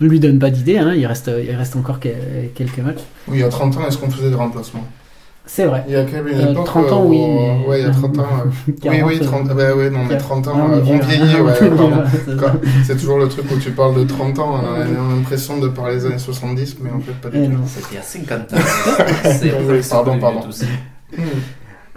Ne 0.00 0.08
lui 0.08 0.18
donne 0.20 0.40
pas 0.40 0.50
d'idée, 0.50 0.78
hein, 0.78 0.92
il, 0.94 1.06
reste, 1.06 1.30
il 1.44 1.54
reste 1.54 1.76
encore 1.76 2.00
que- 2.00 2.08
quelques 2.56 2.78
matchs. 2.78 2.98
Oui, 3.28 3.38
il 3.38 3.40
y 3.40 3.44
a 3.44 3.48
30 3.48 3.76
ans, 3.76 3.86
est-ce 3.86 3.98
qu'on 3.98 4.10
faisait 4.10 4.30
des 4.30 4.36
remplacements? 4.36 4.84
C'est 5.50 5.64
vrai. 5.64 5.82
Il 5.88 5.94
y 5.94 5.96
a 5.96 6.04
quand 6.04 6.12
même 6.12 6.28
une 6.28 6.38
Euh, 6.40 6.50
époque. 6.52 6.66
30 6.66 6.92
ans, 6.92 7.04
où- 7.04 7.08
oui. 7.08 7.18
mais- 7.18 7.66
Ouais, 7.66 7.80
il 7.80 7.86
y 7.86 7.88
a 7.88 7.90
30 7.90 8.18
ans. 8.18 8.22
euh, 8.22 8.50
Oui, 8.68 8.74
40, 8.82 9.02
oui, 9.08 9.20
30 9.20 9.48
bah 9.48 9.74
ouais, 9.74 9.88
non, 9.90 10.04
mais 10.08 10.16
30 10.18 10.46
ans, 10.46 10.52
Ah, 10.54 10.64
on 10.68 10.72
euh, 10.72 10.80
on 10.86 10.98
vieillit, 10.98 11.40
ouais, 11.40 11.52
c'est 12.84 12.96
toujours 12.96 13.18
le 13.18 13.28
truc 13.28 13.50
où 13.50 13.56
tu 13.56 13.70
parles 13.70 13.94
de 13.96 14.04
30 14.04 14.38
ans, 14.38 14.60
on 14.62 14.74
a 14.74 14.84
l'impression 15.16 15.58
de 15.58 15.68
parler 15.68 15.96
des 15.96 16.06
années 16.06 16.18
70, 16.18 16.76
mais 16.82 16.90
en 16.90 17.00
fait 17.00 17.12
pas 17.12 17.30
du 17.30 17.38
Eh 17.42 17.46
tout. 17.46 17.52
non. 17.52 17.58
C'était 17.66 17.86
il 17.92 17.94
y 17.96 17.98
a 17.98 18.02
50 18.02 18.52
ans. 18.52 18.56
C'est 19.24 19.52
Oui, 19.68 19.80
pardon, 19.90 20.18
pardon. 20.18 20.40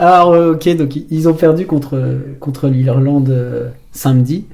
Alors, 0.02 0.34
euh, 0.34 0.54
ok, 0.54 0.76
donc 0.78 0.96
ils 0.96 1.30
ont 1.30 1.34
perdu 1.36 1.68
contre, 1.68 2.02
contre 2.40 2.68
l'Irlande 2.70 3.30
euh, 3.30 3.70
samedi. 3.92 4.46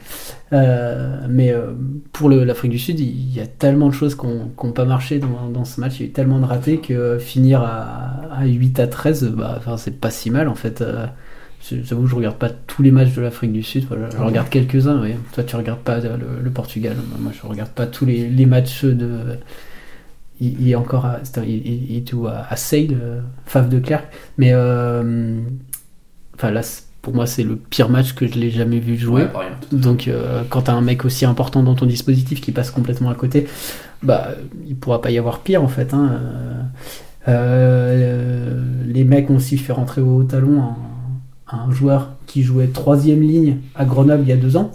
Euh, 0.54 1.26
mais 1.30 1.52
euh, 1.54 1.72
pour 2.12 2.30
l'Afrique 2.30 2.72
du 2.72 2.80
Sud, 2.80 3.00
il 3.00 3.34
y 3.34 3.40
a 3.40 3.48
tellement 3.48 3.88
de 3.88 3.94
choses 3.94 4.16
qui 4.16 4.26
n'ont 4.28 4.72
pas 4.74 4.86
marché 4.86 5.20
dans, 5.20 5.50
dans 5.50 5.64
ce 5.66 5.80
match. 5.80 5.96
Il 6.00 6.04
y 6.04 6.06
a 6.06 6.10
eu 6.10 6.12
tellement 6.12 6.40
de 6.40 6.46
ratés 6.46 6.80
que 6.80 6.94
euh, 6.94 7.20
finir 7.20 7.62
à, 7.62 8.22
à 8.32 8.46
8 8.46 8.80
à 8.80 8.88
13, 8.88 9.24
euh, 9.24 9.30
bah, 9.38 9.56
enfin, 9.58 9.78
c'est 9.78 9.98
pas 10.00 10.12
si 10.12 10.32
mal 10.32 10.50
en 10.50 10.56
fait. 10.56 10.82
Euh, 10.82 11.06
je- 11.62 11.78
J'avoue, 11.84 12.08
je 12.08 12.16
regarde 12.16 12.38
pas 12.38 12.50
tous 12.50 12.84
les 12.84 12.92
matchs 12.92 13.14
de 13.16 13.22
l'Afrique 13.22 13.54
du 13.54 13.64
Sud. 13.64 13.86
Voilà, 13.88 14.10
je 14.10 14.18
Ah 14.20 14.26
regarde 14.26 14.50
quelques-uns. 14.50 15.02
Oui. 15.02 15.12
Toi, 15.34 15.44
tu 15.44 15.56
regardes 15.56 15.80
pas 15.80 16.00
le, 16.00 16.10
le 16.44 16.50
Portugal. 16.52 16.96
Moi, 17.20 17.32
je 17.34 17.48
regarde 17.48 17.72
pas 17.72 17.88
tous 17.88 18.06
les, 18.06 18.28
les 18.30 18.46
matchs 18.46 18.84
de. 18.84 19.10
Il, 20.40 20.62
il 20.62 20.70
est 20.70 20.76
encore 20.76 21.06
à, 21.06 21.16
un- 21.16 21.44
il, 21.44 21.68
il- 21.92 21.98
est 21.98 22.14
où, 22.14 22.28
à, 22.28 22.46
à 22.50 22.56
Sale, 22.56 22.90
euh, 23.02 23.22
Fave 23.46 23.70
de 23.70 23.80
Clerc. 23.80 24.04
Mais 24.38 24.52
euh, 24.54 25.40
enfin 26.36 26.52
là, 26.52 26.62
pour 27.02 27.14
moi, 27.16 27.26
c'est 27.26 27.44
le 27.44 27.56
pire 27.56 27.90
match 27.90 28.14
que 28.14 28.28
je 28.28 28.34
l'ai 28.36 28.50
jamais 28.52 28.80
vu 28.80 28.98
jouer. 28.98 29.24
Ouais, 29.24 29.28
pareil. 29.30 29.50
Donc, 29.72 30.08
euh, 30.08 30.44
quand 30.50 30.64
t'as 30.64 30.74
un 30.74 30.82
mec 30.82 31.06
aussi 31.06 31.26
important 31.26 31.64
dans 31.64 31.76
ton 31.76 31.86
dispositif 31.86 32.42
qui 32.42 32.52
passe 32.52 32.70
complètement 32.70 33.10
à 33.10 33.16
côté, 33.16 33.48
bah, 34.04 34.30
il 34.68 34.76
pourra 34.76 35.02
pas 35.02 35.10
y 35.12 35.18
avoir 35.18 35.40
pire 35.40 35.64
en 35.64 35.68
fait. 35.70 35.94
hein. 35.94 36.20
Euh, 37.28 38.62
les 38.86 39.04
mecs 39.04 39.30
ont 39.30 39.36
aussi 39.36 39.58
fait 39.58 39.74
rentrer 39.74 40.02
au 40.02 40.24
talon 40.24 40.62
un, 40.62 41.58
un 41.58 41.72
joueur 41.72 42.12
qui 42.26 42.44
jouait 42.44 42.68
troisième 42.68 43.22
ligne 43.22 43.58
à 43.76 43.86
Grenoble 43.86 44.24
il 44.24 44.30
y 44.30 44.34
a 44.34 44.38
deux 44.38 44.56
ans. 44.58 44.72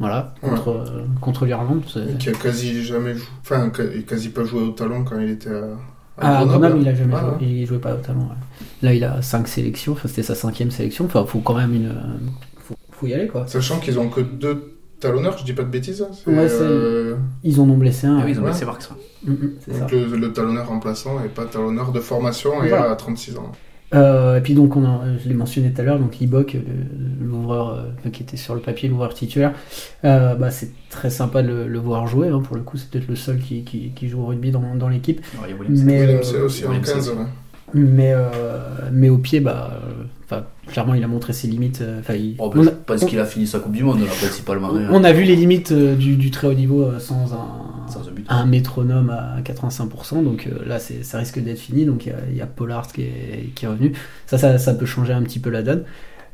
Voilà, 0.00 0.34
contre, 0.40 0.68
euh, 0.68 1.04
contre 1.20 1.44
l'Irlande. 1.44 1.82
c'est- 1.92 2.00
Et 2.14 2.18
Qui 2.18 2.28
a 2.28 2.32
quasi 2.32 2.84
jamais 2.84 3.14
joué, 3.14 3.26
enfin, 3.42 3.70
quasi 4.06 4.28
pas 4.28 4.44
joué 4.44 4.60
au 4.62 4.70
talon 4.70 5.02
quand 5.04 5.18
il 5.18 5.30
était 5.30 5.50
à, 5.50 5.64
Ah, 6.18 6.38
à 6.40 6.44
Grenoble, 6.44 6.78
il 6.80 6.88
a 6.88 6.94
jamais 6.94 7.14
Ouais, 7.14 7.20
joué. 7.20 7.28
ouais. 7.30 7.36
Il 7.40 7.66
jouait 7.66 7.78
pas 7.78 7.94
au 7.94 7.98
talon. 7.98 8.20
ouais. 8.22 8.66
Là, 8.82 8.94
il 8.94 9.02
a 9.04 9.22
cinq 9.22 9.48
sélections. 9.48 9.92
Enfin, 9.92 10.08
c'était 10.08 10.22
sa 10.22 10.34
cinquième 10.34 10.70
sélection. 10.70 11.04
Enfin, 11.06 11.24
faut 11.26 11.40
quand 11.40 11.54
même 11.54 11.74
une. 11.74 11.92
Faut, 12.58 12.74
faut 12.92 13.06
y 13.06 13.14
aller 13.14 13.26
quoi. 13.28 13.46
Sachant 13.48 13.78
qu'ils 13.80 13.98
ont 13.98 14.08
que 14.08 14.20
deux 14.20 14.74
talonneurs, 15.00 15.36
je 15.38 15.44
dis 15.44 15.52
pas 15.52 15.62
de 15.64 15.68
bêtises. 15.70 16.02
hein, 16.02 16.12
Ouais, 16.26 16.48
euh, 16.50 17.16
ils 17.44 17.60
en 17.60 17.68
ont 17.68 17.76
blessé 17.76 18.06
un. 18.06 18.18
Ah 18.18 18.22
oui, 18.24 18.32
ils 18.32 18.38
ont 18.40 18.42
Marx. 18.42 18.60
ouais. 18.62 18.96
Mm, 19.24 19.32
mm, 19.32 19.50
c'est 19.64 19.74
ça. 19.74 19.86
le, 19.90 20.16
le 20.16 20.32
talonneur 20.32 20.68
remplaçant 20.68 21.22
et 21.24 21.28
pas 21.28 21.44
talonneur 21.44 21.90
de 21.92 21.98
formation 22.00 22.62
et 22.62 22.68
Voilà. 22.68 22.90
à 22.92 22.96
36 22.96 23.36
ans. 23.36 23.50
Euh, 23.94 24.36
et 24.36 24.40
puis 24.42 24.52
donc, 24.54 24.76
on 24.76 24.84
a, 24.84 25.00
je 25.22 25.28
l'ai 25.28 25.34
mentionné 25.34 25.72
tout 25.72 25.80
à 25.80 25.84
l'heure, 25.84 25.98
donc 25.98 26.16
Libok, 26.18 26.52
le- 26.52 27.26
l'ouvreur 27.26 27.70
euh, 28.04 28.10
qui 28.10 28.22
était 28.22 28.36
sur 28.36 28.54
le 28.54 28.60
papier, 28.60 28.88
l'ouvreur 28.88 29.14
titulaire, 29.14 29.52
euh, 30.04 30.34
bah, 30.34 30.50
c'est 30.50 30.70
très 30.90 31.08
sympa 31.08 31.42
de 31.42 31.48
le, 31.48 31.68
le 31.68 31.78
voir 31.78 32.06
jouer. 32.06 32.28
hein, 32.28 32.40
pour 32.40 32.56
le 32.56 32.62
coup, 32.62 32.76
c'est 32.76 32.90
peut-être 32.90 33.08
le 33.08 33.16
seul 33.16 33.38
qui, 33.38 33.64
qui, 33.64 33.90
qui 33.94 34.08
joue 34.08 34.20
au 34.20 34.26
rugby 34.26 34.50
dans, 34.50 34.74
dans 34.74 34.88
l'équipe. 34.88 35.22
Alors, 35.34 35.46
il 35.46 35.50
y 35.50 35.54
a 35.54 35.56
Williams. 35.58 35.82
Mais, 35.84 36.02
euh, 36.02 36.44
aussi 36.44 36.64
en 36.66 36.68
Williams 36.68 36.92
15. 36.92 37.08
aussi. 37.08 37.18
ouais. 37.18 37.24
mais, 37.74 38.12
euh, 38.14 38.28
mais 38.92 39.08
au 39.08 39.16
pied, 39.18 39.40
bah, 39.40 39.70
euh, 40.32 40.40
clairement, 40.66 40.92
il 40.92 41.02
a 41.02 41.08
montré 41.08 41.32
ses 41.32 41.48
limites. 41.48 41.80
euh, 41.80 42.00
Enfin, 42.00 42.14
il- 42.14 42.34
Oh, 42.38 42.52
on, 42.54 42.62
je 42.62 43.04
qu'il 43.06 43.18
a 43.18 43.24
fini 43.24 43.46
sa 43.46 43.58
Coupe 43.58 43.72
du 43.72 43.84
Monde, 43.84 44.00
là, 44.00 44.06
principalement. 44.20 44.68
hein. 44.74 44.88
on 44.90 45.02
a 45.02 45.12
vu 45.12 45.24
les 45.24 45.34
limites 45.36 45.72
euh, 45.72 45.94
du, 45.96 46.16
du 46.16 46.30
très 46.30 46.46
haut 46.46 46.52
niveau 46.54 46.82
euh, 46.82 46.98
sans 46.98 47.32
un, 47.32 47.38
un 48.28 48.46
métronome 48.46 49.10
à 49.10 49.40
85%, 49.42 50.22
donc 50.24 50.46
euh, 50.46 50.64
là 50.66 50.78
ça 50.78 51.18
risque 51.18 51.38
d'être 51.38 51.58
fini, 51.58 51.84
donc 51.86 52.06
il 52.06 52.10
y 52.10 52.12
a- 52.12 52.18
il 52.30 52.36
y, 52.36 52.40
a 52.40 52.46
Pollard 52.46 52.88
qui 52.92 53.02
est, 53.02 53.50
qui 53.54 53.64
est 53.64 53.68
revenu. 53.68 53.92
Ça, 54.26 54.38
ça, 54.38 54.58
ça 54.58 54.74
peut 54.74 54.86
changer 54.86 55.12
un 55.12 55.22
petit 55.22 55.38
peu 55.38 55.50
la 55.50 55.62
donne. 55.62 55.84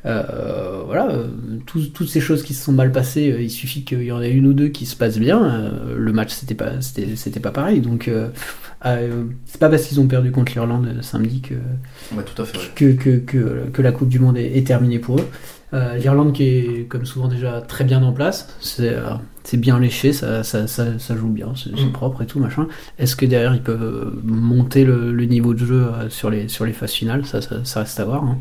Euh, 0.06 0.82
voilà, 0.84 1.08
euh, 1.12 1.28
toutes 1.64 2.08
ces 2.08 2.20
choses 2.20 2.42
qui 2.42 2.52
se 2.52 2.62
sont 2.62 2.72
mal 2.72 2.92
passées, 2.92 3.32
euh, 3.32 3.40
il 3.40 3.50
suffit 3.50 3.84
qu'il 3.84 4.02
y 4.02 4.12
en 4.12 4.20
ait 4.20 4.30
une 4.32 4.46
ou 4.46 4.52
deux 4.52 4.68
qui 4.68 4.84
se 4.84 4.96
passent 4.96 5.16
bien. 5.18 5.72
le 5.96 6.12
match 6.12 6.30
c'était 6.34 6.54
pas, 6.54 6.80
c'était, 6.82 7.16
c'était 7.16 7.40
pas 7.40 7.52
pareil, 7.52 7.80
donc 7.80 8.10
c'est 8.84 9.58
pas 9.60 9.70
parce 9.70 9.86
qu'ils 9.86 10.00
ont 10.00 10.06
perdu 10.06 10.30
contre 10.30 10.52
l'Irlande 10.52 10.98
samedi 11.00 11.40
que, 11.40 11.54
Ouais, 12.14 12.22
tout 12.22 12.40
à 12.42 12.44
fait. 12.44 12.58
ouais. 12.58 12.64
que, 12.74 12.92
que, 12.92 13.16
que, 13.16 13.66
que 13.72 13.82
la 13.82 13.92
Coupe 13.92 14.08
du 14.10 14.18
Monde 14.18 14.36
est, 14.36 14.58
est 14.58 14.66
terminée 14.66 14.98
pour 14.98 15.18
eux. 15.20 15.26
Euh, 15.74 15.96
L'Irlande 15.96 16.32
qui 16.32 16.44
est 16.44 16.86
comme 16.88 17.04
souvent 17.04 17.26
déjà 17.28 17.60
très 17.60 17.84
bien 17.84 18.02
en 18.02 18.12
place, 18.12 18.48
c'est 18.60 18.90
euh, 18.94 19.02
c'est 19.42 19.56
bien 19.56 19.78
léché, 19.80 20.12
ça, 20.12 20.42
ça, 20.44 20.66
ça, 20.66 20.98
ça 20.98 21.16
joue 21.16 21.28
bien, 21.28 21.48
c'est 21.56 21.70
Mm. 21.72 21.92
propre 21.92 22.22
et 22.22 22.26
tout 22.26 22.38
machin. 22.38 22.66
Est-ce 22.98 23.16
que 23.16 23.26
derrière 23.26 23.54
ils 23.54 23.62
peuvent 23.62 23.82
euh, 23.82 24.20
monter 24.22 24.84
le, 24.84 25.12
le 25.12 25.24
niveau 25.24 25.52
de 25.52 25.58
jeu 25.66 25.82
euh, 25.86 26.08
sur 26.10 26.30
les, 26.30 26.48
sur 26.48 26.64
les 26.64 26.72
phases 26.72 26.92
finales? 26.92 27.26
Ça, 27.26 27.42
ça, 27.42 27.56
ça 27.64 27.80
reste 27.80 27.98
à 27.98 28.04
voir. 28.04 28.22
hein. 28.24 28.38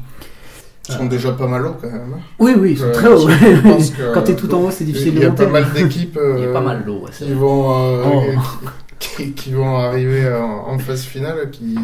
Ils 0.89 0.95
sont 0.95 1.05
déjà 1.07 1.31
pas 1.31 1.47
mal 1.47 1.65
hauts 1.65 1.75
quand 1.81 1.89
même. 1.91 2.13
hein. 2.15 2.19
Oui, 2.39 2.51
oui, 2.57 2.71
ils 2.73 2.77
sont 2.77 2.85
Euh, 2.85 2.91
très 2.91 3.07
hauts. 3.07 3.27
Quand 4.13 4.21
t'es 4.21 4.35
tout 4.35 4.53
en 4.53 4.59
haut, 4.65 4.71
c'est 4.71 4.83
difficile 4.83 5.13
Il 5.15 5.17
y 5.17 5.21
de 5.21 5.25
a 5.25 5.29
monter. 5.29 5.45
pas 5.45 5.51
mal 5.51 5.65
d'équipes 5.73 6.19
Il 6.37 6.43
y 6.43 6.45
a 6.45 6.51
pas 6.53 6.61
mal 6.61 6.85
qui 7.11 7.31
vont 7.33 7.71
euh, 7.73 8.03
Oh. 8.05 8.21
qui, 8.99 9.31
qui 9.31 9.51
vont 9.53 9.77
arriver 9.77 10.31
en, 10.33 10.73
en 10.73 10.77
phase 10.79 11.01
finale 11.03 11.49
qui, 11.51 11.77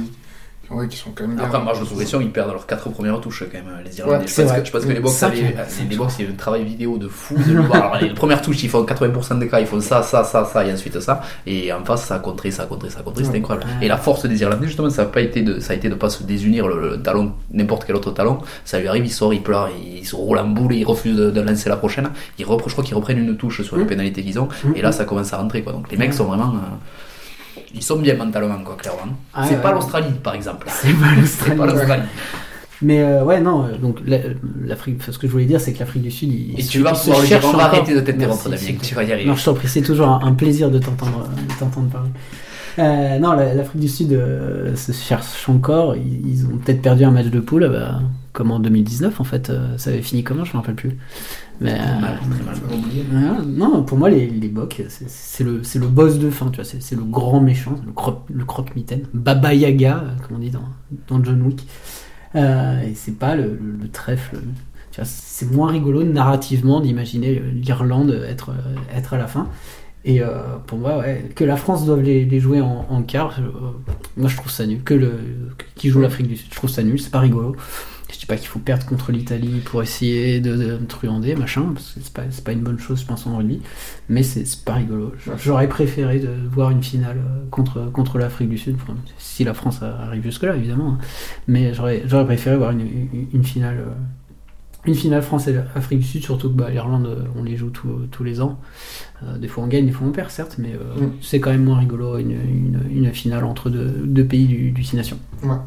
ouais, 0.72 0.88
qui 0.88 0.98
sont 0.98 1.12
quand 1.16 1.28
même. 1.28 1.40
Après, 1.40 1.58
en 1.58 1.64
marge 1.64 1.80
de 1.80 1.86
progression, 1.86 2.22
ils 2.22 2.32
perdent 2.32 2.52
leurs 2.52 2.66
4 2.66 2.90
premières 2.90 3.20
touches 3.22 3.44
quand 3.52 3.58
même, 3.58 3.82
les 3.84 3.98
Irlandais. 4.00 4.20
Ouais, 4.20 4.28
je, 4.28 4.42
pense 4.42 4.52
que, 4.52 4.66
je 4.66 4.72
pense 4.72 4.86
que 4.86 4.92
les 4.92 5.00
box, 5.00 5.16
Ça, 5.16 5.30
les, 5.30 5.96
box, 5.96 6.16
il 6.20 6.26
y 6.26 6.28
a 6.28 6.32
un 6.32 6.36
travail 6.36 6.64
vidéo 6.64 6.98
de 6.98 7.08
fou. 7.08 7.36
alors, 7.74 7.98
les 8.02 8.10
premières 8.14 8.42
touches, 8.42 8.64
ils 8.64 8.70
font 8.70 8.84
80% 8.84 9.40
des 9.40 9.48
cas, 9.48 9.60
ils 9.60 9.66
font 9.68 9.82
ça, 9.82 10.02
ça, 10.04 10.24
ça, 10.24 10.46
ça, 10.46 10.66
et 10.66 10.72
ensuite 10.72 11.00
ça. 11.00 11.22
Et 11.46 11.72
en 11.74 11.84
face, 11.84 12.06
ça 12.06 12.16
a 12.16 12.20
contré, 12.20 12.52
ça 12.52 12.64
a 12.64 12.66
contré, 12.66 12.90
ça 12.90 13.00
a 13.00 13.04
contré, 13.04 13.24
c'était 13.24 13.38
Ouais. 13.38 13.40
incroyable. 13.44 13.68
Ouais. 13.80 13.86
Et 13.86 13.88
la 13.90 13.98
force 13.98 14.26
des 14.26 14.42
Irlandais, 14.42 14.68
justement, 14.68 14.90
ça 14.90 15.04
a 15.04 15.06
pas 15.06 15.22
été 15.22 15.42
de, 15.42 15.60
ça 15.60 15.74
a 15.74 15.76
été 15.76 15.90
de 15.90 15.96
pas 15.96 16.10
se 16.10 16.24
désunir 16.24 16.68
le, 16.68 16.92
le 16.92 17.02
talon, 17.02 17.34
n'importe 17.52 17.86
quel 17.86 17.96
autre 17.96 18.12
talon. 18.12 18.40
Ça 18.66 18.80
lui 18.80 18.88
arrive, 18.88 19.06
il 19.06 19.12
sort, 19.12 19.34
il 19.34 19.42
pleure, 19.44 19.70
il 19.84 20.06
se 20.06 20.16
roule 20.16 20.38
en 20.38 20.46
boule 20.48 20.74
il 20.76 20.86
refuse 20.86 21.16
de, 21.16 21.32
de 21.32 21.42
lancer 21.42 21.70
la 21.70 21.78
prochaine. 21.78 22.10
Il 22.38 22.46
repre, 22.46 22.68
je 22.68 22.74
crois 22.74 22.84
qu'ils 22.84 22.96
reprennent 22.96 23.18
une 23.20 23.36
touche 23.38 23.62
sur 23.64 23.76
les 23.78 23.84
Mm. 23.84 23.88
pénalités 23.88 24.24
qu'ils 24.24 24.40
ont. 24.40 24.48
Mm. 24.64 24.74
Et 24.76 24.82
là, 24.82 24.92
ça 24.92 25.06
commence 25.06 25.34
à 25.34 25.38
rentrer, 25.38 25.62
quoi. 25.64 25.74
Donc 25.74 25.90
les 25.92 25.98
mecs 25.98 26.14
sont 26.14 26.26
vraiment, 26.26 26.54
euh, 26.54 26.76
ils 27.74 27.84
sont 27.84 27.98
bien 28.00 28.16
mentalement, 28.16 28.58
quoi, 28.64 28.76
clairement. 28.76 29.14
Ah, 29.34 29.46
c'est 29.48 29.56
ouais. 29.56 29.62
pas 29.62 29.72
l'Australie, 29.74 30.14
par 30.24 30.34
exemple. 30.36 30.68
C'est 30.72 30.94
pas 30.94 31.16
l'Australie. 31.16 31.58
pas 31.58 31.66
l'Australie. 31.68 32.04
Mais 32.82 33.02
euh, 33.02 33.24
ouais, 33.26 33.42
non, 33.42 33.66
euh, 33.66 33.78
donc 33.78 33.98
la- 34.08 34.20
l'Afrique, 34.66 35.02
ce 35.04 35.18
que 35.18 35.28
je 35.28 35.32
voulais 35.32 35.46
dire, 35.46 35.60
c'est 35.60 35.74
que 35.74 35.80
l'Afrique 35.80 36.04
du 36.04 36.12
Sud, 36.12 36.32
il, 36.32 36.58
Et 36.60 36.64
tu 36.64 36.80
vas 36.80 36.94
pouvoir 36.94 37.26
cherche 37.26 37.44
on 37.46 37.52
va 37.58 37.66
arrêter 37.66 37.94
de 37.94 38.00
t'interrompre, 38.00 38.48
Damien, 38.50 38.78
tu 38.82 38.96
vas 38.96 39.04
y 39.04 39.12
arriver. 39.12 39.28
Non, 39.30 39.36
je 39.36 39.44
t'en 39.44 39.54
prie, 39.54 39.68
c'est 39.68 39.82
toujours 39.82 40.08
un, 40.08 40.22
un 40.26 40.32
plaisir 40.34 40.72
de 40.72 40.80
t'entendre, 40.80 41.28
de 41.28 41.54
t'entendre 41.60 41.90
parler. 41.90 42.10
Euh, 42.80 43.20
non, 43.20 43.34
la- 43.34 43.54
l'Afrique 43.54 43.82
du 43.82 43.90
Sud 43.90 44.14
euh, 44.14 44.74
se 44.78 44.94
cherche 44.94 45.50
encore. 45.50 45.96
Ils, 45.98 46.26
ils 46.26 46.46
ont 46.46 46.58
peut-être 46.58 46.82
perdu 46.82 47.04
un 47.04 47.12
match 47.12 47.26
de 47.28 47.40
poule, 47.42 47.68
bah, 47.70 48.00
comme 48.34 48.52
en 48.52 48.60
2019 48.60 49.20
en 49.20 49.24
fait. 49.24 49.50
Euh, 49.50 49.78
ça 49.78 49.90
avait 49.92 50.02
fini 50.02 50.24
comment 50.24 50.44
Je 50.46 50.54
me 50.54 50.58
rappelle 50.58 50.76
plus. 50.76 50.98
Mais 51.62 51.74
euh, 51.74 52.00
Mal, 52.00 52.20
euh, 53.14 53.42
non, 53.46 53.84
pour 53.84 53.98
moi 53.98 54.10
les, 54.10 54.28
les 54.30 54.48
Bocs, 54.48 54.82
c'est- 54.88 55.44
le, 55.44 55.62
le 55.76 55.88
boss 55.88 56.18
de 56.20 56.30
fin. 56.30 56.50
Tu 56.50 56.62
vois, 56.62 56.66
c'est 56.80 56.96
le 56.96 57.04
grand 57.04 57.42
méchant, 57.42 57.76
le 57.86 57.94
le 58.34 58.46
croque-mitaine, 58.46 59.04
Baba 59.14 59.54
Yaga, 59.54 59.98
euh, 60.06 60.10
comme 60.28 60.38
on 60.38 60.40
dit 60.40 60.52
dans, 60.52 60.70
dans 61.08 61.24
John 61.24 61.42
Wick. 61.42 61.68
Euh, 62.36 62.82
et 62.84 62.94
c'est 62.96 63.18
pas 63.18 63.36
le, 63.36 63.44
le- 63.62 63.78
le 63.82 63.90
trèfle. 63.90 64.38
C'est 65.04 65.50
moins 65.52 65.72
rigolo 65.72 66.04
narrativement 66.04 66.82
d'imaginer 66.82 67.40
l'Irlande 67.54 68.12
être, 68.28 68.52
être 68.94 69.14
à 69.14 69.18
la 69.18 69.28
fin. 69.28 69.48
Et 70.04 70.22
euh, 70.22 70.58
pour 70.68 70.78
moi, 70.78 70.98
ouais, 70.98 71.30
que 71.36 71.44
la 71.46 71.56
France 71.56 71.86
doive 71.86 72.02
les, 72.02 72.26
les 72.26 72.40
jouer 72.42 72.60
en, 72.60 72.86
en 72.90 73.02
quart, 73.04 73.40
moi 74.18 74.28
je 74.30 74.36
trouve 74.36 74.52
ça 74.52 74.66
nul. 74.66 74.82
Que 74.84 74.94
le 74.94 75.14
qui 75.76 75.90
joue 75.90 76.02
l'Afrique 76.02 76.28
du 76.28 76.36
Sud, 76.36 76.48
je 76.50 76.56
trouve 76.56 76.70
ça 76.70 76.84
nul, 76.84 77.00
c'est 77.00 77.12
pas 77.12 77.20
rigolo. 77.20 77.56
Je 78.12 78.18
dis 78.18 78.26
pas 78.26 78.38
qu'il 78.38 78.48
faut 78.48 78.60
perdre 78.60 78.86
contre 78.88 79.12
l'Italie 79.12 79.62
pour 79.64 79.84
essayer 79.84 80.40
de, 80.42 80.56
de 80.56 80.78
truander, 80.88 81.36
machin, 81.36 81.72
parce 81.74 81.92
que 81.94 82.00
c'est 82.02 82.12
pas, 82.14 82.24
pas 82.44 82.52
une 82.54 82.62
bonne 82.62 82.80
chose, 82.80 83.02
je 83.02 83.06
pense, 83.06 83.28
en 83.28 83.38
rugby. 83.38 83.62
Mais 84.10 84.24
c'est 84.24 84.44
pas 84.66 84.74
rigolo. 84.74 85.12
J'aurais 85.38 85.70
préféré 85.70 86.20
de 86.20 86.30
voir 86.52 86.72
une 86.72 86.82
finale 86.82 87.18
euh, 87.18 87.46
contre, 87.52 87.92
contre 87.92 88.18
l'Afrique 88.18 88.50
du 88.50 88.58
Sud, 88.58 88.76
enfin, 88.82 88.96
si 89.20 89.44
la 89.44 89.54
France 89.54 89.82
arrive 89.84 90.24
jusque-là, 90.24 90.56
évidemment. 90.56 90.94
hein. 90.94 90.98
Mais 91.48 91.74
j'aurais 91.74 92.02
préféré 92.26 92.58
voir 92.58 92.72
une, 92.72 92.82
une, 92.82 93.28
une 93.32 93.44
finale. 93.44 93.78
euh, 93.80 93.92
une 94.86 94.96
finale 94.96 95.22
France-Afrique 95.22 96.00
du 96.00 96.06
Sud, 96.06 96.24
surtout 96.24 96.50
que 96.50 96.56
bah, 96.56 96.70
l'Irlande, 96.70 97.06
euh, 97.06 97.24
on 97.36 97.44
les 97.44 97.58
joue 97.58 97.70
tous- 97.70 98.08
tous 98.12 98.24
les 98.24 98.40
ans. 98.42 98.60
Euh, 99.24 99.38
des 99.38 99.50
fois 99.50 99.66
on 99.66 99.68
gagne, 99.68 99.86
des 99.86 99.92
fois 99.92 100.08
on 100.08 100.12
perd, 100.12 100.30
certes, 100.32 100.56
mais 100.58 100.74
euh, 100.74 101.06
Mm. 101.06 101.12
c'est 101.22 101.42
quand 101.42 101.52
même 101.52 101.66
moins 101.66 101.78
rigolo 101.80 102.18
une, 102.18 102.32
une, 102.32 102.80
une 102.90 103.14
finale 103.14 103.44
entre 103.44 103.70
deux, 103.70 103.90
deux 104.06 104.24
pays 104.26 104.48
du, 104.48 104.72
du 104.72 104.84
Six 104.86 104.96
Nations. 104.96 105.20
Ouais. 105.44 105.58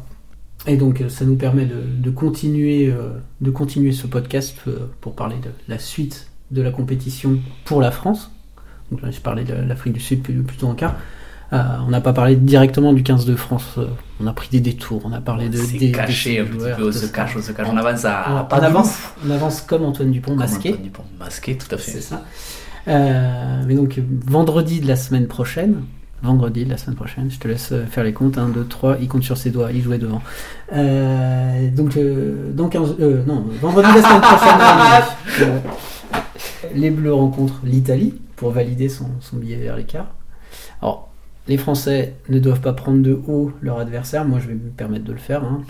Et 0.65 0.77
donc 0.77 1.01
euh, 1.01 1.09
ça 1.09 1.25
nous 1.25 1.35
permet 1.35 1.65
de, 1.65 1.75
de 1.97 2.09
continuer, 2.09 2.87
euh, 2.87 3.09
de 3.41 3.51
continuer 3.51 3.91
ce 3.91 4.07
podcast 4.07 4.55
euh, 4.67 4.87
pour 5.01 5.13
parler 5.15 5.35
de 5.37 5.49
la 5.67 5.77
suite 5.77 6.27
de 6.51 6.61
la 6.61 6.71
compétition 6.71 7.37
pour 7.65 7.81
la 7.81 7.91
France. 7.91 8.31
Donc 8.91 9.01
là, 9.01 9.11
je 9.11 9.19
parlais 9.19 9.43
de 9.43 9.53
l'Afrique 9.53 9.93
du 9.93 9.99
Sud 9.99 10.21
plus- 10.21 10.41
plutôt 10.43 10.67
en 10.67 10.75
quart. 10.75 10.95
Euh, 11.51 11.61
on 11.85 11.89
n'a 11.89 12.01
pas 12.01 12.13
parlé 12.13 12.35
directement 12.35 12.93
du 12.93 13.03
15 13.03 13.25
de 13.25 13.35
France. 13.35 13.75
euh, 13.77 13.87
on 14.19 14.27
a 14.27 14.33
pris 14.33 14.47
des 14.51 14.59
détours. 14.59 15.01
On 15.05 15.11
a 15.13 15.21
parlé 15.21 15.49
de 15.49 15.57
C'est 15.57 15.91
caché 15.91 16.33
des 16.35 16.39
un 16.39 16.45
petit 16.45 16.57
peu, 16.77 16.87
on 16.87 16.91
se 16.91 16.99
ça. 16.99 17.07
cache, 17.09 17.35
on 17.37 17.41
se 17.41 17.51
cache. 17.51 17.67
On 17.69 17.77
avance 17.77 18.05
à, 18.05 18.21
à 18.21 18.41
on, 18.43 18.45
pas 18.45 18.57
avance, 18.57 18.87
ouf. 18.87 19.15
on 19.27 19.29
avance 19.31 19.61
comme 19.61 19.83
Antoine 19.83 20.11
Dupont, 20.11 20.31
Comme 20.31 20.39
masqué. 20.39 20.69
Antoine 20.69 20.83
Dupont, 20.83 21.03
masqué, 21.19 21.57
tout 21.57 21.73
à 21.73 21.77
C'est 21.77 21.91
fait. 21.91 22.01
ça. 22.01 22.23
Euh, 22.87 23.63
mais 23.67 23.75
donc, 23.75 23.99
vendredi 24.25 24.79
de 24.79 24.87
la 24.87 24.95
semaine 24.95 25.27
prochaine, 25.27 25.83
vendredi 26.23 26.65
de 26.65 26.69
la 26.69 26.77
semaine 26.77 26.95
prochaine, 26.95 27.29
je 27.29 27.37
te 27.37 27.47
laisse 27.47 27.71
euh, 27.73 27.85
faire 27.85 28.03
les 28.03 28.13
comptes. 28.13 28.37
1, 28.37 28.49
2, 28.49 28.65
3, 28.65 28.97
il 29.01 29.07
compte 29.07 29.23
sur 29.23 29.37
ses 29.37 29.49
doigts, 29.51 29.71
il 29.71 29.81
jouait 29.81 29.97
devant. 29.97 30.21
Euh, 30.73 31.69
donc, 31.69 31.97
euh, 31.97 32.51
dans 32.53 32.69
15 32.69 32.95
euh, 32.99 33.23
non, 33.25 33.45
vendredi 33.61 33.89
de 33.89 33.97
la 33.97 34.01
semaine 34.01 34.21
prochaine, 34.21 34.61
euh, 35.41 35.59
les 36.75 36.89
Bleus 36.89 37.13
rencontrent 37.13 37.61
l'Italie 37.63 38.15
pour 38.35 38.51
valider 38.51 38.89
son, 38.89 39.07
son 39.19 39.37
billet 39.37 39.57
vers 39.57 39.75
l'écart. 39.77 40.07
Alors, 40.81 41.09
les 41.47 41.57
Français 41.57 42.15
ne 42.29 42.39
doivent 42.39 42.61
pas 42.61 42.73
prendre 42.73 43.01
de 43.03 43.19
haut 43.27 43.51
leur 43.61 43.79
adversaire, 43.79 44.23
moi 44.25 44.39
je 44.39 44.47
vais 44.47 44.53
me 44.53 44.69
permettre 44.69 45.03
de 45.05 45.11
le 45.11 45.17
faire. 45.19 45.43
hein. 45.43 45.61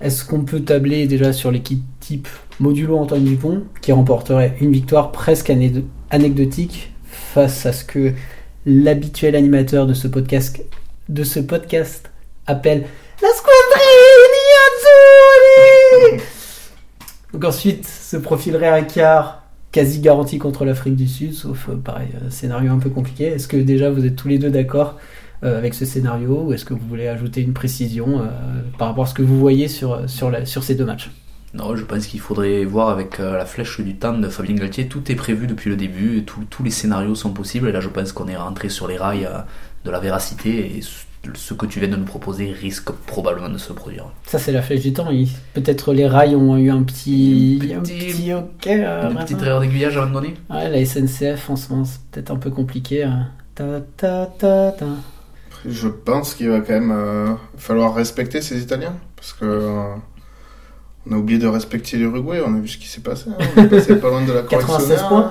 Est-ce 0.00 0.24
qu'on 0.24 0.42
peut 0.44 0.60
tabler 0.60 1.06
déjà 1.06 1.32
sur 1.32 1.50
l'équipe 1.50 1.82
type 2.00 2.28
modulo 2.60 2.96
Antoine 2.96 3.24
Dupont 3.24 3.64
qui 3.82 3.92
remporterait 3.92 4.56
une 4.60 4.70
victoire 4.72 5.10
presque 5.10 5.52
anecdotique 6.10 6.92
face 7.10 7.66
à 7.66 7.72
ce 7.72 7.84
que 7.84 8.12
l'habituel 8.66 9.34
animateur 9.36 9.86
de 9.86 9.94
ce 9.94 10.08
podcast, 10.08 10.60
de 11.08 11.24
ce 11.24 11.40
podcast 11.40 12.10
appelle 12.46 12.86
la 13.22 13.28
squadrine 13.28 14.38
Azzurri 16.12 16.22
Donc 17.32 17.44
ensuite 17.44 17.86
se 17.86 18.16
profilerait 18.16 18.68
un 18.68 18.82
quart 18.82 19.42
quasi 19.72 20.00
garanti 20.00 20.38
contre 20.38 20.64
l'Afrique 20.64 20.96
du 20.96 21.06
Sud, 21.06 21.34
sauf 21.34 21.68
euh, 21.68 21.76
pareil, 21.76 22.08
euh, 22.14 22.30
scénario 22.30 22.72
un 22.72 22.78
peu 22.78 22.88
compliqué. 22.90 23.24
Est-ce 23.26 23.46
que 23.48 23.56
déjà 23.58 23.90
vous 23.90 24.06
êtes 24.06 24.16
tous 24.16 24.28
les 24.28 24.38
deux 24.38 24.50
d'accord 24.50 24.96
euh, 25.44 25.58
avec 25.58 25.74
ce 25.74 25.84
scénario 25.84 26.42
ou 26.46 26.52
est-ce 26.52 26.64
que 26.64 26.72
vous 26.74 26.86
voulez 26.88 27.06
ajouter 27.06 27.42
une 27.42 27.52
précision 27.52 28.22
par 28.78 28.88
rapport 28.88 29.04
à 29.04 29.06
ce 29.06 29.14
que 29.14 29.22
vous 29.22 29.38
voyez 29.38 29.68
sur, 29.68 30.08
sur, 30.08 30.30
la- 30.30 30.46
sur 30.46 30.62
ces 30.64 30.74
deux 30.74 30.84
matchs? 30.86 31.10
Non, 31.54 31.74
je 31.76 31.84
pense 31.84 32.06
qu'il 32.06 32.20
faudrait 32.20 32.64
voir 32.64 32.90
avec 32.90 33.20
euh, 33.20 33.36
la 33.38 33.46
flèche 33.46 33.80
du 33.80 33.96
temps 33.96 34.12
de 34.16 34.28
Fabien 34.28 34.54
Galtier. 34.54 34.86
Tout 34.88 35.10
est 35.10 35.14
prévu 35.14 35.46
depuis 35.46 35.70
le 35.70 35.76
début, 35.76 36.18
et 36.18 36.22
tout- 36.24 36.44
tous 36.50 36.62
les 36.62 36.70
scénarios 36.70 37.14
sont 37.14 37.32
possibles. 37.32 37.68
Et 37.68 37.72
là, 37.72 37.80
je 37.80 37.88
pense 37.88 38.12
qu'on 38.12 38.28
est 38.28 38.36
rentré 38.36 38.68
sur 38.68 38.86
les 38.86 38.98
rails 38.98 39.24
euh, 39.24 39.38
de 39.84 39.90
la 39.90 39.98
véracité. 39.98 40.76
Et 40.76 40.82
ce- 40.82 41.04
que 41.54 41.66
tu 41.66 41.80
viens 41.80 41.88
de 41.88 41.96
nous 41.96 42.04
proposer 42.04 42.52
risque 42.52 42.90
probablement 43.06 43.48
de 43.48 43.58
se 43.58 43.72
produire. 43.72 44.06
Ça, 44.24 44.38
c'est 44.38 44.52
la 44.52 44.62
flèche 44.62 44.82
du 44.82 44.92
temps. 44.92 45.10
il- 45.10 45.28
Peut-être 45.52 45.92
les 45.92 46.06
rails 46.06 46.36
ont 46.36 46.56
eu 46.56 46.70
un 46.70 46.82
petit. 46.84 47.58
Un 47.74 47.78
Un 47.78 47.80
petit- 47.80 47.98
petit 47.98 48.32
ok. 48.34 48.66
euh, 48.68 49.10
Une 49.10 49.16
petite 49.18 49.42
erreur 49.42 49.60
d'aiguillage 49.60 49.96
à 49.96 50.02
un 50.02 50.06
moment 50.06 50.20
donné 50.20 50.34
Ouais, 50.48 50.68
la 50.70 50.78
SNCF 50.84 51.50
en 51.50 51.56
ce 51.56 51.70
moment, 51.70 51.84
c'est 51.84 52.00
peut-être 52.12 52.30
un 52.30 52.36
peu 52.36 52.50
compliqué. 52.50 53.02
hein. 53.04 53.28
Ta, 53.56 53.80
ta, 53.96 54.26
ta, 54.26 54.70
ta. 54.72 54.86
Je 55.68 55.88
pense 55.88 56.34
qu'il 56.34 56.48
va 56.50 56.60
quand 56.60 56.72
même 56.74 56.92
euh, 56.92 57.32
falloir 57.56 57.94
respecter 57.94 58.40
ces 58.40 58.62
Italiens 58.62 58.94
parce 59.16 59.32
que 59.32 59.44
euh, 59.44 59.82
on 61.08 61.14
a 61.14 61.16
oublié 61.18 61.38
de 61.38 61.46
respecter 61.46 61.96
l'Uruguay. 61.96 62.40
On 62.46 62.54
a 62.54 62.58
vu 62.60 62.68
ce 62.68 62.78
qui 62.78 62.88
s'est 62.88 63.00
passé. 63.00 63.30
hein. 63.30 63.44
On 63.56 63.62
est 63.62 63.68
passé 63.68 63.96
pas 63.96 64.08
loin 64.08 64.24
de 64.24 64.32
la 64.32 64.42
96 64.48 64.68
correctionnelle. 65.00 65.08
points 65.08 65.30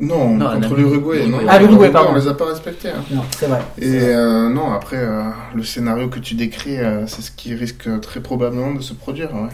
Non, 0.00 0.38
contre 0.38 0.76
l'Uruguay. 0.76 1.26
non. 1.26 1.38
Ah, 1.48 1.58
l'Uruguay, 1.58 1.90
pardon. 1.90 2.10
On 2.12 2.14
les 2.16 2.28
a 2.28 2.34
pas 2.34 2.46
respectés. 2.46 2.90
hein. 2.90 3.02
Non, 3.10 3.22
c'est 3.36 3.46
vrai. 3.46 3.60
Et 3.80 4.00
euh, 4.00 4.48
non, 4.48 4.70
après, 4.72 4.96
euh, 4.98 5.22
le 5.54 5.62
scénario 5.64 6.08
que 6.08 6.20
tu 6.20 6.34
décris, 6.34 6.78
euh, 6.78 7.06
c'est 7.06 7.22
ce 7.22 7.30
qui 7.32 7.54
risque 7.54 7.88
très 8.00 8.20
probablement 8.20 8.72
de 8.74 8.80
se 8.80 8.94
produire. 8.94 9.34
Ouais. 9.34 9.48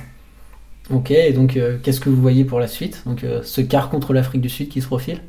Ok, 0.90 1.10
et 1.12 1.32
donc 1.32 1.56
euh, 1.56 1.78
qu'est-ce 1.82 1.98
que 2.00 2.10
vous 2.10 2.20
voyez 2.20 2.44
pour 2.44 2.60
la 2.60 2.66
suite? 2.68 3.02
Donc 3.06 3.24
euh, 3.24 3.40
ce 3.42 3.62
quart 3.62 3.88
contre 3.88 4.12
l'Afrique 4.12 4.42
du 4.42 4.50
Sud 4.50 4.68
qui 4.68 4.82
se 4.82 4.86
profile 4.86 5.20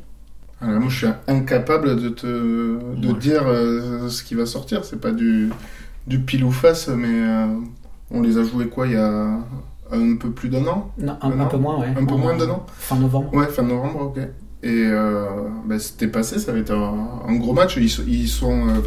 Alors, 0.60 0.80
moi, 0.80 0.90
je 0.90 0.96
suis 0.98 1.06
incapable 1.28 1.98
de 1.98 2.10
te 2.10 2.26
de 2.26 3.08
Ouais. 3.08 3.18
dire 3.18 3.44
euh, 3.46 4.10
ce 4.10 4.22
qui 4.22 4.34
va 4.34 4.44
sortir. 4.44 4.84
C'est 4.84 5.00
pas 5.00 5.12
du, 5.12 5.48
du 6.06 6.18
pile 6.18 6.44
ou 6.44 6.50
face, 6.50 6.88
mais 6.88 7.08
euh, 7.08 7.46
on 8.10 8.22
les 8.22 8.38
a 8.38 8.44
joués 8.44 8.68
quoi 8.68 8.86
il 8.86 8.92
y 8.94 8.96
a 8.96 9.38
un 9.92 10.16
peu 10.16 10.30
plus 10.30 10.48
d'un 10.48 10.66
an 10.66 10.90
Non, 10.98 11.16
un, 11.22 11.30
peu 11.46 11.56
moins, 11.58 11.78
ouais. 11.80 11.88
Un 11.96 12.04
peu 12.04 12.14
En- 12.14 12.18
moins 12.18 12.36
d'un 12.36 12.50
an 12.50 12.66
Fin 12.76 12.96
novembre. 12.96 13.32
Ouais, 13.34 13.46
fin 13.46 13.62
novembre, 13.62 14.00
ok. 14.16 14.18
Et 14.62 14.68
euh, 14.86 15.26
ben, 15.66 15.78
c'était 15.78 16.08
passé, 16.08 16.38
ça 16.38 16.52
va 16.52 16.58
être 16.58 16.72
un, 16.72 17.20
un 17.28 17.34
gros 17.36 17.52
match. 17.52 17.76
Ils, 17.76 17.88
sont- 17.88 18.02
ils 18.06 18.26
sont, 18.28 18.68
euh, 18.68 18.80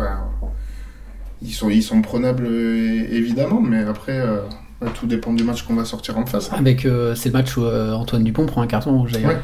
ils 1.42 1.52
sont, 1.54 1.70
ils 1.70 1.84
sont 1.84 2.02
prenables 2.02 2.48
évidemment, 2.48 3.62
mais 3.62 3.84
après, 3.84 4.20
euh, 4.20 4.42
ben, 4.82 4.90
tout 4.94 5.08
dépend 5.08 5.32
du 5.34 5.44
match 5.44 5.64
qu'on 5.64 5.76
va 5.76 5.86
sortir 5.86 6.18
en 6.18 6.26
face. 6.26 6.52
Avec 6.52 6.86
euh, 6.86 7.16
c'est 7.16 7.30
le 7.30 7.34
match 7.34 7.56
où 7.56 7.66
Antoine 7.66 8.24
Dupont 8.24 8.46
prend 8.46 8.62
un 8.62 8.68
carton 8.68 8.98
rouge 8.98 9.14
d'ailleurs. 9.14 9.32
Ouais. 9.32 9.38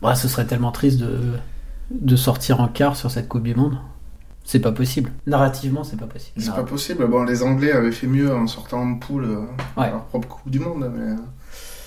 Bah, 0.00 0.14
ce 0.14 0.28
serait 0.28 0.46
tellement 0.46 0.72
triste 0.72 1.00
de, 1.00 1.18
de 1.90 2.16
sortir 2.16 2.60
en 2.60 2.68
quart 2.68 2.96
sur 2.96 3.10
cette 3.10 3.28
Coupe 3.28 3.42
du 3.42 3.54
Monde. 3.54 3.76
C'est 4.46 4.60
pas 4.60 4.72
possible. 4.72 5.10
Narrativement, 5.26 5.84
c'est 5.84 5.98
pas 5.98 6.06
possible. 6.06 6.40
C'est 6.40 6.54
pas 6.54 6.64
possible. 6.64 7.06
Bon, 7.06 7.24
les 7.24 7.42
Anglais 7.42 7.72
avaient 7.72 7.92
fait 7.92 8.06
mieux 8.06 8.34
en 8.34 8.46
sortant 8.46 8.82
en 8.82 8.94
poule 8.96 9.24
euh, 9.24 9.80
Ouais. 9.80 9.88
leur 9.90 10.04
propre 10.04 10.28
Coupe 10.28 10.50
du 10.50 10.60
Monde, 10.60 10.90
mais 10.94 11.12
euh, 11.12 11.16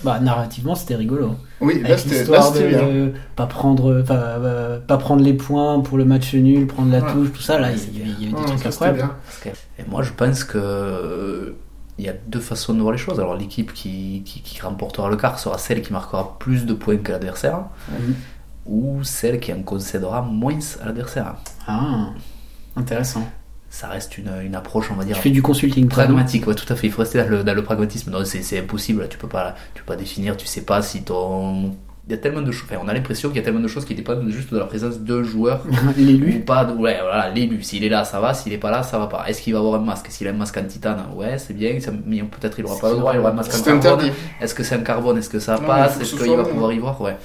Bah, 0.04 0.20
narrativement, 0.20 0.74
c'était 0.74 0.96
rigolo. 0.96 1.36
oui, 1.62 1.82
là 1.82 1.90
Avec 1.90 2.00
c'était 2.00 2.24
bien. 2.70 2.80
euh, 2.82 3.12
pas 3.36 3.46
prendre, 3.46 4.04
euh, 4.10 4.80
pas 4.80 4.98
prendre 4.98 5.24
les 5.24 5.34
points 5.36 5.80
pour 5.82 6.00
le 6.00 6.06
match 6.06 6.34
nul, 6.34 6.66
prendre 6.66 6.92
la 6.92 7.04
Ouais. 7.04 7.12
touche, 7.14 7.32
tout 7.32 7.42
ça. 7.42 7.60
Là, 7.60 7.72
il 7.72 7.78
y, 7.96 8.00
y 8.00 8.02
avait 8.02 8.14
des 8.32 8.34
Ouais, 8.34 8.46
trucs 8.46 8.66
incroyables. 8.66 9.10
que- 9.44 9.50
et 9.50 9.86
moi, 9.88 10.02
je 10.02 10.14
pense 10.14 10.44
que 10.44 10.58
euh, 10.58 11.52
il 12.00 12.06
y 12.06 12.10
a 12.10 12.14
deux 12.28 12.40
façons 12.40 12.74
de 12.74 12.80
voir 12.82 12.92
les 12.92 12.98
choses. 12.98 13.20
Alors, 13.20 13.36
l'équipe 13.36 13.72
qui, 13.72 14.24
qui, 14.26 14.42
qui 14.42 14.60
remportera 14.62 15.10
le 15.12 15.16
quart 15.18 15.38
sera 15.38 15.60
celle 15.60 15.84
qui 15.84 15.94
marquera 15.94 16.38
plus 16.40 16.66
de 16.66 16.74
points 16.74 16.98
que 16.98 17.12
l'adversaire, 17.12 17.66
ou 18.66 19.04
celle 19.04 19.40
qui 19.40 19.54
en 19.54 19.62
concédera 19.62 20.22
moins 20.24 20.58
à 20.82 20.86
l'adversaire. 20.88 21.36
Ah, 21.68 22.10
intéressant. 22.78 23.28
Ça 23.70 23.88
reste 23.88 24.18
une, 24.18 24.32
une 24.44 24.56
approche, 24.56 24.90
on 24.92 24.96
va 24.96 25.04
dire, 25.04 25.16
Tu 25.18 25.22
fais 25.24 25.30
du 25.30 25.42
consulting, 25.42 25.88
pragmatique. 25.90 26.48
Ouais, 26.48 26.56
tout 26.56 26.72
à 26.72 26.76
fait. 26.76 26.88
Il 26.88 26.94
faut 26.94 27.02
rester 27.02 27.22
dans 27.22 27.28
le, 27.30 27.44
dans 27.44 27.54
le 27.54 27.64
pragmatisme. 27.64 28.12
Non, 28.12 28.24
c'est 28.24 28.42
c'est 28.42 28.60
impossible. 28.60 29.02
là. 29.02 29.08
Tu 29.08 29.18
peux 29.18 29.28
pas, 29.28 29.56
tu 29.76 29.84
peux 29.84 29.88
pas 29.94 29.98
définir. 29.98 30.38
Tu 30.38 30.46
sais 30.48 30.62
pas 30.62 30.82
si 30.82 31.04
ton 31.04 31.76
il 32.10 32.12
y 32.12 32.14
a 32.14 32.18
tellement 32.20 32.42
de 32.42 32.54
choses. 32.54 32.70
enfin, 32.72 32.80
on 32.82 32.88
a 32.88 32.94
l'impression 32.94 33.28
qu'il 33.28 33.36
y 33.40 33.42
a 33.42 33.44
tellement 33.44 33.60
de 33.60 33.68
choses 33.68 33.84
qui 33.84 33.94
dépendent 33.94 34.30
juste 34.30 34.54
de 34.54 34.58
la 34.58 34.64
présence 34.64 35.00
d'un 35.00 35.24
joueur 35.24 35.62
ou 35.70 35.74
L'élu. 35.98 36.40
pas. 36.40 36.64
De... 36.64 36.72
Ouais, 36.72 36.98
voilà, 37.02 37.30
l'élu. 37.30 37.62
S'il 37.62 37.84
est 37.84 37.90
là, 37.90 38.06
ça 38.06 38.22
va. 38.22 38.34
S'il 38.34 38.54
est 38.54 38.58
pas 38.58 38.72
là, 38.72 38.82
ça 38.84 38.98
va 38.98 39.08
pas. 39.08 39.26
Est-ce 39.28 39.42
qu'il 39.42 39.52
va 39.52 39.60
avoir 39.60 39.76
un 39.82 39.84
masque? 39.84 40.06
S'il 40.10 40.26
a 40.26 40.30
un 40.30 40.34
masque 40.34 40.56
en 40.58 40.64
titane, 40.64 41.00
ouais, 41.14 41.38
c'est 41.38 41.54
bien. 41.54 41.78
ça- 41.82 41.92
Mais 42.06 42.20
peut-être 42.24 42.58
il 42.60 42.66
aura 42.66 42.80
pas 42.80 42.92
le 42.92 42.96
droit. 43.00 43.12
Il 43.14 43.20
aura 43.20 43.32
un 43.32 43.34
masque 43.34 43.52
en 43.70 43.80
carbone. 43.80 44.12
Est-ce 44.40 44.56
que 44.56 44.64
c'est 44.64 44.76
un 44.76 44.80
carbone? 44.84 45.18
Est-ce 45.18 45.30
que 45.30 45.40
ça 45.40 45.56
Non, 45.60 45.68
passe? 45.68 46.00
Est-ce 46.00 46.16
ce 46.16 46.24
qu'il 46.24 46.38
va 46.38 46.46
pouvoir 46.46 46.72
y 46.72 46.80
voir? 46.80 47.02
Ouais. 47.02 47.18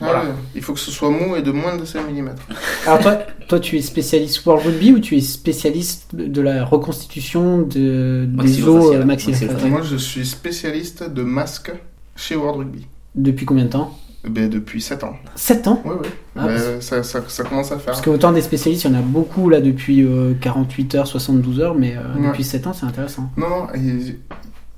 Ah 0.00 0.04
Voilà. 0.04 0.24
Il 0.54 0.62
faut 0.62 0.72
que 0.72 0.80
ce 0.80 0.90
soit 0.90 1.10
mou 1.10 1.36
et 1.36 1.42
de 1.42 1.50
moins 1.50 1.76
de 1.76 1.84
5 1.84 2.10
mm. 2.10 2.30
Alors 2.86 2.98
toi, 3.00 3.18
toi, 3.48 3.60
tu 3.60 3.76
es 3.76 3.82
spécialiste 3.82 4.44
World 4.46 4.64
Rugby 4.66 4.92
ou 4.92 4.98
tu 5.00 5.16
es 5.16 5.20
spécialiste 5.20 6.14
de 6.14 6.40
la 6.40 6.64
reconstitution 6.64 7.58
de, 7.62 8.26
des 8.28 8.62
os 8.66 8.94
euh, 8.94 9.04
maxillaires. 9.04 9.56
Moi, 9.68 9.82
je 9.82 9.96
suis 9.96 10.24
spécialiste 10.26 11.08
de 11.08 11.22
masques 11.22 11.72
chez 12.16 12.36
World 12.36 12.58
Rugby. 12.60 12.86
Depuis 13.14 13.44
combien 13.46 13.64
de 13.64 13.70
temps? 13.70 13.96
Ben, 14.22 14.50
depuis 14.50 14.82
7 14.82 15.02
ans. 15.04 15.16
7 15.34 15.66
ans? 15.68 15.82
Oui, 15.84 15.94
oui. 16.02 16.08
Ah, 16.36 16.46
Ben, 16.46 16.80
ça, 16.82 17.02
ça, 17.02 17.22
ça 17.26 17.42
commence 17.42 17.72
à 17.72 17.76
faire. 17.76 17.86
Parce 17.86 18.02
que 18.02 18.10
autant 18.10 18.32
des 18.32 18.42
spécialistes, 18.42 18.84
il 18.84 18.90
y 18.92 18.94
en 18.94 18.98
a 18.98 19.02
beaucoup 19.02 19.48
là 19.48 19.62
depuis 19.62 20.02
euh, 20.02 20.34
48 20.40 20.94
heures, 20.96 21.06
72 21.06 21.60
heures, 21.60 21.74
mais 21.74 21.96
euh, 21.96 22.00
Ouais. 22.20 22.28
depuis 22.28 22.44
7 22.44 22.66
ans, 22.66 22.72
c'est 22.74 22.84
intéressant. 22.84 23.30
Non, 23.38 23.48
non, 23.48 23.66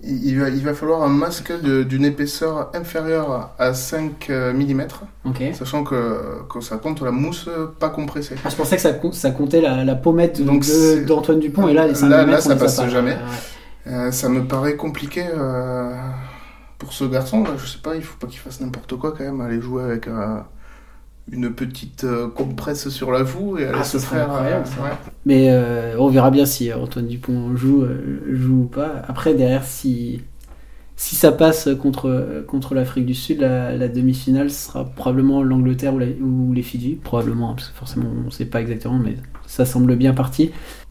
il, 0.02 0.38
va, 0.40 0.48
il 0.48 0.62
va 0.64 0.74
falloir 0.74 1.02
un 1.02 1.08
masque 1.08 1.52
d'une 1.62 2.04
épaisseur 2.04 2.70
inférieure 2.74 3.50
à 3.58 3.72
5 3.74 4.28
mm, 4.30 4.82
Ok. 5.26 5.42
sachant 5.54 5.84
que, 5.84 6.42
que 6.52 6.60
ça 6.60 6.76
compte 6.76 7.00
la 7.02 7.10
mousse 7.12 7.48
pas 7.78 7.88
compressée. 7.88 8.34
Ah, 8.44 8.48
je 8.50 8.56
pensais 8.56 8.76
que 8.76 8.82
ça, 8.82 8.90
ça 9.12 9.30
comptait 9.30 9.60
la, 9.60 9.84
la 9.84 9.94
pommette 9.94 10.40
d'Antoine 10.42 11.38
Dupont, 11.40 11.68
et 11.68 11.74
là, 11.74 11.86
les 11.86 11.94
5 11.94 12.08
Là- 12.08 12.24
là, 12.26 12.38
mm, 12.38 12.40
ça 12.40 12.46
on 12.46 12.54
les 12.54 12.56
a 12.60 12.64
passe 12.64 12.76
pas. 12.76 12.88
jamais. 12.88 13.12
Ouais. 13.12 13.92
Euh, 13.92 14.10
ça 14.12 14.28
me 14.28 14.44
paraît 14.44 14.76
compliqué 14.76 15.24
euh, 15.36 15.92
pour 16.78 16.92
ce 16.92 17.04
garçon. 17.04 17.42
Là, 17.44 17.50
je 17.58 17.66
sais 17.66 17.78
pas, 17.82 17.94
il 17.96 18.02
faut 18.02 18.16
pas 18.18 18.26
qu'il 18.26 18.38
fasse 18.40 18.60
n'importe 18.60 18.96
quoi 18.96 19.12
quand 19.16 19.24
même, 19.24 19.40
aller 19.40 19.60
jouer 19.60 19.82
avec 19.84 20.06
euh, 20.08 20.38
une 21.30 21.52
petite 21.54 22.04
euh, 22.04 22.28
compresse 22.28 22.88
sur 22.88 23.10
la 23.12 23.24
joue 23.24 23.56
et 23.58 23.64
aller 23.66 23.78
Ah, 23.80 23.84
se 23.84 23.98
faire. 23.98 24.24
incroyable, 24.30 24.66
euh, 24.78 24.82
ouais. 24.84 24.90
Mais 25.24 25.50
euh, 25.50 25.96
on 25.98 26.08
verra 26.08 26.30
bien 26.30 26.46
si 26.46 26.70
euh, 26.70 26.76
Antoine 26.78 27.06
Dupont 27.06 27.54
joue, 27.56 27.82
euh, 27.82 28.22
joue 28.32 28.62
ou 28.62 28.66
pas. 28.66 29.02
Après, 29.08 29.34
derrière, 29.34 29.64
si, 29.64 30.22
si 30.96 31.16
ça 31.16 31.32
passe 31.32 31.68
contre, 31.80 32.44
contre 32.48 32.74
l'Afrique 32.74 33.06
du 33.06 33.14
Sud, 33.14 33.40
la, 33.40 33.76
la 33.76 33.88
demi-finale 33.88 34.50
sera 34.50 34.84
probablement 34.84 35.42
l'Angleterre 35.42 35.94
ou, 35.94 35.98
la- 35.98 36.06
ou 36.20 36.52
les 36.52 36.62
Fidji. 36.62 36.98
Probablement, 37.02 37.50
hein, 37.52 37.54
parce 37.56 37.68
que 37.70 37.76
forcément, 37.78 38.06
on 38.22 38.26
ne 38.26 38.30
sait 38.30 38.46
pas 38.46 38.60
exactement, 38.60 38.98
mais 38.98 39.16
ça 39.46 39.64
semble 39.64 39.96
bien 39.96 40.14
parti. 40.14 40.50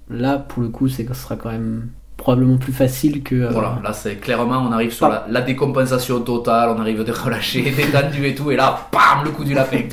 Là, 0.10 0.38
pour 0.38 0.62
le 0.64 0.70
coup, 0.70 0.88
c'est 0.90 1.06
que 1.06 1.14
ce 1.14 1.24
sera 1.24 1.36
quand 1.38 1.52
même 1.52 1.90
probablement 2.18 2.58
plus 2.58 2.74
facile 2.74 3.24
que. 3.24 3.34
euh, 3.36 3.50
Voilà, 3.50 3.80
là 3.84 3.94
c'est 3.94 4.18
clairement 4.18 4.60
on 4.68 4.72
arrive 4.72 4.92
sur 4.92 5.08
la, 5.10 5.26
la 5.28 5.42
décompensation 5.42 6.20
totale, 6.22 6.70
on 6.70 6.80
arrive 6.80 7.04
de 7.04 7.12
relâcher, 7.12 7.72
détendu 7.76 8.28
et 8.28 8.36
tout, 8.36 8.52
et 8.52 8.56
là, 8.56 8.90
bam, 8.94 9.24
le 9.26 9.32
coup 9.32 9.44
du 9.44 9.56
lapin. 9.56 9.84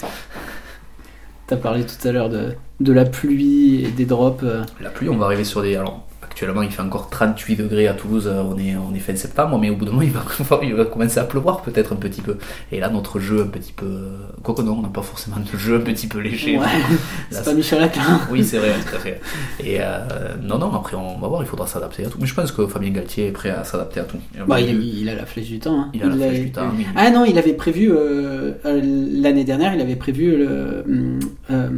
T'as 1.48 1.56
parlé 1.56 1.84
tout 1.84 2.06
à 2.06 2.12
l'heure 2.12 2.28
de, 2.28 2.52
de 2.80 2.92
la 2.92 3.04
pluie 3.04 3.84
et 3.84 3.90
des 3.90 4.04
drops. 4.04 4.44
euh, 4.44 4.62
La 4.80 4.90
pluie, 4.90 5.08
on 5.08 5.16
va 5.16 5.26
arriver 5.26 5.44
sur 5.44 5.62
des. 5.62 5.74
Alors, 5.76 6.06
actuellement 6.38 6.62
il 6.62 6.70
fait 6.70 6.82
encore 6.82 7.10
38 7.10 7.56
degrés 7.56 7.88
à 7.88 7.94
Toulouse, 7.94 8.28
euh, 8.28 8.44
on 8.44 8.56
est, 8.56 8.76
on 8.76 8.94
est 8.94 9.00
fin 9.00 9.16
septembre, 9.16 9.58
mais 9.58 9.70
au 9.70 9.74
bout 9.76 9.84
d'un 9.84 9.90
moment 9.90 10.02
il 10.02 10.12
va, 10.12 10.22
il 10.62 10.72
va 10.72 10.84
commencer 10.84 11.18
à 11.18 11.24
pleuvoir 11.24 11.62
peut-être 11.62 11.92
un 11.92 11.96
petit 11.96 12.20
peu. 12.20 12.36
Et 12.70 12.78
là, 12.78 12.88
notre 12.90 13.18
jeu 13.18 13.42
un 13.42 13.48
petit 13.48 13.72
peu. 13.72 14.02
Quoique 14.44 14.62
non, 14.62 14.76
on 14.78 14.82
n'a 14.82 14.88
pas 14.88 15.02
forcément 15.02 15.38
de 15.38 15.58
jeu 15.58 15.78
un 15.78 15.80
petit 15.80 16.06
peu 16.06 16.20
léger. 16.20 16.56
Ouais, 16.56 16.66
c'est 17.30 17.44
pas 17.44 17.54
Michel 17.54 17.82
Aclin. 17.82 18.20
Oui, 18.30 18.44
c'est 18.44 18.58
vrai, 18.58 18.72
tout 18.88 18.94
à 18.94 18.98
fait. 19.00 19.20
Et 19.58 19.78
euh, 19.80 20.36
non, 20.40 20.58
non, 20.58 20.72
après 20.74 20.96
on 20.96 21.18
va 21.18 21.26
voir, 21.26 21.42
il 21.42 21.48
faudra 21.48 21.66
s'adapter 21.66 22.04
à 22.04 22.08
tout. 22.08 22.18
Mais 22.20 22.26
je 22.26 22.34
pense 22.34 22.52
que 22.52 22.68
Fabien 22.68 22.90
Galtier 22.90 23.26
est 23.26 23.32
prêt 23.32 23.50
à 23.50 23.64
s'adapter 23.64 23.98
à 23.98 24.04
tout. 24.04 24.18
Bah, 24.46 24.60
il, 24.60 24.80
il 24.80 25.08
a 25.08 25.16
la 25.16 25.26
flèche 25.26 25.48
du 25.48 25.58
temps. 25.58 25.80
hein. 25.80 25.90
il 25.92 26.04
a 26.04 26.06
la 26.06 26.14
flèche 26.14 26.40
du 26.40 26.52
temps. 26.52 26.70
Ah 26.94 27.10
non, 27.10 27.24
il 27.24 27.36
avait 27.36 27.54
prévu 27.54 27.90
euh, 27.90 28.52
euh, 28.64 28.80
l'année 29.20 29.44
dernière, 29.44 29.74
il 29.74 29.80
avait 29.80 29.96
prévu 29.96 30.34
hum, 30.34 31.18
euh, 31.50 31.68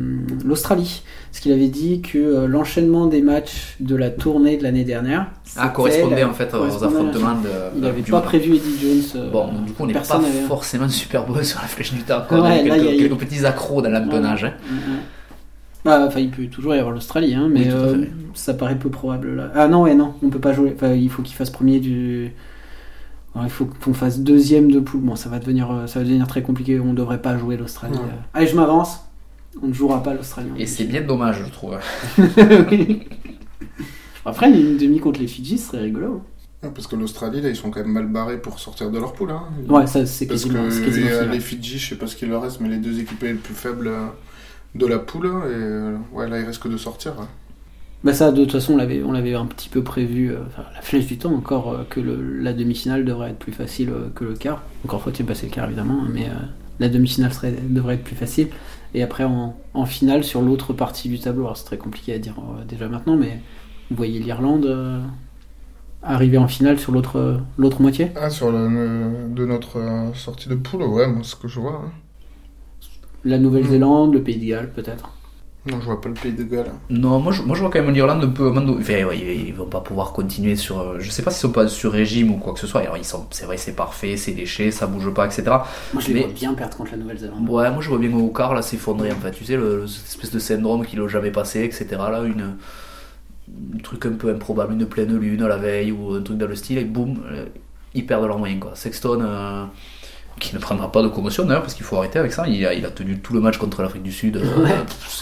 l'Australie, 0.45 1.03
parce 1.31 1.41
qu'il 1.41 1.53
avait 1.53 1.69
dit 1.69 2.03
que 2.03 2.19
euh, 2.19 2.47
l'enchaînement 2.49 3.07
des 3.07 3.23
matchs 3.23 3.77
de 3.81 3.95
la 3.95 4.11
tournée 4.11 4.57
de 4.57 4.63
l'année 4.65 4.83
dernière 4.85 5.27
Ah, 5.57 5.69
correspondait 5.69 6.21
la- 6.23 6.29
en 6.29 6.33
fait 6.33 6.53
aux 6.55 6.85
affrontements 6.85 7.35
de. 7.41 7.49
Il 7.77 7.81
n'avait 7.83 8.03
pas 8.03 8.21
prévu 8.21 8.57
Eddie 8.57 8.79
Jones. 8.81 9.23
euh, 9.23 9.31
Bon, 9.31 9.47
donc, 9.47 9.65
du 9.65 9.73
coup, 9.73 9.85
on 9.85 9.87
n'est 9.87 9.93
pas 9.93 10.01
personne 10.01 10.23
n'avait- 10.23 10.41
forcément 10.47 10.89
super 10.89 11.25
bon 11.27 11.35
sur 11.45 11.61
la 11.61 11.69
flèche 11.69 11.93
du 11.93 12.03
temps. 12.03 12.23
quoi. 12.29 12.39
Ouais, 12.41 12.43
On 12.43 12.47
a 12.47 12.57
là, 12.57 12.63
quelques, 12.63 12.77
il 12.77 12.85
y 12.85 12.89
a- 13.05 13.09
quelques 13.09 13.21
petits 13.21 13.47
accros 13.47 13.81
dans 13.81 13.91
l'empennage. 13.91 14.45
hein. 14.45 14.53
Mm, 14.71 14.75
mm. 14.75 14.97
Bah, 15.85 16.05
enfin, 16.07 16.21
il 16.21 16.31
peut 16.31 16.45
toujours 16.47 16.75
y 16.75 16.79
avoir 16.79 16.93
l'Australie, 16.93 17.35
hein, 17.35 17.49
mais 17.51 17.61
Oui, 17.61 17.69
euh, 17.71 18.05
ça 18.35 18.53
paraît 18.53 18.79
peu 18.79 18.91
probable 18.91 19.35
là. 19.37 19.51
Ah 19.55 19.67
non, 19.69 19.83
ouais, 19.85 19.95
non, 19.95 20.13
on 20.23 20.29
peut 20.29 20.39
pas 20.41 20.53
jouer. 20.53 20.73
Enfin, 20.77 20.93
il 20.93 21.09
faut 21.09 21.23
qu'il 21.23 21.35
fasse 21.37 21.49
premier 21.51 21.81
du. 21.81 22.33
Alors, 23.35 23.47
il 23.47 23.51
faut 23.51 23.67
qu'on 23.83 23.95
fasse 23.95 24.19
deuxième 24.19 24.71
de 24.73 24.81
poule. 24.81 25.01
Bon, 25.01 25.15
ça 25.17 25.29
va 25.31 25.39
devenir, 25.39 25.69
ça 25.87 26.01
va 26.01 26.05
devenir 26.05 26.27
très 26.27 26.43
compliqué. 26.43 26.81
On 26.81 26.93
devrait 26.93 27.23
pas 27.23 27.39
jouer 27.39 27.57
l'Australie. 27.57 27.95
Ouais. 27.95 28.01
Allez, 28.35 28.47
je 28.49 28.57
m'avance. 28.57 29.01
On 29.63 29.67
ne 29.69 29.73
jouera 29.73 30.03
pas 30.03 30.15
l'Australie. 30.15 30.51
Et 30.59 30.67
c'est 30.67 30.85
bien 30.85 31.03
dommage, 31.03 31.43
je 31.47 31.51
trouve. 31.51 31.77
Oui. 32.71 33.03
Après, 34.25 34.51
une 34.51 34.77
demi 34.77 35.01
contre 35.01 35.21
les 35.21 35.27
Fidji 35.27 35.59
ce 35.59 35.69
serait 35.69 35.83
rigolo. 35.83 36.23
Ouais, 36.63 36.71
Parce 36.75 36.87
que 36.87 36.95
l'Australie, 36.95 37.41
là, 37.41 37.49
ils 37.49 37.57
sont 37.57 37.71
quand 37.71 37.81
même 37.81 37.93
mal 37.93 38.07
barrés 38.07 38.37
pour 38.41 38.59
sortir 38.59 38.91
de 38.91 38.99
leur 38.99 39.15
poule. 39.15 39.31
Hein. 39.31 39.45
Ouais, 39.69 39.87
ça 39.87 40.05
c'est 40.07 40.27
Parce 40.27 40.43
quasiment. 40.45 40.65
que 40.65 40.71
c'est 40.71 40.85
quasiment 40.85 41.09
fini, 41.09 41.19
ouais. 41.21 41.29
les 41.33 41.41
Fidji, 41.41 41.79
je 41.79 41.89
sais 41.91 41.97
pas 41.97 42.07
ce 42.07 42.17
qu'il 42.17 42.29
leur 42.29 42.43
reste, 42.43 42.61
mais 42.61 42.69
les 42.69 42.77
deux 42.77 43.01
équipes 43.01 43.23
les 43.23 43.35
plus 43.35 43.55
faibles 43.55 43.89
euh, 43.89 44.07
de 44.75 44.87
la 44.87 44.99
poule, 44.99 45.27
et 45.27 45.31
euh, 45.47 45.97
ouais, 46.13 46.29
là, 46.29 46.39
ils 46.39 46.47
risquent 46.47 46.69
de 46.71 46.77
sortir. 46.77 47.19
ouais. 47.19 47.25
Bah 48.05 48.15
ça, 48.15 48.31
de 48.33 48.43
toute 48.45 48.53
façon, 48.53 48.75
on 48.75 48.77
l'avait, 48.77 49.03
on 49.03 49.13
l'avait 49.13 49.35
un 49.35 49.47
petit 49.47 49.69
peu 49.69 49.83
prévu. 49.83 50.31
euh, 50.33 50.39
enfin, 50.47 50.65
la 50.75 50.81
flèche 50.83 51.07
du 51.07 51.19
temps 51.19 51.33
encore 51.35 51.73
euh, 51.73 51.85
que 51.89 52.01
le- 52.01 52.39
la 52.41 52.53
demi-finale 52.53 53.05
devrait 53.05 53.31
être 53.31 53.39
plus 53.39 53.53
facile 53.53 53.91
euh, 53.91 54.09
que 54.15 54.25
le 54.25 54.35
quart. 54.35 54.63
Encore 54.85 55.03
faut-il 55.03 55.25
passer 55.27 55.47
le 55.47 55.53
quart 55.53 55.67
évidemment, 55.67 56.03
hein, 56.05 56.09
mais 56.13 56.27
euh, 56.27 56.33
la 56.79 56.89
demi-finale 56.89 57.33
serait, 57.33 57.55
devrait 57.69 57.95
être 57.97 58.05
plus 58.05 58.17
facile. 58.17 58.49
Et 58.95 59.03
après 59.03 59.25
en, 59.25 59.57
en 59.75 59.87
finale 59.87 60.25
sur 60.25 60.43
l'autre 60.43 60.73
partie 60.73 61.09
du 61.09 61.19
tableau, 61.19 61.43
alors 61.45 61.57
c'est 61.57 61.65
très 61.65 61.79
compliqué 61.79 62.13
à 62.15 62.19
dire 62.19 62.35
euh, 62.39 62.65
déjà 62.65 62.89
maintenant, 62.89 63.17
mais 63.17 63.41
vous 63.91 63.97
voyez 63.97 64.19
l'Irlande 64.21 64.67
euh, 64.67 65.01
arriver 66.03 66.39
en 66.39 66.49
finale 66.49 66.79
sur 66.79 66.93
l'autre, 66.93 67.17
euh, 67.17 67.39
l'autre 67.57 67.81
moitié. 67.83 68.09
Ah, 68.17 68.31
sur 68.31 68.51
le, 68.51 69.29
de 69.35 69.45
notre 69.47 69.79
sortie 70.15 70.49
de 70.49 70.55
poule, 70.57 70.83
ouais, 70.83 71.07
moi, 71.07 71.23
ce 71.23 71.37
que 71.37 71.47
je 71.49 71.61
vois. 71.61 71.83
hein. 71.85 71.91
La 73.25 73.39
Nouvelle-Zélande, 73.39 74.15
le 74.15 74.23
Pays 74.23 74.39
de 74.39 74.47
Galles 74.47 74.73
peut-être. 74.73 75.11
Non, 75.67 75.79
je 75.79 75.85
vois 75.85 76.01
pas 76.01 76.09
le 76.09 76.15
pays 76.15 76.33
de 76.33 76.43
Galles. 76.45 76.73
Non, 76.89 77.19
moi 77.21 77.33
je, 77.33 77.43
moi 77.43 77.55
je 77.55 77.61
vois 77.61 77.71
quand 77.71 77.83
même 77.83 77.93
l'Irlande 77.93 78.25
un 78.25 78.29
peu. 78.29 78.49
Enfin, 78.51 79.05
ouais, 79.05 79.19
ils, 79.19 79.53
vont 79.55 79.67
pas 79.67 79.81
pouvoir 79.81 80.13
continuer 80.13 80.57
sur. 80.57 80.79
euh, 80.81 80.97
Je 81.01 81.11
sais 81.11 81.23
pas 81.23 81.31
s'ils 81.31 81.41
sont 81.43 81.53
pas 81.53 81.69
sur 81.69 81.93
régime 81.93 82.31
ou 82.33 82.39
quoi 82.39 82.55
que 82.55 82.61
ce 82.61 82.67
soit. 82.67 82.81
Alors, 82.81 82.97
ils 82.97 83.05
sont, 83.05 83.27
c'est 83.31 83.45
vrai, 83.45 83.59
c'est 83.59 83.75
parfait, 83.77 84.17
c'est 84.17 84.33
léché, 84.33 84.71
ça 84.71 84.87
bouge 84.87 85.13
pas, 85.13 85.27
etc. 85.27 85.43
Moi 85.93 86.03
je 86.03 86.09
les 86.09 86.15
Mais- 86.15 86.21
vois 86.23 86.33
bien 86.33 86.55
perdre 86.55 86.77
contre 86.79 86.93
la 86.93 86.97
Nouvelle-Zélande. 86.97 87.47
Ouais, 87.49 87.71
moi 87.71 87.83
je 87.83 87.89
vois 87.91 87.99
bien 87.99 88.15
au 88.17 88.29
quart 88.29 88.55
là 88.55 88.63
s'effondrer 88.63 89.13
en 89.13 89.17
fait. 89.17 89.33
Tu 89.33 89.45
sais, 89.45 89.57
le, 89.57 89.81
le- 89.81 89.85
espèce 89.85 90.31
de 90.31 90.39
syndrome 90.39 90.87
qu'ils 90.87 90.99
n'ont 90.99 91.09
jamais 91.09 91.31
passé, 91.31 91.61
etc. 91.65 91.87
Là, 92.11 92.23
une. 92.23 92.57
Un 93.75 93.79
truc 93.83 94.07
un 94.07 94.13
peu 94.13 94.31
improbable, 94.31 94.75
une 94.75 94.87
pleine 94.87 95.17
lune 95.19 95.45
la 95.47 95.57
veille 95.57 95.91
ou 95.93 96.15
un 96.15 96.23
truc 96.23 96.39
dans 96.39 96.47
le 96.47 96.55
style, 96.55 96.79
et 96.79 96.85
boum, 96.85 97.21
euh, 97.31 97.47
ils 97.95 98.07
perdent 98.07 98.27
leurs 98.27 98.39
moyens 98.39 98.61
quoi. 98.61 98.73
Sexton, 98.77 99.21
euh, 99.23 99.65
qui 100.39 100.55
ne 100.55 100.61
prendra 100.61 100.91
pas 100.91 101.03
de 101.03 101.09
commotion 101.09 101.45
d'ailleurs 101.45 101.61
parce 101.63 101.75
qu'il 101.75 101.85
faut 101.85 101.97
arrêter 101.97 102.19
avec 102.19 102.33
ça. 102.33 102.47
Il 102.49 102.65
a, 102.65 102.73
il 102.73 102.85
a 102.87 102.91
tenu 102.91 103.19
tout 103.19 103.35
le 103.35 103.41
match 103.41 103.59
contre 103.59 103.83
l'Afrique 103.83 104.03
du 104.03 104.13
Sud. 104.13 104.37
euh, 104.39 104.43
Ouais. 104.65 104.71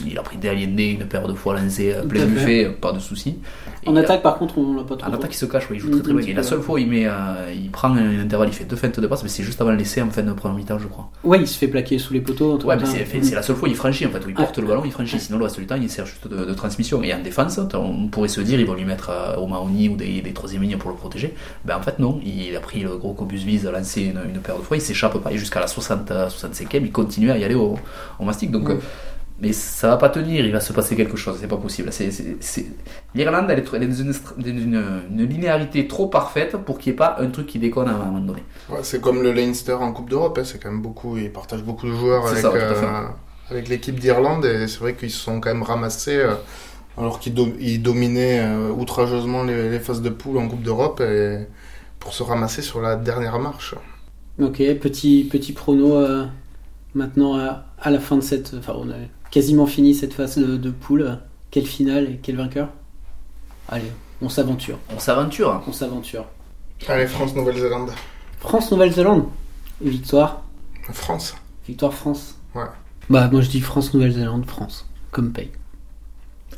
il 0.07 0.17
a 0.19 0.23
pris 0.23 0.37
des 0.37 0.49
aliénés 0.49 0.91
une 0.91 1.07
paire 1.07 1.27
de 1.27 1.35
fois 1.35 1.59
lancé 1.59 1.93
euh, 1.93 2.03
plein 2.03 2.25
buffet, 2.27 2.67
euh, 2.67 2.71
pas 2.81 2.93
de 2.93 3.01
soucis. 3.01 3.39
Et 3.85 3.89
En 3.89 3.97
a- 3.97 4.01
attaque, 4.01 4.23
par 4.23 4.39
contre, 4.39 4.59
on 4.59 4.75
l'a 4.77 4.85
pas 4.85 4.97
trop. 4.97 5.11
en 5.11 5.15
attaque, 5.15 5.33
il 5.35 5.37
se 5.37 5.47
cache, 5.47 5.69
ouais, 5.71 5.77
il 5.77 5.81
joue 5.81 5.89
Mm, 5.89 6.03
très 6.03 6.03
très 6.03 6.13
bien. 6.23 6.27
Et 6.29 6.33
la 6.35 6.43
seule 6.45 6.61
fois 6.61 6.81
il, 6.81 6.89
met, 6.89 7.07
euh, 7.07 7.53
il 7.53 7.71
prend 7.71 7.93
un 7.95 8.21
intervalle, 8.21 8.49
il 8.49 8.55
fait 8.55 8.65
deux 8.65 8.77
feintes 8.77 9.01
de 9.01 9.07
passe, 9.09 9.23
mais 9.25 9.29
c'est 9.29 9.43
juste 9.43 9.61
avant 9.61 9.71
le 9.71 9.77
laisser 9.77 10.01
en 10.03 10.11
fin 10.11 10.23
de 10.23 10.33
première 10.33 10.57
mi-temps, 10.57 10.79
je 10.79 10.87
crois. 10.87 11.11
Ouais, 11.25 11.39
il 11.41 11.49
se 11.49 11.59
fait 11.59 11.69
plaquer 11.69 11.99
sous 11.99 12.13
les 12.13 12.21
poteaux. 12.21 12.57
Ouais, 12.63 12.77
mais 12.77 12.87
c'est 13.23 13.35
la 13.35 13.43
seule 13.43 13.57
fois 13.57 13.69
il 13.69 13.75
franchit 13.75 14.07
en 14.07 14.11
fait, 14.11 14.25
où 14.25 14.29
il 14.29 14.35
porte 14.35 14.59
le 14.59 14.67
ballon, 14.69 14.83
il 14.85 14.93
franchit. 14.93 15.19
Sinon, 15.19 15.39
le 15.39 15.45
reste 15.45 15.59
du 15.59 15.67
temps, 15.67 15.77
il 15.81 15.91
sert 15.91 16.07
juste 16.07 16.29
de, 16.29 16.45
de 16.45 16.55
transmission. 16.55 17.03
Et 17.03 17.13
en 17.13 17.21
défense, 17.21 17.59
on 17.75 18.07
pourrait 18.09 18.29
se 18.29 18.41
dire, 18.41 18.61
ils 18.61 18.67
vont 18.67 18.75
lui 18.75 18.85
mettre 18.85 19.11
au 19.39 19.47
Mahoni 19.49 19.89
ou 19.89 19.97
des, 19.97 20.21
des 20.21 20.33
troisième 20.33 20.63
lignes 20.63 20.77
pour 20.79 20.91
le 20.91 20.97
protéger. 20.97 21.35
Ben 21.65 21.77
en 21.77 21.83
fait, 21.83 21.99
non. 21.99 22.21
Il 22.25 22.55
a 22.55 22.61
pris 22.61 22.81
le 22.81 22.97
gros 22.97 23.15
cobus 23.15 23.39
vise, 23.45 23.67
a 23.67 23.73
lancé 23.73 24.03
une, 24.03 24.21
une 24.35 24.41
paire 24.41 24.57
de 24.59 24.63
fois, 24.63 24.77
il 24.77 24.81
s'échappe 24.99 25.19
pas. 25.23 25.33
Et 25.33 25.39
jusqu'à 25.39 25.61
la 25.61 25.67
60, 25.69 26.11
euh, 26.11 26.29
65e, 26.29 26.83
il 26.83 26.93
continue 26.93 27.31
à 27.31 27.39
y 27.39 27.45
aller 27.45 27.55
au, 27.55 27.77
au 28.19 28.25
mastic. 28.25 28.51
Donc. 28.51 28.69
Euh, 28.71 28.77
mais 29.41 29.53
ça 29.53 29.87
va 29.89 29.97
pas 29.99 30.09
tenir, 30.09 30.45
il 30.45 30.51
va 30.53 30.59
se 30.59 30.73
passer 30.73 30.97
quelque 30.97 31.17
chose, 31.17 31.39
c'est 31.41 31.47
pas 31.47 31.57
possible. 31.59 31.91
L'Irlande, 33.15 33.47
elle 33.51 33.61
est, 33.61 33.65
elle 33.73 33.83
est 33.85 33.87
dans, 33.87 33.95
une, 33.95 34.13
une- 34.47 35.03
une 35.11 35.25
linéarité 35.25 35.87
trop 35.89 36.09
parfaite 36.09 36.57
pour 36.57 36.79
qu'il 36.79 36.91
n'y 36.93 36.95
ait 36.95 36.97
pas 36.97 37.17
un 37.21 37.29
truc 37.29 37.47
qui 37.47 37.59
déconne 37.59 37.89
à 37.89 37.93
un 37.93 37.99
moment 37.99 38.21
donné. 38.21 38.43
Ouais, 38.69 38.81
c'est 38.83 39.01
comme 39.01 39.23
le 39.23 39.33
Leinster 39.33 39.75
en 39.75 39.93
Coupe 39.93 40.11
d'Europe, 40.11 40.39
hein, 40.41 40.45
c'est 40.45 40.59
quand 40.61 40.71
même 40.71 40.83
beaucoup, 40.83 41.17
ils 41.17 41.33
partagent 41.33 41.63
beaucoup 41.63 41.87
de 41.87 41.93
joueurs 41.93 42.25
avec, 42.33 42.43
euh, 42.57 42.75
avec 43.51 43.69
l'équipe 43.69 43.99
d'Irlande 43.99 44.45
et 44.45 44.67
c'est 44.69 44.81
vrai 44.81 44.95
qu'ils 44.95 45.11
se 45.11 45.19
sont 45.21 45.41
quand 45.41 45.51
même 45.55 45.63
ramassés 45.63 46.17
euh, 46.17 46.35
alors 46.99 47.21
qu'ils 47.21 47.35
do- 47.35 47.55
ils 47.61 47.81
dominaient 47.83 48.41
euh, 48.41 48.71
outrageusement 48.73 49.45
les, 49.45 49.71
les 49.71 49.81
phases 49.81 50.03
de 50.03 50.11
poule 50.11 50.39
en 50.39 50.49
Coupe 50.49 50.63
d'Europe 50.63 51.01
pour 52.01 52.13
se 52.13 52.23
ramasser 52.25 52.63
sur 52.63 52.81
la 52.81 52.97
dernière 52.97 53.39
marche. 53.39 53.75
Ok, 54.41 54.59
petit, 54.81 55.27
petit 55.31 55.53
prono 55.53 55.95
euh, 55.97 56.27
maintenant 56.95 57.37
à, 57.37 57.65
à 57.81 57.91
la 57.91 57.99
fin 57.99 58.17
de 58.17 58.21
cette. 58.23 58.55
Enfin, 58.59 58.75
on 58.77 58.89
a 58.91 58.95
quasiment 59.31 59.67
fini 59.67 59.95
cette 59.95 60.15
phase 60.15 60.39
de, 60.39 60.57
de 60.57 60.71
poule. 60.71 61.19
Quelle 61.51 61.67
finale 61.67 62.05
et 62.05 62.21
quel 62.23 62.37
vainqueur? 62.37 62.69
Allez, 63.69 63.91
on 64.23 64.29
s'aventure. 64.29 64.79
On 64.95 64.99
s'aventure. 64.99 65.51
hein. 65.53 65.63
On 65.67 65.73
s'aventure. 65.73 66.27
Allez, 66.87 67.07
France-Nouvelle-Zélande. 67.07 67.91
France-Nouvelle-Zélande. 68.41 69.25
Victoire. 69.81 70.43
France. 70.93 71.35
Victoire 71.67 71.93
France. 71.95 72.37
Ouais. 72.55 72.63
Bah, 73.11 73.29
moi 73.33 73.41
je 73.41 73.49
dis 73.51 73.61
France-Nouvelle-Zélande, 73.61 74.47
France. 74.47 74.87
Comme 75.11 75.33
paye. 75.33 75.51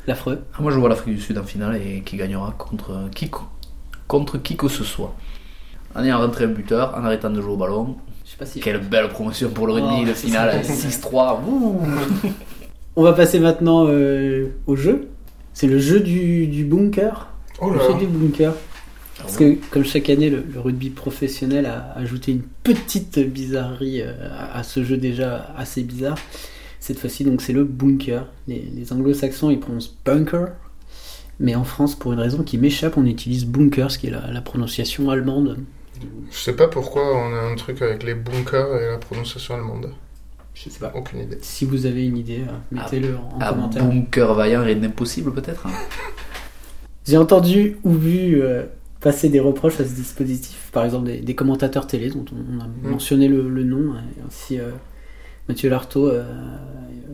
L'affreux. 0.07 0.45
Ah, 0.55 0.62
Moi, 0.62 0.72
je 0.72 0.78
vois 0.78 0.89
l'Afrique 0.89 1.14
du 1.14 1.20
Sud 1.20 1.39
en 1.39 1.45
finale 1.45 1.76
et 1.81 2.03
qui 2.03 2.16
gagnera 2.16 2.53
contre 2.59 3.09
qui, 3.14 3.28
co- 3.31 3.45
contre 4.09 4.39
qui 4.39 4.57
que 4.57 4.68
ce 4.68 4.83
soit. 4.85 5.14
En 5.95 6.05
ayant 6.05 6.18
rentré 6.18 6.45
un 6.45 6.49
buteur, 6.49 6.95
en 6.97 7.05
arrêtant 7.05 7.30
de 7.30 7.41
jouer 7.41 7.53
au 7.53 7.57
ballon. 7.57 7.97
Je 8.24 8.30
sais 8.30 8.36
pas 8.36 8.47
si. 8.47 8.61
Quelle 8.61 8.80
belle 8.80 9.09
promotion 9.09 9.51
pour 9.51 9.66
le 9.66 9.74
rugby, 9.74 10.09
Oh, 10.11 10.14
finale 10.14 10.64
ça. 10.64 10.72
6-3. 10.72 11.38
Ouh. 11.49 11.80
On 12.97 13.03
va 13.03 13.12
passer 13.12 13.41
maintenant 13.41 13.86
euh, 13.88 14.49
au 14.66 14.76
jeu. 14.76 15.09
C'est 15.53 15.66
le 15.66 15.78
jeu 15.78 16.01
du, 16.01 16.47
du 16.47 16.64
bunker. 16.64 17.28
Oh 17.61 17.70
Le 17.70 17.78
là 17.78 17.88
jeu 17.88 17.95
du 17.99 18.07
bunker. 18.07 18.53
Parce 19.18 19.36
que, 19.36 19.57
comme 19.70 19.84
chaque 19.84 20.09
année, 20.09 20.30
le, 20.30 20.43
le 20.51 20.61
rugby 20.61 20.91
professionnel 20.91 21.66
a 21.66 21.93
ajouté 21.97 22.32
une 22.32 22.43
petite 22.62 23.18
bizarrerie 23.18 24.01
euh, 24.01 24.12
à, 24.32 24.59
à 24.59 24.62
ce 24.62 24.82
jeu 24.84 24.97
déjà 24.97 25.53
assez 25.57 25.82
bizarre. 25.82 26.16
Cette 26.78 26.99
fois-ci, 26.99 27.24
donc, 27.24 27.43
c'est 27.43 27.53
le 27.53 27.64
bunker. 27.64 28.26
Les, 28.49 28.70
les 28.74 28.93
anglo-saxons, 28.93 29.51
ils 29.51 29.61
prononcent 29.61 29.95
bunker. 30.07 30.49
Mais 31.38 31.55
en 31.55 31.64
France, 31.64 31.95
pour 31.95 32.12
une 32.12 32.20
raison 32.20 32.43
qui 32.43 32.59
m'échappe, 32.59 32.97
on 32.97 33.05
utilise 33.07 33.45
bunker, 33.45 33.91
ce 33.91 33.99
qui 33.99 34.07
est 34.07 34.11
la, 34.11 34.30
la 34.30 34.41
prononciation 34.41 35.11
allemande. 35.11 35.59
Je 36.30 36.36
sais 36.36 36.55
pas 36.55 36.68
pourquoi 36.68 37.03
on 37.16 37.34
a 37.34 37.40
un 37.53 37.55
truc 37.57 37.82
avec 37.82 38.03
les 38.03 38.14
bunkers 38.14 38.76
et 38.80 38.90
la 38.92 38.98
prononciation 38.98 39.55
allemande. 39.55 39.90
Je 40.55 40.68
sais 40.68 40.78
pas. 40.80 40.92
Aucune 40.94 41.20
idée. 41.20 41.38
Si 41.42 41.64
vous 41.64 41.86
avez 41.86 42.07
une 42.07 42.16
idée, 42.18 42.40
euh, 42.48 42.53
mettez-le 42.72 43.16
en, 43.16 43.36
en 43.36 43.40
Un 43.40 43.48
commentaire. 43.51 43.84
bunker 43.84 44.34
vaillant 44.34 44.64
et 44.66 44.74
d'impossible, 44.74 45.32
peut-être. 45.32 45.66
hein. 45.66 45.70
J'ai 47.07 47.16
entendu 47.16 47.78
ou 47.82 47.92
vu 47.94 48.42
euh, 48.42 48.64
passer 49.01 49.28
des 49.30 49.40
reproches 49.40 49.80
à 49.80 49.84
ce 49.84 49.94
dispositif, 49.94 50.68
par 50.72 50.84
exemple 50.84 51.07
des, 51.07 51.20
des 51.20 51.34
commentateurs 51.34 51.86
télé 51.86 52.11
dont 52.11 52.24
on, 52.32 52.57
on 52.57 52.61
a 52.61 52.66
Mm. 52.66 52.90
mentionné 52.90 53.28
le, 53.28 53.48
le 53.48 53.64
nom, 53.64 53.94
et 53.94 54.20
ainsi 54.26 54.59
euh, 54.61 54.70
Mathieu 55.48 55.70
Lartaud, 55.70 56.09
euh, 56.09 56.22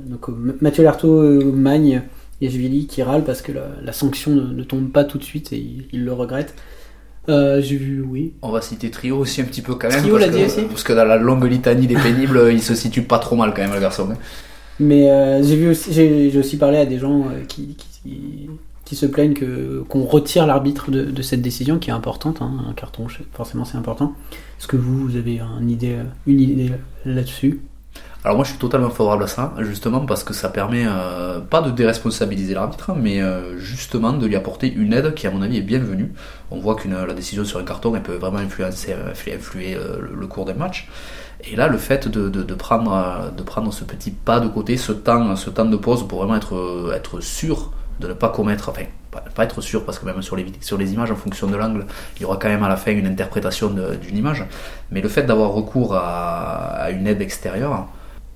donc, 0.06 0.28
euh, 0.28 0.56
Mathieu 0.60 0.82
Lartaud, 0.84 1.20
euh, 1.22 1.52
Magne, 1.52 2.02
Yashvili 2.40 2.86
qui 2.86 3.02
râle 3.02 3.24
parce 3.24 3.40
que 3.42 3.52
la, 3.52 3.68
la 3.82 3.92
sanction 3.92 4.32
ne, 4.34 4.42
ne 4.52 4.62
tombe 4.64 4.90
pas 4.90 5.04
tout 5.04 5.16
de 5.18 5.24
suite 5.24 5.52
et 5.52 5.58
il, 5.58 5.86
il 5.92 6.04
le 6.04 6.12
regrette. 6.12 6.54
Euh, 7.28 7.60
J'ai 7.60 7.76
vu, 7.76 8.02
oui. 8.02 8.32
On 8.42 8.50
va 8.50 8.60
citer 8.60 8.90
Trio 8.90 9.16
aussi 9.18 9.40
un 9.40 9.44
petit 9.44 9.62
peu 9.62 9.74
quand 9.74 9.88
même. 9.88 9.98
Trio 10.00 10.14
parce 10.14 10.26
l'a 10.26 10.32
que- 10.32 10.36
dit 10.38 10.44
aussi 10.44 10.62
Parce 10.62 10.82
que 10.84 10.92
dans 10.92 11.04
la 11.04 11.16
longue 11.16 11.44
litanie 11.44 11.86
des 11.86 11.96
pénibles, 11.96 12.48
il 12.52 12.62
se 12.62 12.74
situe 12.74 13.02
pas 13.02 13.18
trop 13.18 13.36
mal 13.36 13.52
quand 13.54 13.62
même, 13.62 13.74
le 13.74 13.80
garçon. 13.80 14.08
hein. 14.12 14.16
Mais 14.78 15.10
euh, 15.10 15.42
j'ai 15.42 15.56
vu 15.56 15.70
aussi, 15.70 15.92
j'ai 15.92 16.38
aussi 16.38 16.58
parlé 16.58 16.76
à 16.78 16.84
des 16.86 16.98
gens 16.98 17.20
euh, 17.22 17.44
qui, 17.48 17.76
qui, 17.76 18.48
qui 18.84 18.94
se 18.96 19.06
plaignent 19.06 19.32
que 19.32 19.82
qu'on 19.88 20.04
retire 20.04 20.46
l'arbitre 20.46 20.90
de, 20.90 21.04
de 21.04 21.22
cette 21.22 21.40
décision 21.42 21.78
qui 21.78 21.90
est 21.90 21.94
importante. 21.94 22.42
hein, 22.42 22.52
un 22.68 22.72
carton, 22.74 23.06
forcément, 23.32 23.64
c'est 23.64 23.78
important. 23.78 24.12
Est-ce 24.60 24.68
que 24.68 24.76
vous, 24.76 25.08
vous 25.08 25.16
avez 25.16 25.40
une 25.60 25.70
idée, 25.70 25.96
une 26.26 26.40
idée 26.40 26.72
là-dessus? 27.06 27.60
Alors 28.26 28.34
moi 28.34 28.44
je 28.44 28.50
suis 28.50 28.58
totalement 28.58 28.90
favorable 28.90 29.22
à 29.22 29.28
ça, 29.28 29.54
justement 29.60 30.00
parce 30.00 30.24
que 30.24 30.34
ça 30.34 30.48
permet 30.48 30.84
euh, 30.84 31.38
pas 31.38 31.62
de 31.62 31.70
déresponsabiliser 31.70 32.54
l'arbitre, 32.54 32.90
mais 32.96 33.22
euh, 33.22 33.56
justement 33.56 34.12
de 34.12 34.26
lui 34.26 34.34
apporter 34.34 34.66
une 34.66 34.92
aide 34.94 35.14
qui 35.14 35.28
à 35.28 35.30
mon 35.30 35.42
avis 35.42 35.58
est 35.58 35.62
bienvenue. 35.62 36.12
On 36.50 36.58
voit 36.58 36.74
que 36.74 36.88
la 36.88 37.14
décision 37.14 37.44
sur 37.44 37.60
un 37.60 37.62
carton 37.62 37.94
elle 37.94 38.02
peut 38.02 38.16
vraiment 38.16 38.38
influencer, 38.38 38.94
influ- 38.94 39.32
influer 39.32 39.76
euh, 39.76 39.98
le, 40.12 40.26
cours 40.26 40.44
d'un 40.44 40.54
match. 40.54 40.88
Et 41.48 41.54
là 41.54 41.68
le 41.68 41.78
fait 41.78 42.08
de, 42.08 42.54
prendre, 42.54 43.30
de 43.30 43.42
prendre 43.44 43.72
ce 43.72 43.84
petit 43.84 44.10
pas 44.10 44.40
de 44.40 44.48
côté, 44.48 44.76
ce 44.76 44.90
temps, 44.90 45.36
ce 45.36 45.48
temps 45.48 45.64
de 45.64 45.76
pause 45.76 46.08
pour 46.08 46.18
vraiment 46.18 46.34
être, 46.34 47.20
sûr 47.20 47.70
de 48.00 48.08
ne 48.08 48.12
pas 48.12 48.30
commettre, 48.30 48.70
enfin 48.70 48.86
pas, 49.36 49.44
être 49.44 49.60
sûr 49.60 49.84
parce 49.84 50.00
que 50.00 50.04
même 50.04 50.20
sur 50.20 50.34
les, 50.34 50.92
images 50.92 51.12
en 51.12 51.16
fonction 51.16 51.46
de 51.46 51.54
l'angle, 51.54 51.86
il 52.16 52.22
y 52.22 52.24
aura 52.24 52.38
quand 52.38 52.48
même 52.48 52.64
à 52.64 52.68
la 52.68 52.76
fin 52.76 52.90
une 52.90 53.06
interprétation 53.06 53.68
d'une 53.70 54.16
image. 54.16 54.44
Mais 54.90 55.00
le 55.00 55.08
fait 55.08 55.22
d'avoir 55.22 55.52
recours 55.52 55.94
à 55.94 56.90
une 56.90 57.06
aide 57.06 57.22
extérieure, 57.22 57.86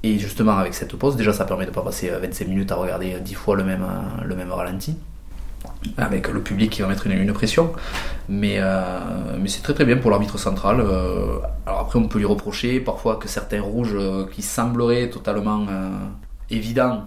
et 0.02 0.18
justement, 0.18 0.56
avec 0.56 0.74
cette 0.74 0.94
pause, 0.96 1.16
déjà, 1.16 1.32
ça 1.32 1.44
permet 1.44 1.64
de 1.64 1.70
ne 1.70 1.74
pas 1.74 1.82
passer 1.82 2.10
euh, 2.10 2.18
25 2.18 2.48
minutes 2.48 2.72
à 2.72 2.76
regarder 2.76 3.20
10 3.20 3.34
fois 3.34 3.56
le 3.56 3.64
même, 3.64 3.82
euh, 3.82 4.24
le 4.24 4.34
même 4.34 4.52
ralenti, 4.52 4.96
avec 5.96 6.28
le 6.28 6.40
public 6.40 6.70
qui 6.70 6.82
va 6.82 6.88
mettre 6.88 7.06
une, 7.06 7.32
pression. 7.32 7.72
Mais, 8.28 8.56
euh, 8.58 8.98
c'est 9.46 9.62
très 9.62 9.74
très 9.74 9.84
bien 9.84 9.96
pour 9.96 10.10
l'arbitre 10.10 10.38
central. 10.38 10.80
Euh, 10.80 11.38
alors 11.66 11.80
après, 11.80 11.98
on 11.98 12.08
peut 12.08 12.18
lui 12.18 12.26
reprocher 12.26 12.80
parfois 12.80 13.16
que 13.16 13.28
certains 13.28 13.60
rouges 13.60 13.94
euh, 13.94 14.26
qui 14.32 14.42
sembleraient 14.42 15.10
totalement 15.10 15.66
euh, 15.68 15.90
évidents, 16.50 17.04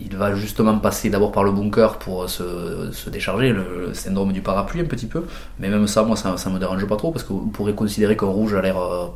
il 0.00 0.16
va 0.16 0.34
justement 0.34 0.78
passer 0.78 1.10
d'abord 1.10 1.32
par 1.32 1.44
le 1.44 1.52
bunker 1.52 1.98
pour 1.98 2.28
se, 2.28 3.10
décharger, 3.10 3.52
le, 3.52 3.92
syndrome 3.94 4.32
du 4.32 4.40
parapluie 4.40 4.80
un 4.80 4.86
petit 4.86 5.06
peu. 5.06 5.24
Mais 5.58 5.68
même 5.68 5.86
ça, 5.86 6.02
moi, 6.02 6.16
ça, 6.16 6.36
ça 6.36 6.50
me 6.50 6.58
dérange 6.58 6.84
pas 6.86 6.96
trop 6.96 7.12
parce 7.12 7.24
que 7.24 7.32
vous 7.32 7.50
considérer 7.74 8.16
qu'un 8.16 8.26
rouge 8.26 8.54
a 8.54 8.62
l'air 8.62 8.78
euh, 8.78 9.06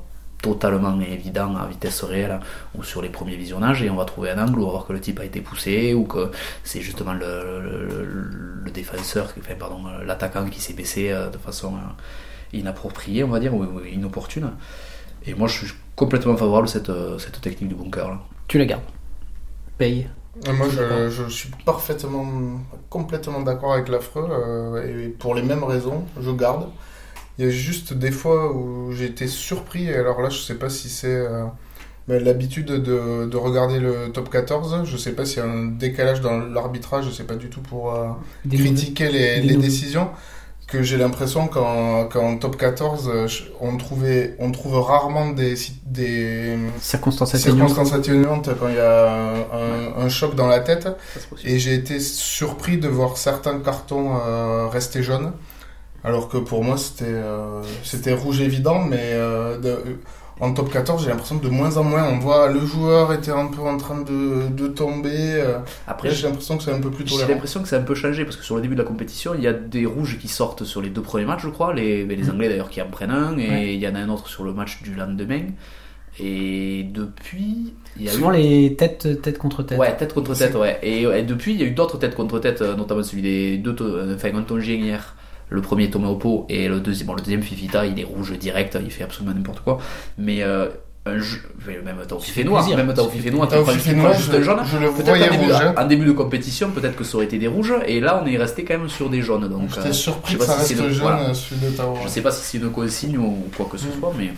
totalement 0.43 1.01
évident 1.01 1.57
à 1.57 1.67
vitesse 1.67 2.03
réelle 2.05 2.41
ou 2.75 2.83
sur 2.83 3.03
les 3.03 3.09
premiers 3.09 3.37
visionnages 3.37 3.83
et 3.83 3.91
on 3.91 3.97
va 3.97 4.05
trouver 4.05 4.31
un 4.31 4.39
angle 4.47 4.59
où 4.61 4.63
on 4.63 4.67
va 4.67 4.73
voir 4.73 4.87
que 4.87 4.93
le 4.93 5.01
type 5.01 5.19
a 5.21 5.25
été 5.25 5.41
poussé 5.41 5.95
ou 5.95 6.05
que 6.05 6.31
c'est 6.65 6.81
justement 6.83 7.15
le, 7.15 7.61
le- 7.61 8.05
le 8.65 8.71
défenseur, 8.71 9.33
enfin 9.39 9.55
pardon, 9.59 9.83
l'attaquant 10.05 10.47
qui 10.49 10.61
s'est 10.61 10.75
baissé 10.75 11.11
euh, 11.11 11.31
de 11.31 11.39
façon 11.39 11.75
euh, 11.77 12.57
inappropriée, 12.59 13.25
on 13.25 13.29
va 13.29 13.41
dire, 13.41 13.55
ou, 13.55 13.81
inopportune. 13.85 14.51
Et 15.27 15.35
moi, 15.35 15.49
je 15.49 15.65
suis 15.67 15.75
complètement 15.97 16.37
favorable 16.37 16.69
à 16.69 16.71
cette, 16.71 16.91
euh, 16.91 17.19
cette 17.19 17.41
technique 17.41 17.69
du 17.71 17.75
bunker 17.75 18.09
là. 18.11 18.21
Tu 18.49 18.59
la 18.59 18.67
gardes? 18.67 18.85
Paye? 19.79 20.09
Et 20.47 20.53
Moi, 20.53 20.67
Je 20.67 20.71
suis 20.71 20.77
d'accord. 20.77 21.11
je, 21.11 21.25
je 21.25 21.29
suis 21.29 21.51
parfaitement, 21.65 22.27
complètement 22.91 23.41
d'accord 23.41 23.73
avec 23.75 23.89
l'affreux, 23.89 24.27
euh, 24.31 25.05
et 25.07 25.09
pour 25.09 25.35
les 25.35 25.43
mêmes 25.43 25.65
raisons, 25.65 26.05
je 26.21 26.31
garde. 26.31 26.69
Il 27.39 27.45
y 27.45 27.49
a 27.49 27.51
juste 27.51 27.93
des 27.93 28.11
fois 28.11 28.55
où 28.55 28.93
j'ai 28.93 29.07
été 29.07 29.27
surpris, 29.27 29.89
et 29.89 29.95
alors 29.95 30.23
là, 30.23 30.31
je 30.31 30.39
sais 30.39 30.55
pas 30.55 30.71
si 30.71 30.89
c'est 30.89 31.09
euh, 31.09 31.45
ben, 32.09 32.23
l'habitude 32.23 32.67
de, 32.67 33.27
de 33.27 33.37
regarder 33.37 33.81
le 33.81 34.11
top 34.13 34.31
14, 34.31 34.85
je 34.85 34.97
sais 34.97 35.13
pas 35.13 35.25
s'il 35.25 35.39
y 35.39 35.41
a 35.41 35.49
un 35.49 35.65
décalage 35.67 36.21
dans 36.21 36.39
l'arbitrage, 36.39 37.07
je 37.07 37.11
sais 37.11 37.25
pas 37.25 37.35
du 37.35 37.51
tout 37.51 37.61
pour 37.61 37.95
euh, 37.95 38.09
critiquer 38.49 39.11
les, 39.11 39.57
décisions, 39.57 40.09
que 40.69 40.83
j'ai 40.83 40.99
l'impression 40.99 41.49
qu'en 41.49 42.37
top 42.39 42.57
14, 42.57 43.11
euh, 43.13 43.27
on, 43.61 43.77
trouvait, 43.77 44.37
on 44.39 44.53
trouve 44.53 44.79
rarement 44.79 45.31
des, 45.31 45.57
circonstances 46.81 47.35
atténuantes. 47.35 47.69
circonstances 47.69 47.93
atténuantes 47.93 48.51
quand 48.59 48.69
il 48.69 48.77
y 48.77 48.79
a 48.79 49.35
un, 49.53 50.05
un 50.05 50.09
choc 50.09 50.35
dans 50.35 50.47
la 50.47 50.61
tête. 50.61 50.89
Et 51.45 51.59
j'ai 51.59 51.75
été 51.75 52.01
surpris 52.01 52.79
de 52.79 52.89
voir 52.89 53.17
certains 53.17 53.59
cartons 53.59 54.17
euh, 54.17 54.69
rester 54.69 55.03
jaunes. 55.03 55.33
Alors 56.07 56.29
que 56.29 56.39
pour 56.39 56.63
moi, 56.65 56.77
c'était 56.79 57.05
euh, 57.09 57.63
c'était 57.83 58.15
rouge 58.15 58.41
évident, 58.41 58.81
mais 58.85 58.99
euh, 59.03 59.59
de- 59.59 59.79
en 60.39 60.53
top 60.55 60.71
14, 60.71 61.03
j'ai 61.03 61.09
l'impression 61.11 61.39
que 61.39 61.45
de 61.45 61.51
moins 61.51 61.77
en 61.79 61.85
moins, 61.85 62.05
on 62.09 62.19
voit 62.19 62.49
le 62.53 62.61
joueur 62.61 63.13
était 63.13 63.31
un 63.33 63.47
peu 63.47 63.63
en 63.63 63.77
train 63.79 64.03
de, 64.03 64.49
de 64.51 64.69
tomber. 64.69 65.11
euh. 65.17 65.59
Après, 65.89 66.11
j'ai 66.11 66.29
l'impression 66.29 66.57
que 66.59 66.63
c'est 66.63 66.73
un 66.73 66.81
peu 66.81 66.91
plus 66.91 67.05
J'ai 67.07 67.15
tolérant. 67.15 67.31
l'impression 67.33 67.63
que 67.63 67.69
ça 67.69 67.77
a 67.77 67.81
un 67.81 67.83
peu 67.83 67.95
changé 67.95 68.25
parce 68.25 68.37
que 68.37 68.45
sur 68.45 68.55
le 68.57 68.63
début 68.63 68.75
de 68.77 68.81
la 68.83 68.87
compétition, 68.87 69.33
il 69.35 69.43
y 69.43 69.47
a 69.49 69.53
des 69.55 69.87
rouges 69.87 70.19
qui 70.19 70.29
sortent 70.29 70.65
sur 70.65 70.81
les 70.83 70.91
deux 70.91 71.03
premiers 71.03 71.25
matchs, 71.25 71.43
je 71.43 71.49
crois. 71.49 71.75
Les, 71.75 72.05
les 72.07 72.31
Anglais 72.31 72.49
d'ailleurs 72.51 72.71
qui 72.71 72.81
en 72.83 72.89
prennent 72.91 73.11
un 73.11 73.37
et 73.39 73.49
Ouais. 73.51 73.75
il 73.75 73.81
y 73.81 73.89
en 73.89 73.95
a 73.95 73.99
un 74.01 74.09
autre 74.11 74.29
sur 74.29 74.45
le 74.45 74.53
match 74.53 74.83
du 74.83 74.95
lendemain. 74.95 75.43
Et 76.19 76.85
depuis, 76.95 77.75
il 77.97 78.05
y 78.05 78.09
a 78.09 78.13
eu 78.13 78.15
Souvent 78.15 78.31
les 78.31 78.75
têtes, 78.77 79.21
tête 79.21 79.37
contre 79.39 79.63
tête. 79.63 79.79
Ouais, 79.79 79.95
tête 79.97 80.15
contre 80.15 80.35
tête, 80.35 80.55
ouais. 80.55 80.79
Et, 80.83 81.03
et 81.03 81.23
depuis, 81.23 81.53
il 81.55 81.61
y 81.61 81.63
a 81.63 81.67
eu 81.67 81.73
d'autres 81.73 81.99
têtes 81.99 82.15
contre 82.15 82.39
tête, 82.39 82.63
euh, 82.63 82.75
notamment 82.75 83.03
celui 83.03 83.21
des 83.23 83.59
deux, 83.59 83.77
euh, 83.81 84.15
enfin, 84.15 84.35
un 84.35 84.43
tongien 84.43 84.77
hier. 84.77 85.15
Le 85.49 85.61
premier 85.63 85.89
tombé 85.91 86.07
au 86.09 86.17
pot 86.17 86.45
et 86.49 86.67
le 86.69 86.81
deuxième, 86.81 87.07
bon, 87.07 87.15
le 87.15 87.21
deuxième 87.21 87.43
Fifita, 87.43 87.87
il 87.87 87.99
est 88.01 88.05
rouge 88.05 88.37
direct, 88.39 88.77
il 88.83 88.91
fait 88.91 89.05
absolument 89.05 89.35
n'importe 89.35 89.61
quoi. 89.61 89.79
Mais 90.19 90.43
euh, 90.43 90.67
un 91.07 91.19
jeu, 91.19 91.39
même 91.85 91.99
Taofi 92.09 92.33
fait 92.33 92.43
noir, 92.43 92.65
plaisir. 92.65 92.85
même 92.85 92.93
Taofi 92.93 93.19
fait 93.21 93.31
noir, 93.31 93.47
tu 93.49 93.55
prends, 93.63 93.73
juste 94.13 94.35
un 94.35 94.43
jaune. 94.43 94.59
je 94.65 94.77
le 94.79 94.89
voyais 94.89 95.29
en, 95.29 95.31
début, 95.31 95.45
rouge, 95.45 95.53
hein. 95.63 95.75
en 95.77 95.87
début 95.87 96.05
de 96.07 96.13
compétition, 96.13 96.71
peut-être 96.73 96.97
que 96.97 97.05
ça 97.05 97.17
aurait 97.17 97.27
été 97.27 97.39
des 97.39 97.47
rouges. 97.47 97.75
Et 97.87 98.01
là, 98.01 98.21
on 98.21 98.27
est 98.27 98.37
resté 98.37 98.65
quand 98.65 98.77
même 98.77 98.89
sur 98.89 99.09
des 99.09 99.23
jaunes. 99.23 99.49
Donc, 99.49 99.69
J'étais 99.73 99.89
euh, 99.89 99.93
surpris 99.93 100.33
je 100.33 100.39
que 100.39 100.45
sais 100.45 100.51
ça 100.51 100.57
pas 100.57 100.63
si 100.65 100.75
reste 100.75 100.89
jeune, 100.91 101.03
voilà. 101.03 101.33
celui 101.35 101.61
de 101.61 101.71
Tao. 101.71 101.95
je 102.03 102.09
sais 102.09 102.23
pas 102.23 102.33
si 102.33 102.43
c'est 102.45 102.59
une 102.59 102.71
consigne 102.73 103.19
ou 103.19 103.47
quoi 103.57 103.67
que 103.71 103.79
ce 103.79 103.87
Mm. 103.87 104.01
soit, 104.01 104.13
mais 104.19 104.31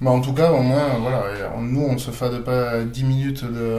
Mais 0.00 0.10
en 0.10 0.20
tout 0.20 0.32
cas, 0.32 0.52
au 0.52 0.62
moins, 0.62 0.86
voilà, 1.00 1.24
nous, 1.60 1.88
on 1.90 1.98
se 1.98 2.12
fade 2.12 2.38
pas 2.44 2.82
10 2.84 3.02
minutes 3.04 3.44
de, 3.44 3.78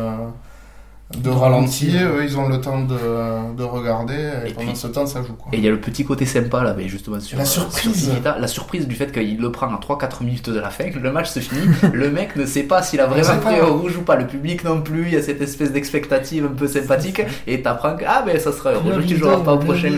de 1.18 1.30
ralenti. 1.30 1.96
Eux, 1.96 2.24
ils 2.24 2.38
ont 2.38 2.48
le 2.48 2.60
temps 2.62 2.82
de, 2.82 3.56
de 3.56 3.64
regarder. 3.64 4.14
Et, 4.46 4.50
Et 4.50 4.54
pendant 4.54 4.68
puis- 4.72 4.78
ce 4.78 4.88
temps, 4.88 5.06
ça 5.06 5.22
joue. 5.24 5.34
Quoi. 5.34 5.50
Et 5.54 5.58
il 5.58 5.64
y 5.64 5.68
a 5.68 5.72
le 5.72 5.80
petit 5.80 6.04
côté 6.06 6.26
sympa 6.26 6.64
là, 6.64 6.74
mais 6.76 6.88
justement 6.88 7.20
sur 7.20 7.38
La 7.38 7.46
sur 7.46 7.64
surprise. 7.72 8.10
La 8.24 8.48
surprise 8.48 8.88
du 8.88 8.96
fait 8.96 9.12
qu'il 9.12 9.40
le 9.40 9.52
prend 9.52 9.68
à 9.68 9.80
3-4 9.80 10.24
minutes 10.24 10.50
de 10.50 10.60
la 10.60 10.70
fin, 10.70 10.86
le 10.90 11.12
match 11.12 11.30
se 11.30 11.40
finit, 11.40 11.62
le 11.94 12.10
mec 12.12 12.36
ne 12.36 12.46
sait 12.46 12.64
pas 12.64 12.82
s'il 12.82 13.00
a 13.00 13.06
vraiment 13.08 13.40
pris 13.40 13.60
au 13.62 13.78
rouge 13.78 13.98
ou 13.98 14.02
pas, 14.02 14.16
le 14.16 14.28
public 14.28 14.64
non 14.64 14.82
plus, 14.82 15.08
il 15.08 15.14
y 15.14 15.18
a 15.18 15.22
cette 15.22 15.42
espèce 15.42 15.72
d'expectative 15.72 16.46
un 16.46 16.56
peu 16.56 16.68
sympathique, 16.68 17.22
et 17.48 17.62
t'apprends 17.62 17.96
que 17.96 18.04
ah 18.08 18.24
ben 18.26 18.40
ça 18.40 18.52
sera 18.52 18.72
un 18.72 18.78
rouge 18.78 18.96
Le 18.98 19.04
qui 19.04 19.14
rideau, 19.14 19.26
jouera 19.28 19.44
pas 19.44 19.54
au 19.54 19.60
prochain, 19.60 19.90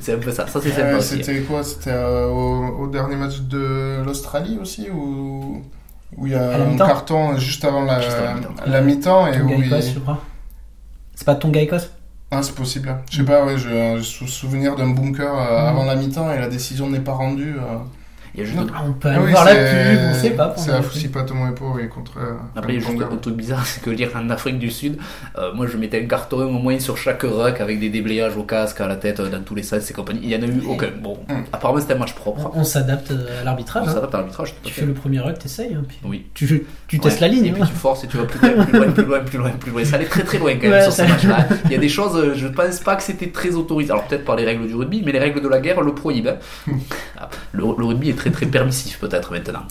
c'est 0.00 0.14
un 0.14 0.18
peu 0.18 0.30
ça, 0.30 0.46
ça 0.46 0.60
c'est 0.62 0.70
sympa 0.70 0.86
Euh. 0.96 1.00
C'était 1.00 1.40
quoi? 1.40 1.62
C'était 1.62 1.90
euh, 1.90 2.26
au, 2.28 2.84
au 2.84 2.86
dernier 2.88 3.16
match 3.16 3.40
de 3.40 4.02
l'Australie 4.04 4.58
aussi 4.60 4.88
Où 4.90 5.62
où 6.16 6.26
il 6.26 6.32
y 6.32 6.34
a 6.36 6.54
un 6.56 6.64
mi-temps. 6.66 6.86
carton 6.86 7.36
juste 7.36 7.64
avant 7.64 7.82
la, 7.84 8.00
la 8.66 8.80
mi-temps. 8.80 9.26
Et 9.28 9.40
où 9.40 9.50
il... 9.50 9.66
Écosse, 9.66 9.92
je 9.94 9.98
crois? 10.00 10.20
C'est 11.14 11.24
pas 11.24 11.34
Tonga 11.34 11.60
Écosse 11.60 11.90
Ah, 12.30 12.42
c'est 12.42 12.54
possible. 12.54 12.94
Je 13.10 13.18
sais 13.18 13.24
pas, 13.24 13.44
ouais, 13.44 13.56
je- 13.58 13.68
j'ai 13.96 14.02
sou- 14.02 14.26
souvenir 14.26 14.76
d'un 14.76 14.88
bunker 14.90 15.32
euh, 15.32 15.62
Mm. 15.64 15.68
avant 15.68 15.84
la 15.84 15.96
mi-temps 15.96 16.30
et 16.32 16.38
la 16.38 16.48
décision 16.48 16.88
n'est 16.90 17.00
pas 17.00 17.12
rendue. 17.12 17.56
euh. 17.58 17.78
Il 18.36 18.40
y 18.40 18.42
a 18.42 18.44
juste 18.46 18.58
Non. 18.58 18.66
Ah, 18.74 18.82
On 18.86 18.92
peut 18.92 19.08
Ah 19.10 19.14
aller 19.14 19.24
oui, 19.24 19.30
voir 19.30 19.44
la 19.46 19.54
pub, 19.54 19.98
on 20.10 20.14
sait 20.14 20.30
pas. 20.30 20.54
C'est 20.56 20.66
pendant 20.66 20.72
à 20.72 20.76
la 20.76 20.82
pub. 20.82 20.90
Foussipa 20.92 21.22
Tomoepo 21.22 21.72
oui, 21.76 21.88
contre. 21.88 22.12
euh, 22.18 22.34
Après, 22.54 22.74
il 22.74 22.82
y 22.82 22.84
a 22.84 22.86
juste 22.86 23.02
un 23.02 23.16
truc 23.16 23.34
bizarre, 23.34 23.64
c'est 23.66 23.82
que 23.82 23.90
dire 23.90 24.10
en 24.14 24.28
Afrique 24.30 24.58
du 24.58 24.70
Sud, 24.70 24.98
euh, 25.38 25.54
moi 25.54 25.66
je 25.66 25.76
mettais 25.78 26.02
un 26.02 26.06
carton 26.06 26.38
au 26.44 26.50
moins 26.58 26.78
sur 26.78 26.98
chaque 26.98 27.22
ruck 27.22 27.60
avec 27.60 27.80
des 27.80 27.88
déblayages 27.88 28.36
au 28.36 28.42
casque, 28.42 28.80
à 28.80 28.88
la 28.88 28.96
tête, 28.96 29.20
euh, 29.20 29.30
dans 29.30 29.40
tous 29.42 29.54
les 29.54 29.62
sens 29.62 29.90
et 29.90 29.94
compagnie. 29.94 30.20
Il 30.22 30.30
y 30.30 30.36
en 30.36 30.42
a 30.42 30.46
eu 30.46 30.60
aucun. 30.68 30.88
Bon, 31.02 31.18
Mm. 31.28 31.32
apparemment 31.52 31.80
c'était 31.80 31.94
un 31.94 31.98
match 31.98 32.14
propre. 32.14 32.50
On 32.54 32.62
s'adapte 32.64 33.10
à 33.10 33.44
l'arbitrage. 33.44 33.84
On 33.86 33.88
hein. 33.88 33.94
s'adapte 33.94 34.14
à 34.14 34.18
l'arbitrage. 34.18 34.54
Tu 34.62 34.72
fais 34.72 34.84
le 34.86 34.92
premier 34.92 35.20
rug, 35.20 35.38
t'essayes. 35.38 35.74
hein, 35.74 35.82
puis 35.88 35.98
Oui. 36.04 36.26
Tu, 36.34 36.64
tu 36.88 36.98
testes 37.00 37.20
Ouais. 37.22 37.28
la 37.28 37.34
ligne. 37.34 37.46
Et 37.46 37.52
puis 37.52 37.62
hein. 37.62 37.66
tu 37.66 37.74
forces 37.74 38.04
et 38.04 38.06
tu 38.06 38.18
vas 38.18 38.24
plus 38.24 38.38
loin, 38.54 38.64
plus 38.66 38.78
loin, 38.78 38.88
plus 38.92 39.04
loin, 39.04 39.20
plus 39.20 39.38
loin, 39.38 39.50
plus 39.50 39.70
loin. 39.70 39.84
Ça 39.84 39.96
allait 39.96 40.04
très 40.06 40.22
très 40.24 40.38
loin 40.38 40.52
quand 40.54 40.62
même 40.62 40.72
Ouais, 40.72 40.82
sur 40.82 40.92
ça- 40.92 41.04
ce 41.06 41.10
match-là. 41.10 41.46
Il 41.66 41.72
y 41.72 41.74
a 41.74 41.78
des 41.78 41.88
choses, 41.88 42.34
je 42.34 42.46
pense 42.48 42.80
pas 42.80 42.96
que 42.96 43.02
c'était 43.02 43.30
très 43.30 43.54
autorisé. 43.54 43.90
Alors 43.92 44.04
peut-être 44.04 44.24
par 44.26 44.36
les 44.36 44.44
règles 44.44 44.66
du 44.66 44.74
rugby, 44.74 45.02
mais 45.04 45.12
les 45.12 45.18
règles 45.18 45.40
de 45.40 45.48
la 45.48 45.60
guerre 45.60 45.80
le 45.80 45.94
prohibent. 45.94 46.36
Ah, 47.18 47.30
Le, 47.52 47.62
le 47.78 47.84
rugby 47.86 48.10
est 48.10 48.14
très 48.18 48.25
très 48.30 48.46
permissif 48.46 48.98
peut-être 48.98 49.32
maintenant. 49.32 49.62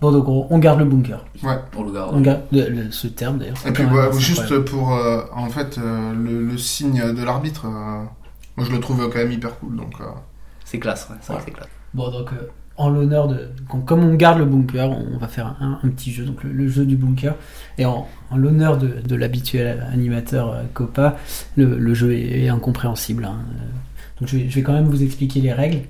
Bon, 0.00 0.12
donc 0.12 0.28
on, 0.28 0.46
on 0.50 0.58
garde 0.58 0.78
le 0.80 0.84
bunker. 0.84 1.24
Ouais. 1.42 1.58
On 1.76 1.82
le 1.84 1.92
garde. 1.92 2.10
On 2.14 2.20
garde 2.20 2.40
le- 2.52 2.68
le- 2.68 2.90
ce 2.90 3.06
terme 3.06 3.38
d'ailleurs. 3.38 3.56
Et 3.66 3.72
puis, 3.72 3.82
assez 3.84 4.20
juste 4.20 4.40
incroyable. 4.40 4.64
pour. 4.66 4.92
euh, 4.94 5.22
en 5.34 5.48
fait, 5.48 5.78
euh, 5.78 6.12
le, 6.14 6.44
le 6.44 6.58
signe 6.58 7.14
de 7.14 7.24
l'arbitre, 7.24 7.64
euh, 7.66 8.04
moi 8.56 8.66
je 8.66 8.72
le 8.72 8.78
trouve 8.80 9.08
quand 9.10 9.18
même 9.18 9.32
hyper 9.32 9.58
cool. 9.58 9.74
Donc, 9.76 9.94
euh, 10.00 10.04
C'est 10.64 10.78
classe, 10.78 11.08
ouais, 11.10 11.16
c'est 11.44 11.50
classe. 11.52 11.68
Bon, 11.94 12.10
donc 12.10 12.30
euh, 12.34 12.46
en 12.76 12.90
l'honneur 12.90 13.26
de. 13.28 13.48
com- 13.70 13.84
Comme 13.86 14.04
on 14.04 14.14
garde 14.16 14.38
le 14.38 14.44
bunker, 14.44 14.90
on 14.90 15.16
va 15.16 15.28
faire 15.28 15.56
un, 15.60 15.78
un 15.82 15.88
petit 15.88 16.12
jeu, 16.12 16.24
donc 16.26 16.44
le, 16.44 16.52
le 16.52 16.68
jeu 16.68 16.84
du 16.84 16.96
bunker. 16.98 17.34
Et 17.78 17.86
en, 17.86 18.06
en 18.30 18.36
l'honneur 18.36 18.76
de, 18.76 18.88
de 19.00 19.16
l'habituel 19.16 19.86
animateur 19.90 20.52
euh, 20.52 20.62
Copa, 20.74 21.16
le, 21.56 21.78
le 21.78 21.94
jeu 21.94 22.12
est, 22.12 22.44
est 22.44 22.48
incompréhensible. 22.50 23.24
hein. 23.24 23.36
Donc 24.20 24.28
je 24.28 24.36
vais, 24.36 24.50
je 24.50 24.54
vais 24.56 24.62
quand 24.62 24.74
même 24.74 24.88
vous 24.88 25.02
expliquer 25.02 25.40
les 25.40 25.54
règles. 25.54 25.80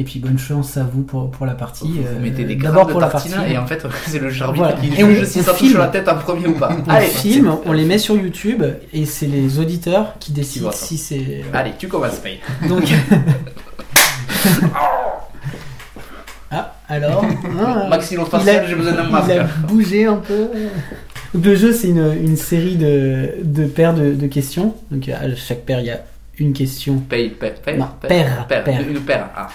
Et 0.00 0.02
puis 0.04 0.18
bonne 0.18 0.38
chance 0.38 0.78
à 0.78 0.84
vous 0.84 1.02
pour, 1.02 1.30
pour 1.30 1.44
la 1.44 1.52
partie. 1.52 1.84
Vous, 1.86 2.00
vous 2.02 2.08
Euh, 2.16 2.20
mettez 2.22 2.44
des 2.44 2.54
D'abord 2.56 2.86
de 2.86 2.92
pour 2.92 3.02
la 3.02 3.08
partie. 3.08 3.30
et 3.50 3.58
en 3.58 3.66
fait 3.66 3.84
c'est 4.06 4.18
le 4.18 4.28
arbitre 4.42 4.54
Voilà. 4.54 4.72
qui 4.80 4.98
Et 4.98 5.04
on- 5.04 5.24
si 5.26 5.40
on 5.40 5.42
ça 5.42 5.52
touche 5.52 5.74
la 5.74 5.88
tête 5.88 6.08
en 6.08 6.16
premier 6.16 6.46
ou 6.46 6.54
pas. 6.54 6.70
On 6.86 6.90
Allez, 6.94 7.06
filme, 7.06 7.54
on 7.66 7.72
les 7.72 7.84
met 7.84 7.98
sur 7.98 8.16
YouTube 8.16 8.62
et 8.94 9.04
c'est 9.04 9.26
les 9.26 9.58
auditeurs 9.58 10.14
qui 10.18 10.32
décident 10.32 10.70
si 10.72 10.96
c'est. 10.96 11.42
Allez, 11.52 11.72
tu 11.78 11.86
commences, 11.88 12.16
Paye. 12.20 12.38
Donc. 12.66 12.84
ah, 16.50 16.74
alors. 16.88 17.24
ah, 17.62 17.86
Maxillofacial, 17.88 18.54
il 18.56 18.58
a- 18.64 18.66
j'ai 18.68 18.74
besoin 18.74 18.92
d'un 18.92 19.04
Il 19.04 19.10
masque. 19.12 19.30
a 19.30 19.44
bougé 19.66 20.06
un 20.06 20.16
peu. 20.16 20.48
Le 21.34 21.54
jeu, 21.54 21.72
c'est 21.72 21.88
une, 21.88 22.12
une 22.24 22.36
série 22.36 22.76
de, 22.76 23.34
de 23.44 23.64
paires 23.66 23.94
de, 23.94 24.14
de 24.14 24.26
questions. 24.26 24.74
Donc, 24.90 25.08
à 25.08 25.34
chaque 25.36 25.60
paire, 25.60 25.80
il 25.80 25.86
y 25.86 25.90
a 25.90 26.00
une 26.38 26.52
question. 26.52 26.98
Paye, 26.98 27.30
paye, 27.30 27.52
paye. 27.64 27.78
Non, 27.78 27.86
paye, 28.00 28.08
paire, 28.08 28.46
paire, 28.48 28.64
paire. 28.64 28.80
Une 28.88 29.00
paire. 29.00 29.28
Ah. 29.36 29.48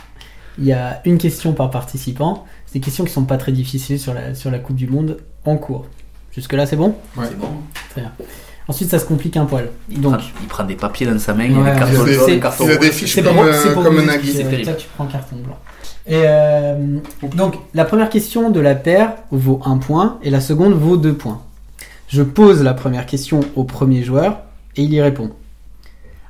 Il 0.57 0.65
y 0.65 0.73
a 0.73 1.01
une 1.05 1.17
question 1.17 1.53
par 1.53 1.69
participant. 1.69 2.45
C'est 2.65 2.75
des 2.75 2.79
questions 2.79 3.03
qui 3.03 3.11
sont 3.11 3.25
pas 3.25 3.37
très 3.37 3.51
difficiles 3.51 3.99
sur 3.99 4.13
la, 4.13 4.33
sur 4.35 4.51
la 4.51 4.59
Coupe 4.59 4.75
du 4.77 4.87
Monde 4.87 5.17
en 5.45 5.57
cours. 5.57 5.85
Jusque-là, 6.31 6.65
c'est 6.65 6.75
bon? 6.75 6.95
Ouais. 7.17 7.25
C'est 7.29 7.37
bon. 7.37 7.49
Ensuite, 8.67 8.89
ça 8.89 8.97
se 8.99 9.05
complique 9.05 9.37
un 9.37 9.45
poil. 9.45 9.69
Il, 9.89 10.01
Donc, 10.01 10.13
prend, 10.17 10.27
il 10.41 10.47
prend 10.47 10.63
des 10.63 10.75
papiers 10.75 11.05
dans 11.05 11.19
sa 11.19 11.33
main, 11.35 11.43
il 11.45 11.51
y 11.51 11.55
Ouais, 11.55 11.69
a 11.69 11.73
des 11.73 11.79
cartons 11.79 11.95
jaunes, 12.05 12.25
des- 12.25 12.39
cartons 12.39 12.63
il 12.65 12.69
y 12.69 12.71
a 12.73 12.77
des 12.77 12.85
rouges. 12.87 12.95
fiches 12.95 13.13
c'est 13.13 13.21
comme, 13.23 13.35
pour, 13.35 13.43
euh, 13.43 13.61
c'est 13.63 13.73
comme 13.75 13.97
un 13.99 14.05
Nagui, 14.05 14.31
c'est 14.31 14.43
terrible. 14.43 14.63
Toi, 14.63 14.73
tu 14.73 14.87
prends 14.95 15.05
carton 15.05 15.35
blanc. 15.37 15.57
Et 16.07 16.21
euh, 16.25 16.97
donc, 17.35 17.55
la 17.75 17.85
première 17.85 18.09
question 18.09 18.49
de 18.49 18.59
la 18.59 18.73
paire 18.75 19.13
vaut 19.31 19.59
un 19.65 19.77
point 19.77 20.17
et 20.23 20.29
la 20.31 20.41
seconde 20.41 20.73
vaut 20.73 20.97
deux 20.97 21.13
points. 21.13 21.41
Je 22.07 22.23
pose 22.23 22.63
la 22.63 22.73
première 22.73 23.05
question 23.05 23.41
au 23.55 23.63
premier 23.65 24.03
joueur 24.03 24.39
et 24.75 24.81
il 24.83 24.93
y 24.93 25.01
répond. 25.01 25.31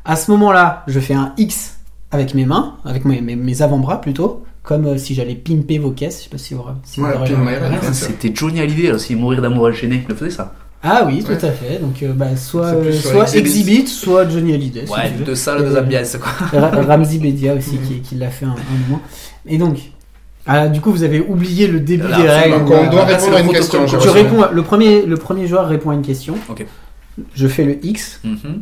À 0.03 0.15
ce 0.17 0.29
moment-là, 0.31 0.83
je 0.87 0.99
fais 0.99 1.13
un 1.13 1.33
X 1.37 1.74
avec 2.11 2.33
mes 2.33 2.45
mains, 2.45 2.75
avec 2.85 3.05
mes, 3.05 3.21
mes- 3.21 3.35
mes 3.35 3.61
avant-bras 3.61 4.01
plutôt, 4.01 4.43
comme 4.63 4.85
euh, 4.85 4.97
si 4.97 5.13
j'allais 5.15 5.35
pimper 5.35 5.77
vos 5.79 5.91
caisses. 5.91 6.19
Je 6.19 6.23
sais 6.25 6.29
pas 6.29 6.37
si 6.37 6.53
vous, 6.53 6.63
si 6.83 6.99
vous 6.99 7.05
Ouais, 7.07 7.15
aurez-. 7.15 7.33
Ah, 7.81 7.93
C'était 7.93 8.31
Johnny 8.33 8.61
Hallyday 8.61 8.91
aussi, 8.91 9.15
mourir 9.15 9.41
d'amour 9.41 9.65
enchaîné. 9.67 10.01
Il 10.03 10.09
le 10.09 10.15
faisait 10.15 10.31
ça 10.31 10.53
Ah 10.83 11.03
oui, 11.07 11.23
tout 11.23 11.31
Ouais. 11.31 11.45
à 11.45 11.51
fait. 11.51 11.79
Donc, 11.79 12.01
euh, 12.03 12.13
bah, 12.13 12.35
soit, 12.37 12.67
euh, 12.67 12.91
soit 12.91 13.23
Exhibit. 13.35 13.39
Exhibit, 13.39 13.87
soit 13.87 14.29
Johnny 14.29 14.53
Hallyday. 14.53 14.85
si 14.85 14.91
Ouais, 14.93 15.09
veux. 15.17 15.25
deux 15.25 15.35
salles, 15.35 15.59
deux 15.65 15.75
Euh, 15.75 15.81
ambiances 15.81 16.17
quoi. 16.17 16.59
Ra- 16.59 16.81
Ramzi 16.83 17.19
Bedia 17.19 17.53
aussi 17.55 17.77
qui, 17.79 17.99
qui 18.01 18.15
l'a 18.15 18.29
fait 18.29 18.45
un, 18.45 18.49
un 18.51 18.87
moment. 18.89 19.01
Et 19.47 19.57
donc, 19.57 19.79
ah, 20.47 20.67
du 20.67 20.79
coup, 20.81 20.91
vous 20.91 21.01
avez 21.03 21.19
oublié 21.19 21.67
le 21.67 21.79
début 21.79 22.07
Là, 22.07 22.21
des 22.21 22.29
règles. 22.29 22.59
Donc, 22.59 22.71
on 22.71 22.89
doit 22.91 23.01
Ah, 23.01 23.05
répondre 23.17 23.35
à 23.35 23.41
une 23.41 23.49
question. 23.51 23.85
Tu 23.85 24.09
réponds, 24.09 24.45
le 24.53 24.61
premier, 24.61 25.05
le 25.05 25.17
premier 25.17 25.47
joueur 25.47 25.67
répond 25.67 25.89
à 25.89 25.95
une 25.95 26.03
question. 26.03 26.35
Ok. 26.49 26.65
Je 27.33 27.47
fais 27.47 27.63
le 27.63 27.83
X. 27.85 28.19
Mhm. 28.23 28.61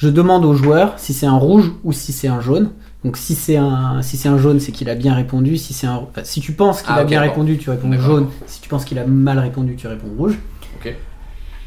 Je 0.00 0.08
demande 0.08 0.46
au 0.46 0.54
joueur 0.54 0.94
si 0.96 1.12
c'est 1.12 1.26
un 1.26 1.36
rouge 1.36 1.72
ou 1.84 1.92
si 1.92 2.12
c'est 2.12 2.28
un 2.28 2.40
jaune. 2.40 2.70
Donc 3.04 3.18
si 3.18 3.34
c'est 3.34 3.58
un 3.58 4.00
si 4.00 4.16
c'est 4.16 4.30
un 4.30 4.38
jaune, 4.38 4.58
c'est 4.58 4.72
qu'il 4.72 4.88
a 4.88 4.94
bien 4.94 5.12
répondu. 5.14 5.58
Si 5.58 5.74
c'est 5.74 5.86
un 5.86 5.96
enfin, 5.96 6.22
si 6.24 6.40
tu 6.40 6.52
penses 6.52 6.80
qu'il 6.80 6.94
Ah, 6.96 7.00
a 7.00 7.04
bien 7.04 7.20
répondu, 7.20 7.58
tu 7.58 7.68
réponds 7.68 7.92
jaune. 7.92 8.28
Si 8.46 8.62
tu 8.62 8.70
penses 8.70 8.86
qu'il 8.86 8.98
a 8.98 9.04
mal 9.04 9.38
répondu, 9.38 9.76
tu 9.76 9.86
réponds 9.88 10.08
rouge. 10.16 10.38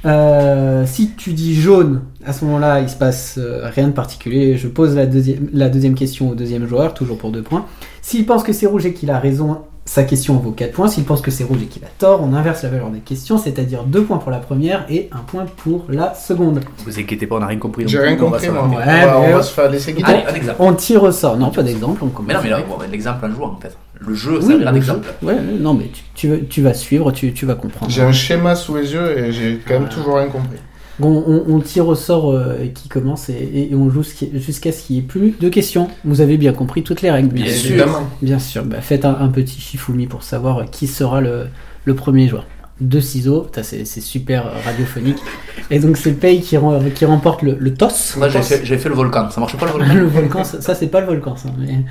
Euh, 0.05 0.83
si 0.87 1.11
tu 1.11 1.33
dis 1.33 1.55
jaune, 1.55 2.01
à 2.25 2.33
ce 2.33 2.43
moment-là, 2.45 2.81
il 2.81 2.89
se 2.89 2.95
passe 2.95 3.35
euh, 3.37 3.69
rien 3.69 3.87
de 3.87 3.93
particulier. 3.93 4.57
Je 4.57 4.67
pose 4.67 4.95
la 4.95 5.05
deuxième, 5.05 5.47
la 5.53 5.69
deuxième 5.69 5.95
question 5.95 6.31
au 6.31 6.35
deuxième 6.35 6.67
joueur, 6.67 6.93
toujours 6.95 7.17
pour 7.19 7.31
deux 7.31 7.43
points. 7.43 7.65
S'il 8.01 8.25
pense 8.25 8.43
que 8.43 8.51
c'est 8.51 8.65
rouge 8.65 8.85
et 8.85 8.93
qu'il 8.93 9.11
a 9.11 9.19
raison, 9.19 9.59
sa 9.85 10.03
question 10.03 10.35
vaut 10.37 10.51
4 10.51 10.71
points. 10.71 10.87
S'il 10.87 11.03
pense 11.03 11.21
que 11.21 11.29
c'est 11.31 11.43
rouge 11.43 11.61
et 11.61 11.65
qu'il 11.65 11.83
a 11.83 11.87
tort, 11.97 12.21
on 12.23 12.33
inverse 12.33 12.63
la 12.63 12.69
valeur 12.69 12.89
des 12.89 12.99
questions, 12.99 13.37
c'est-à-dire 13.37 13.83
2 13.83 14.03
points 14.03 14.17
pour 14.17 14.31
la 14.31 14.37
première 14.37 14.85
et 14.89 15.09
1 15.11 15.17
point 15.19 15.45
pour 15.57 15.85
la 15.89 16.13
seconde. 16.13 16.61
Vous 16.85 16.99
inquiétez 16.99 17.27
pas, 17.27 17.35
on 17.35 17.39
n'a 17.39 17.47
rien 17.47 17.59
compris. 17.59 17.83
J'ai 17.87 17.99
rien 17.99 18.15
plus, 18.15 18.23
on 18.25 18.29
va 18.29 18.37
compris, 18.39 18.49
moi. 18.53 18.69
On 18.71 18.75
Ouais, 18.77 19.05
va- 19.05 19.19
on 19.19 19.31
va 19.33 19.43
se 19.43 19.53
faire 19.53 19.69
laisser 19.69 19.93
guider. 19.93 20.09
Allez, 20.09 20.23
un 20.29 20.33
exemple. 20.35 20.57
On 20.59 20.73
tire 20.73 21.03
au 21.03 21.11
sort. 21.11 21.37
Non, 21.37 21.49
pas 21.51 21.63
d'exemple, 21.63 21.99
on 22.03 22.07
commence. 22.07 22.27
Mais 22.27 22.33
non, 22.35 22.39
mais 22.43 22.49
là, 22.49 22.57
ben, 22.79 22.85
l'exemple 22.91 23.25
en 23.25 23.31
jouant 23.31 23.55
en 23.57 23.59
fait. 23.61 23.75
Le 23.99 24.13
jeu 24.15 24.37
Oui, 24.41 24.47
servira 24.47 24.71
le 24.71 24.75
d'exemple. 24.79 25.07
jeu. 25.21 25.27
Ouais, 25.27 25.35
non, 25.59 25.73
mais 25.73 25.89
tu, 25.93 26.01
tu, 26.15 26.27
vas- 26.29 26.37
tu 26.49 26.61
vas 26.61 26.73
suivre, 26.73 27.11
tu, 27.11 27.31
tu 27.33 27.45
vas 27.45 27.55
comprendre. 27.55 27.91
J'ai 27.91 28.01
un 28.01 28.11
schéma 28.11 28.55
sous 28.55 28.75
les 28.75 28.91
yeux 28.93 29.17
et 29.17 29.31
j'ai 29.31 29.59
quand 29.65 29.73
même 29.75 29.83
Voilà. 29.83 29.95
toujours 29.95 30.17
rien 30.17 30.27
compris. 30.27 30.57
On, 31.01 31.43
on 31.47 31.59
tire 31.59 31.87
au 31.87 31.95
sort 31.95 32.31
euh, 32.31 32.67
qui 32.73 32.87
commence 32.87 33.29
et, 33.29 33.71
on 33.73 33.89
joue 33.89 34.03
jusqu'à 34.35 34.71
ce 34.71 34.83
qu'il 34.83 34.95
n'y 34.95 35.01
ait 35.01 35.05
plus 35.05 35.33
de 35.39 35.49
questions. 35.49 35.87
Vous 36.05 36.21
avez 36.21 36.37
bien 36.37 36.53
compris 36.53 36.83
toutes 36.83 37.01
les 37.01 37.09
règles, 37.09 37.29
bien, 37.29 37.45
Bien 37.45 37.53
sûr. 37.53 38.01
Bien 38.21 38.39
sûr. 38.39 38.63
Bah, 38.63 38.79
faites 38.81 39.03
un, 39.03 39.17
un 39.19 39.29
petit 39.29 39.59
Shifumi 39.59 40.05
pour 40.05 40.21
savoir 40.21 40.59
euh, 40.59 40.63
qui 40.71 40.85
sera 40.85 41.19
le, 41.19 41.47
le 41.85 41.95
premier 41.95 42.27
joueur. 42.27 42.45
Deux 42.79 43.01
ciseaux, 43.01 43.47
c'est 43.61 43.85
super 43.85 44.45
euh, 44.47 44.51
radiophonique. 44.65 45.17
Et 45.71 45.79
donc 45.79 45.97
c'est 45.97 46.11
Pei 46.13 46.41
qui, 46.41 46.57
rem- 46.57 46.91
qui 46.93 47.05
remporte 47.05 47.41
le, 47.41 47.55
le 47.59 47.73
toss. 47.73 48.15
Moi, 48.17 48.29
j'ai 48.29 48.41
fait, 48.41 48.89
le 48.89 48.95
volcan. 48.95 49.29
Ça 49.31 49.39
marche 49.39 49.57
pas 49.57 49.65
le 49.65 49.71
volcan 49.71 49.93
le 49.95 50.05
volcan, 50.05 50.43
ça, 50.43 50.61
ça, 50.61 50.75
c'est 50.75 50.87
pas 50.87 50.99
le 51.01 51.07
volcan, 51.07 51.35
ça. 51.35 51.49
Mais, 51.57 51.85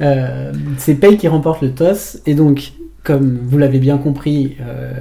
euh, 0.00 0.52
c'est 0.76 0.94
Pei 0.96 1.16
qui 1.16 1.28
remporte 1.28 1.62
le 1.62 1.70
toss. 1.72 2.18
Et 2.26 2.34
donc, 2.34 2.72
comme 3.04 3.38
vous 3.42 3.56
l'avez 3.58 3.78
bien 3.78 3.96
compris, 3.96 4.56
euh, 4.60 4.92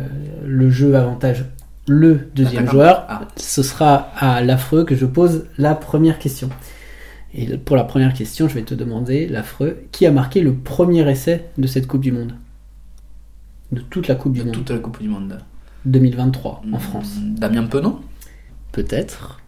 le 0.46 0.70
jeu 0.70 0.96
avantage 0.96 1.46
le 1.88 2.30
deuxième 2.36 2.66
D'accord. 2.66 2.72
joueur. 2.72 3.06
Ah. 3.10 3.28
Ce 3.36 3.64
sera 3.64 4.10
à 4.18 4.42
l'affreux 4.42 4.84
que 4.86 4.96
je 4.96 5.06
pose 5.06 5.46
la 5.58 5.76
première 5.76 6.20
question. 6.20 6.50
Et 7.34 7.58
pour 7.58 7.76
la 7.76 7.84
première 7.84 8.14
question, 8.14 8.48
je 8.48 8.54
vais 8.54 8.62
te 8.64 8.76
demander, 8.76 9.28
l'affreux, 9.28 9.84
qui 9.92 10.06
a 10.06 10.12
marqué 10.12 10.42
le 10.42 10.54
premier 10.54 11.10
essai 11.10 11.46
de 11.58 11.68
cette 11.68 11.88
Coupe 11.88 12.02
du 12.02 12.12
Monde? 12.12 12.34
De 13.72 13.82
toute 13.82 14.08
la 14.08 14.16
Coupe 14.16 14.34
du 14.34 14.40
De 14.42 14.46
Monde 14.46 14.54
toute 14.54 14.70
la 14.70 14.78
Coupe 14.78 15.02
du 15.02 15.10
Monde. 15.10 15.40
2023 15.86 16.62
en 16.72 16.78
Hmm, 16.78 16.80
France 16.80 17.16
Damien 17.20 17.64
Penon 17.64 18.00
Peut-être, 18.72 19.40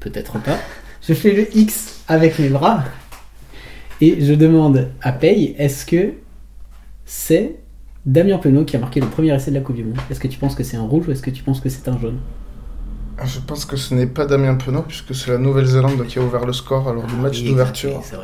peut-être 0.00 0.38
pas. 0.40 0.58
Je 1.02 1.14
fais 1.14 1.32
le 1.34 1.56
X 1.56 2.02
avec 2.06 2.38
mes 2.38 2.48
bras 2.48 2.84
et 4.00 4.24
je 4.24 4.34
demande 4.34 4.88
à 5.00 5.10
Paye 5.12 5.54
est-ce 5.58 5.84
que 5.84 6.12
c'est 7.04 7.56
Damien 8.04 8.38
Penaud 8.38 8.64
qui 8.64 8.76
a 8.76 8.78
marqué 8.80 9.00
le 9.00 9.06
premier 9.06 9.34
essai 9.34 9.50
de 9.50 9.56
la 9.56 9.62
Coupe 9.62 9.76
du 9.76 9.84
Monde 9.84 9.96
Est-ce 10.10 10.18
que 10.20 10.28
tu 10.28 10.38
penses 10.38 10.54
que 10.54 10.64
c'est 10.64 10.76
un 10.76 10.82
rouge 10.82 11.06
ou 11.08 11.12
est-ce 11.12 11.22
que 11.22 11.30
tu 11.30 11.42
penses 11.42 11.60
que 11.60 11.68
c'est 11.68 11.88
un 11.88 11.98
jaune? 11.98 12.18
Ah, 13.18 13.26
Je 13.26 13.38
pense 13.40 13.64
que 13.64 13.76
ce 13.76 13.94
n'est 13.94 14.06
pas 14.06 14.26
Damien 14.26 14.54
Penaud, 14.56 14.82
puisque 14.82 15.14
c'est 15.14 15.30
la 15.30 15.38
Nouvelle-Zélande 15.38 16.04
qui 16.06 16.18
a 16.18 16.22
ouvert 16.22 16.44
le 16.46 16.52
score 16.52 16.92
lors 16.92 17.06
du 17.06 17.14
match 17.16 17.40
Oui, 17.42 17.48
d'ouverture. 17.50 18.02
oui, 18.12 18.18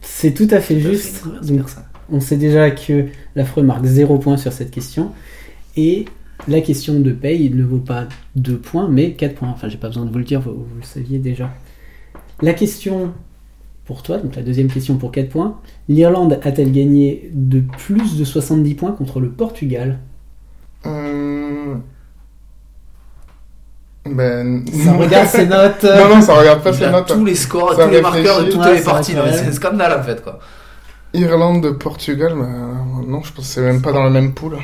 C'est 0.00 0.32
tout 0.34 0.46
à 0.50 0.60
fait 0.60 0.74
Tout 0.74 0.80
à 0.80 0.90
fait, 0.90 0.94
juste. 0.94 1.24
Donc, 1.42 1.66
on 2.12 2.20
sait 2.20 2.36
déjà 2.36 2.70
que 2.70 3.06
l'affreux 3.34 3.62
marque 3.62 3.84
0 3.84 4.18
points 4.18 4.36
sur 4.36 4.52
cette 4.52 4.70
question. 4.70 5.10
Et 5.76 6.04
la 6.48 6.60
question 6.60 7.00
de 7.00 7.10
paye 7.12 7.50
ne 7.50 7.64
vaut 7.64 7.78
pas 7.78 8.06
2 8.36 8.58
points, 8.58 8.88
mais 8.88 9.12
4 9.14 9.34
points. 9.34 9.48
Enfin, 9.48 9.68
j'ai 9.68 9.78
pas 9.78 9.88
besoin 9.88 10.04
de 10.04 10.10
vous 10.12 10.18
le 10.18 10.24
dire, 10.24 10.40
vous, 10.40 10.52
vous 10.52 10.76
le 10.76 10.82
saviez 10.84 11.18
déjà. 11.18 11.50
La 12.42 12.54
question 12.54 13.12
pour 13.90 14.04
toi, 14.04 14.18
donc 14.18 14.36
la 14.36 14.42
deuxième 14.42 14.68
question 14.68 14.94
pour 14.98 15.10
4 15.10 15.28
points. 15.30 15.58
L'Irlande 15.88 16.38
a-t-elle 16.44 16.70
gagné 16.70 17.28
de 17.34 17.58
plus 17.76 18.16
de 18.16 18.24
70 18.24 18.74
points 18.76 18.92
contre 18.92 19.18
le 19.18 19.30
Portugal? 19.30 19.98
Euh, 20.86 21.74
Ben... 24.06 24.64
Ça 24.84 24.92
regarde 24.92 25.26
ses 25.26 25.46
notes. 25.46 25.82
Non, 26.08 26.14
non, 26.14 26.22
ça 26.22 26.34
regarde 26.34 26.62
pas 26.62 26.72
ses 26.72 26.88
notes. 26.88 27.08
tous 27.08 27.24
les 27.24 27.34
scores, 27.34 27.74
Ça 27.74 27.86
tous 27.86 27.90
les 27.90 28.00
marqueurs 28.00 28.44
de 28.44 28.50
toutes 28.52 28.60
Ouais, 28.60 28.76
les 28.76 28.82
parties. 28.84 29.14
C'est 29.32 29.46
un 29.48 29.52
scandale 29.52 29.98
en 29.98 30.02
fait 30.04 30.22
quoi. 30.22 30.38
Irlande, 31.12 31.76
Portugal, 31.76 32.34
ben, 32.36 32.84
non, 33.08 33.20
je 33.24 33.32
pense 33.32 33.44
que 33.48 33.52
c'est 33.54 33.60
même 33.62 33.82
pas 33.82 33.90
dans 33.90 34.04
la 34.04 34.10
même 34.10 34.32
poule. 34.32 34.56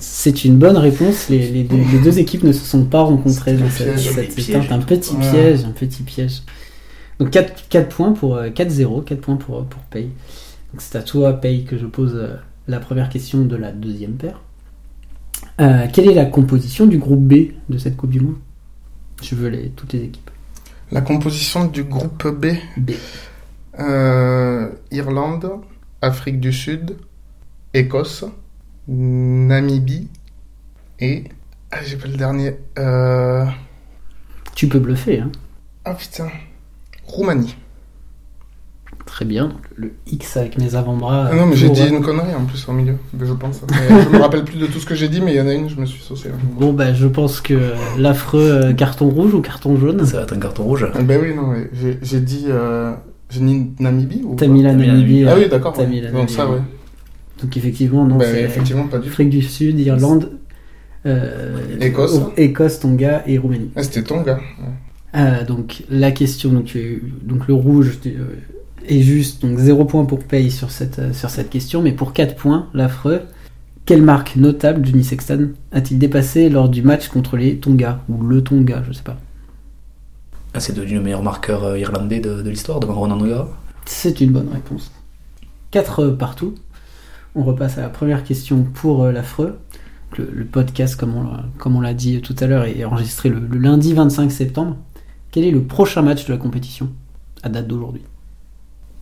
C'est 0.00 0.44
une 0.46 0.56
bonne 0.56 0.78
réponse. 0.78 1.28
Les, 1.28 1.50
les 1.50 1.64
deux, 1.64 1.76
les 1.92 1.98
deux 1.98 2.18
équipes 2.18 2.44
ne 2.44 2.52
se 2.52 2.64
sont 2.64 2.86
pas 2.86 3.02
rencontrées. 3.02 3.58
C'est 3.70 3.90
un 3.90 3.98
petit 4.80 5.14
Ouais. 5.14 5.20
piège, 5.30 5.64
un 5.66 5.72
petit 5.72 6.02
piège. 6.02 6.40
Donc 7.22 7.30
4, 7.30 7.68
4 7.68 7.88
points 7.94 8.12
pour 8.14 8.34
euh, 8.34 8.48
4-0, 8.48 9.04
4 9.04 9.20
points 9.20 9.36
pour, 9.36 9.64
pour 9.64 9.80
Paye. 9.82 10.10
Donc 10.72 10.80
c'est 10.80 10.98
à 10.98 11.02
toi, 11.02 11.34
Paye, 11.34 11.64
que 11.64 11.78
je 11.78 11.86
pose 11.86 12.16
euh, 12.16 12.34
la 12.66 12.80
première 12.80 13.08
question 13.08 13.44
de 13.44 13.54
la 13.54 13.70
deuxième 13.70 14.14
paire. 14.14 14.40
Euh, 15.60 15.86
quelle 15.92 16.10
est 16.10 16.14
la 16.14 16.24
composition 16.24 16.84
du 16.84 16.98
groupe 16.98 17.22
B 17.22 17.52
de 17.68 17.78
cette 17.78 17.96
Coupe 17.96 18.10
du 18.10 18.18
Monde? 18.18 18.38
Je 19.22 19.36
veux 19.36 19.50
les, 19.50 19.68
toutes 19.68 19.92
les 19.92 20.02
équipes. 20.02 20.32
La 20.90 21.00
composition 21.00 21.66
du 21.66 21.84
groupe 21.84 22.26
B, 22.26 22.56
B. 22.76 22.90
euh, 23.78 24.68
Irlande, 24.90 25.48
Afrique 26.00 26.40
du 26.40 26.52
Sud, 26.52 26.96
Écosse, 27.72 28.24
Namibie 28.88 30.08
et... 30.98 31.22
Ah, 31.70 31.84
j'ai 31.86 31.96
pas 31.96 32.08
le 32.08 32.16
dernier. 32.16 32.56
Euh... 32.80 33.46
Tu 34.56 34.66
peux 34.66 34.80
bluffer, 34.80 35.20
hein. 35.20 35.30
Ah 35.84 35.94
putain. 35.94 36.28
Roumanie. 37.06 37.56
Très 39.06 39.24
bien. 39.24 39.48
Donc, 39.48 39.58
Le 39.76 39.92
X 40.06 40.36
avec 40.36 40.58
mes 40.58 40.74
avant-bras. 40.74 41.28
Ah 41.30 41.34
non, 41.34 41.46
mais 41.46 41.56
j'ai 41.56 41.68
dit 41.68 41.82
euh, 41.82 41.88
une 41.88 42.02
connerie 42.02 42.34
en 42.34 42.44
plus 42.44 42.66
au 42.68 42.72
milieu, 42.72 42.96
je 43.20 43.32
pense. 43.32 43.60
Mais 43.70 44.02
je 44.04 44.08
me 44.08 44.18
rappelle 44.18 44.44
plus 44.44 44.58
de 44.58 44.66
tout 44.66 44.78
ce 44.78 44.86
que 44.86 44.94
j'ai 44.94 45.08
dit, 45.08 45.20
mais 45.20 45.32
il 45.32 45.36
y 45.36 45.40
en 45.40 45.48
a 45.48 45.54
une, 45.54 45.68
je 45.68 45.76
me 45.76 45.86
suis 45.86 46.02
saucé. 46.02 46.30
Bon, 46.58 46.72
bah, 46.72 46.94
je 46.94 47.06
pense 47.06 47.40
que 47.40 47.72
l'affreux 47.98 48.40
euh, 48.40 48.72
carton 48.72 49.08
rouge 49.10 49.34
ou 49.34 49.40
carton 49.40 49.76
jaune? 49.76 50.06
Ça 50.06 50.18
va 50.18 50.22
être 50.22 50.32
un 50.32 50.38
carton 50.38 50.62
rouge. 50.62 50.86
Ah, 50.94 51.02
ben 51.02 51.20
oui, 51.20 51.34
non, 51.34 51.48
mais 51.48 51.68
j'ai 52.02 52.20
dit... 52.20 52.46
Euh... 52.48 52.92
J'ai 53.32 53.40
dit 53.40 53.70
Namibie 53.80 54.22
ou 54.24 54.34
T'as 54.36 54.46
mis 54.46 54.62
la 54.62 54.74
Namibie. 54.74 55.24
Ah 55.26 55.34
oui, 55.38 55.48
d'accord. 55.48 55.72
T'as 55.72 55.82
ouais. 55.82 55.88
mis 55.88 56.00
la 56.02 56.10
Donc 56.10 56.28
ça, 56.28 56.48
ouais. 56.50 56.58
Donc 57.40 57.56
effectivement, 57.56 58.04
non, 58.04 58.16
Ben, 58.16 58.28
c'est 58.30 58.42
effectivement, 58.42 58.86
pas 58.86 58.98
du. 58.98 59.08
Afrique 59.08 59.30
du 59.30 59.42
Sud, 59.42 59.80
Irlande, 59.80 60.38
euh, 61.06 61.58
Écosse. 61.80 62.20
Écosse, 62.36 62.80
Tonga 62.80 63.22
et 63.26 63.38
Roumanie. 63.38 63.70
Ah, 63.74 63.82
c'était 63.82 64.02
ton 64.02 64.20
gars. 64.20 64.38
Euh, 65.14 65.44
donc 65.44 65.84
la 65.90 66.10
question, 66.10 66.50
donc, 66.52 66.74
le 66.74 67.54
rouge 67.54 67.98
euh, 68.06 68.34
est 68.88 69.02
juste, 69.02 69.42
donc 69.42 69.58
0 69.58 69.84
point 69.84 70.04
pour 70.06 70.20
Paye 70.20 70.50
sur 70.50 70.70
cette, 70.70 70.98
euh, 70.98 71.12
sur 71.12 71.28
cette 71.28 71.50
question, 71.50 71.82
mais 71.82 71.92
pour 71.92 72.12
4 72.14 72.34
points, 72.34 72.68
l'affreux, 72.72 73.20
quelle 73.84 74.02
marque 74.02 74.36
notable 74.36 74.86
Johnny 74.86 75.04
Sexton 75.04 75.50
a-t-il 75.72 75.98
dépassé 75.98 76.48
lors 76.48 76.68
du 76.68 76.82
match 76.82 77.08
contre 77.08 77.36
les 77.36 77.56
Tonga 77.58 78.00
Ou 78.08 78.22
le 78.24 78.42
Tonga, 78.42 78.82
je 78.86 78.92
sais 78.92 79.02
pas. 79.02 79.18
Ah, 80.54 80.60
c'est 80.60 80.74
devenu 80.74 80.94
le 80.94 81.02
meilleur 81.02 81.22
marqueur 81.22 81.76
irlandais 81.76 82.20
de, 82.20 82.40
de 82.42 82.50
l'histoire 82.50 82.80
devant 82.80 82.94
Ronan 82.94 83.20
O'Gara. 83.20 83.48
C'est 83.84 84.20
une 84.20 84.32
bonne 84.32 84.48
réponse. 84.52 84.92
4 85.72 86.08
partout. 86.10 86.54
On 87.34 87.42
repasse 87.42 87.78
à 87.78 87.82
la 87.82 87.88
première 87.88 88.24
question 88.24 88.62
pour 88.62 89.06
l'affreux. 89.06 89.58
Le, 90.18 90.28
le 90.30 90.44
podcast, 90.44 90.96
comme 90.96 91.14
on, 91.16 91.22
l'a- 91.24 91.44
comme 91.58 91.76
on 91.76 91.80
l'a 91.80 91.94
dit 91.94 92.20
tout 92.20 92.36
à 92.40 92.46
l'heure, 92.46 92.64
est 92.64 92.84
enregistré 92.84 93.30
le, 93.30 93.40
le 93.40 93.58
lundi 93.58 93.94
25 93.94 94.30
septembre. 94.30 94.76
Quel 95.32 95.44
est 95.44 95.50
le 95.50 95.62
prochain 95.62 96.02
match 96.02 96.26
de 96.26 96.32
la 96.32 96.38
compétition 96.38 96.90
à 97.42 97.48
date 97.48 97.66
d'aujourd'hui? 97.66 98.02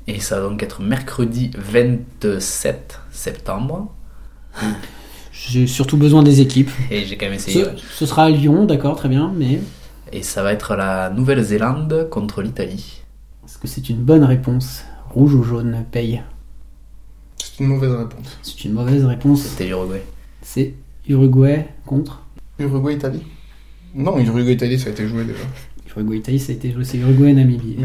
Et 0.06 0.20
ça 0.20 0.40
va 0.40 0.48
donc 0.48 0.62
être 0.62 0.80
mercredi 0.80 1.50
27 1.58 3.00
septembre. 3.10 3.92
J'ai 5.32 5.66
surtout 5.66 5.96
besoin 5.96 6.22
des 6.22 6.40
équipes. 6.40 6.70
Et 6.90 7.04
j'ai 7.04 7.16
quand 7.16 7.26
même 7.26 7.34
essayé. 7.34 7.64
Ce, 7.64 7.68
ouais. 7.68 7.76
ce 7.94 8.06
sera 8.06 8.24
à 8.24 8.30
Lyon, 8.30 8.64
d'accord, 8.64 8.94
très 8.96 9.08
bien, 9.08 9.32
mais 9.36 9.60
Et 10.12 10.22
ça 10.22 10.44
va 10.44 10.52
être 10.52 10.76
la 10.76 11.10
Nouvelle-Zélande 11.10 12.08
contre 12.10 12.42
l'Italie. 12.42 13.02
est-ce 13.44 13.58
que 13.58 13.66
c'est 13.66 13.88
une 13.88 14.02
bonne 14.02 14.24
réponse? 14.24 14.84
Rouge 15.10 15.34
ou 15.34 15.42
jaune 15.42 15.84
Paye? 15.90 16.22
C'est 17.38 17.58
une 17.64 17.66
mauvaise 17.66 17.92
réponse. 17.92 18.38
C'est 18.42 18.64
une 18.64 18.72
mauvaise 18.72 19.04
réponse. 19.04 19.42
C'était 19.42 19.66
l'Uruguay. 19.66 20.04
C'est 20.42 20.74
Uruguay 21.08 21.66
contre? 21.86 22.22
Uruguay-Italie? 22.60 23.24
Non, 23.94 24.16
Uruguay-Italie, 24.20 24.78
ça 24.78 24.90
a 24.90 24.92
été 24.92 25.08
joué 25.08 25.24
déjà. 25.24 25.40
Uruguay-Italie, 25.96 26.38
ça 26.38 26.52
a 26.52 26.54
été 26.54 26.68
Uruguay-Namibie. 26.70 27.76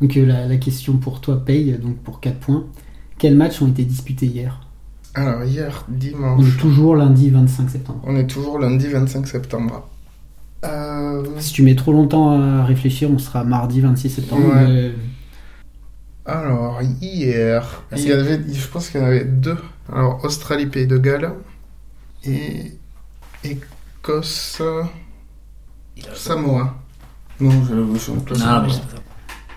Donc 0.00 0.16
euh, 0.16 0.24
la, 0.26 0.46
la 0.46 0.56
question 0.56 0.96
pour 0.96 1.20
toi, 1.20 1.44
Paye, 1.44 1.72
donc 1.82 1.96
pour 1.98 2.20
4 2.20 2.38
points. 2.38 2.64
Quels 3.18 3.36
matchs 3.36 3.60
ont 3.62 3.68
été 3.68 3.84
disputés 3.84 4.26
hier? 4.26 4.60
Alors, 5.14 5.44
hier, 5.44 5.84
On 5.88 5.92
est 5.94 5.98
dimanche, 5.98 6.56
toujours 6.58 6.96
lundi 6.96 7.30
25 7.30 7.68
septembre. 7.68 8.00
on 8.06 8.16
est 8.16 8.26
toujours 8.26 8.58
lundi 8.58 8.86
25 8.86 9.26
septembre. 9.26 9.88
Euh... 10.64 11.24
Si 11.38 11.52
tu 11.52 11.62
mets 11.62 11.74
trop 11.74 11.92
longtemps 11.92 12.30
à 12.30 12.64
réfléchir, 12.64 13.10
on 13.10 13.18
sera 13.18 13.44
mardi 13.44 13.80
26 13.80 14.08
septembre. 14.10 14.46
Ouais. 14.54 14.66
mais- 14.68 14.92
Alors, 16.26 16.80
hier, 17.02 17.82
il 17.96 18.02
y 18.06 18.12
avait, 18.12 18.40
je 18.52 18.66
pense 18.68 18.88
qu'il 18.90 19.00
y 19.00 19.02
en 19.02 19.06
avait 19.06 19.24
deux. 19.24 19.56
Alors, 19.92 20.24
Australie, 20.24 20.66
Pays 20.66 20.86
de 20.86 20.96
Galles 20.96 21.32
et 22.24 22.72
Écosse, 23.42 24.62
Samoa. 26.14 26.74
Non, 27.40 27.50
je, 27.68 27.74
je 27.94 27.98
suis 27.98 28.12
en 28.12 28.16
place. 28.16 28.38
Non, 28.38 28.62
mais 28.62 28.68
c'est 28.72 28.80
pas 28.80 28.96
ça. 28.96 29.02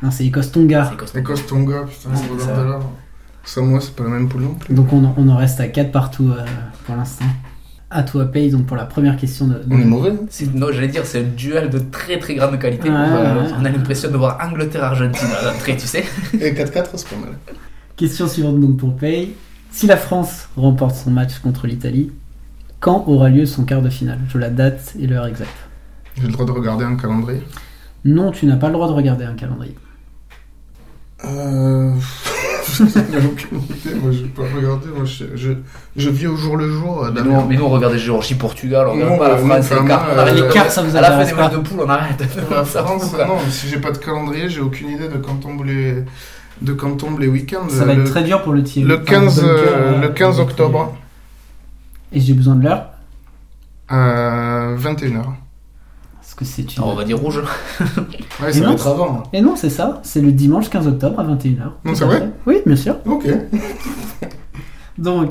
Non, 0.01 0.11
c'est 0.11 0.25
Écosse-Tonga. 0.25 0.87
C'est 0.91 0.97
Costa 0.97 1.17
Rica. 1.19 1.31
Écosse, 1.33 1.45
Tonga, 1.47 1.83
putain, 1.83 2.09
c'est 2.15 2.27
regarde 2.29 2.67
là. 2.69 2.79
Samoa, 3.45 3.79
c'est 3.81 3.95
pas 3.95 4.03
la 4.03 4.09
même 4.11 4.29
poule 4.29 4.41
non 4.43 4.53
plus. 4.55 4.73
Donc 4.73 4.91
on 4.93 5.03
en, 5.03 5.13
on 5.17 5.27
en 5.29 5.35
reste 5.37 5.59
à 5.59 5.67
4 5.67 5.91
partout 5.91 6.29
euh, 6.29 6.45
pour 6.85 6.95
l'instant. 6.95 7.25
À 7.89 8.01
toi, 8.03 8.25
Paye, 8.25 8.49
donc 8.49 8.65
pour 8.65 8.75
la 8.77 8.85
première 8.85 9.17
question 9.17 9.47
de. 9.47 9.53
de- 9.55 9.63
On 9.69 9.79
est 9.79 9.85
mauvais. 9.85 10.09
hein 10.11 10.25
C'est- 10.29 10.51
Non, 10.53 10.67
j'allais 10.71 10.87
dire, 10.87 11.05
c'est 11.05 11.19
un 11.19 11.23
duel 11.35 11.69
de 11.69 11.77
très 11.79 12.17
très 12.19 12.35
grande 12.35 12.57
qualité. 12.57 12.89
Ouais, 12.89 12.95
ouais. 12.95 13.51
On 13.59 13.65
a 13.65 13.69
l'impression 13.69 14.09
de 14.09 14.17
voir 14.17 14.39
Angleterre-Argentine 14.43 15.27
à 15.41 15.45
l'entrée, 15.51 15.77
tu 15.77 15.85
sais. 15.87 16.03
Et 16.33 16.53
4-4, 16.53 16.89
c'est 16.95 17.07
pas 17.09 17.15
mal. 17.17 17.37
Question 17.95 18.27
suivante 18.27 18.59
donc 18.59 18.77
pour 18.77 18.95
Paye. 18.95 19.33
Si 19.71 19.85
la 19.87 19.97
France 19.97 20.47
remporte 20.55 20.95
son 20.95 21.11
match 21.11 21.37
contre 21.39 21.67
l'Italie, 21.67 22.11
quand 22.79 23.03
aura 23.07 23.29
lieu 23.29 23.45
son 23.45 23.63
quart 23.63 23.81
de 23.81 23.89
finale? 23.89 24.19
Je 24.27 24.33
veux 24.33 24.39
la 24.39 24.49
date 24.49 24.93
et 24.99 25.05
l'heure 25.05 25.25
exacte. 25.27 25.51
J'ai 26.17 26.27
le 26.27 26.33
droit 26.33 26.45
de 26.45 26.51
regarder 26.51 26.85
un 26.85 26.95
calendrier. 26.95 27.41
Non, 28.05 28.31
tu 28.31 28.45
n'as 28.45 28.57
pas 28.57 28.67
le 28.67 28.73
droit 28.73 28.87
de 28.87 28.93
regarder 28.93 29.25
un 29.25 29.33
calendrier. 29.35 29.75
Euh... 31.25 31.93
J'en 32.73 32.85
ai 32.85 33.25
aucune 33.25 33.59
idée, 33.59 33.93
moi 34.01 34.11
je 34.11 34.23
vais 34.23 34.29
pas 34.29 34.41
regarder, 34.55 34.87
moi 34.95 35.03
je, 35.05 35.25
je, 35.35 35.51
je 35.97 36.09
vis 36.09 36.27
au 36.27 36.35
jour 36.37 36.55
le 36.57 36.69
jour. 36.71 37.03
euh, 37.03 37.11
Mais 37.13 37.21
nous, 37.21 37.45
mais 37.45 37.55
nous, 37.57 37.65
on 37.65 37.69
regarde 37.69 37.95
Géorgie-Portugal, 37.95 38.87
on 38.87 38.93
regarde 38.93 39.19
pas 39.19 39.27
la 39.27 39.33
euh, 39.35 39.37
France, 39.45 39.69
les 39.69 39.87
cartes. 39.87 40.03
enfin, 40.05 40.13
On 40.15 40.19
arrête 40.19 40.33
euh, 40.39 40.47
les 40.47 40.53
cartes, 40.53 40.69
ça 40.71 40.81
vous 40.81 40.95
À 40.95 41.01
la 41.01 41.11
fin 41.11 41.25
des 41.25 41.31
pas. 41.31 41.43
matchs 41.43 41.53
de 41.53 41.57
poule, 41.59 41.79
on 41.85 41.89
arrête. 41.89 42.23
La 42.49 42.63
France, 42.65 43.13
non, 43.13 43.37
si 43.49 43.67
j'ai 43.67 43.79
pas 43.79 43.91
de 43.91 43.97
calendrier, 43.97 44.49
j'ai 44.49 44.61
aucune 44.61 44.89
idée 44.89 45.07
de 45.09 45.17
quand 45.17 45.35
tombent 45.35 45.65
les, 45.65 46.03
de 46.61 46.73
quand 46.73 46.95
tombent 46.97 47.19
les 47.19 47.27
week-ends. 47.27 47.67
Ça 47.69 47.85
va 47.85 47.93
le, 47.93 48.01
être 48.01 48.09
très 48.09 48.23
dur 48.23 48.41
pour 48.41 48.53
le 48.53 48.63
tir. 48.63 48.87
le 48.87 48.97
15, 48.97 49.39
Enfin, 49.39 49.47
bunker, 49.47 49.63
euh, 49.67 49.93
euh, 49.97 50.01
le 50.01 50.09
15 50.09 50.39
octobre 50.39 50.95
Et 52.13 52.19
j'ai 52.21 52.33
besoin 52.33 52.55
de 52.55 52.63
l'heure 52.63 52.85
à 53.89 54.73
21h. 54.77 55.21
Parce 56.35 56.49
que 56.49 56.55
c'est 56.55 56.75
une. 56.75 56.81
Alors, 56.83 56.93
on 56.93 56.97
va 56.97 57.03
dire 57.03 57.19
rouge. 57.19 57.41
Ouais, 58.41 58.57
Et 58.57 58.61
non. 58.61 58.75
avant. 58.75 59.23
Et 59.33 59.41
non, 59.41 59.55
c'est 59.55 59.69
ça. 59.69 59.99
C'est 60.03 60.19
le 60.19 60.31
dimanche 60.31 60.67
15 60.69 60.87
octobre 60.87 61.19
à 61.19 61.23
21h. 61.23 61.57
Non, 61.85 61.93
c'est 61.93 62.05
vrai? 62.05 62.27
Oui, 62.47 62.55
bien 62.65 62.75
sûr. 62.75 62.95
Ok. 63.05 63.27
Donc, 64.97 65.29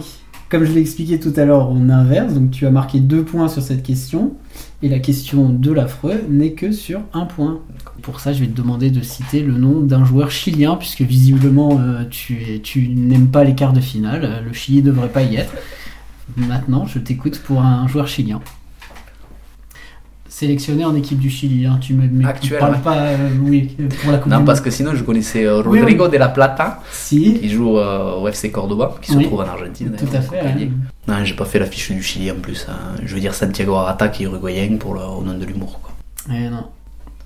comme 0.49 0.65
je 0.65 0.71
l'ai 0.73 0.81
expliqué 0.81 1.19
tout 1.19 1.33
à 1.37 1.45
l'heure, 1.45 1.69
on 1.71 1.89
inverse. 1.89 2.35
Donc 2.35 2.53
tu 2.53 2.67
as 2.67 2.71
marqué 2.71 3.01
deux 3.01 3.25
points 3.25 3.49
sur 3.49 3.63
cette 3.63 3.83
question. 3.83 4.35
Et 4.83 4.89
la 4.89 5.01
question 5.01 5.49
de 5.49 5.73
l'affreux 5.73 6.21
n'est 6.29 6.53
que 6.53 6.71
sur 6.71 7.01
un 7.13 7.27
point. 7.27 7.59
Pour 8.03 8.21
ça, 8.21 8.33
je 8.33 8.41
vais 8.41 8.47
te 8.47 8.57
demander 8.57 8.91
de 8.91 9.01
citer 9.03 9.41
le 9.43 9.55
nom 9.55 9.81
d'un 9.81 10.05
joueur 10.05 10.31
chilien, 10.31 10.77
puisque 10.77 11.03
visiblement 11.03 11.81
euh, 11.81 12.05
tu, 12.09 12.61
tu 12.63 12.89
n'aimes 12.89 13.29
pas 13.29 13.43
les 13.43 13.57
quarts 13.57 13.73
de 13.73 13.81
finale. 13.81 14.21
Euh, 14.25 14.41
Le 14.41 14.53
Chili 14.53 14.79
ne 14.83 14.87
devrait 14.87 15.09
pas 15.09 15.23
y 15.23 15.35
être. 15.35 15.53
Maintenant, 16.37 16.87
je 16.87 17.01
t'écoute 17.01 17.41
pour 17.41 17.61
un 17.63 17.89
joueur 17.89 18.07
chilien. 18.07 18.41
Sélectionné 20.47 20.85
en 20.85 20.97
équipe 20.97 21.21
du 21.21 21.31
Chili, 21.31 21.67
hein. 21.67 21.79
tu 21.81 21.95
me 21.95 22.03
mais 22.09 22.25
tu 22.25 22.29
Actuel, 22.29 22.59
parles 22.59 22.75
ouais. 22.75 22.81
pas 22.83 22.97
euh, 22.99 23.29
oui, 23.43 23.77
euh, 23.79 23.89
pour 24.03 24.11
la 24.11 24.19
Coupe 24.19 24.33
Non, 24.33 24.41
du 24.41 24.45
parce 24.45 24.59
Monde. 24.59 24.65
que 24.65 24.71
sinon, 24.73 24.93
je 24.97 25.05
connaissais 25.05 25.47
euh, 25.47 25.63
Oui, 25.65 25.79
Rodrigo 25.79 26.09
de 26.09 26.17
la 26.17 26.29
Plata, 26.31 26.81
Si, 26.91 27.39
qui 27.39 27.49
joue 27.49 27.79
euh, 27.79 28.17
au 28.17 28.27
FC 28.27 28.51
Cordoba, 28.51 28.97
qui 29.01 29.13
se 29.13 29.19
trouve 29.21 29.39
en 29.39 29.45
Argentine. 29.47 29.93
tout 29.97 30.09
à 30.13 30.21
fait. 30.21 30.41
hein. 30.41 30.69
Non, 31.07 31.25
j'ai 31.25 31.35
pas 31.37 31.45
fait 31.45 31.61
la 31.61 31.67
fiche 31.67 31.93
du 31.93 32.03
Chili 32.03 32.29
en 32.33 32.35
plus. 32.41 32.67
hein. 32.69 32.97
Je 33.05 33.15
veux 33.15 33.21
dire 33.21 33.35
Santiago 33.35 33.75
Arata 33.77 34.09
qui 34.09 34.25
est 34.25 34.27
uruguayen 34.27 34.79
pour 34.79 34.95
le, 34.95 35.01
au 35.03 35.23
nom 35.23 35.39
de 35.39 35.45
l'humour. 35.45 35.79
non. 36.29 36.65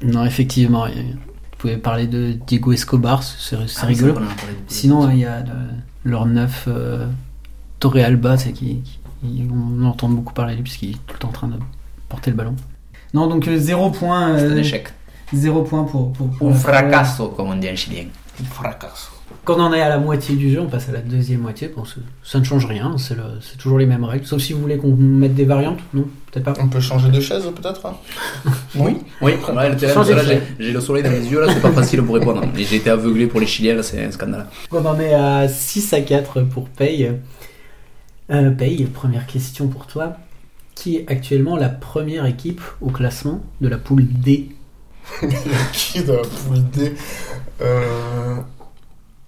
non, 0.03 0.25
effectivement. 0.27 0.85
Vous 0.87 1.57
pouvez 1.57 1.79
parler 1.79 2.07
de 2.07 2.33
Diego 2.47 2.73
Escobar, 2.75 3.23
c'est 3.23 3.57
Ah, 3.81 3.87
rigolo. 3.87 4.15
ça. 4.17 4.21
Sinon, 4.69 5.11
il 5.11 5.21
y 5.21 5.25
a 5.25 5.41
le- 5.41 6.11
leur 6.11 6.27
neuf 6.27 6.67
euh, 6.69 7.07
Torre 7.81 7.97
Alba, 7.97 8.37
c'est 8.37 8.53
qui, 8.53 8.83
qui- 9.23 9.49
on 9.51 9.87
entend 9.87 10.11
beaucoup 10.11 10.35
parler 10.35 10.53
de 10.53 10.57
lui 10.59 10.65
puisqu'il 10.65 10.91
est 10.91 10.99
tout 11.07 11.15
le 11.15 11.19
temps 11.19 11.29
en 11.29 11.33
train 11.33 11.49
de 11.49 11.57
porter 12.11 12.31
le 12.31 12.37
ballon. 12.37 12.55
Non, 13.15 13.27
donc 13.27 13.47
euh, 13.49 13.57
zéro 13.59 13.91
point. 13.91 14.37
C'est 14.39 14.45
un 14.45 14.51
euh, 14.51 14.57
échec. 14.57 14.89
zéro 15.33 15.63
point 15.63 15.85
pour. 15.85 16.13
pour, 16.13 16.29
pour 16.31 16.51
Un 16.51 16.55
fracasso, 16.55 17.29
comme 17.29 17.49
on 17.51 17.57
dit 17.57 17.69
en 17.71 17.77
chilien. 17.77 18.05
Fracasse. 18.53 19.11
Quand 19.45 19.57
on 19.59 19.61
en 19.63 19.73
est 19.73 19.81
à 19.81 19.89
la 19.89 19.99
moitié 19.99 20.35
du 20.35 20.51
jeu, 20.51 20.61
on 20.61 20.67
passe 20.67 20.89
à 20.89 20.93
la 20.93 20.99
deuxième 21.01 21.41
moitié. 21.41 21.73
Bon, 21.75 21.85
ça 22.25 22.39
ne 22.41 22.45
change 22.45 22.67
rien, 22.67 22.97
c'est 22.99 23.15
le- 23.15 23.39
c'est 23.41 23.57
toujours 23.57 23.79
les 23.79 23.87
mêmes 23.87 24.03
règles. 24.05 24.27
Sauf 24.27 24.43
si 24.43 24.53
vous 24.53 24.61
voulez 24.61 24.77
qu'on 24.77 24.95
mette 24.97 25.35
des 25.35 25.45
variantes, 25.45 25.79
non 25.95 26.05
Peut-être 26.33 26.45
pas. 26.45 26.55
On 26.61 26.67
peut 26.69 26.81
changer 26.81 27.11
de 27.11 27.21
chaise 27.21 27.45
peut-être 27.55 27.87
hein 27.87 27.95
Oui, 28.75 28.97
oui. 29.23 29.33
Ouais, 29.55 29.71
j'ai 29.79 29.87
chaise. 29.89 30.41
j'ai 30.59 30.73
le 30.73 30.81
soleil 30.81 31.05
dans 31.05 31.11
les 31.11 31.27
yeux, 31.29 31.41
là, 31.41 31.53
c'est 31.53 31.63
pas 31.63 31.71
facile 31.73 32.03
pour 32.03 32.17
répondre. 32.17 32.43
Et 32.57 32.65
j'ai 32.65 32.77
été 32.77 32.91
aveuglé 32.91 33.27
pour 33.27 33.39
les 33.41 33.47
Chiliens, 33.47 33.75
là, 33.77 33.83
c'est 33.85 34.05
un 34.05 34.11
scandale. 34.11 34.47
On 34.73 34.85
en 34.85 34.99
est 34.99 35.15
à 35.15 35.49
6 35.49 35.93
à 35.93 36.01
4 36.01 36.41
pour 36.43 36.69
Paye. 36.69 37.13
Euh, 38.31 38.51
Paye, 38.51 38.85
première 38.87 39.27
question 39.27 39.69
pour 39.69 39.87
toi. 39.87 40.17
Qui 40.77 40.99
est 40.99 41.11
actuellement 41.11 41.57
la 41.57 41.69
première 41.69 42.27
équipe 42.27 42.61
au 42.81 42.91
classement 42.91 43.43
de 43.61 43.67
la 43.67 43.79
poule 43.79 44.07
D 44.07 44.51
Qui 45.73 46.05
dans 46.05 46.15
la 46.15 46.23
poule 46.23 46.63
D 46.71 46.95
euh... 47.61 48.37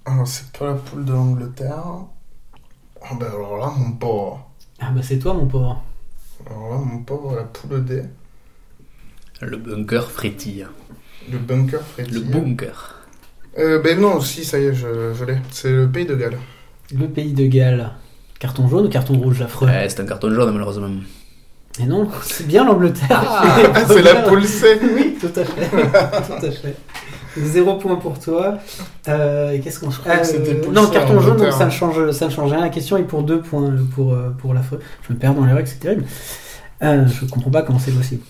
Alors, 0.05 0.27
c'est 0.27 0.57
pas 0.57 0.66
la 0.66 0.75
poule 0.75 1.05
de 1.05 1.12
l'Angleterre. 1.12 1.85
Ah 3.03 3.15
ben 3.19 3.27
alors 3.27 3.59
là, 3.59 3.73
mon 3.77 3.93
pauvre. 3.93 4.51
Ah 4.79 4.91
bah 4.91 5.01
c'est 5.03 5.19
toi 5.19 5.35
mon 5.35 5.47
pauvre. 5.47 5.83
Alors 6.47 6.70
là, 6.70 6.77
mon 6.79 7.03
pauvre, 7.03 7.37
la 7.37 7.43
poule 7.43 7.85
D. 7.85 8.05
Le 9.41 9.57
bunker 9.57 10.11
frétille. 10.11 10.66
Le 11.31 11.39
bunker 11.39 11.83
frétille. 11.83 12.15
Le 12.15 12.20
bunker. 12.20 12.95
Euh, 13.59 13.81
ben 13.83 14.01
non, 14.01 14.20
si, 14.20 14.45
ça 14.45 14.59
y 14.59 14.65
est, 14.65 14.75
je, 14.75 15.12
je 15.12 15.25
l'ai. 15.25 15.39
C'est 15.51 15.73
le 15.73 15.91
pays 15.91 16.07
de 16.07 16.15
Galles. 16.15 16.39
Le 16.95 17.09
pays 17.09 17.33
de 17.33 17.47
Galles. 17.47 17.93
Carton 18.39 18.69
jaune 18.69 18.87
ou 18.87 18.89
carton 18.89 19.19
rouge 19.19 19.41
l'affreux 19.41 19.66
Ouais, 19.66 19.89
c'est 19.89 20.01
un 20.01 20.07
carton 20.07 20.33
jaune, 20.33 20.53
malheureusement. 20.53 20.91
Et 21.80 21.86
non, 21.86 22.09
c'est 22.22 22.46
bien 22.46 22.64
l'Angleterre. 22.64 23.22
Ah, 23.24 23.56
c'est 23.88 24.02
la 24.02 24.16
poule 24.16 24.44
C 24.44 24.78
Oui, 24.94 25.16
tout 25.20 25.30
à 25.38 25.44
fait. 25.44 25.68
tout 25.70 26.46
à 26.46 26.50
fait. 26.50 26.76
Zéro 27.36 27.76
point 27.76 27.96
pour 27.96 28.18
toi. 28.18 28.59
Euh, 29.06 29.52
et 29.52 29.60
qu'est-ce 29.60 29.80
qu'on 29.80 29.90
c'était 30.22 30.55
pour 30.55 30.72
Non, 30.72 30.86
carton 30.88 31.20
jaune, 31.20 31.36
donc 31.36 31.52
ça 31.52 31.66
ne 31.66 31.70
change, 31.70 32.10
ça 32.10 32.26
ne 32.26 32.30
change 32.30 32.50
rien. 32.50 32.60
La 32.60 32.68
question 32.68 32.96
est 32.96 33.05
pour 33.05 33.22
deux 33.22 33.40
points 33.40 33.70
euh, 33.70 33.84
pour, 33.94 34.12
euh, 34.12 34.30
pour 34.38 34.55
l'affreux. 34.55 34.80
Je 35.06 35.12
me 35.12 35.18
perds 35.18 35.34
dans 35.34 35.44
les 35.44 35.52
règles, 35.52 35.68
c'est 35.68 35.78
terrible. 35.78 36.05
Euh, 36.82 37.06
je 37.06 37.26
comprends 37.26 37.50
pas 37.50 37.62
comment 37.62 37.78
c'est 37.78 37.92
possible. 37.92 38.22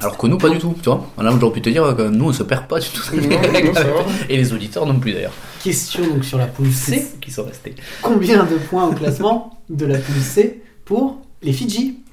Alors 0.00 0.16
que 0.16 0.26
nous, 0.26 0.38
pas 0.38 0.48
du 0.48 0.58
tout, 0.58 0.74
tu 0.82 0.88
vois. 0.88 1.06
Là, 1.18 1.32
j'aurais 1.38 1.52
pu 1.52 1.62
te 1.62 1.70
dire 1.70 1.94
que 1.96 2.08
nous, 2.08 2.26
on 2.26 2.32
se 2.32 2.42
perd 2.42 2.66
pas 2.66 2.80
du 2.80 2.88
tout. 2.88 3.02
Non, 3.14 3.22
non. 3.22 4.04
Et 4.28 4.36
les 4.36 4.52
auditeurs 4.52 4.86
non 4.86 4.98
plus, 4.98 5.12
d'ailleurs. 5.12 5.32
Question 5.62 6.06
donc 6.06 6.24
sur 6.24 6.38
la 6.38 6.46
poule 6.46 6.72
C. 6.72 7.06
Qui 7.20 7.30
sont 7.30 7.44
restés. 7.44 7.74
Combien 8.02 8.44
de 8.44 8.56
points 8.56 8.88
au 8.88 8.92
classement 8.92 9.60
de 9.70 9.86
la 9.86 9.98
poule 9.98 10.20
C 10.20 10.62
pour 10.84 11.18
les 11.42 11.52
Fidji? 11.52 12.03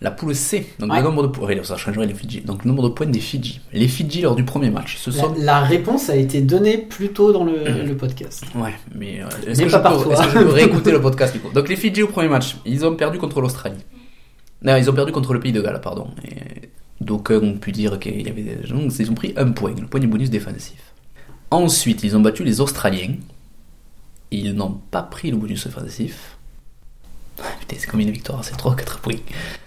La 0.00 0.12
poule 0.12 0.32
C, 0.34 0.64
donc 0.78 0.92
Ouais. 0.92 0.98
le 0.98 1.02
nombre 1.04 1.22
de 1.22 1.26
points. 1.28 1.48
ouais, 1.48 1.64
ça 1.64 1.76
changerait 1.76 2.06
les 2.06 2.14
Fidji. 2.14 2.40
Donc 2.42 2.64
le 2.64 2.68
nombre 2.70 2.84
de 2.88 2.94
points 2.94 3.06
des 3.06 3.18
Fidji. 3.18 3.60
Les 3.72 3.88
Fidji 3.88 4.20
lors 4.20 4.36
du 4.36 4.44
premier 4.44 4.70
match, 4.70 4.96
ce 4.96 5.10
la, 5.10 5.16
sont. 5.16 5.34
la 5.38 5.60
réponse 5.60 6.08
a 6.08 6.14
été 6.14 6.40
donnée 6.40 6.78
plus 6.78 7.08
tôt 7.12 7.32
dans 7.32 7.42
le, 7.44 7.82
le 7.84 7.96
podcast. 7.96 8.44
Ouais, 8.54 8.74
mais 8.94 9.20
euh, 9.22 9.26
est-ce 9.48 9.60
que, 9.62 9.70
pas 9.76 9.98
je 9.98 10.04
peux- 10.04 10.12
est-ce 10.12 10.22
que 10.22 10.28
je 10.30 10.38
peux 10.44 10.48
réécouter 10.52 10.92
le 10.92 11.00
podcast 11.00 11.32
du 11.32 11.40
coup? 11.40 11.50
Donc 11.52 11.68
les 11.68 11.74
Fidji 11.74 12.04
au 12.04 12.08
premier 12.08 12.28
match, 12.28 12.56
ils 12.64 12.86
ont 12.86 12.94
perdu 12.94 13.18
contre 13.18 13.40
l'Australie. 13.40 13.80
Non, 14.62 14.76
ils 14.76 14.88
ont 14.88 14.92
perdu 14.92 15.10
contre 15.10 15.32
le 15.34 15.40
pays 15.40 15.50
de 15.52 15.60
Galles, 15.60 15.80
pardon. 15.80 16.08
Et 16.24 16.68
d'aucuns 17.00 17.40
ont 17.42 17.58
pu 17.58 17.72
dire 17.72 17.98
qu'il 17.98 18.22
y 18.24 18.30
avait 18.30 18.42
des 18.42 18.64
gens, 18.66 18.78
ils 18.98 19.10
ont 19.10 19.14
pris 19.14 19.34
un 19.36 19.50
point, 19.50 19.74
le 19.80 19.86
point 19.88 19.98
du 20.00 20.06
bonus 20.06 20.30
défensif. 20.30 20.94
Ensuite, 21.50 22.04
ils 22.04 22.16
ont 22.16 22.20
battu 22.20 22.44
les 22.44 22.60
Australiens. 22.60 23.14
Ils 24.30 24.52
n'ont 24.54 24.80
pas 24.90 25.02
pris 25.02 25.30
le 25.32 25.36
bonus 25.38 25.66
offensif. 25.66 26.36
Putain, 27.60 27.76
c'est 27.78 27.86
combien 27.88 28.06
de 28.06 28.10
victoires 28.12 28.44
C'est 28.44 28.56
3 28.56 28.72
ou 28.72 28.74
4 28.76 28.98
points 29.00 29.14
C'est 29.14 29.18
quatre 29.18 29.32
points. 29.32 29.58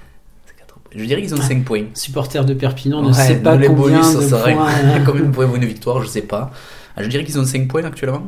Je 0.95 1.05
dirais 1.05 1.21
qu'ils 1.21 1.33
ont 1.33 1.41
5 1.41 1.63
points. 1.63 1.85
Supporter 1.93 2.43
de 2.45 2.53
Perpignan 2.53 3.01
ne 3.01 3.07
Ouais, 3.07 3.13
sait 3.13 3.35
pas 3.37 3.55
les 3.55 3.67
combien 3.67 3.99
bonus, 3.99 4.15
de 4.15 4.21
ça 4.21 4.29
serait 4.39 4.53
points. 4.55 4.71
combien 5.05 5.23
de 5.23 5.31
points 5.31 5.45
vaut 5.45 5.55
une 5.55 5.65
victoire, 5.65 6.01
je 6.01 6.07
sais 6.07 6.21
pas. 6.23 6.51
Ah, 6.95 7.03
je 7.03 7.07
dirais 7.07 7.23
qu'ils 7.23 7.39
ont 7.39 7.45
5 7.45 7.67
points 7.67 7.83
actuellement. 7.85 8.23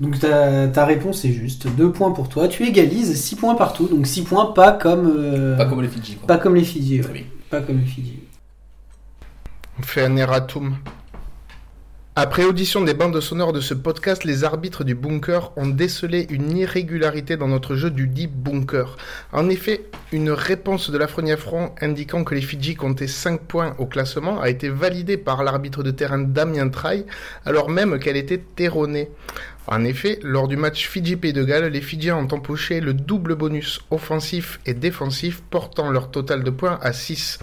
Donc 0.00 0.18
ta, 0.18 0.66
ta 0.68 0.86
réponse 0.86 1.24
est 1.26 1.32
juste. 1.32 1.66
Deux 1.76 1.92
points 1.92 2.12
pour 2.12 2.30
toi. 2.30 2.48
Tu 2.48 2.64
égalises 2.66 3.14
6 3.20 3.36
points 3.36 3.54
partout. 3.54 3.86
Donc 3.86 4.06
6 4.06 4.22
points 4.22 4.46
pas 4.52 4.72
comme, 4.72 5.12
euh, 5.14 5.56
Pas 5.58 5.66
comme 5.66 5.82
les 5.82 5.88
Fidji. 5.88 6.14
Quoi. 6.16 6.26
pas 6.26 6.38
comme 6.38 6.54
les 6.54 6.64
Fidji. 6.64 6.96
ouais. 6.96 7.02
Très 7.04 7.12
bien. 7.12 7.22
Pas 7.50 7.60
comme 7.60 7.78
les 7.78 7.84
Fidji. 7.86 8.20
On 9.78 9.82
fait 9.82 10.04
un 10.04 10.16
erratum. 10.16 10.76
Après 12.22 12.44
audition 12.44 12.82
des 12.82 12.92
bandes 12.92 13.18
sonores 13.18 13.54
de 13.54 13.62
ce 13.62 13.72
podcast, 13.72 14.24
les 14.24 14.44
arbitres 14.44 14.84
du 14.84 14.94
bunker 14.94 15.52
ont 15.56 15.68
décelé 15.68 16.26
une 16.28 16.54
irrégularité 16.54 17.38
dans 17.38 17.48
notre 17.48 17.76
jeu 17.76 17.90
du 17.90 18.08
dit 18.08 18.26
bunker. 18.26 18.98
En 19.32 19.48
effet, 19.48 19.86
une 20.12 20.30
réponse 20.30 20.90
de 20.90 20.98
la 20.98 21.06
Front 21.06 21.74
indiquant 21.80 22.22
que 22.22 22.34
les 22.34 22.42
Fidji 22.42 22.74
comptaient 22.74 23.06
5 23.06 23.40
points 23.40 23.74
au 23.78 23.86
classement 23.86 24.38
a 24.38 24.50
été 24.50 24.68
validée 24.68 25.16
par 25.16 25.42
l'arbitre 25.42 25.82
de 25.82 25.92
terrain 25.92 26.18
Damien 26.18 26.68
Traille, 26.68 27.06
alors 27.46 27.70
même 27.70 27.98
qu'elle 27.98 28.18
était 28.18 28.44
erronée. 28.58 29.08
En 29.66 29.82
effet, 29.84 30.18
lors 30.22 30.46
du 30.46 30.58
match 30.58 30.88
Fidji-Pays 30.88 31.32
de 31.32 31.44
Galles, 31.44 31.72
les 31.72 31.80
Fidjiens 31.80 32.16
ont 32.16 32.28
empoché 32.34 32.80
le 32.80 32.92
double 32.92 33.34
bonus 33.34 33.80
offensif 33.90 34.60
et 34.66 34.74
défensif, 34.74 35.40
portant 35.48 35.90
leur 35.90 36.10
total 36.10 36.42
de 36.42 36.50
points 36.50 36.78
à 36.82 36.92
6. 36.92 37.38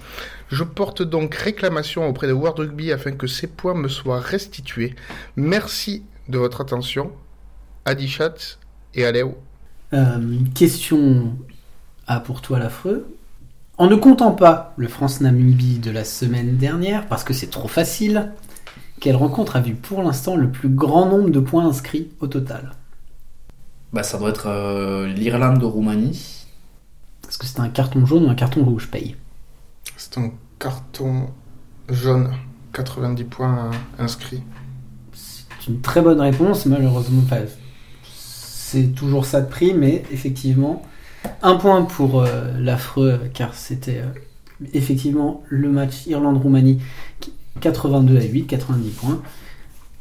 Je 0.49 0.63
porte 0.63 1.01
donc 1.01 1.35
réclamation 1.35 2.07
auprès 2.07 2.27
de 2.27 2.33
World 2.33 2.59
Rugby 2.59 2.91
afin 2.91 3.11
que 3.11 3.27
ces 3.27 3.47
points 3.47 3.73
me 3.73 3.87
soient 3.87 4.19
restitués. 4.19 4.95
Merci 5.35 6.03
de 6.29 6.37
votre 6.37 6.61
attention. 6.61 7.11
Adichat 7.85 8.57
et 8.95 9.05
Aléo. 9.05 9.37
Euh, 9.93 10.39
question 10.55 11.37
A 12.07 12.19
pour 12.19 12.41
toi 12.41 12.59
l'affreux. 12.59 13.07
En 13.77 13.87
ne 13.87 13.95
comptant 13.95 14.31
pas 14.31 14.73
le 14.77 14.87
France-Namibie 14.87 15.79
de 15.79 15.91
la 15.91 16.03
semaine 16.03 16.57
dernière, 16.57 17.07
parce 17.07 17.23
que 17.23 17.33
c'est 17.33 17.49
trop 17.49 17.67
facile, 17.67 18.31
quelle 18.99 19.15
rencontre 19.15 19.55
a 19.55 19.61
vu 19.61 19.75
pour 19.75 20.01
l'instant 20.01 20.35
le 20.35 20.49
plus 20.49 20.69
grand 20.69 21.05
nombre 21.05 21.29
de 21.29 21.39
points 21.39 21.67
inscrits 21.67 22.09
au 22.19 22.27
total? 22.27 22.71
Bah, 23.93 24.03
ça 24.03 24.17
doit 24.17 24.29
être 24.29 24.47
euh, 24.47 25.07
l'Irlande-Roumanie. 25.07 26.45
Est-ce 27.27 27.37
que 27.37 27.45
c'est 27.45 27.59
un 27.59 27.69
carton 27.69 28.05
jaune 28.05 28.25
ou 28.25 28.29
un 28.29 28.35
carton 28.35 28.63
rouge 28.63 28.87
paye 28.89 29.15
C'est 29.95 30.17
un 30.17 30.31
carton 30.59 31.27
jaune. 31.89 32.31
90 32.73 33.23
points 33.23 33.71
inscrits. 33.97 34.43
C'est 35.13 35.67
une 35.67 35.81
très 35.81 36.01
bonne 36.01 36.21
réponse, 36.21 36.65
malheureusement. 36.67 37.21
Enfin, 37.25 37.41
c'est 38.03 38.93
toujours 38.93 39.25
ça 39.25 39.41
de 39.41 39.49
prix, 39.49 39.73
mais 39.73 40.03
effectivement, 40.11 40.83
un 41.41 41.55
point 41.55 41.83
pour 41.83 42.21
euh, 42.21 42.51
l'affreux, 42.59 43.19
car 43.33 43.55
c'était 43.55 44.01
euh, 44.01 44.65
effectivement 44.73 45.41
le 45.47 45.69
match 45.71 46.05
Irlande-Roumanie, 46.05 46.79
qui- 47.19 47.33
82 47.61 48.17
à 48.19 48.23
8, 48.23 48.43
90 48.45 48.89
points. 48.91 49.21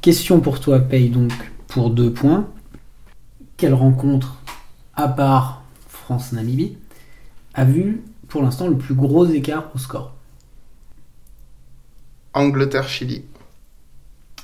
Question 0.03 0.41
pour 0.41 0.61
toi, 0.61 0.79
paye 0.81 1.09
donc 1.09 1.33
pour 1.69 1.89
2 1.91 2.13
points. 2.13 2.47
Quelle 3.57 3.73
rencontre, 3.75 4.37
à 4.95 5.09
part 5.09 5.63
France-Namibie, 5.89 6.77
a 7.55 7.65
vu 7.65 8.03
pour 8.29 8.43
l'instant 8.43 8.69
le 8.69 8.77
plus 8.77 8.95
gros 8.95 9.27
écart 9.27 9.71
au 9.75 9.79
score 9.79 10.15
Angleterre-Chili. 12.35 13.25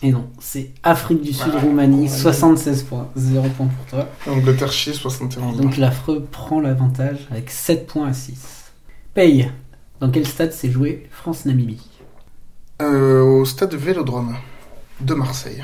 Et 0.04 0.10
non, 0.10 0.28
c'est 0.40 0.70
Afrique 0.82 1.22
du 1.22 1.32
Sud-Roumanie, 1.32 2.08
76 2.08 2.82
points, 2.84 3.08
0 3.14 3.48
points 3.50 3.68
pour 3.68 3.86
toi. 3.86 4.08
Angleterre-Chili, 4.26 4.96
71. 4.96 5.60
Donc 5.60 5.76
l'affreux 5.76 6.26
prend 6.28 6.60
l'avantage 6.60 7.28
avec 7.30 7.50
7 7.50 7.86
points 7.86 8.08
à 8.08 8.12
6. 8.12 8.72
Paye, 9.14 9.50
dans 10.00 10.10
quel 10.10 10.26
stade 10.26 10.52
s'est 10.52 10.70
joué 10.70 11.06
France-Namibie? 11.12 11.86
Euh, 12.80 13.22
au 13.22 13.44
stade 13.44 13.74
Vélodrome 13.74 14.36
de 15.00 15.14
Marseille. 15.14 15.62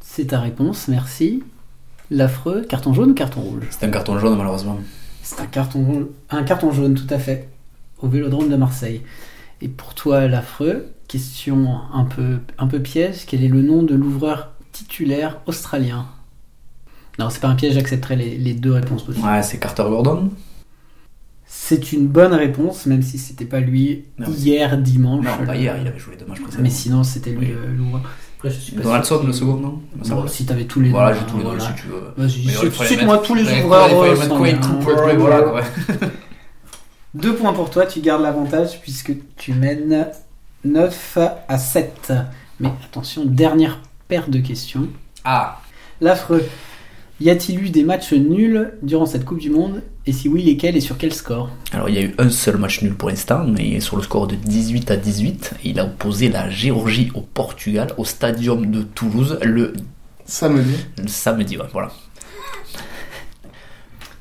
C'est 0.00 0.28
ta 0.28 0.40
réponse, 0.40 0.88
merci. 0.88 1.42
L'affreux, 2.10 2.62
carton 2.62 2.94
jaune 2.94 3.10
ou 3.10 3.14
carton 3.14 3.40
rouge? 3.42 3.64
C'est 3.70 3.84
un 3.84 3.90
carton 3.90 4.18
jaune, 4.18 4.38
malheureusement. 4.38 4.78
C'est 5.28 5.40
un 5.40 5.46
carton, 5.46 6.08
un 6.30 6.44
carton 6.44 6.70
jaune, 6.70 6.94
tout 6.94 7.12
à 7.12 7.18
fait, 7.18 7.48
au 7.98 8.06
Vélodrome 8.06 8.48
de 8.48 8.54
Marseille. 8.54 9.02
Et 9.60 9.66
pour 9.66 9.92
toi, 9.96 10.28
l'affreux, 10.28 10.86
question 11.08 11.80
un 11.92 12.04
peu, 12.04 12.38
un 12.58 12.68
peu 12.68 12.78
piège, 12.80 13.26
quel 13.26 13.42
est 13.42 13.48
le 13.48 13.60
nom 13.60 13.82
de 13.82 13.96
l'ouvreur 13.96 14.52
titulaire 14.70 15.40
australien? 15.46 16.06
Non, 17.18 17.28
c'est 17.28 17.40
pas 17.40 17.48
un 17.48 17.56
piège, 17.56 17.74
j'accepterai 17.74 18.14
les, 18.14 18.38
les 18.38 18.54
deux 18.54 18.70
réponses 18.70 19.02
possibles. 19.02 19.26
Ouais, 19.26 19.42
c'est 19.42 19.58
Carter 19.58 19.82
Gordon. 19.88 20.30
C'est 21.44 21.92
une 21.92 22.06
bonne 22.06 22.32
réponse, 22.32 22.86
même 22.86 23.02
si 23.02 23.18
c'était 23.18 23.46
pas 23.46 23.58
lui 23.58 24.04
Non, 24.20 24.28
hier 24.28 24.78
dimanche. 24.78 25.24
Non, 25.24 25.44
pas 25.44 25.56
hier, 25.56 25.76
il 25.80 25.88
avait 25.88 25.98
joué 25.98 26.14
matchs 26.28 26.40
précédents. 26.40 26.62
Mais 26.62 26.70
sinon, 26.70 27.02
c'était 27.02 27.30
lui 27.30 27.48
Oui. 27.48 27.76
l'ouvreur. 27.76 28.02
Après, 28.36 28.50
je 28.50 28.60
suis 28.60 28.76
pas 28.76 28.82
Donaldson, 28.82 29.18
sûr 29.18 29.26
le 29.26 29.32
second, 29.32 29.54
non 29.56 29.80
Bon, 29.94 30.26
si 30.28 30.44
t'avais 30.44 30.64
tous 30.64 30.80
les 30.80 30.90
Voilà, 30.90 31.12
deux, 31.12 31.20
j'ai 31.20 31.26
tous 31.26 31.38
les 31.38 31.44
deux 31.44 31.60
si 31.60 31.74
tu 31.74 31.86
veux. 31.88 32.12
Vas-y, 32.16 32.86
cite-moi 32.86 33.18
tous 33.18 33.34
les 33.34 33.44
fallait 33.44 33.62
euh, 33.62 35.16
voilà. 35.16 35.44
Deux 37.14 37.34
points 37.34 37.54
pour 37.54 37.70
toi, 37.70 37.86
tu 37.86 38.00
gardes 38.00 38.20
l'avantage 38.22 38.80
puisque 38.82 39.12
tu 39.38 39.54
mènes 39.54 40.08
9 40.64 41.18
à 41.48 41.56
7. 41.56 42.12
Mais 42.60 42.70
attention, 42.84 43.24
dernière 43.24 43.80
paire 44.06 44.28
de 44.28 44.38
questions. 44.38 44.88
Ah, 45.24 45.60
L'affreux. 46.02 46.44
Y 47.20 47.30
a-t-il 47.30 47.64
eu 47.64 47.70
des 47.70 47.84
matchs 47.84 48.12
nuls 48.12 48.74
durant 48.82 49.06
cette 49.06 49.24
Coupe 49.24 49.38
du 49.38 49.48
Monde 49.48 49.82
Et 50.08 50.12
si 50.12 50.28
oui, 50.28 50.42
lesquels 50.44 50.76
et 50.76 50.80
sur 50.80 50.96
quel 50.98 51.12
score 51.12 51.50
alors 51.72 51.88
il 51.88 51.96
y 51.96 51.98
a 51.98 52.02
eu 52.02 52.14
un 52.18 52.30
seul 52.30 52.58
match 52.58 52.80
nul 52.82 52.94
pour 52.94 53.08
l'instant, 53.08 53.44
mais 53.44 53.80
sur 53.80 53.96
le 53.96 54.02
score 54.02 54.28
de 54.28 54.36
18 54.36 54.90
à 54.92 54.96
18, 54.96 55.54
il 55.64 55.80
a 55.80 55.84
opposé 55.84 56.28
la 56.28 56.48
Géorgie 56.48 57.10
au 57.14 57.22
Portugal 57.22 57.88
au 57.96 58.04
stadium 58.04 58.70
de 58.70 58.82
Toulouse 58.82 59.38
le, 59.42 59.72
Samedi. 60.24 60.76
le 61.02 61.08
samedi. 61.08 61.56
ouais, 61.58 61.64
voilà. 61.72 61.90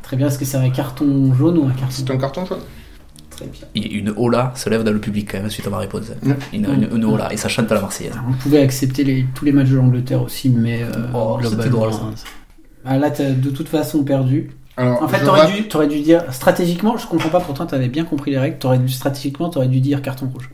Très 0.01 0.17
bien, 0.17 0.27
est-ce 0.27 0.37
que 0.39 0.45
c'est 0.45 0.57
un 0.57 0.69
carton 0.69 1.33
jaune 1.35 1.57
ou 1.57 1.65
un 1.65 1.71
carton 1.71 1.87
C'est 1.89 2.09
un 2.11 2.17
carton 2.17 2.45
jaune. 2.45 2.59
Très 3.29 3.45
bien. 3.47 3.67
Et 3.75 3.91
une 3.93 4.09
hola 4.15 4.53
se 4.55 4.69
lève 4.69 4.83
dans 4.83 4.91
le 4.91 4.99
public 4.99 5.29
quand 5.31 5.39
même 5.39 5.49
suite 5.49 5.67
à 5.67 5.69
ma 5.69 5.79
réponse. 5.79 6.05
Ouais. 6.23 6.35
Une, 6.53 6.65
une, 6.65 6.89
une 6.95 7.05
hola, 7.05 7.33
et 7.33 7.37
ça 7.37 7.49
chante 7.49 7.71
à 7.71 7.75
la 7.75 7.81
Marseillaise. 7.81 8.13
Alors, 8.13 8.25
on 8.29 8.33
pouvait 8.33 8.59
accepter 8.61 9.03
les- 9.03 9.25
tous 9.35 9.45
les 9.45 9.51
matchs 9.51 9.69
de 9.69 9.75
l'Angleterre 9.75 10.21
aussi, 10.21 10.49
mais 10.49 10.83
euh, 10.83 10.89
Oh, 11.13 11.37
globalement, 11.39 11.71
drôle, 11.77 11.93
ça. 11.93 11.99
hein, 12.03 12.13
Ah, 12.85 12.97
là, 12.97 13.09
t'as 13.11 13.31
de 13.31 13.49
toute 13.49 13.67
façon 13.67 14.03
perdu. 14.03 14.51
Alors, 14.77 15.01
En 15.03 15.07
fait, 15.07 15.23
t'aurais 15.23 15.41
rap- 15.41 15.51
dû, 15.51 15.67
t'aurais 15.67 15.87
dû 15.87 15.99
dire 16.01 16.23
stratégiquement. 16.31 16.97
Je 16.97 17.07
comprends 17.07 17.29
pas. 17.29 17.39
Pourtant, 17.39 17.65
t'avais 17.65 17.87
bien 17.87 18.03
compris 18.05 18.31
les 18.31 18.37
règles. 18.39 18.57
T'aurais 18.57 18.77
dû 18.77 18.89
stratégiquement, 18.91 19.49
t'aurais 19.49 19.67
dû 19.67 19.79
dire 19.79 20.01
carton 20.01 20.27
rouge. 20.33 20.49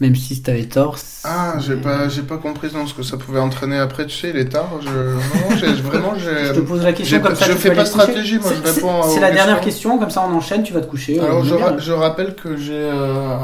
Même 0.00 0.14
si 0.14 0.40
t'avais 0.42 0.66
tort. 0.66 0.96
Ah, 1.24 1.54
j'ai 1.58 1.74
pas, 1.74 2.08
j'ai 2.08 2.22
pas 2.22 2.36
compris 2.38 2.68
non, 2.72 2.86
ce 2.86 2.94
que 2.94 3.02
ça 3.02 3.16
pouvait 3.16 3.40
entraîner 3.40 3.78
après, 3.78 4.06
tu 4.06 4.16
sais, 4.16 4.30
il 4.30 4.36
est 4.36 4.48
tard. 4.48 4.68
Je... 4.80 4.88
Non, 4.88 5.56
j'ai, 5.58 5.66
vraiment, 5.82 6.12
Je 6.16 6.52
te 6.52 6.60
pose 6.60 6.84
la 6.84 6.92
question 6.92 7.16
j'ai 7.16 7.20
comme 7.22 7.34
ça. 7.34 7.46
je 7.46 7.52
fais 7.54 7.70
pas 7.70 7.74
coucher. 7.82 7.86
stratégie, 7.90 8.38
moi, 8.38 8.52
je 8.54 8.62
réponds 8.74 9.02
c'est- 9.02 9.14
C'est 9.14 9.20
la 9.20 9.32
dernière 9.32 9.60
question. 9.60 9.98
Comme 9.98 10.10
ça, 10.10 10.24
on 10.30 10.32
enchaîne. 10.36 10.62
Tu 10.62 10.72
vas 10.72 10.80
te 10.82 10.86
coucher. 10.86 11.18
Alors, 11.18 11.40
euh, 11.40 11.44
je, 11.44 11.54
bien. 11.56 11.66
ra- 11.66 11.78
je 11.78 11.90
rappelle 11.92 12.36
que 12.36 12.56
j'ai, 12.56 12.74
euh, 12.74 13.38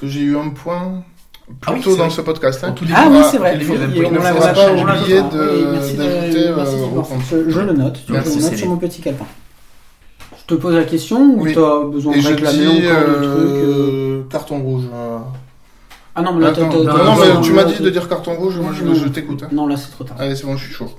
que 0.00 0.08
j'ai 0.08 0.22
eu 0.22 0.36
un 0.36 0.48
point 0.48 1.04
Ah 1.66 1.72
oui, 1.72 1.74
plus 1.74 1.84
tôt 1.84 1.90
c'est 1.92 1.96
dans 1.98 2.04
vrai. 2.06 2.14
ce 2.14 2.20
podcast. 2.22 2.64
hein. 2.64 2.72
Tout 2.72 2.84
Ah 2.94 3.06
oui, 3.10 3.18
Ah, 3.22 3.28
c'est 3.30 3.38
vrai. 3.38 3.58
il 3.60 3.70
on 3.70 3.74
l'a- 4.14 4.32
pas 4.52 4.72
oublier 4.72 5.20
d'ajouter, 5.22 6.48
euh, 6.48 6.86
au 6.96 7.02
compte. 7.02 7.20
Je, 7.30 7.36
le 7.60 7.72
note. 7.72 8.00
Je 8.08 8.12
le 8.12 8.18
note 8.18 8.56
sur 8.56 8.68
mon 8.68 8.76
petit 8.76 9.00
calepin. 9.00 9.26
Je 10.38 10.54
te 10.54 10.60
pose 10.60 10.74
la 10.74 10.84
question 10.84 11.18
ou 11.36 11.42
Oui. 11.42 11.54
t'as 11.54 11.84
besoin 11.84 12.16
de 12.16 12.26
réclamer 12.26 12.66
encore 12.66 13.08
le 13.08 13.14
truc 13.14 13.48
euh, 13.48 14.22
carton 14.30 14.60
rouge. 14.60 14.84
euh. 14.92 14.96
euh, 14.96 15.18
Ah 16.16 16.22
non, 16.22 16.32
mais 16.34 16.42
là, 16.42 16.48
Attends, 16.48 16.68
non, 16.72 17.16
mais 17.16 17.40
tu 17.42 17.52
m'as 17.52 17.64
dit 17.64 17.80
de 17.82 17.90
dire 17.90 18.08
carton 18.08 18.34
rouge, 18.34 18.56
moi 18.58 18.72
je, 18.72 18.94
je 18.94 19.08
t'écoute. 19.08 19.42
hein. 19.44 19.48
Non, 19.52 19.66
là, 19.66 19.76
c'est 19.76 19.90
trop 19.90 20.04
tard. 20.04 20.16
Allez, 20.20 20.34
c'est 20.36 20.46
bon, 20.46 20.56
je 20.56 20.64
suis 20.64 20.74
chaud. 20.74 20.90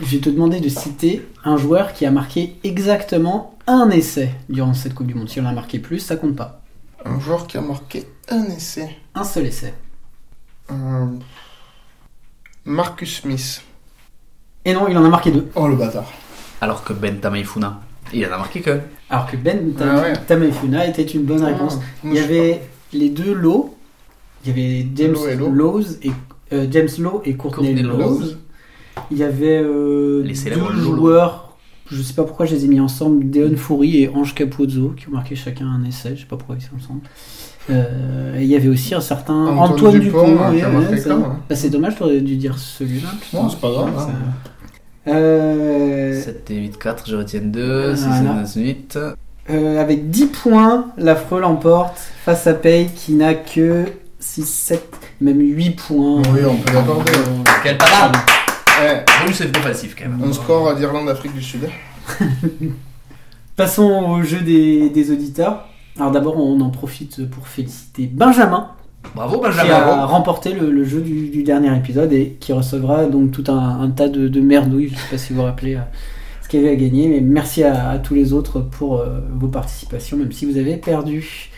Je 0.00 0.06
vais 0.06 0.18
te 0.18 0.28
demander 0.30 0.60
de 0.60 0.68
citer 0.68 1.26
un 1.44 1.56
joueur 1.56 1.92
qui 1.92 2.06
a 2.06 2.10
marqué 2.10 2.54
exactement 2.64 3.54
un 3.66 3.90
essai 3.90 4.30
durant 4.48 4.74
cette 4.74 4.94
Coupe 4.94 5.06
du 5.06 5.14
Monde. 5.14 5.28
Si 5.28 5.40
on 5.40 5.46
a 5.46 5.52
marqué 5.52 5.78
plus, 5.78 5.98
ça 6.00 6.16
compte 6.16 6.36
pas. 6.36 6.60
Un 7.04 7.18
joueur 7.20 7.46
qui 7.46 7.56
a 7.56 7.60
marqué 7.62 8.04
un 8.30 8.44
essai. 8.44 8.90
Un 9.14 9.24
seul 9.24 9.46
essai. 9.46 9.74
Euh, 10.70 11.06
Marcus 12.64 13.20
Smith. 13.22 13.62
Et 14.64 14.72
non, 14.74 14.88
il 14.88 14.96
en 14.98 15.04
a 15.04 15.08
marqué 15.08 15.30
deux. 15.30 15.48
Oh 15.54 15.66
le 15.68 15.76
bâtard. 15.76 16.10
Alors 16.60 16.84
que 16.84 16.92
Ben 16.92 17.18
Tamaifuna, 17.18 17.80
il 18.12 18.26
en 18.26 18.32
a 18.32 18.38
marqué 18.38 18.60
qu'un. 18.60 18.80
Alors 19.08 19.26
que 19.30 19.36
Ben 19.36 19.72
Ah 19.76 19.78
Tam- 20.26 20.42
ouais. 20.42 20.88
Était 20.90 21.02
une 21.04 21.22
bonne 21.24 21.42
réponse. 21.44 21.78
Ah, 21.80 21.84
Il 22.04 22.14
y 22.14 22.18
avait 22.18 22.62
les 22.92 23.08
deux 23.10 23.32
lots. 23.32 23.76
Il 24.44 24.50
y 24.50 24.52
avait 24.52 24.86
James 24.94 25.12
Lowe 25.14 25.28
et 25.28 25.36
Lowe. 25.36 25.50
Lowe 25.52 25.80
et 26.02 26.10
euh, 26.52 26.66
James 26.70 26.88
Lowe 26.98 27.22
et 27.24 27.34
Courtney, 27.34 27.74
Courtney 27.74 27.82
Lowe. 27.82 27.98
Lowe. 27.98 28.22
Il 29.10 29.18
y 29.18 29.22
avait 29.22 29.60
euh, 29.62 30.22
Les 30.24 30.34
deux 30.34 30.72
joueurs. 30.76 31.56
Je 31.90 32.02
sais 32.02 32.12
pas 32.12 32.24
pourquoi 32.24 32.44
je 32.44 32.54
les 32.54 32.64
ai 32.66 32.68
mis 32.68 32.80
ensemble. 32.80 33.30
Deon 33.30 33.56
Foury 33.56 34.02
et 34.02 34.08
Ange 34.10 34.34
Capozzo 34.34 34.90
qui 34.90 35.08
ont 35.08 35.12
marqué 35.12 35.34
chacun 35.36 35.66
un 35.66 35.84
essai. 35.84 36.16
Je 36.16 36.20
sais 36.22 36.26
pas 36.26 36.36
pourquoi 36.36 36.56
ils 36.56 36.62
sont 36.62 36.76
ensemble. 36.76 37.00
Euh, 37.70 38.36
et 38.38 38.42
il 38.42 38.46
y 38.46 38.52
y 38.52 38.56
avait 38.56 38.68
aussi 38.68 38.94
un 38.94 39.00
certain 39.00 39.34
Antoine 39.46 39.72
Antoine, 39.72 39.98
Dupont, 40.00 40.26
Dupont. 40.28 40.42
hein, 40.42 40.48
oui, 40.52 40.56
qui 40.58 40.62
a 40.64 40.68
ouais, 40.68 40.74
marqué 40.74 40.96
ça. 40.98 41.10
quand, 41.10 41.16
hein. 41.24 41.40
Bah, 41.48 41.54
c'est 41.54 41.70
dommage, 41.70 41.96
t'aurais 41.96 42.20
dû 42.20 42.36
dire 42.36 42.58
celui-là. 42.58 43.08
Non, 43.34 43.48
c'est 43.48 43.60
pas 43.60 43.70
grave, 43.70 43.90
Ça- 43.96 44.04
hein. 44.10 45.10
Euh, 45.12 46.20
7 46.22 46.50
et 46.50 46.56
8, 46.56 46.78
4, 46.78 47.04
je 47.08 47.16
retiens 47.16 47.40
2, 47.42 47.94
6 47.96 48.04
Voilà. 48.06 48.20
et 48.20 48.34
9, 48.40 48.54
8. 48.54 48.98
Euh, 49.50 49.80
avec 49.80 50.10
10 50.10 50.26
points, 50.26 50.86
l'affreux 50.98 51.40
l'emporte 51.40 51.98
face 52.24 52.46
à 52.46 52.52
Pay 52.54 52.88
qui 52.94 53.12
n'a 53.14 53.34
que 53.34 53.84
6, 54.20 54.44
7, 54.46 54.86
même 55.20 55.40
8 55.40 55.70
points. 55.70 56.22
Oui, 56.32 56.40
on 56.46 56.56
peut 56.56 56.74
l'accorder. 56.74 57.12
Quelle 57.62 57.78
parade 57.78 58.16
Eh, 58.82 59.24
Bonus 59.24 59.40
défensif 59.42 59.96
quand 59.98 60.08
même. 60.08 60.22
un 60.28 60.32
score 60.32 60.74
d'Irlande-Afrique 60.74 61.34
du 61.34 61.42
Sud. 61.42 61.68
Passons 63.56 63.90
au 64.18 64.22
jeu 64.22 64.40
des, 64.40 64.90
des 64.90 65.10
auditeurs. 65.10 65.66
Alors 65.98 66.12
d'abord, 66.12 66.38
on 66.38 66.60
en 66.60 66.70
profite 66.70 67.28
pour 67.28 67.48
féliciter 67.48 68.06
Benjamin 68.06 68.68
Bravo 69.14 69.36
qui 69.38 69.42
Benjamin. 69.44 69.74
a 69.74 70.06
remporté 70.06 70.52
le, 70.52 70.70
le 70.70 70.84
jeu 70.84 71.00
du, 71.00 71.28
du 71.28 71.42
dernier 71.42 71.74
épisode 71.76 72.12
et 72.12 72.36
qui 72.40 72.52
recevra 72.52 73.06
donc 73.06 73.30
tout 73.32 73.44
un, 73.48 73.80
un 73.80 73.90
tas 73.90 74.08
de, 74.08 74.28
de 74.28 74.40
merdouilles. 74.40 74.88
Je 74.90 74.94
sais 74.96 75.10
pas 75.10 75.18
si 75.18 75.32
vous 75.32 75.40
vous 75.40 75.44
rappelez 75.44 75.74
euh, 75.76 75.80
ce 76.42 76.48
qu'il 76.48 76.60
y 76.60 76.64
avait 76.64 76.72
à 76.72 76.76
gagner, 76.76 77.08
mais 77.08 77.20
merci 77.20 77.62
à, 77.62 77.90
à 77.90 77.98
tous 77.98 78.14
les 78.14 78.32
autres 78.32 78.60
pour 78.60 78.98
euh, 79.00 79.20
vos 79.34 79.48
participations, 79.48 80.16
même 80.16 80.32
si 80.32 80.46
vous 80.46 80.56
avez 80.56 80.76
perdu. 80.76 81.50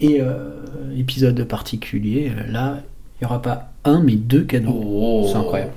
Et 0.00 0.20
euh, 0.20 0.50
épisode 0.96 1.42
particulier, 1.44 2.32
là, 2.48 2.78
il 3.20 3.24
n'y 3.24 3.26
aura 3.26 3.40
pas 3.40 3.70
un, 3.84 4.00
mais 4.00 4.16
deux 4.16 4.42
cadeaux. 4.42 4.80
Oh. 4.84 5.28
C'est 5.30 5.38
incroyable. 5.38 5.72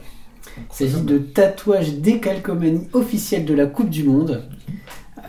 Il 0.58 0.76
s'agit 0.90 1.04
de 1.04 1.18
tatouages 1.18 1.96
décalcomanie 1.96 2.88
officiels 2.94 3.46
de 3.46 3.54
la 3.54 3.66
Coupe 3.68 3.90
du 3.90 4.04
Monde, 4.04 4.44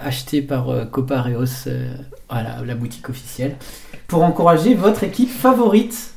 achetés 0.01 0.43
par 0.43 0.69
euh, 0.71 0.85
Copareos, 0.85 1.67
euh, 1.69 1.95
voilà, 2.31 2.57
la 2.65 2.75
boutique 2.75 3.09
officielle, 3.09 3.57
pour 4.09 4.23
encourager 4.23 4.75
votre 4.75 5.05
équipe 5.05 5.31
favorite. 5.31 6.13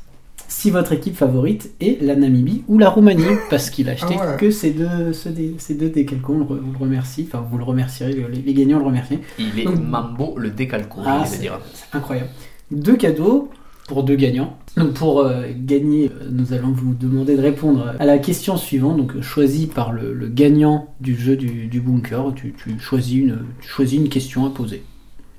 Si 0.52 0.72
votre 0.72 0.94
équipe 0.94 1.16
favorite 1.16 1.72
est 1.80 2.02
la 2.02 2.16
Namibie 2.16 2.64
ou 2.68 2.80
la 2.80 2.90
Roumanie, 2.90 3.24
parce 3.52 3.70
qu'il 3.70 3.88
a 3.88 3.92
acheté 3.92 4.16
Ah 4.20 4.32
ouais. 4.32 4.38
que 4.38 4.50
ces 4.50 4.72
deux, 4.72 5.14
ces 5.14 5.30
deux 5.76 5.92
on 6.28 6.38
le, 6.40 6.44
on 6.46 6.72
le 6.72 6.78
remercie, 6.80 7.28
enfin 7.32 7.46
vous 7.50 7.58
le 7.60 7.64
remercierez, 7.64 8.14
les, 8.14 8.42
les 8.42 8.54
gagnants 8.56 8.80
le 8.80 8.86
remercient. 8.86 9.20
Il 9.38 9.60
est 9.60 9.64
Donc- 9.66 9.80
Mambo 9.80 10.38
le 10.40 10.50
décalco, 10.50 11.02
Ah, 11.06 11.20
je 11.24 11.30
vais 11.30 11.36
c'est- 11.36 11.42
dire. 11.42 11.60
Incroyable. 11.94 12.30
Deux 12.72 12.96
cadeaux 12.96 13.52
pour 13.88 14.04
deux 14.04 14.16
gagnants. 14.16 14.58
Donc 14.80 14.94
pour 14.94 15.20
euh, 15.20 15.44
gagner, 15.54 16.10
euh, 16.10 16.30
nous 16.32 16.54
allons 16.54 16.72
vous 16.72 16.94
demander 16.94 17.36
de 17.36 17.42
répondre 17.42 17.94
à 18.00 18.06
la 18.06 18.18
question 18.18 18.56
suivante, 18.56 18.96
donc 18.96 19.20
choisie 19.22 19.68
par 19.68 19.92
le, 19.92 20.14
le 20.14 20.28
gagnant 20.30 20.88
du 21.02 21.20
jeu 21.20 21.36
du, 21.36 21.68
du 21.68 21.82
bunker. 21.82 22.34
Tu, 22.34 22.54
tu 22.54 22.80
choisis 22.80 23.18
une, 23.18 23.40
tu 23.62 23.68
choisis 23.68 24.00
une 24.00 24.08
question 24.08 24.46
à 24.46 24.52
poser. 24.52 24.84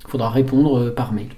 Il 0.04 0.10
faudra 0.10 0.28
répondre 0.28 0.78
euh, 0.78 0.94
par 0.94 1.14
mail. 1.14 1.28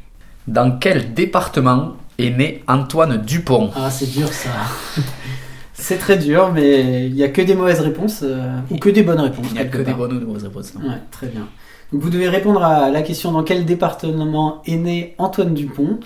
Dans 0.49 0.79
quel 0.79 1.15
département 1.15 1.93
est 2.19 2.31
né 2.31 2.65
Antoine 2.67 3.19
Dupont? 3.19 3.71
Ah, 3.77 3.89
c'est 3.89 4.11
dur 4.11 4.27
ça. 4.27 4.51
c'est 5.73 5.99
très 5.99 6.17
dur, 6.17 6.51
mais 6.53 7.07
il 7.07 7.15
n'y 7.15 7.23
a 7.23 7.29
que 7.29 7.43
des 7.43 7.55
mauvaises 7.55 7.81
réponses 7.81 8.23
euh, 8.25 8.59
ou 8.69 8.79
que 8.79 8.91
des 8.91 9.05
bonnes 9.05 9.21
réponses. 9.21 9.47
Il 9.51 9.53
n'y 9.53 9.61
a 9.61 9.67
que 9.67 9.79
des 9.79 9.95
bonnes 9.95 10.15
ou 10.15 10.19
des 10.19 10.27
mauvaises 10.27 10.43
réponses. 10.43 10.75
Ouais, 10.75 10.99
très 11.13 11.29
bien. 11.29 11.47
Donc 11.93 12.03
vous 12.03 12.11
devez 12.11 12.29
répondre 12.29 12.65
à 12.65 12.91
la 12.91 13.03
question 13.03 13.31
dans 13.31 13.45
quel 13.45 13.65
département 13.65 14.61
est 14.67 14.77
né 14.77 15.15
Antoine 15.19 15.55
Dupont? 15.55 16.01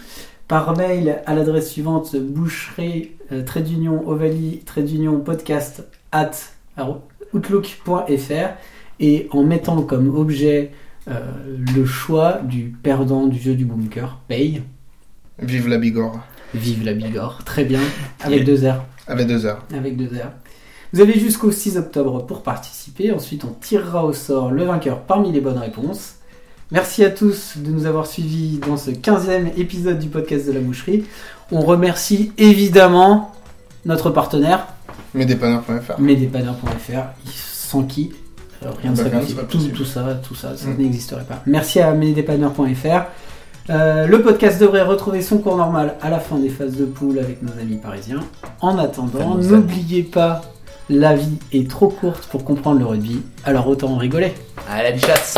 Par 0.49 0.77
mail 0.77 1.23
à 1.27 1.35
l'adresse 1.35 1.71
suivante 1.71 2.15
boucherie 2.17 3.13
euh, 3.33 3.43
trait 3.43 3.63
d'union 3.63 4.09
ovalie 4.09 4.61
trait 4.65 4.83
d'union 4.83 5.19
podcast 5.21 5.85
at 6.13 6.31
outlook.fr 7.35 8.49
et 9.01 9.29
en 9.33 9.43
mettant 9.43 9.83
comme 9.83 10.15
objet 10.17 10.71
euh, 11.09 11.21
le 11.75 11.85
choix 11.85 12.41
du 12.43 12.75
perdant 12.83 13.27
du 13.27 13.39
jeu 13.39 13.55
du 13.55 13.65
bunker 13.65 14.19
paye 14.29 14.63
Vive 15.39 15.69
la 15.69 15.77
Bigorre. 15.79 16.21
vive 16.55 16.85
la 16.85 16.95
Bigorre 16.95 17.45
très 17.45 17.65
bien 17.65 17.81
avec 18.21 18.45
deux 18.45 18.67
R 18.67 18.85
Avec 19.07 19.27
deux 19.27 19.45
heures. 19.47 19.65
avec 19.75 19.97
deux 19.97 20.15
heures. 20.15 20.33
Vous 20.93 21.01
avez 21.01 21.19
jusqu'au 21.19 21.51
6 21.51 21.77
octobre 21.77 22.25
pour 22.25 22.43
participer. 22.43 23.11
Ensuite, 23.13 23.45
on 23.45 23.53
tirera 23.61 24.05
au 24.05 24.13
sort 24.13 24.51
le 24.51 24.65
vainqueur 24.65 25.01
parmi 25.03 25.31
les 25.33 25.41
bonnes 25.41 25.59
réponses. 25.59 26.16
Merci 26.73 27.05
à 27.05 27.11
tous 27.11 27.53
de 27.57 27.71
nous 27.71 27.87
avoir 27.87 28.07
suivis 28.07 28.59
dans 28.67 28.77
ce 28.77 28.91
15e 28.91 29.53
épisode 29.57 29.99
du 30.01 30.09
podcast 30.09 30.47
de 30.47 30.53
la 30.53 30.61
boucherie. 30.61 31.05
On 31.53 31.61
remercie 31.61 32.33
évidemment 32.39 33.33
notre 33.85 34.11
partenaire, 34.11 34.67
Mesdépanneurs.fr. 35.15 36.01
mesdépanneurs.fr, 36.01 37.05
sans 37.33 37.85
qui 37.85 38.13
euh, 38.65 38.71
rien 38.83 38.91
ne 38.91 38.97
Bah, 38.97 39.05
serait 39.05 39.45
possible. 39.47 39.73
Tout, 39.77 39.85
ça, 39.85 40.19
tout 40.27 40.35
ça, 40.35 40.57
ça 40.57 40.67
Mm. 40.69 40.77
n'existerait 40.83 41.25
pas. 41.25 41.41
Merci 41.47 41.79
à 41.81 41.93
mesdépanneurs.fr. 41.93 43.05
Euh, 43.71 44.07
le 44.07 44.23
podcast 44.23 44.61
devrait 44.61 44.83
retrouver 44.83 45.23
son 45.23 45.39
cours 45.39 45.57
normal 45.57 45.95
à 46.03 46.11
la 46.11 46.19
fin 46.19 46.37
des 46.39 46.49
phases 46.49 46.75
de 46.77 46.85
poule 46.85 47.19
avec 47.21 47.43
nos 47.43 47.53
amis 47.61 47.77
parisiens. 47.77 48.21
En 48.61 48.77
attendant, 48.79 49.37
n'oubliez 49.37 50.03
pas, 50.03 50.43
la 50.91 51.15
vie 51.15 51.39
est 51.53 51.69
trop 51.71 51.89
courte 51.89 52.27
pour 52.27 52.45
comprendre 52.45 52.81
le 52.81 52.87
rugby, 52.87 53.23
alors 53.45 53.69
autant 53.69 53.93
en 53.93 53.97
rigoler. 53.99 54.35
Allez, 54.69 54.91
la 54.91 54.93
bichasse 54.93 55.37